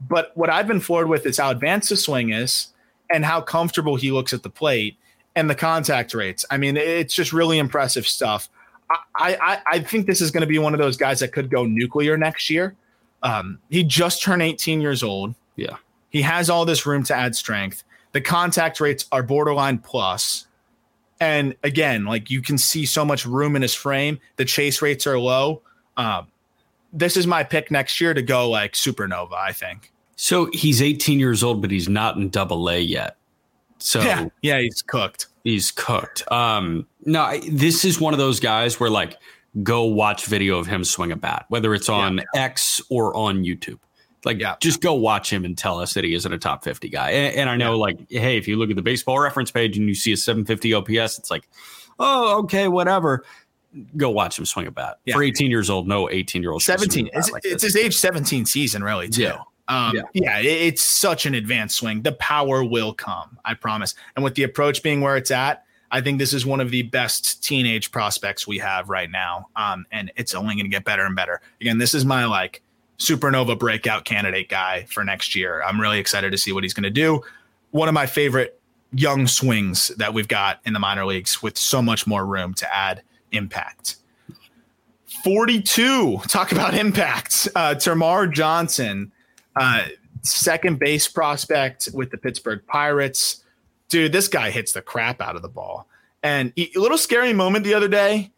But 0.00 0.36
what 0.36 0.50
I've 0.50 0.66
been 0.66 0.80
floored 0.80 1.08
with 1.08 1.26
is 1.26 1.38
how 1.38 1.50
advanced 1.50 1.90
the 1.90 1.96
swing 1.96 2.30
is, 2.30 2.68
and 3.10 3.24
how 3.24 3.40
comfortable 3.40 3.96
he 3.96 4.10
looks 4.10 4.32
at 4.32 4.42
the 4.42 4.50
plate, 4.50 4.96
and 5.36 5.48
the 5.48 5.54
contact 5.54 6.14
rates. 6.14 6.44
I 6.50 6.56
mean, 6.56 6.76
it's 6.76 7.14
just 7.14 7.32
really 7.32 7.58
impressive 7.58 8.06
stuff. 8.06 8.48
I 8.90 9.36
I, 9.40 9.58
I 9.66 9.78
think 9.80 10.06
this 10.06 10.20
is 10.20 10.30
going 10.30 10.42
to 10.42 10.46
be 10.46 10.58
one 10.58 10.74
of 10.74 10.80
those 10.80 10.96
guys 10.96 11.20
that 11.20 11.32
could 11.32 11.50
go 11.50 11.64
nuclear 11.64 12.16
next 12.16 12.50
year. 12.50 12.74
Um, 13.22 13.58
he 13.70 13.82
just 13.82 14.22
turned 14.22 14.42
18 14.42 14.80
years 14.80 15.02
old. 15.02 15.34
Yeah. 15.56 15.76
He 16.14 16.22
has 16.22 16.48
all 16.48 16.64
this 16.64 16.86
room 16.86 17.02
to 17.04 17.14
add 17.14 17.34
strength. 17.34 17.82
The 18.12 18.20
contact 18.20 18.78
rates 18.78 19.06
are 19.10 19.24
borderline 19.24 19.78
plus. 19.78 20.46
And 21.18 21.56
again, 21.64 22.04
like 22.04 22.30
you 22.30 22.40
can 22.40 22.56
see 22.56 22.86
so 22.86 23.04
much 23.04 23.26
room 23.26 23.56
in 23.56 23.62
his 23.62 23.74
frame. 23.74 24.20
The 24.36 24.44
chase 24.44 24.80
rates 24.80 25.08
are 25.08 25.18
low. 25.18 25.62
Um, 25.96 26.28
this 26.92 27.16
is 27.16 27.26
my 27.26 27.42
pick 27.42 27.72
next 27.72 28.00
year 28.00 28.14
to 28.14 28.22
go 28.22 28.48
like 28.48 28.74
supernova, 28.74 29.32
I 29.34 29.50
think. 29.50 29.90
So 30.14 30.48
he's 30.52 30.80
18 30.80 31.18
years 31.18 31.42
old, 31.42 31.60
but 31.60 31.72
he's 31.72 31.88
not 31.88 32.16
in 32.16 32.28
double 32.28 32.70
A 32.70 32.78
yet. 32.78 33.16
So 33.78 34.00
Yeah, 34.00 34.28
yeah, 34.40 34.60
he's 34.60 34.82
cooked. 34.82 35.26
he's 35.42 35.72
cooked. 35.72 36.30
Um, 36.30 36.86
no, 37.04 37.22
I- 37.22 37.40
this 37.50 37.84
is 37.84 38.00
one 38.00 38.14
of 38.14 38.18
those 38.18 38.38
guys 38.38 38.78
where 38.78 38.88
like 38.88 39.16
go 39.64 39.82
watch 39.82 40.26
video 40.26 40.58
of 40.58 40.68
him 40.68 40.84
swing 40.84 41.10
a 41.10 41.16
bat, 41.16 41.46
whether 41.48 41.74
it's 41.74 41.88
on 41.88 42.20
X 42.36 42.80
or 42.88 43.12
on 43.16 43.42
YouTube. 43.42 43.80
Like, 44.24 44.40
Yeah. 44.40 44.56
just 44.60 44.80
go 44.80 44.94
watch 44.94 45.32
him 45.32 45.44
and 45.44 45.56
tell 45.56 45.78
us 45.80 45.94
that 45.94 46.04
he 46.04 46.14
isn't 46.14 46.32
a 46.32 46.38
top 46.38 46.64
50 46.64 46.88
guy. 46.88 47.10
And, 47.10 47.36
and 47.36 47.50
I 47.50 47.56
know, 47.56 47.78
like, 47.78 47.98
hey, 48.10 48.36
if 48.38 48.48
you 48.48 48.56
look 48.56 48.70
at 48.70 48.76
the 48.76 48.82
baseball 48.82 49.18
reference 49.18 49.50
page 49.50 49.76
and 49.76 49.88
you 49.88 49.94
see 49.94 50.12
a 50.12 50.16
750 50.16 50.74
OPS, 50.74 51.18
it's 51.18 51.30
like, 51.30 51.48
oh, 51.98 52.38
okay, 52.40 52.68
whatever. 52.68 53.24
Go 53.96 54.08
watch 54.10 54.38
him 54.38 54.46
swing 54.46 54.66
a 54.66 54.70
bat. 54.70 54.98
Yeah. 55.04 55.14
For 55.14 55.22
18 55.22 55.50
years 55.50 55.68
old, 55.68 55.88
no 55.88 56.08
18 56.10 56.42
year 56.42 56.52
old. 56.52 56.62
17. 56.62 57.10
It's, 57.12 57.30
it's 57.44 57.62
his 57.64 57.76
age 57.76 57.96
17 57.96 58.46
season, 58.46 58.84
really, 58.84 59.08
too. 59.08 59.22
Yeah. 59.22 59.38
Um, 59.66 59.96
Yeah. 59.96 60.02
yeah, 60.12 60.38
it's 60.40 60.98
such 61.00 61.26
an 61.26 61.34
advanced 61.34 61.76
swing. 61.76 62.02
The 62.02 62.12
power 62.12 62.62
will 62.62 62.92
come, 62.94 63.38
I 63.44 63.54
promise. 63.54 63.94
And 64.14 64.22
with 64.24 64.34
the 64.34 64.42
approach 64.44 64.82
being 64.82 65.00
where 65.00 65.16
it's 65.16 65.30
at, 65.30 65.64
I 65.90 66.00
think 66.00 66.18
this 66.18 66.32
is 66.32 66.44
one 66.44 66.60
of 66.60 66.70
the 66.70 66.82
best 66.82 67.42
teenage 67.42 67.90
prospects 67.90 68.46
we 68.46 68.58
have 68.58 68.88
right 68.88 69.10
now. 69.10 69.48
Um, 69.56 69.86
and 69.92 70.12
it's 70.16 70.34
only 70.34 70.54
going 70.54 70.64
to 70.66 70.70
get 70.70 70.84
better 70.84 71.04
and 71.06 71.14
better. 71.16 71.40
Again, 71.60 71.78
this 71.78 71.94
is 71.94 72.04
my 72.04 72.26
like 72.26 72.62
supernova 72.98 73.58
breakout 73.58 74.04
candidate 74.04 74.48
guy 74.48 74.86
for 74.90 75.04
next 75.04 75.34
year. 75.34 75.62
I'm 75.62 75.80
really 75.80 75.98
excited 75.98 76.30
to 76.32 76.38
see 76.38 76.52
what 76.52 76.62
he's 76.62 76.74
going 76.74 76.84
to 76.84 76.90
do. 76.90 77.22
One 77.70 77.88
of 77.88 77.94
my 77.94 78.06
favorite 78.06 78.60
young 78.92 79.26
swings 79.26 79.88
that 79.96 80.14
we've 80.14 80.28
got 80.28 80.60
in 80.64 80.72
the 80.72 80.78
minor 80.78 81.04
leagues 81.04 81.42
with 81.42 81.58
so 81.58 81.82
much 81.82 82.06
more 82.06 82.24
room 82.24 82.54
to 82.54 82.74
add 82.74 83.02
impact. 83.32 83.96
42. 85.24 86.18
Talk 86.28 86.52
about 86.52 86.74
impact. 86.74 87.48
Uh, 87.54 87.74
Termarr 87.74 88.32
Johnson, 88.32 89.10
uh, 89.56 89.86
second 90.22 90.78
base 90.78 91.08
prospect 91.08 91.88
with 91.92 92.10
the 92.10 92.18
Pittsburgh 92.18 92.62
Pirates. 92.66 93.42
Dude, 93.88 94.12
this 94.12 94.28
guy 94.28 94.50
hits 94.50 94.72
the 94.72 94.82
crap 94.82 95.20
out 95.20 95.36
of 95.36 95.42
the 95.42 95.48
ball. 95.48 95.88
And 96.22 96.52
a 96.56 96.70
little 96.76 96.98
scary 96.98 97.32
moment 97.32 97.64
the 97.64 97.74
other 97.74 97.88
day. 97.88 98.30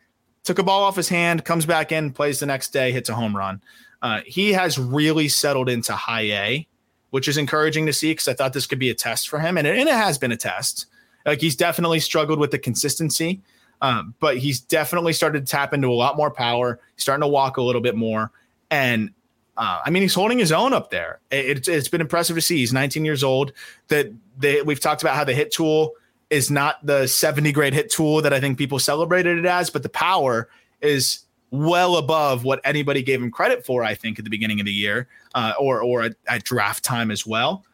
Took 0.44 0.58
a 0.60 0.62
ball 0.62 0.84
off 0.84 0.94
his 0.94 1.08
hand, 1.08 1.44
comes 1.44 1.66
back 1.66 1.90
in, 1.90 2.12
plays 2.12 2.38
the 2.38 2.46
next 2.46 2.72
day, 2.72 2.92
hits 2.92 3.08
a 3.08 3.14
home 3.14 3.36
run. 3.36 3.60
Uh, 4.02 4.20
he 4.26 4.52
has 4.52 4.78
really 4.78 5.28
settled 5.28 5.68
into 5.68 5.92
high 5.92 6.22
A, 6.22 6.68
which 7.10 7.28
is 7.28 7.36
encouraging 7.36 7.86
to 7.86 7.92
see 7.92 8.12
because 8.12 8.28
I 8.28 8.34
thought 8.34 8.52
this 8.52 8.66
could 8.66 8.78
be 8.78 8.90
a 8.90 8.94
test 8.94 9.28
for 9.28 9.38
him. 9.38 9.56
And 9.56 9.66
it, 9.66 9.78
and 9.78 9.88
it 9.88 9.94
has 9.94 10.18
been 10.18 10.32
a 10.32 10.36
test. 10.36 10.86
Like 11.24 11.40
he's 11.40 11.56
definitely 11.56 12.00
struggled 12.00 12.38
with 12.38 12.50
the 12.50 12.58
consistency, 12.58 13.40
um, 13.82 14.14
but 14.20 14.38
he's 14.38 14.60
definitely 14.60 15.12
started 15.12 15.46
to 15.46 15.50
tap 15.50 15.74
into 15.74 15.88
a 15.88 15.94
lot 15.94 16.16
more 16.16 16.30
power. 16.30 16.78
He's 16.94 17.02
starting 17.02 17.22
to 17.22 17.28
walk 17.28 17.56
a 17.56 17.62
little 17.62 17.80
bit 17.80 17.96
more. 17.96 18.30
And 18.70 19.10
uh, 19.56 19.80
I 19.84 19.90
mean, 19.90 20.02
he's 20.02 20.14
holding 20.14 20.38
his 20.38 20.52
own 20.52 20.72
up 20.72 20.90
there. 20.90 21.20
It, 21.30 21.58
it's, 21.58 21.68
it's 21.68 21.88
been 21.88 22.00
impressive 22.00 22.36
to 22.36 22.42
see. 22.42 22.58
He's 22.58 22.72
19 22.72 23.04
years 23.04 23.24
old. 23.24 23.52
That 23.88 24.12
they 24.38 24.62
we've 24.62 24.80
talked 24.80 25.02
about 25.02 25.16
how 25.16 25.24
the 25.24 25.34
hit 25.34 25.50
tool 25.50 25.94
is 26.30 26.50
not 26.50 26.84
the 26.84 27.06
70 27.06 27.52
grade 27.52 27.72
hit 27.72 27.90
tool 27.90 28.22
that 28.22 28.32
I 28.32 28.40
think 28.40 28.58
people 28.58 28.78
celebrated 28.78 29.38
it 29.38 29.46
as, 29.46 29.70
but 29.70 29.82
the 29.82 29.88
power 29.88 30.48
is 30.80 31.20
well 31.64 31.96
above 31.96 32.44
what 32.44 32.60
anybody 32.64 33.02
gave 33.02 33.22
him 33.22 33.30
credit 33.30 33.64
for. 33.64 33.84
I 33.84 33.94
think 33.94 34.18
at 34.18 34.24
the 34.24 34.30
beginning 34.30 34.60
of 34.60 34.66
the 34.66 34.72
year, 34.72 35.08
uh, 35.34 35.54
or 35.58 35.82
or 35.82 36.02
at, 36.02 36.16
at 36.28 36.44
draft 36.44 36.84
time 36.84 37.10
as 37.10 37.26
well. 37.26 37.64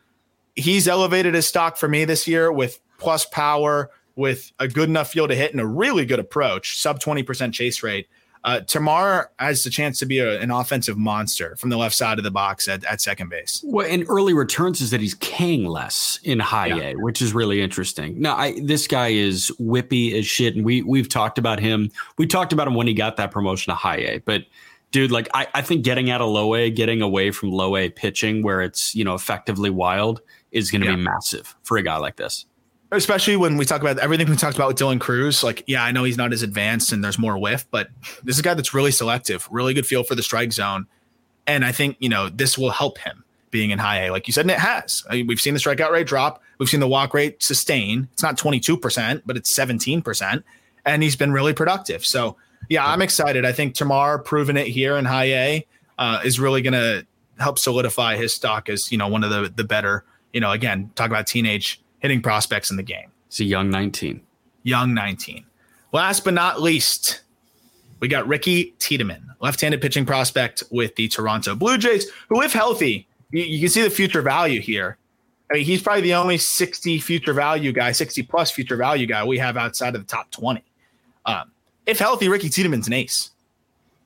He's 0.54 0.86
elevated 0.86 1.34
his 1.34 1.46
stock 1.46 1.76
for 1.76 1.88
me 1.88 2.04
this 2.04 2.28
year 2.28 2.52
with 2.52 2.78
plus 2.98 3.24
power, 3.24 3.90
with 4.16 4.52
a 4.58 4.68
good 4.68 4.88
enough 4.88 5.10
field 5.10 5.30
to 5.30 5.34
hit 5.34 5.52
and 5.52 5.60
a 5.60 5.66
really 5.66 6.04
good 6.04 6.18
approach, 6.18 6.78
sub 6.78 7.00
20% 7.00 7.52
chase 7.52 7.82
rate. 7.82 8.06
Uh, 8.44 8.60
Termarr 8.60 9.26
has 9.38 9.62
the 9.62 9.70
chance 9.70 9.98
to 10.00 10.06
be 10.06 10.18
a, 10.18 10.40
an 10.40 10.50
offensive 10.50 10.98
monster 10.98 11.54
from 11.56 11.70
the 11.70 11.76
left 11.76 11.94
side 11.94 12.18
of 12.18 12.24
the 12.24 12.30
box 12.30 12.66
at, 12.66 12.82
at 12.84 13.00
second 13.00 13.28
base. 13.28 13.60
Well, 13.64 13.86
in 13.86 14.02
early 14.08 14.34
returns 14.34 14.80
is 14.80 14.90
that 14.90 15.00
he's 15.00 15.14
Kang 15.14 15.64
less 15.64 16.18
in 16.24 16.40
high 16.40 16.66
Yeah. 16.68 16.82
A, 16.90 16.94
which 16.96 17.22
is 17.22 17.32
really 17.34 17.60
interesting. 17.62 18.20
Now, 18.20 18.34
I, 18.36 18.58
this 18.60 18.86
guy 18.88 19.08
is 19.08 19.52
whippy 19.60 20.12
as 20.18 20.26
shit, 20.26 20.56
and 20.56 20.64
we 20.64 20.82
we've 20.82 21.08
talked 21.08 21.38
about 21.38 21.60
him. 21.60 21.90
We 22.18 22.26
talked 22.26 22.52
about 22.52 22.66
him 22.66 22.74
when 22.74 22.86
he 22.88 22.94
got 22.94 23.16
that 23.18 23.30
promotion 23.30 23.70
to 23.70 23.76
high 23.76 23.98
A, 23.98 24.18
but 24.18 24.42
dude, 24.90 25.12
like 25.12 25.28
I, 25.34 25.46
I 25.54 25.62
think 25.62 25.84
getting 25.84 26.10
out 26.10 26.20
of 26.20 26.28
low 26.28 26.54
A, 26.56 26.68
getting 26.68 27.00
away 27.00 27.30
from 27.30 27.50
low 27.52 27.76
A 27.76 27.90
pitching 27.90 28.42
where 28.42 28.60
it's 28.60 28.92
you 28.94 29.04
know 29.04 29.14
effectively 29.14 29.70
wild 29.70 30.20
is 30.50 30.70
going 30.70 30.82
to 30.82 30.88
Yeah. 30.88 30.96
be 30.96 31.02
massive 31.02 31.54
for 31.62 31.76
a 31.78 31.82
guy 31.82 31.96
like 31.96 32.16
this. 32.16 32.44
Especially 32.92 33.36
when 33.36 33.56
we 33.56 33.64
talk 33.64 33.80
about 33.80 33.98
everything 33.98 34.28
we 34.28 34.36
talked 34.36 34.56
about 34.56 34.68
with 34.68 34.76
Dylan 34.76 35.00
Crews. 35.00 35.42
Like, 35.42 35.64
yeah, 35.66 35.82
I 35.82 35.92
know 35.92 36.04
he's 36.04 36.18
not 36.18 36.32
as 36.32 36.42
advanced 36.42 36.92
and 36.92 37.02
there's 37.02 37.18
more 37.18 37.38
whiff, 37.38 37.66
but 37.70 37.88
this 38.22 38.36
is 38.36 38.40
a 38.40 38.42
guy 38.42 38.52
that's 38.52 38.74
really 38.74 38.90
selective, 38.90 39.48
really 39.50 39.72
good 39.72 39.86
feel 39.86 40.04
for 40.04 40.14
the 40.14 40.22
strike 40.22 40.52
zone. 40.52 40.86
And 41.46 41.64
I 41.64 41.72
think, 41.72 41.96
you 42.00 42.10
know, 42.10 42.28
this 42.28 42.58
will 42.58 42.70
help 42.70 42.98
him 42.98 43.24
being 43.50 43.70
in 43.70 43.78
high 43.78 44.04
A, 44.06 44.10
like 44.10 44.26
you 44.26 44.32
said, 44.32 44.42
and 44.42 44.50
it 44.50 44.58
has. 44.58 45.04
I 45.08 45.14
mean, 45.14 45.26
we've 45.26 45.40
seen 45.40 45.54
the 45.54 45.60
strikeout 45.60 45.90
rate 45.90 46.06
drop. 46.06 46.42
We've 46.58 46.68
seen 46.68 46.80
the 46.80 46.88
walk 46.88 47.14
rate 47.14 47.42
sustain. 47.42 48.08
It's 48.12 48.22
not 48.22 48.36
22%, 48.38 49.22
but 49.24 49.36
it's 49.36 49.56
17%. 49.56 50.42
And 50.84 51.02
he's 51.02 51.16
been 51.16 51.32
really 51.32 51.52
productive. 51.52 52.04
So, 52.04 52.36
yeah, 52.68 52.86
I'm 52.86 53.02
excited. 53.02 53.44
I 53.44 53.52
think 53.52 53.74
Termarr 53.74 54.24
proving 54.24 54.56
it 54.56 54.66
here 54.66 54.96
in 54.96 55.04
high 55.04 55.32
A 55.32 55.66
uh, 55.98 56.20
is 56.24 56.38
really 56.38 56.62
going 56.62 56.74
to 56.74 57.06
help 57.38 57.58
solidify 57.58 58.16
his 58.16 58.32
stock 58.32 58.68
as, 58.68 58.92
you 58.92 58.98
know, 58.98 59.08
one 59.08 59.24
of 59.24 59.30
the, 59.30 59.52
the 59.54 59.64
better, 59.64 60.04
you 60.32 60.40
know, 60.40 60.52
again, 60.52 60.90
talk 60.94 61.10
about 61.10 61.26
teenage 61.26 61.81
hitting 62.02 62.20
prospects 62.20 62.70
in 62.70 62.76
the 62.76 62.82
game. 62.82 63.10
He's 63.30 63.40
a 63.40 63.44
young 63.44 63.70
19. 63.70 64.20
Young 64.64 64.92
19. 64.92 65.44
Last 65.92 66.24
but 66.24 66.34
not 66.34 66.60
least, 66.60 67.22
we 68.00 68.08
got 68.08 68.26
Ricky 68.26 68.74
Tiedemann, 68.78 69.34
left-handed 69.40 69.80
pitching 69.80 70.04
prospect 70.04 70.64
with 70.70 70.96
the 70.96 71.08
Toronto 71.08 71.54
Blue 71.54 71.78
Jays, 71.78 72.10
who, 72.28 72.42
if 72.42 72.52
healthy, 72.52 73.06
you, 73.30 73.44
you 73.44 73.60
can 73.60 73.68
see 73.68 73.82
the 73.82 73.90
future 73.90 74.20
value 74.20 74.60
here. 74.60 74.98
I 75.50 75.54
mean, 75.54 75.64
he's 75.64 75.82
probably 75.82 76.02
the 76.02 76.14
only 76.14 76.38
60 76.38 76.98
future 76.98 77.32
value 77.32 77.72
guy, 77.72 77.92
60 77.92 78.22
plus 78.24 78.50
future 78.50 78.76
value 78.76 79.06
guy 79.06 79.24
we 79.24 79.38
have 79.38 79.56
outside 79.56 79.94
of 79.94 80.00
the 80.00 80.06
top 80.06 80.30
20. 80.30 80.64
Um, 81.26 81.52
if 81.86 81.98
healthy, 81.98 82.28
Ricky 82.28 82.48
Tiedemann's 82.48 82.86
an 82.86 82.94
ace. 82.94 83.30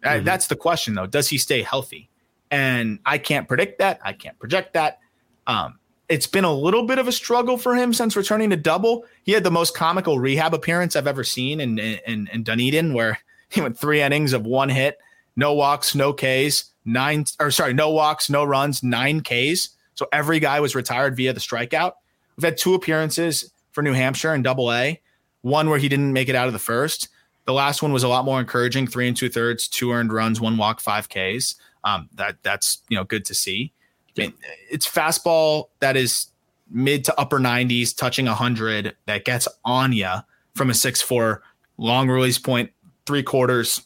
Uh, 0.05 0.21
That's 0.21 0.47
the 0.49 0.57
question, 0.57 0.95
though. 0.95 1.07
Does 1.07 1.29
he 1.29 1.39
stay 1.39 1.63
healthy? 1.63 2.09
And 2.51 2.99
I 3.07 3.19
can't 3.19 3.49
predict 3.49 3.79
that. 3.79 4.01
I 4.05 4.13
can't 4.13 4.39
project 4.39 4.75
that. 4.75 5.01
Um, 5.47 5.79
it's 6.09 6.27
been 6.27 6.45
a 6.45 6.53
little 6.53 6.85
bit 6.85 6.99
of 6.99 7.09
a 7.09 7.13
struggle 7.13 7.59
for 7.59 7.75
him 7.75 7.93
since 7.93 8.17
returning 8.17 8.51
to 8.51 8.57
double. 8.57 9.05
He 9.25 9.33
had 9.33 9.45
the 9.45 9.51
most 9.51 9.75
comical 9.75 10.19
rehab 10.19 10.55
appearance 10.55 10.95
I've 10.95 11.07
ever 11.07 11.25
seen 11.25 11.61
in 11.61 11.79
in, 11.79 12.29
in 12.33 12.43
Dunedin, 12.43 12.95
where 12.95 13.19
he 13.49 13.61
went 13.61 13.79
three 13.79 14.01
innings 14.01 14.33
of 14.33 14.47
one 14.47 14.69
hit, 14.69 14.99
no 15.37 15.53
walks, 15.53 15.95
no 15.95 16.13
Ks, 16.13 16.73
nine 16.85 17.25
or 17.41 17.51
sorry, 17.51 17.75
no 17.75 17.91
walks, 17.91 18.31
no 18.31 18.45
runs, 18.45 18.83
nine 18.83 19.21
Ks. 19.21 19.71
So 19.95 20.07
every 20.13 20.39
guy 20.41 20.61
was 20.61 20.75
retired 20.75 21.17
via 21.17 21.33
the 21.33 21.41
strikeout. 21.41 21.93
We've 22.37 22.45
had 22.45 22.59
two 22.59 22.75
appearances 22.75 23.51
for 23.73 23.83
New 23.83 23.95
Hampshire 23.95 24.35
in 24.35 24.43
Double 24.43 24.73
A, 24.73 25.01
one 25.41 25.71
where 25.71 25.79
he 25.79 25.89
didn't 25.89 26.13
make 26.13 26.29
it 26.29 26.35
out 26.35 26.47
of 26.47 26.53
the 26.53 26.59
first. 26.59 27.09
The 27.47 27.53
last 27.53 27.83
one 27.83 27.93
was 27.93 28.03
a 28.03 28.09
lot 28.09 28.25
more 28.25 28.41
encouraging: 28.41 28.87
three 28.87 29.09
and 29.09 29.17
two 29.17 29.29
thirds, 29.29 29.69
two 29.69 29.93
earned 29.93 30.13
runs, 30.13 30.41
one 30.41 30.57
walk, 30.57 30.81
five 30.81 31.09
Ks. 31.09 31.57
Um, 31.85 32.09
that 32.15 32.37
that's 32.43 32.83
you 32.89 32.97
know 32.97 33.05
good 33.05 33.25
to 33.27 33.35
see. 33.35 33.73
Mean, 34.17 34.33
it's 34.71 34.89
fastball 34.89 35.69
that 35.81 35.97
is 35.97 36.29
mid 36.71 37.05
to 37.05 37.21
upper 37.21 37.39
90s, 37.39 37.97
touching 37.97 38.27
100 38.27 38.97
that 39.07 39.25
gets 39.25 39.47
on 39.65 39.93
you 39.93 40.11
from 40.55 40.71
a 40.71 40.73
6'4 40.73 41.41
long 41.79 42.09
release 42.09 42.39
point, 42.39 42.71
three 43.05 43.23
quarters. 43.23 43.83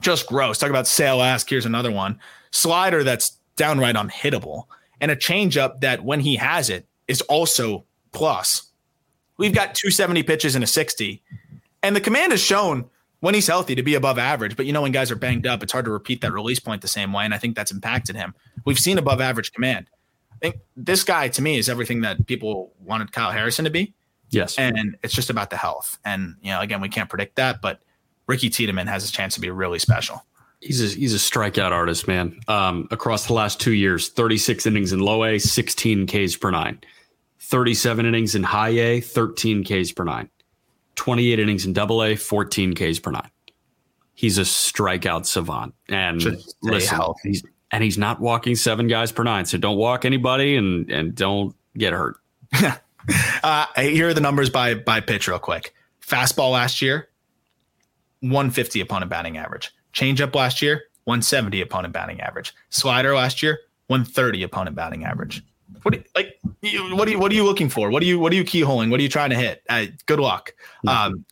Just 0.00 0.26
gross. 0.26 0.58
Talk 0.58 0.70
about 0.70 0.86
Sale-esque. 0.86 1.48
Here's 1.48 1.66
another 1.66 1.90
one. 1.90 2.20
Slider 2.50 3.02
that's 3.02 3.38
downright 3.56 3.96
unhittable, 3.96 4.64
and 5.00 5.10
a 5.10 5.16
changeup 5.16 5.80
that 5.80 6.04
when 6.04 6.20
he 6.20 6.36
has 6.36 6.68
it 6.68 6.86
is 7.08 7.22
also 7.22 7.84
plus. 8.12 8.70
We've 9.38 9.54
got 9.54 9.74
270 9.74 10.22
pitches 10.22 10.54
and 10.54 10.64
a 10.64 10.66
60. 10.66 11.22
And 11.82 11.94
the 11.94 12.00
command 12.00 12.32
has 12.32 12.40
shown 12.40 12.88
when 13.20 13.34
he's 13.34 13.46
healthy 13.46 13.74
to 13.74 13.82
be 13.82 13.94
above 13.94 14.18
average. 14.18 14.56
But 14.56 14.66
you 14.66 14.72
know, 14.72 14.82
when 14.82 14.92
guys 14.92 15.10
are 15.10 15.16
banged 15.16 15.46
up, 15.46 15.62
it's 15.62 15.72
hard 15.72 15.84
to 15.86 15.90
repeat 15.90 16.20
that 16.20 16.32
release 16.32 16.58
point 16.58 16.82
the 16.82 16.88
same 16.88 17.12
way. 17.12 17.24
And 17.24 17.34
I 17.34 17.38
think 17.38 17.56
that's 17.56 17.72
impacted 17.72 18.16
him. 18.16 18.34
We've 18.64 18.78
seen 18.78 18.98
above 18.98 19.20
average 19.20 19.52
command. 19.52 19.88
I 20.32 20.38
think 20.38 20.56
this 20.76 21.02
guy 21.02 21.28
to 21.28 21.42
me 21.42 21.58
is 21.58 21.68
everything 21.68 22.02
that 22.02 22.26
people 22.26 22.72
wanted 22.80 23.12
Kyle 23.12 23.30
Harrison 23.30 23.64
to 23.64 23.70
be. 23.70 23.94
Yes. 24.30 24.58
And 24.58 24.96
it's 25.02 25.14
just 25.14 25.30
about 25.30 25.50
the 25.50 25.56
health. 25.56 25.98
And, 26.04 26.36
you 26.42 26.50
know, 26.50 26.60
again, 26.60 26.80
we 26.80 26.88
can't 26.88 27.08
predict 27.08 27.36
that, 27.36 27.62
but 27.62 27.80
Ricky 28.26 28.50
Tiedemann 28.50 28.88
has 28.88 29.08
a 29.08 29.12
chance 29.12 29.34
to 29.34 29.40
be 29.40 29.50
really 29.50 29.78
special. 29.78 30.24
He's 30.60 30.82
a, 30.82 30.98
he's 30.98 31.14
a 31.14 31.18
strikeout 31.18 31.70
artist, 31.70 32.08
man. 32.08 32.40
Um, 32.48 32.88
across 32.90 33.26
the 33.26 33.34
last 33.34 33.60
two 33.60 33.72
years, 33.72 34.08
36 34.08 34.66
innings 34.66 34.92
in 34.92 34.98
low 34.98 35.24
A, 35.24 35.38
16 35.38 36.06
Ks 36.06 36.36
per 36.36 36.50
nine. 36.50 36.80
37 37.40 38.04
innings 38.04 38.34
in 38.34 38.42
high 38.42 38.70
A, 38.70 39.00
13 39.00 39.64
Ks 39.64 39.92
per 39.92 40.04
nine. 40.04 40.28
28 40.96 41.38
innings 41.38 41.64
in 41.64 41.72
double 41.72 42.02
A, 42.02 42.16
14 42.16 42.74
Ks 42.74 42.98
per 42.98 43.10
nine. 43.10 43.30
He's 44.14 44.38
a 44.38 44.42
strikeout 44.42 45.26
savant. 45.26 45.74
And 45.88 46.42
listen, 46.62 47.00
he's, 47.22 47.44
and 47.70 47.84
he's 47.84 47.98
not 47.98 48.20
walking 48.20 48.56
seven 48.56 48.88
guys 48.88 49.12
per 49.12 49.22
nine. 49.22 49.44
So 49.44 49.58
don't 49.58 49.76
walk 49.76 50.04
anybody 50.04 50.56
and, 50.56 50.90
and 50.90 51.14
don't 51.14 51.54
get 51.76 51.92
hurt. 51.92 52.16
Uh, 53.42 53.66
here 53.76 54.08
are 54.08 54.14
the 54.14 54.20
numbers 54.20 54.50
by 54.50 54.74
by 54.74 55.00
pitch, 55.00 55.28
real 55.28 55.38
quick. 55.38 55.72
Fastball 56.04 56.52
last 56.52 56.82
year, 56.82 57.08
150 58.20 58.80
opponent 58.80 59.10
batting 59.10 59.36
average. 59.36 59.72
Changeup 59.92 60.34
last 60.34 60.60
year, 60.60 60.84
170 61.04 61.60
opponent 61.60 61.94
batting 61.94 62.20
average. 62.20 62.54
Slider 62.70 63.14
last 63.14 63.42
year, 63.42 63.60
130 63.86 64.42
opponent 64.42 64.74
batting 64.74 65.04
average. 65.04 65.44
What 65.86 65.92
do 65.92 66.00
you, 66.00 66.04
like? 66.16 66.40
What 66.96 67.06
are 67.06 67.10
you 67.12 67.18
What 67.20 67.30
are 67.30 67.34
you 67.36 67.44
looking 67.44 67.68
for? 67.68 67.90
What 67.90 68.02
are 68.02 68.06
you 68.06 68.18
What 68.18 68.32
are 68.32 68.34
you 68.34 68.42
keyholing? 68.42 68.90
What 68.90 68.98
are 68.98 69.04
you 69.04 69.08
trying 69.08 69.30
to 69.30 69.36
hit? 69.36 69.62
Uh, 69.68 69.86
good 70.06 70.18
luck. 70.18 70.52
Um, 70.84 71.24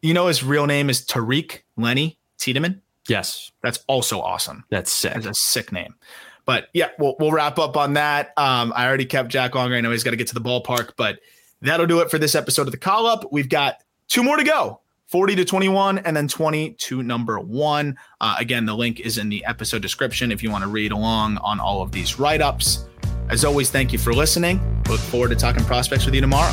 you 0.00 0.14
know 0.14 0.28
his 0.28 0.42
real 0.42 0.64
name 0.64 0.88
is 0.88 1.04
Tariq 1.04 1.58
Lenny 1.76 2.18
Tiedemann. 2.38 2.80
Yes. 3.08 3.52
That's 3.62 3.84
also 3.88 4.22
awesome. 4.22 4.64
That's 4.70 4.90
sick. 4.90 5.16
It's 5.16 5.26
a 5.26 5.34
sick 5.34 5.70
name. 5.70 5.96
But 6.46 6.68
yeah, 6.72 6.88
we'll, 6.98 7.14
we'll 7.20 7.30
wrap 7.30 7.58
up 7.58 7.76
on 7.76 7.92
that. 7.92 8.32
Um, 8.38 8.72
I 8.74 8.86
already 8.86 9.04
kept 9.04 9.28
Jack 9.28 9.54
longer. 9.54 9.76
I 9.76 9.82
know 9.82 9.90
he's 9.90 10.02
got 10.02 10.12
to 10.12 10.16
get 10.16 10.28
to 10.28 10.34
the 10.34 10.40
ballpark, 10.40 10.92
but 10.96 11.18
that'll 11.60 11.86
do 11.86 12.00
it 12.00 12.10
for 12.10 12.16
this 12.16 12.34
episode 12.34 12.68
of 12.68 12.72
the 12.72 12.78
call 12.78 13.06
up. 13.06 13.30
We've 13.30 13.50
got 13.50 13.82
two 14.08 14.22
more 14.22 14.38
to 14.38 14.44
go 14.44 14.80
40 15.08 15.36
to 15.36 15.44
21 15.44 15.98
and 15.98 16.16
then 16.16 16.26
20 16.26 16.70
to 16.70 17.02
number 17.02 17.38
one. 17.38 17.98
Uh, 18.18 18.36
again, 18.38 18.64
the 18.64 18.74
link 18.74 18.98
is 18.98 19.18
in 19.18 19.28
the 19.28 19.44
episode 19.44 19.82
description 19.82 20.32
if 20.32 20.42
you 20.42 20.50
want 20.50 20.64
to 20.64 20.68
read 20.68 20.90
along 20.90 21.36
on 21.38 21.60
all 21.60 21.82
of 21.82 21.92
these 21.92 22.18
write 22.18 22.40
ups. 22.40 22.86
As 23.30 23.44
always, 23.44 23.70
thank 23.70 23.92
you 23.92 23.98
for 23.98 24.12
listening. 24.12 24.60
Look 24.88 24.98
forward 24.98 25.28
to 25.28 25.36
talking 25.36 25.64
prospects 25.64 26.04
with 26.04 26.14
you 26.16 26.20
tomorrow. 26.20 26.52